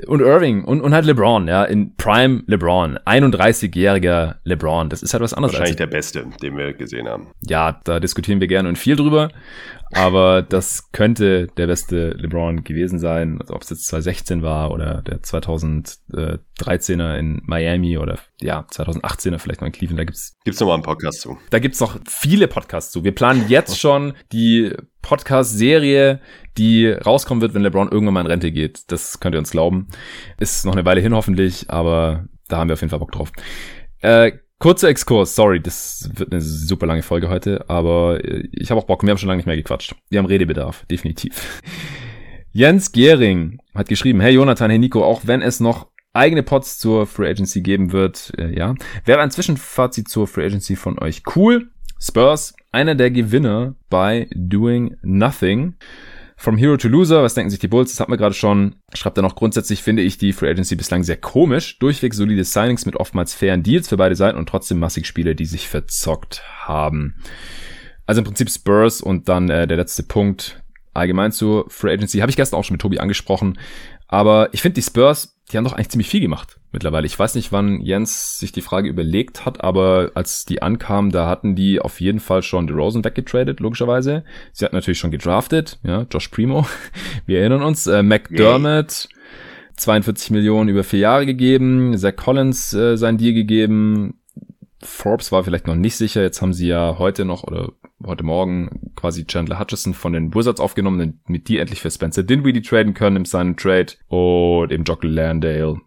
und 0.07 0.21
Irving 0.21 0.65
und, 0.65 0.81
und 0.81 0.95
halt 0.95 1.05
LeBron, 1.05 1.49
ja, 1.49 1.65
in 1.65 1.95
Prime 1.97 2.43
LeBron, 2.47 2.99
31-jähriger 2.99 4.37
LeBron, 4.45 4.89
das 4.89 5.03
ist 5.03 5.13
halt 5.13 5.23
was 5.23 5.35
anderes. 5.35 5.55
Wahrscheinlich 5.55 5.77
der 5.77 5.87
Beste, 5.87 6.27
den 6.43 6.57
wir 6.57 6.73
gesehen 6.73 7.09
haben. 7.09 7.29
Ja, 7.47 7.81
da 7.85 8.01
diskutieren 8.01 8.41
wir 8.41 8.49
gerne 8.49 8.69
und 8.69 8.79
viel 8.79 8.97
drüber, 8.97 9.31
aber 9.93 10.43
das 10.43 10.91
könnte 10.93 11.49
der 11.57 11.67
beste 11.67 12.11
LeBron 12.11 12.65
gewesen 12.65 12.99
sein, 12.99 13.39
also 13.41 13.55
ob 13.55 13.63
es 13.63 13.71
jetzt 13.71 13.87
2016 13.87 14.43
war 14.43 14.71
oder 14.71 15.03
der 15.03 15.23
2013er 16.61 17.17
in 17.19 17.43
Miami 17.45 17.99
oder 17.99 18.19
ja, 18.41 18.67
2018er 18.71 19.39
vielleicht 19.39 19.61
noch 19.61 19.67
in 19.67 19.73
Cleveland, 19.73 19.99
da 19.99 20.05
gibt's 20.05 20.37
gibt's 20.45 20.61
noch 20.61 20.69
mal 20.69 20.75
einen 20.75 20.83
Podcast 20.83 21.21
zu. 21.21 21.39
Da 21.51 21.59
gibt's 21.59 21.81
noch 21.81 21.99
viele 22.09 22.49
Podcasts 22.49 22.93
zu. 22.93 23.05
Wir 23.05 23.15
planen 23.15 23.49
jetzt 23.49 23.79
schon 23.79 24.15
die 24.33 24.73
Podcast-Serie, 25.03 26.21
die 26.57 26.89
rauskommen 26.89 27.43
wird, 27.43 27.55
wenn 27.55 27.63
LeBron 27.63 27.91
irgendwann 27.91 28.15
mal 28.15 28.21
in 28.21 28.27
Rente 28.27 28.53
geht. 28.53 28.91
Das 28.91 29.21
könnt 29.21 29.35
ihr 29.35 29.39
uns 29.39 29.51
glauben. 29.51 29.89
Ist 30.39 30.65
noch 30.65 30.75
eine 30.75 30.85
Weile 30.85 31.01
hin 31.01 31.15
hoffentlich, 31.15 31.71
aber 31.71 32.27
da 32.49 32.59
haben 32.59 32.69
wir 32.69 32.75
auf 32.75 32.81
jeden 32.81 32.91
Fall 32.91 33.01
Bock 33.01 33.13
drauf. 33.13 33.33
Äh, 34.01 34.33
kurzer 34.59 34.89
Exkurs, 34.89 35.35
sorry, 35.35 35.61
das 35.61 36.11
wird 36.15 36.33
eine 36.33 36.41
super 36.41 36.87
lange 36.87 37.03
Folge 37.03 37.29
heute, 37.29 37.69
aber 37.69 38.25
äh, 38.25 38.49
ich 38.53 38.71
habe 38.71 38.81
auch 38.81 38.87
Bock, 38.87 39.03
wir 39.03 39.11
haben 39.11 39.19
schon 39.19 39.29
lange 39.29 39.39
nicht 39.39 39.47
mehr 39.47 39.57
gequatscht. 39.57 39.95
Wir 40.09 40.19
haben 40.19 40.27
Redebedarf, 40.27 40.87
definitiv. 40.87 41.63
Jens 42.53 42.93
Gehring 42.93 43.59
hat 43.75 43.89
geschrieben, 43.89 44.21
hey 44.21 44.33
Jonathan, 44.33 44.71
hey 44.71 44.79
Nico, 44.79 45.03
auch 45.03 45.23
wenn 45.25 45.43
es 45.43 45.59
noch 45.59 45.89
eigene 46.15 46.43
Pots 46.43 46.79
zur 46.79 47.07
Free 47.07 47.29
Agency 47.29 47.61
geben 47.61 47.93
wird, 47.93 48.33
äh, 48.39 48.57
ja, 48.57 48.75
wäre 49.05 49.21
ein 49.21 49.31
Zwischenfazit 49.31 50.09
zur 50.09 50.27
Free 50.27 50.47
Agency 50.47 50.77
von 50.77 50.99
euch 50.99 51.23
cool. 51.37 51.69
Spurs, 52.01 52.55
einer 52.73 52.95
der 52.95 53.11
Gewinner 53.11 53.75
bei 53.91 54.29
Doing 54.35 54.97
Nothing. 55.03 55.75
From 56.37 56.57
Hero 56.57 56.77
to 56.77 56.89
Loser, 56.89 57.23
was 57.23 57.35
denken 57.35 57.51
sich 57.51 57.61
die 57.61 57.69
Bulls? 57.69 57.93
Das 57.93 58.01
hatten 58.01 58.13
wir 58.13 58.17
gerade 58.17 58.35
schon. 58.35 58.77
Schreibt 58.93 59.17
er 59.17 59.23
noch, 59.23 59.37
grundsätzlich 59.37 59.83
finde 59.83 60.03
ich 60.03 60.19
die 60.19 60.33
Free 60.33 60.51
Agency 60.51 60.75
bislang 60.75 61.05
sehr 61.05 61.17
komisch. 61.17 61.79
Durchweg 61.79 62.13
solide 62.13 62.45
Signings 62.45 62.87
mit 62.87 62.97
oftmals 62.97 63.35
fairen 63.35 63.63
Deals 63.63 63.89
für 63.89 63.97
beide 63.97 64.17
Seiten 64.17 64.37
und 64.37 64.49
trotzdem 64.49 64.79
massig 64.79 65.07
Spiele, 65.07 65.35
die 65.35 65.47
sich 65.47 65.69
verzockt 65.69 66.43
haben. 66.59 67.15
Also 68.07 68.21
im 68.21 68.25
Prinzip 68.25 68.51
Spurs 68.51 69.01
und 69.01 69.29
dann 69.29 69.49
äh, 69.49 69.67
der 69.67 69.77
letzte 69.77 70.03
Punkt 70.03 70.63
allgemein 70.93 71.33
zur 71.33 71.71
Free 71.71 71.93
Agency. 71.93 72.19
Habe 72.19 72.31
ich 72.31 72.37
gestern 72.37 72.59
auch 72.59 72.65
schon 72.65 72.75
mit 72.75 72.83
Tobi 72.83 72.99
angesprochen. 72.99 73.59
Aber 74.09 74.49
ich 74.53 74.61
finde 74.61 74.75
die 74.75 74.83
Spurs, 74.83 75.34
die 75.55 75.59
haben 75.59 75.65
doch 75.65 75.73
eigentlich 75.73 75.91
ziemlich 75.91 76.09
viel 76.09 76.21
gemacht 76.21 76.59
mittlerweile. 76.73 77.07
Ich 77.07 77.17
weiß 77.17 77.37
nicht, 77.37 77.53
wann 77.53 77.81
Jens 77.81 78.41
sich 78.41 78.51
die 78.51 78.61
Frage 78.61 78.89
überlegt 78.89 79.47
hat, 79.47 79.63
aber 79.63 80.11
als 80.15 80.45
die 80.45 80.63
ankam, 80.63 81.13
da 81.13 81.29
hatten 81.29 81.55
die 81.55 81.81
auf 81.81 82.01
jeden 82.01 82.19
Fall 82.19 82.43
schon 82.43 82.67
DeRozan 82.67 83.05
weggetradet, 83.05 83.61
logischerweise. 83.61 84.25
Sie 84.53 84.65
hatten 84.65 84.75
natürlich 84.75 84.99
schon 84.99 85.13
gedraftet, 85.13 85.79
ja, 85.85 86.07
Josh 86.11 86.27
Primo, 86.27 86.67
wir 87.27 87.39
erinnern 87.39 87.63
uns, 87.63 87.87
äh, 87.87 88.03
McDermott, 88.03 89.09
42 89.77 90.33
Millionen 90.33 90.69
über 90.69 90.83
vier 90.83 90.99
Jahre 90.99 91.25
gegeben, 91.25 91.97
Zach 91.97 92.17
Collins 92.17 92.75
äh, 92.75 92.97
sein 92.97 93.17
Deal 93.17 93.35
gegeben, 93.35 94.19
Forbes 94.83 95.31
war 95.31 95.45
vielleicht 95.45 95.69
noch 95.69 95.77
nicht 95.77 95.97
sicher, 95.97 96.21
jetzt 96.23 96.43
haben 96.43 96.53
sie 96.53 96.67
ja 96.67 96.97
heute 96.99 97.25
noch 97.25 97.45
oder 97.45 97.71
heute 98.05 98.25
Morgen 98.25 98.93
quasi 98.97 99.27
Chandler 99.27 99.59
Hutchison 99.59 99.95
von 99.95 100.13
den 100.13 100.35
Wizards 100.35 100.61
aufgenommen, 100.61 101.21
mit 101.27 101.49
die 101.49 101.59
endlich 101.59 101.81
für 101.81 101.91
Spencer 101.91 102.23
Dinwiddie 102.23 102.63
traden 102.63 102.95
können 102.95 103.17
im 103.17 103.25
seinen 103.25 103.57
Trade 103.57 103.93
und 104.09 104.73
eben 104.73 104.85
Jock 104.85 105.05
Landale 105.05 105.81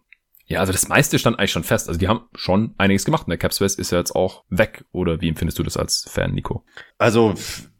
ja, 0.48 0.60
also 0.60 0.72
das 0.72 0.88
meiste 0.88 1.18
stand 1.18 1.38
eigentlich 1.38 1.52
schon 1.52 1.62
fest. 1.62 1.88
Also 1.88 2.00
die 2.00 2.08
haben 2.08 2.22
schon 2.34 2.74
einiges 2.78 3.04
gemacht 3.04 3.26
und 3.26 3.30
der 3.30 3.36
Capspace 3.36 3.74
ist 3.74 3.92
ja 3.92 3.98
jetzt 3.98 4.16
auch 4.16 4.44
weg. 4.48 4.86
Oder 4.92 5.20
wie 5.20 5.28
empfindest 5.28 5.58
du 5.58 5.62
das 5.62 5.76
als 5.76 6.06
Fan, 6.08 6.32
Nico? 6.32 6.64
Also 6.96 7.34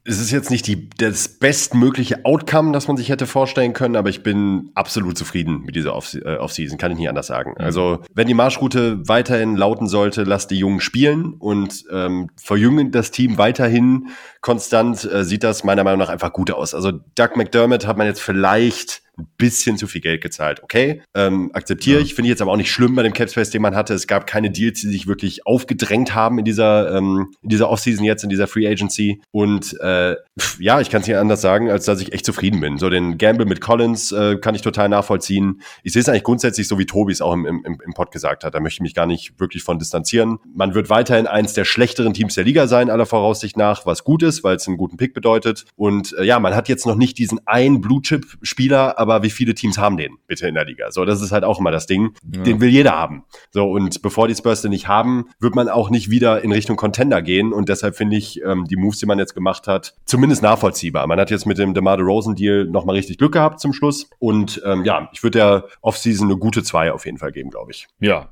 es 0.09 0.21
ist 0.21 0.31
jetzt 0.31 0.51
nicht 0.51 0.67
die, 0.67 0.89
das 0.89 1.29
bestmögliche 1.29 2.25
Outcome, 2.25 2.73
das 2.73 2.89
man 2.89 2.97
sich 2.97 3.11
hätte 3.11 3.27
vorstellen 3.27 3.75
können, 3.75 3.95
aber 3.95 4.09
ich 4.09 4.23
bin 4.23 4.71
absolut 4.75 5.19
zufrieden 5.19 5.63
mit 5.67 5.77
dieser 5.77 5.95
Off 5.95 6.15
äh, 6.15 6.37
Offseason, 6.37 6.79
kann 6.79 6.91
ich 6.93 6.99
nicht 6.99 7.11
anders 7.11 7.27
sagen. 7.27 7.55
Also, 7.59 8.03
wenn 8.15 8.27
die 8.27 8.35
Marschroute 8.35 9.07
weiterhin 9.07 9.55
lauten 9.55 9.87
sollte, 9.87 10.25
lasst 10.25 10.51
die 10.51 10.59
Jungen 10.59 10.81
spielen 10.81 11.35
und 11.35 11.85
ähm, 11.93 12.31
verjüngen 12.37 12.91
das 12.91 13.11
Team 13.11 13.37
weiterhin 13.37 14.09
konstant, 14.41 15.05
äh, 15.05 15.25
sieht 15.25 15.45
das 15.45 15.63
meiner 15.63 15.85
Meinung 15.85 16.01
nach 16.01 16.09
einfach 16.09 16.33
gut 16.33 16.51
aus. 16.51 16.75
Also, 16.75 16.93
Doug 17.15 17.37
McDermott 17.37 17.87
hat 17.87 17.99
man 17.99 18.07
jetzt 18.07 18.23
vielleicht 18.23 19.03
ein 19.19 19.29
bisschen 19.37 19.77
zu 19.77 19.87
viel 19.87 20.01
Geld 20.01 20.21
gezahlt. 20.21 20.63
Okay, 20.63 21.03
ähm, 21.15 21.51
akzeptiere 21.53 21.99
ja. 21.99 22.05
ich. 22.05 22.15
Finde 22.15 22.29
ich 22.29 22.31
jetzt 22.31 22.43
aber 22.43 22.53
auch 22.53 22.57
nicht 22.57 22.71
schlimm 22.71 22.95
bei 22.95 23.03
dem 23.03 23.13
Capspace, 23.13 23.51
den 23.51 23.63
man 23.63 23.75
hatte. 23.75 23.95
Es 23.95 24.07
gab 24.07 24.27
keine 24.27 24.51
Deals, 24.51 24.81
die 24.81 24.89
sich 24.89 25.07
wirklich 25.07 25.47
aufgedrängt 25.47 26.15
haben 26.15 26.39
in 26.39 26.45
dieser, 26.45 26.97
ähm, 26.97 27.33
in 27.43 27.49
dieser 27.49 27.69
Offseason 27.71 28.05
jetzt, 28.05 28.23
in 28.23 28.31
dieser 28.31 28.47
Free 28.47 28.67
Agency. 28.67 29.21
Und 29.31 29.79
äh, 29.81 30.17
ja, 30.59 30.81
ich 30.81 30.91
kann 30.91 31.01
es 31.01 31.09
nicht 31.09 31.17
anders 31.17 31.41
sagen, 31.41 31.71
als 31.71 31.85
dass 31.85 32.01
ich 32.01 32.13
echt 32.13 32.25
zufrieden 32.25 32.61
bin. 32.61 32.79
So 32.79 32.91
den 32.91 33.19
Gamble 33.19 33.47
mit 33.47 33.61
Collins 33.61 34.13
äh, 34.13 34.37
kann 34.37 34.55
ich 34.55 34.63
total 34.63 34.89
nachvollziehen. 34.89 35.61
Ich 35.83 35.93
sehe 35.93 36.03
es 36.03 36.09
eigentlich 36.09 36.25
grundsätzlich 36.25 36.69
so, 36.69 36.79
wie 36.79 36.87
Tobi 36.87 37.13
es 37.13 37.21
auch 37.21 37.33
im, 37.33 37.45
im, 37.47 37.65
im 37.65 37.93
Pod 37.95 38.13
gesagt 38.13 38.45
hat. 38.45 38.55
Da 38.55 38.61
möchte 38.61 38.77
ich 38.77 38.83
mich 38.83 38.95
gar 38.95 39.07
nicht 39.07 39.39
wirklich 39.41 39.63
von 39.63 39.79
distanzieren. 39.79 40.39
Man 40.55 40.75
wird 40.75 40.91
weiterhin 40.91 41.27
eins 41.27 41.55
der 41.55 41.65
schlechteren 41.65 42.15
Teams 42.15 42.35
der 42.35 42.45
Liga 42.45 42.67
sein, 42.67 42.91
aller 42.91 43.07
Voraussicht 43.07 43.57
nach, 43.57 43.87
was 43.87 44.05
gut 44.05 44.23
ist, 44.23 44.45
weil 44.45 44.57
es 44.57 44.69
einen 44.69 44.77
guten 44.77 44.97
Pick 44.97 45.15
bedeutet. 45.15 45.65
Und 45.77 46.15
äh, 46.19 46.25
ja, 46.25 46.39
man 46.39 46.55
hat 46.55 46.69
jetzt 46.69 46.87
noch 46.87 46.97
nicht 46.97 47.19
diesen 47.19 47.41
einen 47.47 47.81
Blue-Chip-Spieler, 47.81 48.99
aber 48.99 49.08
wie 49.23 49.31
viele 49.31 49.55
Teams 49.55 49.79
haben 49.79 49.97
den 49.97 50.17
bitte 50.27 50.47
in 50.47 50.55
der 50.55 50.65
Liga? 50.65 50.91
So, 50.91 51.05
das 51.05 51.21
ist 51.21 51.33
halt 51.33 51.45
auch 51.45 51.59
immer 51.59 51.71
das 51.71 51.87
Ding. 51.87 52.15
Ja. 52.33 52.43
Den 52.43 52.61
will 52.61 52.69
jeder 52.69 52.93
haben. 52.93 53.25
So, 53.51 53.71
und 53.71 54.03
bevor 54.03 54.29
die 54.29 54.35
Spurs 54.35 54.63
den 54.63 54.71
nicht 54.71 54.89
haben, 54.89 55.27
wird 55.41 55.55
man 55.55 55.69
auch 55.69 55.91
nicht 55.91 56.11
wieder 56.11 56.43
in 56.43 56.53
Richtung 56.53 56.77
Contender 56.77 57.23
gehen. 57.23 57.53
Und 57.53 57.69
deshalb 57.69 57.97
finde 57.97 58.17
ich 58.17 58.43
ähm, 58.43 58.65
die 58.65 58.77
Moves, 58.77 58.99
die 58.99 59.07
man 59.07 59.19
jetzt 59.19 59.35
gemacht 59.35 59.67
hat, 59.67 59.95
zumindest 60.05 60.43
nachvollziehbar. 60.43 61.07
Man 61.07 61.19
hat 61.19 61.31
jetzt 61.31 61.47
mit 61.47 61.59
dem 61.59 61.75
DeMar 61.75 61.97
DeRozan 61.97 62.35
Deal 62.35 62.65
nochmal 62.65 62.97
richtig 62.97 63.19
Glück 63.19 63.33
gehabt 63.33 63.61
zum 63.61 63.73
Schluss. 63.73 64.09
Und 64.19 64.63
ähm, 64.65 64.85
ja, 64.85 65.09
ich 65.13 65.23
würde 65.23 65.39
der 65.39 65.65
Offseason 65.81 66.29
eine 66.29 66.39
gute 66.39 66.63
zwei 66.63 66.93
auf 66.93 67.07
jeden 67.07 67.19
Fall 67.19 67.33
geben, 67.33 67.51
glaube 67.51 67.73
ich. 67.73 67.87
Ja. 68.01 68.31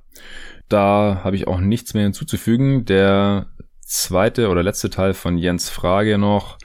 Da 0.69 1.21
habe 1.23 1.37
ich 1.37 1.47
auch 1.47 1.61
nichts 1.61 1.95
mehr 1.95 2.03
hinzuzufügen. 2.05 2.85
Der 2.85 3.47
zweite 3.81 4.49
oder 4.49 4.63
letzte 4.63 4.91
Teil 4.91 5.15
von 5.15 5.39
Jens 5.39 5.71
Frage 5.71 6.19
noch 6.19 6.59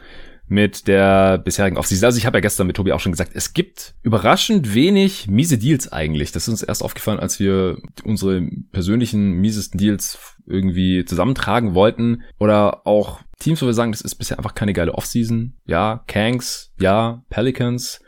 mit 0.51 0.89
der 0.89 1.37
bisherigen 1.37 1.77
Offseason. 1.77 2.05
Also 2.05 2.17
ich 2.17 2.25
habe 2.25 2.37
ja 2.37 2.41
gestern 2.41 2.67
mit 2.67 2.75
Tobi 2.75 2.91
auch 2.91 2.99
schon 2.99 3.13
gesagt, 3.13 3.31
es 3.35 3.53
gibt 3.53 3.95
überraschend 4.03 4.75
wenig 4.75 5.29
miese 5.29 5.57
Deals 5.57 5.89
eigentlich. 5.93 6.33
Das 6.33 6.43
ist 6.43 6.49
uns 6.49 6.61
erst 6.61 6.83
aufgefallen, 6.83 7.21
als 7.21 7.39
wir 7.39 7.77
unsere 8.03 8.41
persönlichen 8.73 9.31
miesesten 9.39 9.77
Deals 9.77 10.19
irgendwie 10.45 11.05
zusammentragen 11.05 11.73
wollten. 11.73 12.23
Oder 12.37 12.85
auch 12.85 13.21
Teams, 13.39 13.61
wo 13.61 13.65
wir 13.65 13.73
sagen, 13.73 13.93
das 13.93 14.01
ist 14.01 14.15
bisher 14.15 14.39
einfach 14.39 14.53
keine 14.53 14.73
geile 14.73 14.93
Offseason. 14.93 15.53
Ja, 15.67 16.03
Kanks, 16.07 16.73
ja, 16.81 17.23
Pelicans. 17.29 18.01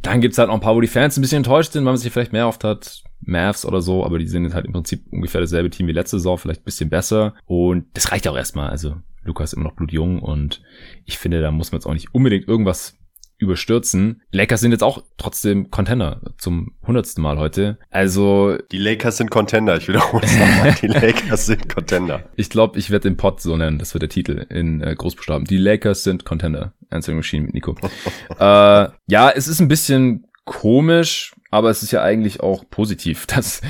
Dann 0.00 0.20
gibt's 0.20 0.38
halt 0.38 0.48
auch 0.48 0.54
ein 0.54 0.60
paar, 0.60 0.76
wo 0.76 0.80
die 0.80 0.86
Fans 0.86 1.18
ein 1.18 1.22
bisschen 1.22 1.38
enttäuscht 1.38 1.72
sind, 1.72 1.84
weil 1.84 1.92
man 1.92 2.00
sich 2.00 2.12
vielleicht 2.12 2.32
mehr 2.32 2.46
oft 2.46 2.62
hat. 2.62 3.02
Mavs 3.22 3.66
oder 3.66 3.82
so, 3.82 4.04
aber 4.04 4.18
die 4.18 4.28
sind 4.28 4.54
halt 4.54 4.64
im 4.64 4.72
Prinzip 4.72 5.04
ungefähr 5.10 5.40
dasselbe 5.40 5.70
Team 5.70 5.88
wie 5.88 5.92
letzte 5.92 6.18
Saison, 6.18 6.38
vielleicht 6.38 6.62
ein 6.62 6.64
bisschen 6.64 6.88
besser. 6.88 7.34
Und 7.46 7.86
das 7.94 8.12
reicht 8.12 8.28
auch 8.28 8.36
erstmal. 8.36 8.70
Also 8.70 8.96
Lukas 9.22 9.52
ist 9.52 9.56
immer 9.56 9.68
noch 9.68 9.76
blutjung 9.76 10.20
und 10.20 10.62
ich 11.04 11.18
finde, 11.18 11.40
da 11.40 11.50
muss 11.50 11.72
man 11.72 11.78
jetzt 11.78 11.86
auch 11.86 11.92
nicht 11.92 12.14
unbedingt 12.14 12.48
irgendwas 12.48 12.96
überstürzen. 13.40 14.22
Lakers 14.32 14.60
sind 14.60 14.72
jetzt 14.72 14.82
auch 14.82 15.02
trotzdem 15.16 15.70
Contender 15.70 16.20
zum 16.38 16.74
hundertsten 16.86 17.22
Mal 17.22 17.38
heute. 17.38 17.78
Also 17.90 18.58
die 18.70 18.78
Lakers 18.78 19.16
sind 19.16 19.30
Contender. 19.30 19.76
Ich 19.78 19.88
wiederhole 19.88 20.24
es 20.24 20.38
nochmal. 20.38 20.74
Die 20.80 20.86
Lakers 20.86 21.46
sind 21.46 21.68
Contender. 21.68 22.24
Ich 22.36 22.50
glaube, 22.50 22.78
ich 22.78 22.90
werde 22.90 23.08
den 23.08 23.16
Pod 23.16 23.40
so 23.40 23.56
nennen. 23.56 23.78
Das 23.78 23.94
wird 23.94 24.02
der 24.02 24.10
Titel 24.10 24.46
in 24.50 24.82
äh, 24.82 24.94
Großbuchstaben. 24.94 25.46
Die 25.46 25.56
Lakers 25.56 26.04
sind 26.04 26.24
Contender. 26.24 26.74
Answering 26.90 27.16
Machine 27.16 27.46
mit 27.46 27.54
Nico. 27.54 27.76
äh, 28.38 28.88
ja, 29.06 29.30
es 29.34 29.48
ist 29.48 29.60
ein 29.60 29.68
bisschen 29.68 30.26
komisch, 30.44 31.32
aber 31.50 31.70
es 31.70 31.82
ist 31.82 31.90
ja 31.90 32.02
eigentlich 32.02 32.40
auch 32.40 32.64
positiv, 32.70 33.26
dass 33.26 33.60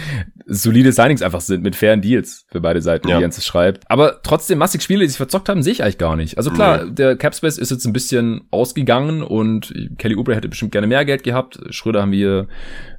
solide 0.47 0.93
Signings 0.93 1.23
einfach 1.23 1.41
sind 1.41 1.63
mit 1.63 1.77
fairen 1.77 2.03
Deals 2.03 2.45
für 2.51 2.61
beide 2.61 2.83
Seiten, 2.83 3.09
ja. 3.09 3.19
wie 3.19 3.21
Jens 3.23 3.39
es 3.39 3.47
schreibt. 3.47 3.89
Aber 3.91 4.21
trotzdem 4.23 4.59
massig 4.59 4.83
Spiele, 4.83 5.03
die 5.03 5.09
sich 5.09 5.17
verzockt 5.17 5.49
haben, 5.49 5.63
sehe 5.63 5.73
ich 5.73 5.83
eigentlich 5.83 5.99
gar 5.99 6.17
nicht. 6.17 6.39
Also 6.39 6.51
klar, 6.51 6.85
nee. 6.85 6.93
der 6.93 7.17
Capspace 7.17 7.59
ist 7.59 7.71
jetzt 7.71 7.87
ein 7.87 7.93
bisschen 7.93 8.43
ausgegangen 8.51 9.23
und 9.23 9.73
Kelly 9.99 10.17
Oubre 10.17 10.35
hätte 10.35 10.49
bestimmt 10.49 10.73
gerne 10.73 10.87
mehr 10.87 11.05
Geld 11.05 11.23
gehabt. 11.23 11.61
Schröder 11.71 12.03
haben 12.03 12.13
wir 12.13 12.49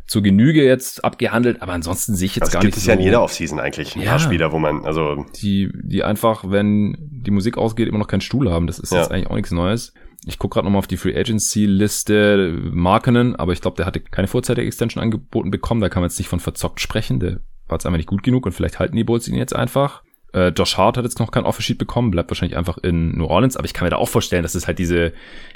zur 0.08 0.22
Genüge 0.22 0.64
jetzt 0.64 1.06
abgehandelt, 1.06 1.62
aber 1.62 1.74
ansonsten 1.74 2.16
sehe 2.16 2.26
ich 2.26 2.36
jetzt 2.36 2.48
das 2.48 2.54
gar 2.54 2.60
nicht. 2.60 2.74
Das 2.74 2.76
gibt 2.76 2.82
es 2.82 2.88
ja 2.88 2.94
in 2.96 3.02
jeder 3.02 3.22
Offseason 3.22 3.60
eigentlich 3.60 3.96
ein 3.96 4.02
ja, 4.02 4.10
paar 4.10 4.20
Spieler, 4.20 4.52
wo 4.52 4.60
man, 4.60 4.86
also. 4.86 5.26
Die, 5.42 5.72
die 5.84 6.04
einfach, 6.04 6.44
wenn 6.48 6.98
die 7.00 7.32
Musik 7.32 7.58
ausgeht, 7.58 7.88
immer 7.88 8.00
noch 8.00 8.08
keinen 8.08 8.22
Stuhl 8.22 8.52
haben. 8.52 8.68
Das 8.68 8.80
ist 8.80 8.92
ja. 8.92 9.00
jetzt 9.00 9.12
eigentlich 9.12 9.28
auch 9.28 9.36
nichts 9.36 9.52
Neues. 9.52 9.94
Ich 10.26 10.38
gucke 10.38 10.56
gerade 10.56 10.66
nochmal 10.66 10.80
auf 10.80 10.88
die 10.88 10.98
Free 10.98 11.18
Agency 11.18 11.66
Liste 11.66 12.56
Markenen, 12.72 13.36
aber 13.36 13.54
ich 13.54 13.62
glaube, 13.62 13.78
der 13.78 13.86
hatte 13.86 14.00
keine 14.00 14.28
vorzeitige 14.28 14.68
Extension 14.68 15.04
angeboten 15.04 15.50
bekommen. 15.50 15.82
Da 15.82 15.90
kann 15.90 16.02
man 16.02 16.10
jetzt 16.10 16.20
nicht 16.20 16.28
von 16.28 16.40
verzockt 16.40 16.80
sprechen. 16.80 17.20
Der 17.20 17.40
war 17.68 17.76
jetzt 17.76 17.86
einfach 17.86 17.98
nicht 17.98 18.10
gut 18.10 18.22
genug 18.22 18.46
und 18.46 18.52
vielleicht 18.52 18.80
halten 18.80 18.96
die 18.96 19.04
Bulls 19.04 19.28
ihn 19.28 19.36
jetzt 19.36 19.56
einfach. 19.56 20.04
Äh, 20.34 20.50
Josh 20.50 20.78
Hart 20.78 20.98
hat 20.98 21.04
jetzt 21.04 21.20
noch 21.20 21.32
kein 21.32 21.44
Offersheet 21.44 21.78
bekommen, 21.78 22.12
bleibt 22.12 22.30
wahrscheinlich 22.30 22.58
einfach 22.58 22.78
in 22.78 23.18
New 23.18 23.26
Orleans, 23.26 23.58
aber 23.58 23.66
ich 23.66 23.74
kann 23.74 23.86
mir 23.86 23.90
da 23.90 23.98
auch 23.98 24.08
vorstellen, 24.08 24.44
dass 24.44 24.56
es 24.56 24.68
halt 24.68 24.80
diese, 24.80 25.12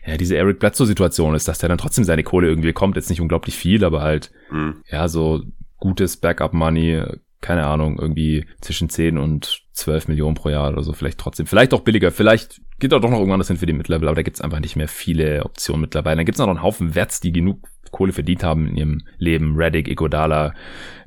ja, 0.06 0.18
diese 0.18 0.36
Eric 0.36 0.60
Bledsoe-Situation 0.60 1.34
ist, 1.36 1.48
dass 1.48 1.60
der 1.60 1.70
dann 1.70 1.78
trotzdem 1.78 2.04
seine 2.04 2.24
Kohle 2.24 2.50
irgendwie 2.50 2.74
kommt, 2.74 2.98
jetzt 2.98 3.10
nicht 3.10 3.22
unglaublich 3.22 3.56
viel, 3.56 3.86
aber 3.86 4.02
halt, 4.02 4.32
mhm. 4.52 4.82
ja, 4.90 5.08
so 5.08 5.44
gutes 5.78 6.18
Backup-Money, 6.18 7.04
keine 7.40 7.66
Ahnung, 7.66 8.00
irgendwie 8.00 8.48
zwischen 8.60 8.90
10 8.90 9.18
und 9.18 9.65
12 9.76 10.08
Millionen 10.08 10.36
pro 10.36 10.50
Jahr 10.50 10.72
oder 10.72 10.84
so, 10.84 10.94
vielleicht 10.94 11.20
trotzdem, 11.20 11.46
vielleicht 11.46 11.74
auch 11.74 11.82
billiger, 11.82 12.12
vielleicht 12.12 12.62
geht 12.80 12.94
auch 12.94 13.02
doch 13.02 13.10
noch 13.10 13.20
irgendwann 13.20 13.40
das 13.40 13.50
hin 13.50 13.58
für 13.58 13.66
die 13.66 13.74
Mid-Level, 13.74 14.08
aber 14.08 14.16
da 14.16 14.22
gibt's 14.22 14.42
einfach 14.42 14.60
nicht 14.60 14.76
mehr 14.76 14.88
viele 14.88 15.44
Optionen 15.44 15.82
mittlerweile. 15.82 16.18
Dann 16.18 16.26
gibt's 16.26 16.40
noch 16.40 16.48
einen 16.48 16.64
Haufen 16.64 16.96
Werts, 16.96 17.20
die 17.20 17.32
genug 17.32 17.68
Kohle 17.92 18.12
verdient 18.12 18.44
haben 18.44 18.68
in 18.68 18.78
ihrem 18.78 19.02
Leben. 19.18 19.56
Reddick, 19.56 19.88
Iguodala, 19.88 20.54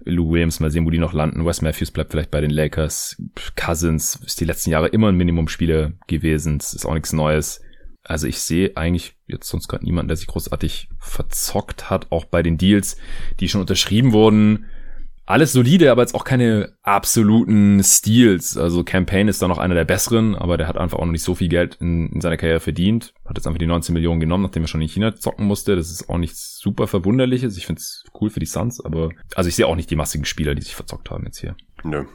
Lou 0.05 0.31
Williams, 0.31 0.61
mal 0.61 0.71
sehen, 0.71 0.87
wo 0.87 0.91
die 0.91 0.99
noch 0.99 1.13
landen. 1.13 1.45
Wes 1.45 1.61
Matthews 1.61 1.91
bleibt 1.91 2.13
vielleicht 2.13 2.31
bei 2.31 2.41
den 2.41 2.51
Lakers. 2.51 3.23
Cousins 3.57 4.17
ist 4.25 4.41
die 4.41 4.47
letzten 4.47 4.71
Jahre 4.71 4.89
immer 4.89 5.09
ein 5.09 5.17
Minimumspieler 5.17 5.93
gewesen. 6.07 6.59
Das 6.59 6.73
ist 6.73 6.87
auch 6.87 6.95
nichts 6.95 7.13
Neues. 7.13 7.61
Also 8.05 8.27
ich 8.27 8.39
sehe 8.39 8.75
eigentlich 8.75 9.17
jetzt 9.27 9.49
sonst 9.49 9.69
gerade 9.69 9.85
niemanden, 9.85 10.09
der 10.09 10.17
sich 10.17 10.29
großartig 10.29 10.89
verzockt 10.99 11.91
hat, 11.91 12.07
auch 12.11 12.25
bei 12.25 12.43
den 12.43 12.57
Deals, 12.57 12.97
die 13.41 13.49
schon 13.49 13.61
unterschrieben 13.61 14.13
wurden 14.13 14.67
alles 15.29 15.53
solide, 15.53 15.93
aber 15.93 16.03
jetzt 16.03 16.15
auch 16.15 16.25
keine 16.25 16.73
absoluten 16.83 17.83
Steals. 17.83 18.57
Also 18.57 18.83
Campaign 18.83 19.29
ist 19.29 19.43
da 19.43 19.49
noch 19.49 19.59
einer 19.59 19.75
der 19.75 19.85
besseren, 19.85 20.35
aber 20.35 20.57
der 20.57 20.67
hat 20.67 20.79
einfach 20.79 20.99
auch 20.99 21.05
noch 21.05 21.13
nicht 21.13 21.23
so 21.23 21.35
viel 21.35 21.49
Geld 21.49 21.77
in, 21.81 22.11
in 22.11 22.21
seiner 22.23 22.39
Karriere 22.39 22.61
verdient. 22.61 23.13
Hat 23.27 23.37
jetzt 23.37 23.47
einfach 23.47 23.59
die 23.59 23.67
19 23.67 23.93
Millionen 23.93 24.21
genommen, 24.21 24.45
nachdem 24.45 24.65
er 24.65 24.69
schon 24.69 24.81
in 24.81 24.89
China 24.89 25.15
zocken 25.15 25.47
musste. 25.47 25.77
Das 25.77 25.91
ist 25.91 26.09
auch 26.09 26.17
nichts 26.17 26.59
super 26.59 26.87
Verwunderliches. 26.87 27.59
Ich 27.59 27.67
finde 27.67 27.81
es 27.81 28.05
cool 28.19 28.31
für 28.31 28.41
die 28.41 28.47
Suns, 28.47 28.83
aber 28.83 29.11
also 29.35 29.49
ich 29.49 29.55
sehe 29.55 29.67
auch 29.67 29.77
nicht 29.77 29.91
die 29.91 29.97
massigen 29.97 30.25
Spieler, 30.25 30.55
die 30.55 30.63
sich 30.63 30.75
verzockt 30.75 31.11
haben 31.11 31.27
jetzt 31.27 31.39
hier. 31.39 31.57
Nö. 31.85 32.07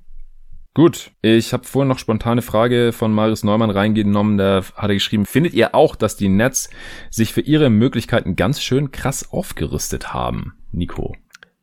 Gut, 0.74 1.12
ich 1.22 1.54
habe 1.54 1.66
vorhin 1.66 1.90
noch 1.90 2.00
spontane 2.00 2.42
Frage 2.42 2.94
von 2.94 3.14
Marius 3.14 3.44
Neumann 3.44 3.70
reingenommen. 3.70 4.40
Da 4.40 4.64
hat 4.76 4.90
er 4.90 4.96
geschrieben, 4.96 5.28
findet 5.28 5.54
ihr 5.54 5.76
auch, 5.76 5.96
dass 5.96 6.16
die 6.16 6.30
Nets 6.30 6.72
sich 7.12 7.32
für 7.32 7.42
ihre 7.42 7.70
Möglichkeiten 7.70 8.36
ganz 8.36 8.60
schön 8.60 8.92
krass 8.92 9.32
aufgerüstet 9.32 10.16
haben? 10.16 10.54
Nico. 10.72 11.14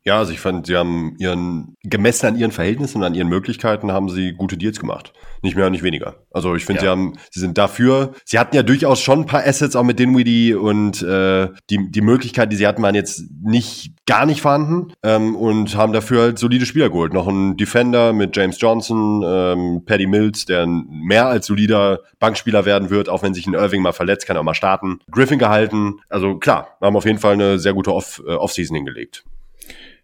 Ja, 0.03 0.17
also 0.17 0.33
ich 0.33 0.39
fand, 0.39 0.65
sie 0.65 0.75
haben 0.75 1.15
ihren, 1.19 1.75
gemessen 1.83 2.25
an 2.25 2.35
ihren 2.35 2.51
Verhältnissen 2.51 2.97
und 2.97 3.03
an 3.03 3.13
ihren 3.13 3.27
Möglichkeiten, 3.27 3.91
haben 3.91 4.09
sie 4.09 4.33
gute 4.33 4.57
Deals 4.57 4.79
gemacht. 4.79 5.13
Nicht 5.43 5.55
mehr 5.55 5.67
und 5.67 5.73
nicht 5.73 5.83
weniger. 5.83 6.15
Also 6.31 6.55
ich 6.55 6.65
finde, 6.65 6.79
ja. 6.79 6.85
sie 6.85 6.89
haben, 6.89 7.13
sie 7.29 7.39
sind 7.39 7.57
dafür, 7.57 8.13
sie 8.25 8.39
hatten 8.39 8.55
ja 8.55 8.63
durchaus 8.63 8.99
schon 8.99 9.21
ein 9.21 9.25
paar 9.27 9.45
Assets 9.45 9.75
auch 9.75 9.83
mit 9.83 9.99
Dinwiddie 9.99 10.55
und 10.55 11.03
äh, 11.03 11.49
die, 11.69 11.91
die 11.91 12.01
Möglichkeiten, 12.01 12.49
die 12.49 12.55
sie 12.55 12.65
hatten, 12.65 12.81
waren 12.81 12.95
jetzt 12.95 13.25
nicht 13.43 13.93
gar 14.07 14.25
nicht 14.25 14.41
vorhanden 14.41 14.91
ähm, 15.03 15.35
und 15.35 15.75
haben 15.75 15.93
dafür 15.93 16.21
halt 16.21 16.39
solide 16.39 16.65
Spieler 16.65 16.89
geholt. 16.89 17.13
Noch 17.13 17.27
ein 17.27 17.55
Defender 17.57 18.11
mit 18.11 18.35
James 18.35 18.59
Johnson, 18.59 19.23
ähm, 19.23 19.83
Paddy 19.85 20.07
Mills, 20.07 20.45
der 20.45 20.63
ein 20.63 20.87
mehr 20.89 21.27
als 21.27 21.45
solider 21.45 21.99
Bankspieler 22.19 22.65
werden 22.65 22.89
wird, 22.89 23.07
auch 23.07 23.21
wenn 23.21 23.35
sich 23.35 23.45
ein 23.45 23.53
Irving 23.53 23.83
mal 23.83 23.93
verletzt, 23.93 24.25
kann 24.25 24.35
er 24.35 24.39
auch 24.39 24.45
mal 24.45 24.55
starten. 24.55 24.99
Griffin 25.11 25.37
gehalten. 25.37 25.99
Also 26.09 26.37
klar, 26.37 26.77
haben 26.81 26.95
auf 26.95 27.05
jeden 27.05 27.19
Fall 27.19 27.33
eine 27.33 27.59
sehr 27.59 27.73
gute 27.73 27.91
äh, 27.91 28.33
Offseason 28.33 28.75
hingelegt. 28.75 29.23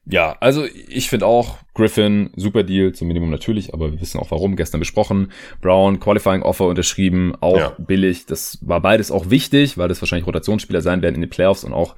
Ja, 0.10 0.38
also 0.40 0.66
ich 0.66 1.10
finde 1.10 1.26
auch, 1.26 1.58
Griffin, 1.78 2.32
super 2.36 2.64
Deal, 2.64 2.92
zum 2.92 3.08
Minimum 3.08 3.30
natürlich, 3.30 3.74
aber 3.74 3.92
wir 3.92 4.02
wissen 4.02 4.20
auch 4.20 4.32
warum, 4.32 4.56
gestern 4.56 4.80
besprochen. 4.80 5.32
Brown, 5.62 6.00
Qualifying 6.00 6.42
Offer 6.42 6.66
unterschrieben, 6.66 7.36
auch 7.40 7.58
ja. 7.58 7.76
billig. 7.78 8.26
Das 8.26 8.58
war 8.62 8.82
beides 8.82 9.12
auch 9.12 9.30
wichtig, 9.30 9.78
weil 9.78 9.88
das 9.88 10.02
wahrscheinlich 10.02 10.26
Rotationsspieler 10.26 10.82
sein 10.82 11.04
werden 11.04 11.16
in 11.16 11.22
den 11.22 11.30
Playoffs 11.30 11.64
und 11.64 11.74
auch 11.74 11.96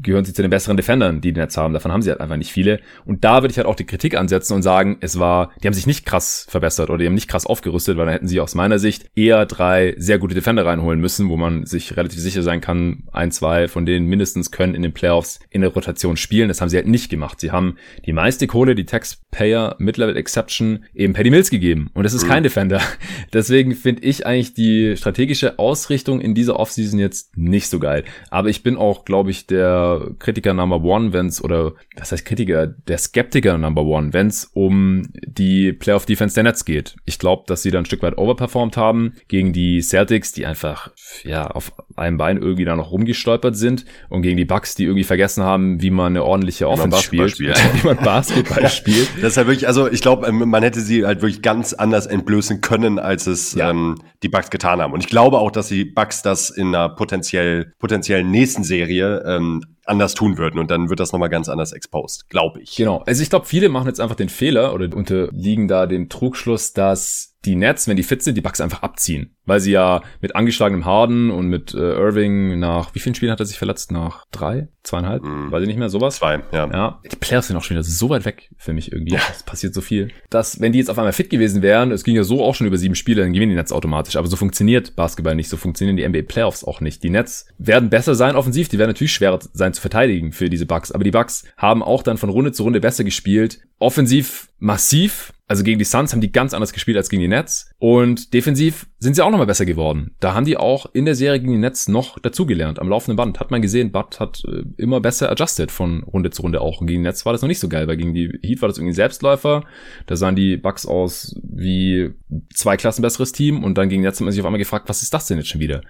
gehören 0.00 0.24
sie 0.24 0.32
zu 0.32 0.40
den 0.40 0.50
besseren 0.50 0.78
Defendern, 0.78 1.20
die 1.20 1.34
die 1.34 1.40
Netz 1.40 1.58
haben. 1.58 1.74
Davon 1.74 1.92
haben 1.92 2.00
sie 2.00 2.08
halt 2.08 2.20
einfach 2.20 2.38
nicht 2.38 2.50
viele. 2.50 2.80
Und 3.04 3.22
da 3.22 3.42
würde 3.42 3.52
ich 3.52 3.58
halt 3.58 3.66
auch 3.66 3.74
die 3.74 3.84
Kritik 3.84 4.16
ansetzen 4.16 4.54
und 4.54 4.62
sagen, 4.62 4.96
es 5.00 5.18
war, 5.18 5.52
die 5.62 5.66
haben 5.66 5.74
sich 5.74 5.86
nicht 5.86 6.06
krass 6.06 6.46
verbessert 6.48 6.88
oder 6.88 6.98
die 6.98 7.06
haben 7.06 7.14
nicht 7.14 7.28
krass 7.28 7.44
aufgerüstet, 7.44 7.98
weil 7.98 8.06
dann 8.06 8.14
hätten 8.14 8.28
sie 8.28 8.40
aus 8.40 8.54
meiner 8.54 8.78
Sicht 8.78 9.10
eher 9.14 9.44
drei 9.44 9.94
sehr 9.98 10.18
gute 10.18 10.34
Defender 10.34 10.64
reinholen 10.64 11.00
müssen, 11.00 11.28
wo 11.28 11.36
man 11.36 11.66
sich 11.66 11.98
relativ 11.98 12.18
sicher 12.18 12.42
sein 12.42 12.62
kann, 12.62 13.04
ein, 13.12 13.30
zwei 13.30 13.68
von 13.68 13.84
denen 13.84 14.06
mindestens 14.06 14.50
können 14.50 14.74
in 14.74 14.82
den 14.82 14.94
Playoffs 14.94 15.38
in 15.50 15.60
der 15.60 15.70
Rotation 15.70 16.16
spielen. 16.16 16.48
Das 16.48 16.62
haben 16.62 16.70
sie 16.70 16.76
halt 16.76 16.88
nicht 16.88 17.10
gemacht. 17.10 17.40
Sie 17.40 17.50
haben 17.50 17.76
die 18.06 18.14
meiste 18.14 18.46
Kohle, 18.46 18.74
die 18.74 18.86
Tech 18.86 19.01
Taxpayer 19.02 19.76
Mid-Level 19.78 20.16
Exception 20.16 20.84
eben 20.94 21.12
Paddy 21.14 21.30
Mills 21.30 21.50
gegeben. 21.50 21.90
Und 21.94 22.04
das 22.04 22.14
ist 22.14 22.24
mhm. 22.24 22.28
kein 22.28 22.42
Defender. 22.42 22.80
Deswegen 23.32 23.74
finde 23.74 24.02
ich 24.02 24.26
eigentlich 24.26 24.54
die 24.54 24.96
strategische 24.96 25.58
Ausrichtung 25.58 26.20
in 26.20 26.34
dieser 26.34 26.58
Offseason 26.60 26.98
jetzt 26.98 27.36
nicht 27.36 27.68
so 27.68 27.78
geil. 27.78 28.04
Aber 28.30 28.48
ich 28.48 28.62
bin 28.62 28.76
auch, 28.76 29.04
glaube 29.04 29.30
ich, 29.30 29.46
der 29.46 30.10
Kritiker 30.18 30.54
Number 30.54 30.82
One, 30.82 31.12
wenn's 31.12 31.42
oder 31.42 31.72
was 31.96 32.12
heißt 32.12 32.24
Kritiker, 32.24 32.66
der 32.66 32.98
Skeptiker 32.98 33.58
Number 33.58 33.82
One, 33.82 34.12
wenn's 34.12 34.50
um 34.52 35.08
die 35.26 35.72
Playoff 35.72 36.06
Defense 36.06 36.34
der 36.34 36.44
Nets 36.44 36.64
geht. 36.64 36.94
Ich 37.04 37.18
glaube, 37.18 37.44
dass 37.46 37.62
sie 37.62 37.70
da 37.70 37.78
ein 37.78 37.86
Stück 37.86 38.02
weit 38.02 38.18
overperformed 38.18 38.76
haben 38.76 39.14
gegen 39.28 39.52
die 39.52 39.80
Celtics, 39.80 40.32
die 40.32 40.46
einfach 40.46 40.90
ja 41.24 41.46
auf 41.48 41.72
einem 41.96 42.18
Bein 42.18 42.36
irgendwie 42.36 42.64
da 42.64 42.76
noch 42.76 42.92
rumgestolpert 42.92 43.56
sind 43.56 43.84
und 44.08 44.22
gegen 44.22 44.36
die 44.36 44.44
Bucks, 44.44 44.74
die 44.74 44.84
irgendwie 44.84 45.04
vergessen 45.04 45.42
haben, 45.42 45.82
wie 45.82 45.90
man 45.90 46.12
eine 46.12 46.24
ordentliche 46.24 46.68
Offense 46.68 47.02
spielt, 47.02 47.32
spielt. 47.32 47.56
wie 47.82 47.86
man 47.86 47.96
Basketball 47.96 48.68
spielt. 48.68 48.91
Das 49.20 49.32
ist 49.32 49.36
halt 49.36 49.46
wirklich, 49.46 49.66
also 49.66 49.90
ich 49.90 50.00
glaube, 50.00 50.26
ähm, 50.26 50.48
man 50.48 50.62
hätte 50.62 50.80
sie 50.80 51.04
halt 51.04 51.22
wirklich 51.22 51.42
ganz 51.42 51.72
anders 51.72 52.06
entblößen 52.06 52.60
können, 52.60 52.98
als 52.98 53.26
es 53.26 53.54
ja. 53.54 53.70
ähm, 53.70 53.96
die 54.22 54.28
Bucks 54.28 54.50
getan 54.50 54.80
haben. 54.80 54.92
Und 54.92 55.00
ich 55.00 55.08
glaube 55.08 55.38
auch, 55.38 55.50
dass 55.50 55.68
die 55.68 55.84
Bucks 55.84 56.22
das 56.22 56.50
in 56.50 56.68
einer 56.68 56.88
potenziell 56.88 57.72
potenziellen 57.78 58.30
nächsten 58.30 58.64
Serie 58.64 59.22
ähm, 59.26 59.64
anders 59.84 60.14
tun 60.14 60.38
würden 60.38 60.58
und 60.58 60.70
dann 60.70 60.88
wird 60.88 61.00
das 61.00 61.12
nochmal 61.12 61.28
ganz 61.28 61.48
anders 61.48 61.72
exposed, 61.72 62.28
glaube 62.28 62.60
ich. 62.60 62.76
Genau. 62.76 63.02
Also 63.06 63.22
ich 63.22 63.30
glaube, 63.30 63.46
viele 63.46 63.68
machen 63.68 63.88
jetzt 63.88 64.00
einfach 64.00 64.14
den 64.14 64.28
Fehler 64.28 64.74
oder 64.74 64.94
unterliegen 64.96 65.68
da 65.68 65.86
dem 65.86 66.08
Trugschluss, 66.08 66.72
dass 66.72 67.32
die 67.44 67.56
Nets, 67.56 67.88
wenn 67.88 67.96
die 67.96 68.02
fit 68.02 68.22
sind, 68.22 68.36
die 68.36 68.40
Bucks 68.40 68.60
einfach 68.60 68.82
abziehen. 68.82 69.34
Weil 69.44 69.58
sie 69.58 69.72
ja 69.72 70.02
mit 70.20 70.36
angeschlagenem 70.36 70.84
Harden 70.84 71.30
und 71.30 71.48
mit 71.48 71.74
äh, 71.74 71.78
Irving 71.78 72.60
nach, 72.60 72.94
wie 72.94 73.00
vielen 73.00 73.16
Spielen 73.16 73.32
hat 73.32 73.40
er 73.40 73.46
sich 73.46 73.58
verletzt? 73.58 73.90
Nach 73.90 74.26
drei? 74.30 74.68
Zweieinhalb? 74.84 75.24
Mm. 75.24 75.50
Weiß 75.50 75.62
ich 75.62 75.66
nicht 75.66 75.78
mehr, 75.78 75.88
sowas? 75.88 76.16
Zwei, 76.16 76.42
ja. 76.52 76.70
Ja, 76.70 77.00
die 77.10 77.16
Playoffs 77.16 77.48
sind 77.48 77.56
auch 77.56 77.64
schon 77.64 77.74
wieder 77.74 77.82
so 77.82 78.08
weit 78.10 78.24
weg 78.24 78.50
für 78.56 78.72
mich 78.72 78.92
irgendwie. 78.92 79.14
Ja. 79.14 79.20
Es 79.32 79.42
passiert 79.42 79.74
so 79.74 79.80
viel. 79.80 80.12
Dass, 80.30 80.60
wenn 80.60 80.70
die 80.70 80.78
jetzt 80.78 80.90
auf 80.90 80.98
einmal 80.98 81.12
fit 81.12 81.30
gewesen 81.30 81.62
wären, 81.62 81.90
es 81.90 82.04
ging 82.04 82.14
ja 82.14 82.22
so 82.22 82.44
auch 82.44 82.54
schon 82.54 82.68
über 82.68 82.76
sieben 82.76 82.94
Spiele, 82.94 83.22
dann 83.22 83.32
gewinnen 83.32 83.50
die 83.50 83.56
Nets 83.56 83.72
automatisch. 83.72 84.14
Aber 84.14 84.28
so 84.28 84.36
funktioniert 84.36 84.94
Basketball 84.94 85.34
nicht, 85.34 85.48
so 85.48 85.56
funktionieren 85.56 85.96
die 85.96 86.06
NBA 86.06 86.22
Playoffs 86.28 86.62
auch 86.62 86.80
nicht. 86.80 87.02
Die 87.02 87.10
Nets 87.10 87.46
werden 87.58 87.90
besser 87.90 88.14
sein 88.14 88.36
offensiv, 88.36 88.68
die 88.68 88.78
werden 88.78 88.90
natürlich 88.90 89.12
schwerer 89.12 89.40
sein 89.52 89.71
zu 89.72 89.80
verteidigen 89.80 90.32
für 90.32 90.48
diese 90.48 90.66
Bucks. 90.66 90.92
Aber 90.92 91.04
die 91.04 91.10
Bucks 91.10 91.44
haben 91.56 91.82
auch 91.82 92.02
dann 92.02 92.18
von 92.18 92.30
Runde 92.30 92.52
zu 92.52 92.62
Runde 92.62 92.80
besser 92.80 93.04
gespielt. 93.04 93.60
Offensiv 93.78 94.48
massiv, 94.58 95.32
also 95.52 95.64
gegen 95.64 95.78
die 95.78 95.84
Suns 95.84 96.12
haben 96.12 96.22
die 96.22 96.32
ganz 96.32 96.54
anders 96.54 96.72
gespielt 96.72 96.96
als 96.96 97.10
gegen 97.10 97.20
die 97.20 97.28
Nets. 97.28 97.70
Und 97.78 98.32
defensiv 98.32 98.86
sind 98.98 99.14
sie 99.14 99.22
auch 99.22 99.30
nochmal 99.30 99.46
besser 99.46 99.66
geworden. 99.66 100.14
Da 100.18 100.32
haben 100.32 100.46
die 100.46 100.56
auch 100.56 100.86
in 100.94 101.04
der 101.04 101.14
Serie 101.14 101.40
gegen 101.40 101.52
die 101.52 101.58
Nets 101.58 101.88
noch 101.88 102.18
dazugelernt. 102.18 102.78
Am 102.78 102.88
laufenden 102.88 103.16
Band 103.16 103.38
hat 103.38 103.50
man 103.50 103.60
gesehen, 103.60 103.92
Bud 103.92 104.18
hat 104.18 104.42
äh, 104.46 104.62
immer 104.78 105.00
besser 105.00 105.30
adjusted 105.30 105.70
von 105.70 106.04
Runde 106.04 106.30
zu 106.30 106.40
Runde 106.40 106.62
auch. 106.62 106.80
Und 106.80 106.86
gegen 106.86 107.02
die 107.02 107.08
Nets 107.08 107.26
war 107.26 107.32
das 107.32 107.42
noch 107.42 107.48
nicht 107.48 107.58
so 107.58 107.68
geil, 107.68 107.86
weil 107.86 107.98
gegen 107.98 108.14
die 108.14 108.30
Heat 108.42 108.62
war 108.62 108.68
das 108.68 108.78
irgendwie 108.78 108.94
Selbstläufer. 108.94 109.64
Da 110.06 110.16
sahen 110.16 110.36
die 110.36 110.56
Bucks 110.56 110.86
aus 110.86 111.34
wie 111.42 112.14
zwei 112.54 112.78
Klassen 112.78 113.02
besseres 113.02 113.32
Team. 113.32 113.62
Und 113.62 113.76
dann 113.76 113.90
gegen 113.90 114.00
die 114.00 114.06
Nets 114.06 114.20
hat 114.20 114.24
man 114.24 114.32
sich 114.32 114.40
auf 114.40 114.46
einmal 114.46 114.58
gefragt, 114.58 114.88
was 114.88 115.02
ist 115.02 115.12
das 115.12 115.26
denn 115.26 115.36
jetzt 115.36 115.48
schon 115.48 115.60
wieder? 115.60 115.82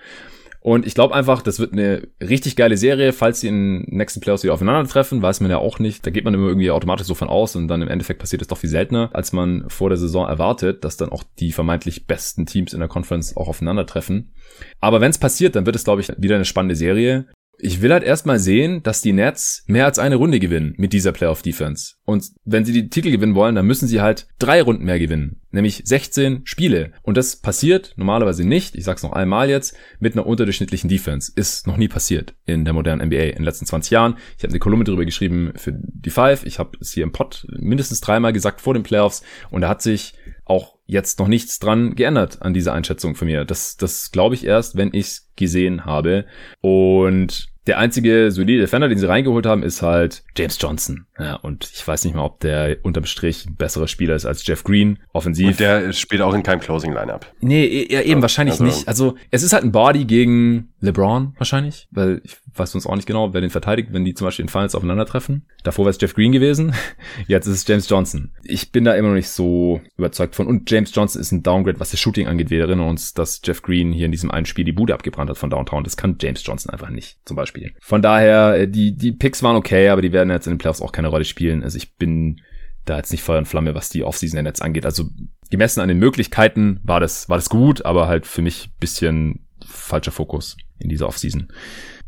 Und 0.63 0.87
ich 0.87 0.95
glaube 0.95 1.13
einfach, 1.13 1.43
das 1.43 1.59
wird 1.59 1.73
eine 1.73 2.07
richtig 2.21 2.55
geile 2.55 2.77
Serie, 2.77 3.13
falls 3.13 3.41
sie 3.41 3.49
in 3.49 3.85
den 3.85 3.97
nächsten 3.97 4.21
Playoffs 4.21 4.45
wieder 4.45 4.55
aufeinandertreffen, 4.55 5.21
weiß 5.21 5.41
man 5.41 5.51
ja 5.51 5.59
auch 5.59 5.81
nicht. 5.81 6.07
Da 6.07 6.11
geht 6.11 6.25
man 6.25 6.35
immer 6.35 6.47
irgendwie 6.47 6.71
automatisch 6.71 7.09
so 7.09 7.15
von 7.15 7.29
aus 7.29 7.57
und 7.57 7.67
dann 7.67 7.83
im 7.83 7.89
Endeffekt 7.89 8.21
passiert 8.21 8.43
es 8.43 8.49
doch 8.49 8.59
viel 8.59 8.71
seltener, 8.71 9.11
als 9.13 9.33
man 9.33 9.65
vor 9.69 9.89
der 9.89 9.99
Saison 9.99 10.29
erwartet, 10.29 10.85
dass 10.85 10.97
dann 10.97 11.09
auch 11.09 11.25
die 11.41 11.51
vermeintlich 11.51 12.07
besten 12.07 12.47
Teams 12.47 12.75
in 12.75 12.79
der 12.79 12.89
Conference 12.89 13.37
auch 13.37 13.49
aufeinandertreffen. 13.49 14.33
Aber 14.81 15.01
wenn 15.01 15.11
es 15.11 15.19
passiert, 15.19 15.57
dann 15.57 15.67
wird 15.67 15.75
es, 15.75 15.83
glaube 15.83 16.01
ich, 16.01 16.13
wieder 16.17 16.37
eine 16.37 16.45
spannende 16.45 16.77
Serie. 16.77 17.27
Ich 17.59 17.81
will 17.81 17.93
halt 17.93 18.03
erstmal 18.03 18.39
sehen, 18.39 18.83
dass 18.83 19.03
die 19.03 19.13
Nets 19.13 19.63
mehr 19.67 19.85
als 19.85 19.99
eine 19.99 20.17
Runde 20.17 20.41
gewinnen 20.41 20.75
mit 20.79 20.93
dieser 20.93 21.13
Playoff-Defense. 21.13 21.95
Und 22.05 22.25
wenn 22.45 22.65
sie 22.65 22.73
die 22.73 22.89
Titel 22.89 23.11
gewinnen 23.11 23.35
wollen, 23.35 23.55
dann 23.55 23.67
müssen 23.67 23.87
sie 23.87 24.01
halt 24.01 24.27
drei 24.39 24.63
Runden 24.63 24.85
mehr 24.85 24.99
gewinnen. 24.99 25.41
Nämlich 25.53 25.83
16 25.85 26.43
Spiele. 26.45 26.93
Und 27.03 27.17
das 27.17 27.37
passiert 27.37 27.93
normalerweise 27.97 28.45
nicht, 28.45 28.75
ich 28.75 28.85
sag's 28.85 29.03
noch 29.03 29.13
einmal 29.13 29.49
jetzt, 29.49 29.77
mit 30.01 30.15
einer 30.15 30.27
unterdurchschnittlichen 30.27 30.89
Defense. 30.89 31.31
Ist 31.37 31.67
noch 31.67 31.77
nie 31.77 31.89
passiert 31.89 32.35
in 32.47 32.65
der 32.65 32.75
modernen 32.75 33.07
NBA 33.07 33.23
in 33.23 33.37
den 33.37 33.45
letzten 33.45 33.67
20 33.67 33.91
Jahren. 33.93 34.17
Ich 34.37 34.43
habe 34.43 34.51
eine 34.51 34.59
Kolumne 34.59 34.85
darüber 34.85 35.05
geschrieben 35.05 35.53
für 35.55 35.73
die 35.73 36.11
Five. 36.11 36.45
Ich 36.47 36.59
habe 36.59 36.77
es 36.81 36.93
hier 36.93 37.05
im 37.05 37.13
Pod 37.13 37.47
mindestens 37.49 38.01
dreimal 38.01 38.33
gesagt 38.33 38.61
vor 38.61 38.75
den 38.75 38.83
Playoffs. 38.83 39.23
Und 39.51 39.61
da 39.61 39.69
hat 39.69 39.83
sich 39.83 40.15
auch 40.53 40.77
jetzt 40.85 41.19
noch 41.19 41.29
nichts 41.29 41.59
dran 41.59 41.95
geändert 41.95 42.43
an 42.43 42.53
dieser 42.53 42.75
Einschätzung 42.75 43.15
von 43.15 43.27
mir. 43.27 43.47
Das, 43.47 43.79
das 43.79 44.13
glaube 44.13 44.35
ich 44.35 44.45
erst, 44.45 44.77
wenn 44.77 44.93
ich's 44.93 45.31
gesehen 45.35 45.87
habe. 45.87 46.27
Und 46.61 47.52
der 47.67 47.79
einzige 47.79 48.31
solide 48.31 48.61
Defender, 48.61 48.89
den 48.89 48.99
sie 48.99 49.09
reingeholt 49.09 49.47
haben, 49.47 49.63
ist 49.63 49.83
halt 49.83 50.25
James 50.37 50.59
Johnson. 50.61 51.07
Ja, 51.19 51.37
und 51.37 51.71
ich 51.73 51.87
weiß 51.87 52.05
nicht 52.05 52.15
mal, 52.15 52.25
ob 52.25 52.41
der 52.41 52.79
unterm 52.83 53.05
Strich 53.05 53.47
ein 53.47 53.55
besserer 53.55 53.87
Spieler 53.87 54.17
ist 54.17 54.27
als 54.27 54.45
Jeff 54.47 54.65
Green, 54.65 54.99
offensiv. 55.13 55.49
Und 55.49 55.61
der 55.61 55.93
spielt 55.93 56.23
auch 56.23 56.35
in 56.35 56.43
keinem 56.43 56.61
Closing-Lineup. 56.61 57.27
Nee, 57.41 57.65
e, 57.65 57.93
ja, 57.93 58.01
eben 58.01 58.19
ja, 58.19 58.23
wahrscheinlich 58.23 58.55
also. 58.55 58.65
nicht. 58.65 58.89
Also 58.89 59.15
es 59.31 59.45
ist 59.45 59.53
halt 59.53 59.63
ein 59.63 59.71
Body 59.71 60.05
gegen 60.05 60.73
LeBron 60.81 61.35
wahrscheinlich, 61.39 61.87
weil 61.93 62.21
ich 62.25 62.37
weiß 62.55 62.75
uns 62.75 62.87
auch 62.87 62.97
nicht 62.97 63.07
genau, 63.07 63.33
wer 63.33 63.41
den 63.41 63.51
verteidigt, 63.51 63.91
wenn 63.93 64.05
die 64.05 64.15
zum 64.15 64.27
Beispiel 64.27 64.45
in 64.45 64.49
Finals 64.49 64.75
aufeinandertreffen. 64.75 65.47
Davor 65.63 65.85
wäre 65.85 65.91
es 65.91 66.01
Jeff 66.01 66.15
Green 66.15 66.33
gewesen, 66.33 66.75
jetzt 67.29 67.47
ist 67.47 67.55
es 67.55 67.67
James 67.67 67.89
Johnson. 67.89 68.33
Ich 68.43 68.73
bin 68.73 68.85
da 68.85 68.95
immer 68.95 69.09
noch 69.09 69.15
nicht 69.15 69.29
so 69.29 69.81
überzeugt 69.97 70.35
von. 70.35 70.49
Und 70.49 70.69
James 70.71 70.93
Johnson 70.95 71.21
ist 71.21 71.31
ein 71.31 71.43
Downgrade, 71.43 71.79
was 71.79 71.93
das 71.93 72.01
Shooting 72.01 72.27
angeht. 72.27 72.51
Wir 72.51 72.63
erinnern 72.63 72.89
uns, 72.89 73.15
dass 73.15 73.41
Jeff 73.45 73.63
Green 73.63 73.93
hier 73.93 74.07
in 74.07 74.13
diesem 74.13 74.31
einen 74.31 74.47
Spiel 74.47 74.65
die 74.65 74.73
Bude 74.73 74.95
abgebrannt 74.95 75.31
hat 75.31 75.39
von 75.39 75.51
Downtown. 75.51 75.85
Das 75.85 75.97
kann 75.97 76.17
James 76.21 76.45
Johnson 76.45 76.73
einfach 76.73 76.91
nicht, 76.91 77.19
zum 77.25 77.37
Beispiel. 77.37 77.52
Von 77.81 78.03
daher, 78.03 78.59
äh, 78.59 78.69
die, 78.69 78.97
die 78.97 79.13
Picks 79.13 79.43
waren 79.43 79.57
okay, 79.57 79.89
aber 79.89 80.03
die 80.03 80.13
werden 80.13 80.31
jetzt 80.31 80.47
in 80.47 80.55
den 80.55 80.59
Playoffs 80.59 80.83
auch 80.83 80.93
keine 80.93 81.09
Rolle 81.09 81.25
spielen. 81.25 81.63
Also 81.63 81.77
ich 81.77 81.97
bin 81.97 82.41
da 82.85 82.97
jetzt 82.97 83.13
nicht 83.13 83.23
Feuer 83.23 83.39
und 83.39 83.47
Flamme, 83.47 83.75
was 83.75 83.91
die 83.91 84.05
Offseason 84.05 84.43
Netz 84.43 84.61
angeht. 84.61 84.85
Also 84.85 85.09
gemessen 85.51 85.81
an 85.81 85.89
den 85.89 85.99
Möglichkeiten 85.99 86.81
war 86.83 87.01
das, 87.01 87.29
war 87.29 87.37
das 87.37 87.49
gut, 87.49 87.85
aber 87.85 88.09
halt 88.09 88.27
für 88.27 88.43
mich 88.43 88.71
bisschen 88.81 89.47
falscher 89.65 90.13
Fokus 90.13 90.57
in 90.79 90.89
dieser 90.89 91.07
Offseason. 91.07 91.49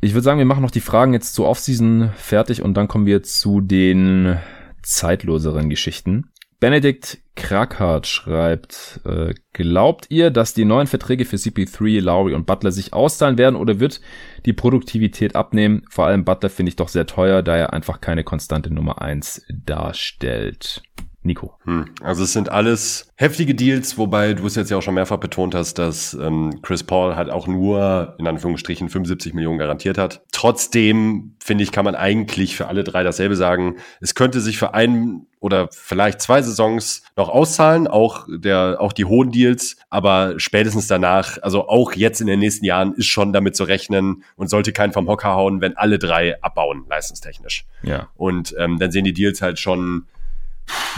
Ich 0.00 0.12
würde 0.12 0.24
sagen, 0.24 0.38
wir 0.38 0.44
machen 0.44 0.62
noch 0.62 0.70
die 0.70 0.80
Fragen 0.80 1.12
jetzt 1.12 1.34
zur 1.34 1.48
Offseason 1.48 2.10
fertig 2.16 2.62
und 2.62 2.74
dann 2.74 2.88
kommen 2.88 3.06
wir 3.06 3.22
zu 3.22 3.60
den 3.60 4.38
zeitloseren 4.82 5.70
Geschichten. 5.70 6.30
Benedikt 6.64 7.18
Krakhardt 7.36 8.06
schreibt, 8.06 9.02
äh, 9.04 9.34
glaubt 9.52 10.06
ihr, 10.08 10.30
dass 10.30 10.54
die 10.54 10.64
neuen 10.64 10.86
Verträge 10.86 11.26
für 11.26 11.36
CP3, 11.36 12.00
Lowry 12.00 12.32
und 12.32 12.46
Butler 12.46 12.72
sich 12.72 12.94
auszahlen 12.94 13.36
werden 13.36 13.56
oder 13.56 13.80
wird 13.80 14.00
die 14.46 14.54
Produktivität 14.54 15.36
abnehmen? 15.36 15.82
Vor 15.90 16.06
allem 16.06 16.24
Butler 16.24 16.48
finde 16.48 16.70
ich 16.70 16.76
doch 16.76 16.88
sehr 16.88 17.04
teuer, 17.04 17.42
da 17.42 17.54
er 17.54 17.74
einfach 17.74 18.00
keine 18.00 18.24
konstante 18.24 18.72
Nummer 18.72 19.02
eins 19.02 19.44
darstellt. 19.50 20.80
Nico. 21.24 21.54
Hm. 21.64 21.86
Also 22.02 22.22
es 22.22 22.32
sind 22.32 22.50
alles 22.50 23.10
heftige 23.16 23.54
Deals, 23.54 23.96
wobei 23.96 24.34
du 24.34 24.46
es 24.46 24.56
jetzt 24.56 24.70
ja 24.70 24.76
auch 24.76 24.82
schon 24.82 24.94
mehrfach 24.94 25.16
betont 25.16 25.54
hast, 25.54 25.78
dass 25.78 26.12
ähm, 26.14 26.60
Chris 26.62 26.84
Paul 26.84 27.16
halt 27.16 27.30
auch 27.30 27.46
nur 27.46 28.14
in 28.18 28.26
Anführungsstrichen 28.26 28.90
75 28.90 29.32
Millionen 29.32 29.58
garantiert 29.58 29.96
hat. 29.96 30.22
Trotzdem 30.32 31.34
finde 31.42 31.64
ich, 31.64 31.72
kann 31.72 31.86
man 31.86 31.94
eigentlich 31.94 32.56
für 32.56 32.68
alle 32.68 32.84
drei 32.84 33.02
dasselbe 33.02 33.36
sagen. 33.36 33.76
Es 34.00 34.14
könnte 34.14 34.40
sich 34.40 34.58
für 34.58 34.74
einen 34.74 35.26
oder 35.40 35.68
vielleicht 35.70 36.20
zwei 36.20 36.40
Saisons 36.42 37.02
noch 37.16 37.28
auszahlen, 37.28 37.86
auch 37.86 38.26
der, 38.28 38.76
auch 38.80 38.92
die 38.92 39.04
hohen 39.04 39.30
Deals, 39.30 39.76
aber 39.90 40.34
spätestens 40.38 40.86
danach, 40.86 41.36
also 41.42 41.68
auch 41.68 41.92
jetzt 41.92 42.20
in 42.22 42.26
den 42.26 42.40
nächsten 42.40 42.64
Jahren 42.64 42.94
ist 42.94 43.06
schon 43.06 43.32
damit 43.32 43.54
zu 43.54 43.64
rechnen 43.64 44.24
und 44.36 44.48
sollte 44.48 44.72
keinen 44.72 44.92
vom 44.92 45.06
Hocker 45.06 45.34
hauen, 45.34 45.60
wenn 45.60 45.76
alle 45.76 45.98
drei 45.98 46.42
abbauen, 46.42 46.84
leistungstechnisch. 46.88 47.66
Ja. 47.82 48.08
Und 48.14 48.54
ähm, 48.58 48.78
dann 48.78 48.90
sehen 48.90 49.04
die 49.04 49.12
Deals 49.12 49.42
halt 49.42 49.58
schon 49.58 50.06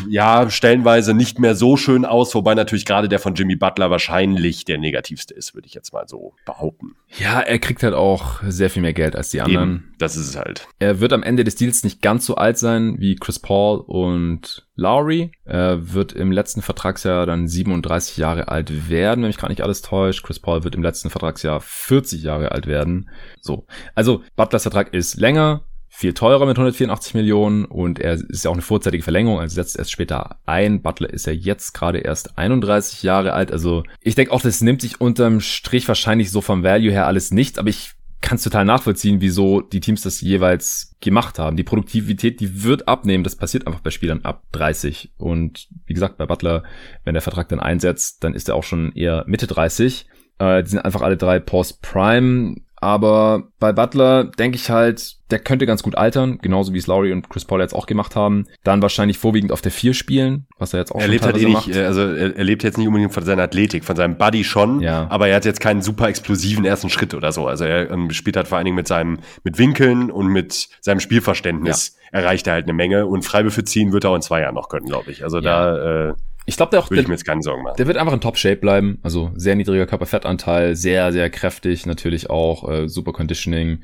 ja, 0.08 0.50
stellenweise 0.50 1.14
nicht 1.14 1.38
mehr 1.38 1.54
so 1.54 1.76
schön 1.76 2.04
aus, 2.04 2.34
wobei 2.34 2.54
natürlich 2.54 2.84
gerade 2.84 3.08
der 3.08 3.18
von 3.18 3.34
Jimmy 3.34 3.56
Butler 3.56 3.90
wahrscheinlich 3.90 4.64
der 4.64 4.78
negativste 4.78 5.34
ist, 5.34 5.54
würde 5.54 5.66
ich 5.66 5.74
jetzt 5.74 5.92
mal 5.92 6.06
so 6.06 6.34
behaupten. 6.44 6.96
Ja, 7.18 7.40
er 7.40 7.58
kriegt 7.58 7.82
halt 7.82 7.94
auch 7.94 8.42
sehr 8.46 8.70
viel 8.70 8.82
mehr 8.82 8.92
Geld 8.92 9.16
als 9.16 9.30
die 9.30 9.40
anderen. 9.40 9.70
Eben, 9.70 9.94
das 9.98 10.16
ist 10.16 10.28
es 10.28 10.36
halt. 10.36 10.68
Er 10.78 11.00
wird 11.00 11.12
am 11.12 11.22
Ende 11.22 11.44
des 11.44 11.56
Deals 11.56 11.84
nicht 11.84 12.02
ganz 12.02 12.26
so 12.26 12.34
alt 12.34 12.58
sein 12.58 12.96
wie 12.98 13.16
Chris 13.16 13.38
Paul 13.38 13.80
und 13.80 14.66
Lowry. 14.74 15.32
Er 15.44 15.92
wird 15.94 16.12
im 16.12 16.32
letzten 16.32 16.62
Vertragsjahr 16.62 17.26
dann 17.26 17.48
37 17.48 18.16
Jahre 18.18 18.48
alt 18.48 18.90
werden, 18.90 19.22
wenn 19.22 19.28
mich 19.28 19.38
gar 19.38 19.48
nicht 19.48 19.62
alles 19.62 19.82
täuscht. 19.82 20.24
Chris 20.24 20.40
Paul 20.40 20.64
wird 20.64 20.74
im 20.74 20.82
letzten 20.82 21.10
Vertragsjahr 21.10 21.60
40 21.60 22.22
Jahre 22.22 22.52
alt 22.52 22.66
werden. 22.66 23.08
So. 23.40 23.66
Also, 23.94 24.22
Butlers 24.36 24.62
Vertrag 24.62 24.92
ist 24.92 25.18
länger, 25.18 25.62
viel 25.96 26.12
teurer 26.12 26.44
mit 26.44 26.58
184 26.58 27.14
Millionen 27.14 27.64
und 27.64 27.98
er 27.98 28.14
ist 28.14 28.44
ja 28.44 28.50
auch 28.50 28.54
eine 28.54 28.60
vorzeitige 28.60 29.02
Verlängerung, 29.02 29.40
also 29.40 29.54
setzt 29.54 29.78
erst 29.78 29.90
später 29.90 30.36
ein. 30.44 30.82
Butler 30.82 31.08
ist 31.08 31.24
ja 31.24 31.32
jetzt 31.32 31.72
gerade 31.72 32.00
erst 32.00 32.36
31 32.36 33.02
Jahre 33.02 33.32
alt, 33.32 33.50
also 33.50 33.82
ich 34.02 34.14
denke 34.14 34.30
auch, 34.32 34.42
das 34.42 34.60
nimmt 34.60 34.82
sich 34.82 35.00
unterm 35.00 35.40
Strich 35.40 35.88
wahrscheinlich 35.88 36.30
so 36.30 36.42
vom 36.42 36.62
Value 36.62 36.90
her 36.90 37.06
alles 37.06 37.30
nicht, 37.30 37.58
aber 37.58 37.70
ich 37.70 37.94
kann 38.20 38.36
es 38.36 38.42
total 38.42 38.66
nachvollziehen, 38.66 39.22
wieso 39.22 39.62
die 39.62 39.80
Teams 39.80 40.02
das 40.02 40.20
jeweils 40.20 40.96
gemacht 41.00 41.38
haben. 41.38 41.56
Die 41.56 41.62
Produktivität, 41.62 42.40
die 42.40 42.64
wird 42.64 42.88
abnehmen. 42.88 43.22
Das 43.22 43.36
passiert 43.36 43.66
einfach 43.66 43.80
bei 43.80 43.90
Spielern 43.90 44.22
ab 44.22 44.42
30. 44.52 45.12
Und 45.16 45.68
wie 45.86 45.94
gesagt, 45.94 46.16
bei 46.16 46.26
Butler, 46.26 46.64
wenn 47.04 47.14
der 47.14 47.22
Vertrag 47.22 47.48
dann 47.50 47.60
einsetzt, 47.60 48.24
dann 48.24 48.34
ist 48.34 48.48
er 48.48 48.56
auch 48.56 48.64
schon 48.64 48.90
eher 48.92 49.22
Mitte 49.28 49.46
30. 49.46 50.06
Äh, 50.38 50.62
die 50.64 50.70
sind 50.70 50.80
einfach 50.80 51.02
alle 51.02 51.16
drei 51.16 51.38
Post-Prime. 51.38 52.56
Aber 52.78 53.44
bei 53.58 53.72
Butler 53.72 54.24
denke 54.24 54.56
ich 54.56 54.70
halt, 54.70 55.16
der 55.30 55.38
könnte 55.38 55.66
ganz 55.66 55.82
gut 55.82 55.96
altern, 55.96 56.38
genauso 56.40 56.72
wie 56.72 56.78
es 56.78 56.86
Lowry 56.86 57.12
und 57.12 57.28
Chris 57.28 57.44
Paul 57.44 57.60
jetzt 57.60 57.74
auch 57.74 57.86
gemacht 57.86 58.14
haben. 58.14 58.46
Dann 58.64 58.82
wahrscheinlich 58.82 59.18
vorwiegend 59.18 59.50
auf 59.50 59.60
der 59.60 59.72
4 59.72 59.94
spielen, 59.94 60.46
was 60.58 60.72
er 60.72 60.80
jetzt 60.80 60.92
auch 60.92 61.00
er 61.00 61.08
lebt 61.08 61.24
halt 61.24 61.36
eh 61.36 61.46
nicht, 61.46 61.52
macht. 61.54 61.76
Also 61.76 62.02
er, 62.02 62.36
er 62.36 62.44
lebt 62.44 62.62
jetzt 62.62 62.78
nicht 62.78 62.86
unbedingt 62.86 63.12
von 63.12 63.24
seiner 63.24 63.42
Athletik, 63.42 63.84
von 63.84 63.96
seinem 63.96 64.18
Buddy 64.18 64.44
schon, 64.44 64.80
ja. 64.80 65.06
aber 65.10 65.28
er 65.28 65.36
hat 65.36 65.44
jetzt 65.44 65.60
keinen 65.60 65.82
super 65.82 66.08
explosiven 66.08 66.64
ersten 66.64 66.90
Schritt 66.90 67.14
oder 67.14 67.32
so. 67.32 67.46
Also 67.46 67.64
er 67.64 67.90
ähm, 67.90 68.10
spielt 68.10 68.36
halt 68.36 68.46
vor 68.46 68.58
allen 68.58 68.66
Dingen 68.66 68.76
mit 68.76 68.88
seinem, 68.88 69.18
mit 69.42 69.58
Winkeln 69.58 70.10
und 70.10 70.28
mit 70.28 70.68
seinem 70.80 71.00
Spielverständnis 71.00 71.96
ja. 72.12 72.20
erreicht 72.20 72.46
er 72.46 72.52
halt 72.52 72.66
eine 72.66 72.74
Menge 72.74 73.06
und 73.06 73.22
Freiwürfe 73.24 73.64
ziehen 73.64 73.92
wird 73.92 74.04
er 74.04 74.10
auch 74.10 74.16
in 74.16 74.22
zwei 74.22 74.42
Jahren 74.42 74.54
noch 74.54 74.68
können, 74.68 74.86
glaube 74.86 75.10
ich. 75.10 75.24
Also 75.24 75.38
ja. 75.38 75.70
da 75.72 76.08
äh, 76.10 76.14
ich 76.46 76.56
glaube, 76.56 76.70
der 76.70 76.80
auch. 76.80 76.90
Würde 76.90 77.02
ich 77.02 77.08
mir 77.08 77.14
jetzt 77.14 77.26
keine 77.26 77.42
Sorgen 77.42 77.62
machen. 77.62 77.76
Der 77.76 77.86
wird 77.86 77.96
einfach 77.96 78.12
in 78.12 78.20
Top-Shape 78.20 78.56
bleiben. 78.56 78.98
Also 79.02 79.32
sehr 79.34 79.56
niedriger 79.56 79.86
Körperfettanteil, 79.86 80.76
sehr, 80.76 81.12
sehr 81.12 81.28
kräftig, 81.28 81.86
natürlich 81.86 82.30
auch 82.30 82.68
äh, 82.68 82.88
super 82.88 83.12
Conditioning. 83.12 83.82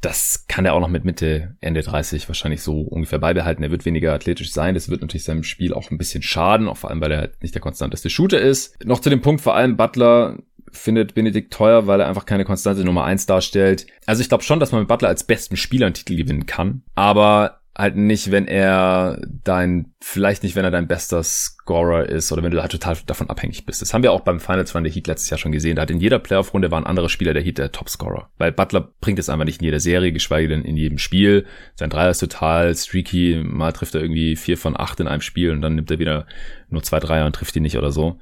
Das 0.00 0.44
kann 0.48 0.66
er 0.66 0.74
auch 0.74 0.80
noch 0.80 0.88
mit 0.88 1.06
Mitte, 1.06 1.56
Ende 1.62 1.80
30 1.80 2.28
wahrscheinlich 2.28 2.60
so 2.60 2.80
ungefähr 2.80 3.18
beibehalten. 3.18 3.62
Er 3.62 3.70
wird 3.70 3.86
weniger 3.86 4.12
athletisch 4.12 4.52
sein. 4.52 4.74
Das 4.74 4.90
wird 4.90 5.00
natürlich 5.00 5.24
seinem 5.24 5.44
Spiel 5.44 5.72
auch 5.72 5.90
ein 5.90 5.96
bisschen 5.96 6.22
schaden, 6.22 6.68
auch 6.68 6.76
vor 6.76 6.90
allem, 6.90 7.00
weil 7.00 7.12
er 7.12 7.18
halt 7.18 7.42
nicht 7.42 7.54
der 7.54 7.62
konstanteste 7.62 8.10
Shooter 8.10 8.38
ist. 8.38 8.84
Noch 8.84 9.00
zu 9.00 9.08
dem 9.08 9.22
Punkt, 9.22 9.40
vor 9.40 9.54
allem 9.54 9.78
Butler 9.78 10.38
findet 10.72 11.14
Benedikt 11.14 11.52
teuer, 11.52 11.86
weil 11.86 12.00
er 12.00 12.08
einfach 12.08 12.26
keine 12.26 12.44
konstante 12.44 12.84
Nummer 12.84 13.04
eins 13.04 13.24
darstellt. 13.26 13.86
Also 14.04 14.20
ich 14.20 14.28
glaube 14.28 14.44
schon, 14.44 14.60
dass 14.60 14.72
man 14.72 14.82
mit 14.82 14.88
Butler 14.88 15.08
als 15.08 15.24
besten 15.24 15.56
Spieler 15.56 15.86
einen 15.86 15.94
Titel 15.94 16.16
gewinnen 16.16 16.46
kann. 16.46 16.82
Aber 16.94 17.60
halt 17.76 17.96
nicht, 17.96 18.30
wenn 18.30 18.46
er 18.46 19.20
dein, 19.42 19.92
vielleicht 20.00 20.44
nicht, 20.44 20.54
wenn 20.54 20.64
er 20.64 20.70
dein 20.70 20.86
bester 20.86 21.22
Scorer 21.24 22.08
ist 22.08 22.30
oder 22.30 22.42
wenn 22.42 22.52
du 22.52 22.60
halt 22.60 22.70
total 22.70 22.96
davon 23.06 23.28
abhängig 23.28 23.66
bist. 23.66 23.82
Das 23.82 23.92
haben 23.92 24.04
wir 24.04 24.12
auch 24.12 24.20
beim 24.20 24.38
Finals 24.38 24.74
Run 24.74 24.84
der 24.84 24.92
Heat 24.92 25.08
letztes 25.08 25.30
Jahr 25.30 25.38
schon 25.38 25.50
gesehen. 25.50 25.74
Da 25.74 25.82
hat 25.82 25.90
in 25.90 26.00
jeder 26.00 26.20
Playoff-Runde 26.20 26.70
war 26.70 26.80
ein 26.80 26.86
anderer 26.86 27.08
Spieler 27.08 27.34
der 27.34 27.42
Heat 27.42 27.58
der 27.58 27.72
Topscorer. 27.72 28.30
Weil 28.38 28.52
Butler 28.52 28.92
bringt 29.00 29.18
es 29.18 29.28
einfach 29.28 29.44
nicht 29.44 29.60
in 29.60 29.64
jeder 29.64 29.80
Serie, 29.80 30.12
geschweige 30.12 30.48
denn 30.48 30.62
in 30.62 30.76
jedem 30.76 30.98
Spiel. 30.98 31.46
Sein 31.74 31.90
Dreier 31.90 32.10
ist 32.10 32.20
total 32.20 32.74
streaky. 32.76 33.42
Mal 33.44 33.72
trifft 33.72 33.96
er 33.96 34.02
irgendwie 34.02 34.36
vier 34.36 34.56
von 34.56 34.78
acht 34.78 35.00
in 35.00 35.08
einem 35.08 35.22
Spiel 35.22 35.50
und 35.50 35.60
dann 35.60 35.74
nimmt 35.74 35.90
er 35.90 35.98
wieder 35.98 36.26
nur 36.68 36.82
zwei 36.84 37.00
Dreier 37.00 37.26
und 37.26 37.34
trifft 37.34 37.56
die 37.56 37.60
nicht 37.60 37.76
oder 37.76 37.90
so. 37.90 38.20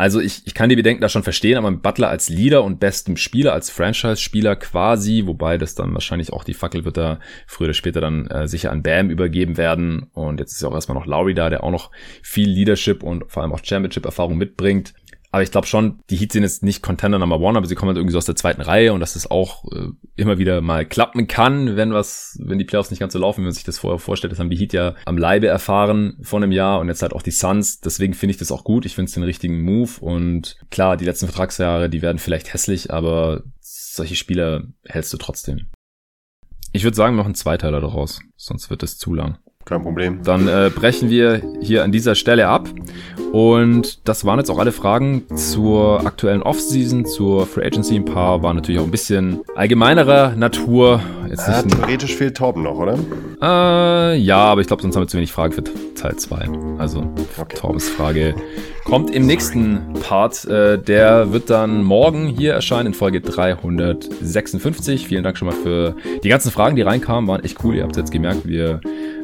Also 0.00 0.18
ich, 0.18 0.46
ich 0.46 0.54
kann 0.54 0.70
die 0.70 0.76
Bedenken 0.76 1.02
da 1.02 1.10
schon 1.10 1.22
verstehen, 1.22 1.58
aber 1.58 1.70
mit 1.70 1.82
Butler 1.82 2.08
als 2.08 2.30
Leader 2.30 2.64
und 2.64 2.80
bestem 2.80 3.18
Spieler, 3.18 3.52
als 3.52 3.68
Franchise-Spieler 3.68 4.56
quasi, 4.56 5.24
wobei 5.26 5.58
das 5.58 5.74
dann 5.74 5.92
wahrscheinlich 5.92 6.32
auch 6.32 6.42
die 6.42 6.54
Fackel 6.54 6.86
wird 6.86 6.96
da 6.96 7.20
früher 7.46 7.66
oder 7.66 7.74
später 7.74 8.00
dann 8.00 8.26
äh, 8.28 8.48
sicher 8.48 8.72
an 8.72 8.82
Bam 8.82 9.10
übergeben 9.10 9.58
werden. 9.58 10.06
Und 10.14 10.40
jetzt 10.40 10.52
ist 10.52 10.62
ja 10.62 10.70
auch 10.70 10.74
erstmal 10.74 10.96
noch 10.96 11.04
Lowry 11.04 11.34
da, 11.34 11.50
der 11.50 11.62
auch 11.64 11.70
noch 11.70 11.90
viel 12.22 12.48
Leadership 12.48 13.02
und 13.02 13.30
vor 13.30 13.42
allem 13.42 13.52
auch 13.52 13.62
Championship-Erfahrung 13.62 14.38
mitbringt. 14.38 14.94
Aber 15.32 15.42
ich 15.44 15.52
glaube 15.52 15.68
schon, 15.68 16.00
die 16.10 16.16
Heat 16.16 16.32
sind 16.32 16.42
jetzt 16.42 16.64
nicht 16.64 16.82
Contender 16.82 17.18
Number 17.18 17.38
One, 17.38 17.56
aber 17.56 17.66
sie 17.66 17.76
kommen 17.76 17.88
halt 17.88 17.98
irgendwie 17.98 18.12
so 18.12 18.18
aus 18.18 18.24
der 18.24 18.34
zweiten 18.34 18.62
Reihe 18.62 18.92
und 18.92 19.00
dass 19.00 19.14
es 19.14 19.30
auch 19.30 19.64
äh, 19.70 19.88
immer 20.16 20.38
wieder 20.38 20.60
mal 20.60 20.84
klappen 20.84 21.28
kann, 21.28 21.76
wenn 21.76 21.92
was, 21.92 22.36
wenn 22.42 22.58
die 22.58 22.64
Playoffs 22.64 22.90
nicht 22.90 22.98
ganz 22.98 23.12
so 23.12 23.18
laufen, 23.20 23.42
wie 23.42 23.44
man 23.44 23.52
sich 23.52 23.62
das 23.62 23.78
vorher 23.78 24.00
vorstellt. 24.00 24.32
Das 24.32 24.40
haben 24.40 24.50
die 24.50 24.56
Heat 24.56 24.72
ja 24.72 24.96
am 25.04 25.18
Leibe 25.18 25.46
erfahren 25.46 26.18
vor 26.22 26.40
einem 26.40 26.50
Jahr 26.50 26.80
und 26.80 26.88
jetzt 26.88 27.02
halt 27.02 27.12
auch 27.12 27.22
die 27.22 27.30
Suns. 27.30 27.80
Deswegen 27.80 28.14
finde 28.14 28.32
ich 28.32 28.38
das 28.38 28.50
auch 28.50 28.64
gut. 28.64 28.86
Ich 28.86 28.96
finde 28.96 29.08
es 29.08 29.14
den 29.14 29.22
richtigen 29.22 29.62
Move 29.62 29.90
und 30.00 30.56
klar, 30.70 30.96
die 30.96 31.04
letzten 31.04 31.26
Vertragsjahre, 31.26 31.88
die 31.88 32.02
werden 32.02 32.18
vielleicht 32.18 32.52
hässlich, 32.52 32.92
aber 32.92 33.44
solche 33.60 34.16
Spieler 34.16 34.64
hältst 34.84 35.12
du 35.12 35.16
trotzdem. 35.16 35.68
Ich 36.72 36.82
würde 36.82 36.96
sagen, 36.96 37.16
noch 37.16 37.26
ein 37.26 37.34
Zweiteiler 37.34 37.80
daraus, 37.80 38.20
sonst 38.36 38.70
wird 38.70 38.82
es 38.82 38.98
zu 38.98 39.14
lang. 39.14 39.38
Kein 39.70 39.82
Problem. 39.82 40.18
Dann 40.24 40.48
äh, 40.48 40.68
brechen 40.74 41.10
wir 41.10 41.40
hier 41.60 41.84
an 41.84 41.92
dieser 41.92 42.16
Stelle 42.16 42.48
ab. 42.48 42.68
Und 43.30 44.08
das 44.08 44.24
waren 44.24 44.40
jetzt 44.40 44.50
auch 44.50 44.58
alle 44.58 44.72
Fragen 44.72 45.22
zur 45.36 46.04
aktuellen 46.04 46.42
Offseason, 46.42 47.06
zur 47.06 47.46
Free 47.46 47.64
Agency. 47.64 47.94
Ein 47.94 48.04
paar 48.04 48.42
waren 48.42 48.56
natürlich 48.56 48.80
auch 48.80 48.84
ein 48.84 48.90
bisschen 48.90 49.42
allgemeinerer 49.54 50.34
Natur. 50.34 51.00
Jetzt 51.28 51.46
ja, 51.46 51.62
theoretisch 51.62 52.16
fehlt 52.16 52.36
Torben 52.36 52.64
noch, 52.64 52.76
oder? 52.76 52.98
Äh, 53.40 54.16
ja, 54.16 54.38
aber 54.38 54.60
ich 54.60 54.66
glaube, 54.66 54.82
sonst 54.82 54.96
haben 54.96 55.04
wir 55.04 55.06
zu 55.06 55.16
wenig 55.16 55.30
Fragen 55.30 55.52
für 55.52 55.62
Teil 55.94 56.16
2. 56.16 56.48
Also 56.78 57.04
okay. 57.38 57.54
Torbens 57.56 57.88
Frage 57.88 58.34
kommt 58.84 59.10
im 59.10 59.26
nächsten 59.26 59.92
Part. 60.02 60.46
Äh, 60.46 60.78
der 60.78 61.32
wird 61.32 61.48
dann 61.48 61.84
morgen 61.84 62.26
hier 62.26 62.54
erscheinen 62.54 62.88
in 62.88 62.94
Folge 62.94 63.20
356. 63.20 65.06
Vielen 65.06 65.22
Dank 65.22 65.38
schon 65.38 65.46
mal 65.46 65.54
für 65.54 65.94
die 66.24 66.28
ganzen 66.28 66.50
Fragen, 66.50 66.74
die 66.74 66.82
reinkamen. 66.82 67.28
Waren 67.28 67.44
echt 67.44 67.62
cool. 67.62 67.76
Ihr 67.76 67.84
habt 67.84 67.92
es 67.92 67.98
jetzt 67.98 68.10
gemerkt, 68.10 68.48
wir 68.48 68.80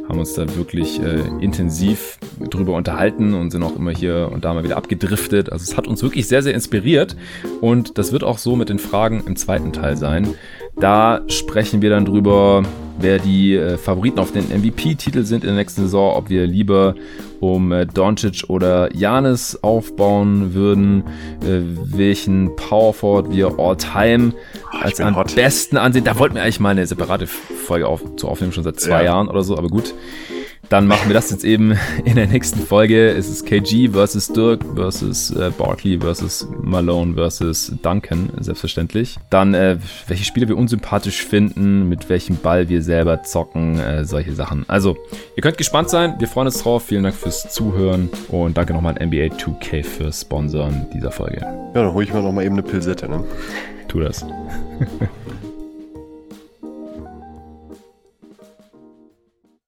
haben 0.08 0.18
uns 0.18 0.34
da 0.34 0.46
wirklich 0.56 1.00
äh, 1.00 1.20
intensiv 1.40 2.18
drüber 2.50 2.74
unterhalten 2.74 3.34
und 3.34 3.50
sind 3.50 3.62
auch 3.62 3.76
immer 3.76 3.90
hier 3.90 4.30
und 4.32 4.44
da 4.44 4.54
mal 4.54 4.64
wieder 4.64 4.76
abgedriftet. 4.76 5.50
Also 5.50 5.64
es 5.64 5.76
hat 5.76 5.86
uns 5.86 6.02
wirklich 6.02 6.28
sehr, 6.28 6.42
sehr 6.42 6.54
inspiriert 6.54 7.16
und 7.60 7.98
das 7.98 8.12
wird 8.12 8.24
auch 8.24 8.38
so 8.38 8.56
mit 8.56 8.68
den 8.68 8.78
Fragen 8.78 9.22
im 9.26 9.36
zweiten 9.36 9.72
Teil 9.72 9.96
sein. 9.96 10.34
Da 10.78 11.22
sprechen 11.28 11.82
wir 11.82 11.90
dann 11.90 12.04
drüber, 12.04 12.62
wer 12.98 13.18
die 13.18 13.54
äh, 13.54 13.76
Favoriten 13.76 14.18
auf 14.18 14.32
den 14.32 14.46
MVP-Titel 14.48 15.24
sind 15.24 15.44
in 15.44 15.48
der 15.48 15.56
nächsten 15.56 15.82
Saison, 15.82 16.16
ob 16.16 16.28
wir 16.28 16.46
lieber 16.46 16.94
um 17.40 17.72
äh, 17.72 17.86
Doncic 17.86 18.44
oder 18.48 18.94
Janis 18.94 19.58
aufbauen 19.62 20.54
würden, 20.54 21.04
äh, 21.42 21.60
welchen 21.84 22.56
Power 22.56 22.94
Forward 22.94 23.30
wir 23.30 23.58
all-time 23.58 24.32
oh, 24.72 24.76
als 24.80 25.00
am 25.00 25.16
hot. 25.16 25.34
besten 25.34 25.76
ansehen. 25.76 26.04
Da 26.04 26.18
wollten 26.18 26.36
wir 26.36 26.42
eigentlich 26.42 26.60
mal 26.60 26.70
eine 26.70 26.86
separate 26.86 27.26
Folge 27.26 27.86
auf, 27.86 28.02
zu 28.16 28.28
aufnehmen, 28.28 28.52
schon 28.52 28.64
seit 28.64 28.80
zwei 28.80 29.02
ja. 29.02 29.12
Jahren 29.12 29.28
oder 29.28 29.42
so, 29.42 29.56
aber 29.56 29.68
gut. 29.68 29.94
Dann 30.68 30.86
machen 30.86 31.08
wir 31.08 31.14
das 31.14 31.30
jetzt 31.30 31.44
eben 31.44 31.78
in 32.04 32.16
der 32.16 32.26
nächsten 32.26 32.60
Folge. 32.60 33.10
Es 33.10 33.28
ist 33.28 33.46
KG 33.46 33.88
versus 33.90 34.28
Dirk 34.28 34.64
versus 34.74 35.30
äh, 35.30 35.50
Barkley 35.56 35.98
versus 36.00 36.46
Malone 36.60 37.14
versus 37.14 37.72
Duncan, 37.82 38.30
selbstverständlich. 38.40 39.16
Dann, 39.30 39.54
äh, 39.54 39.78
welche 40.08 40.24
Spiele 40.24 40.48
wir 40.48 40.56
unsympathisch 40.56 41.24
finden, 41.24 41.88
mit 41.88 42.08
welchem 42.08 42.36
Ball 42.36 42.68
wir 42.68 42.82
selber 42.82 43.22
zocken, 43.22 43.78
äh, 43.78 44.04
solche 44.04 44.32
Sachen. 44.32 44.64
Also, 44.68 44.96
ihr 45.36 45.42
könnt 45.42 45.58
gespannt 45.58 45.88
sein. 45.88 46.16
Wir 46.18 46.28
freuen 46.28 46.48
uns 46.48 46.62
drauf. 46.62 46.84
Vielen 46.86 47.04
Dank 47.04 47.14
fürs 47.14 47.52
Zuhören 47.52 48.08
und 48.28 48.56
danke 48.56 48.72
nochmal 48.72 48.96
an 48.98 49.08
NBA 49.08 49.36
2K 49.36 49.84
fürs 49.84 50.22
Sponsoren 50.22 50.86
dieser 50.92 51.12
Folge. 51.12 51.40
Ja, 51.42 51.82
dann 51.82 51.92
hole 51.92 52.04
ich 52.04 52.12
mir 52.12 52.22
nochmal 52.22 52.44
eben 52.44 52.54
eine 52.54 52.62
Pilsette, 52.62 53.08
ne? 53.08 53.22
Tu 53.88 54.00
das. 54.00 54.24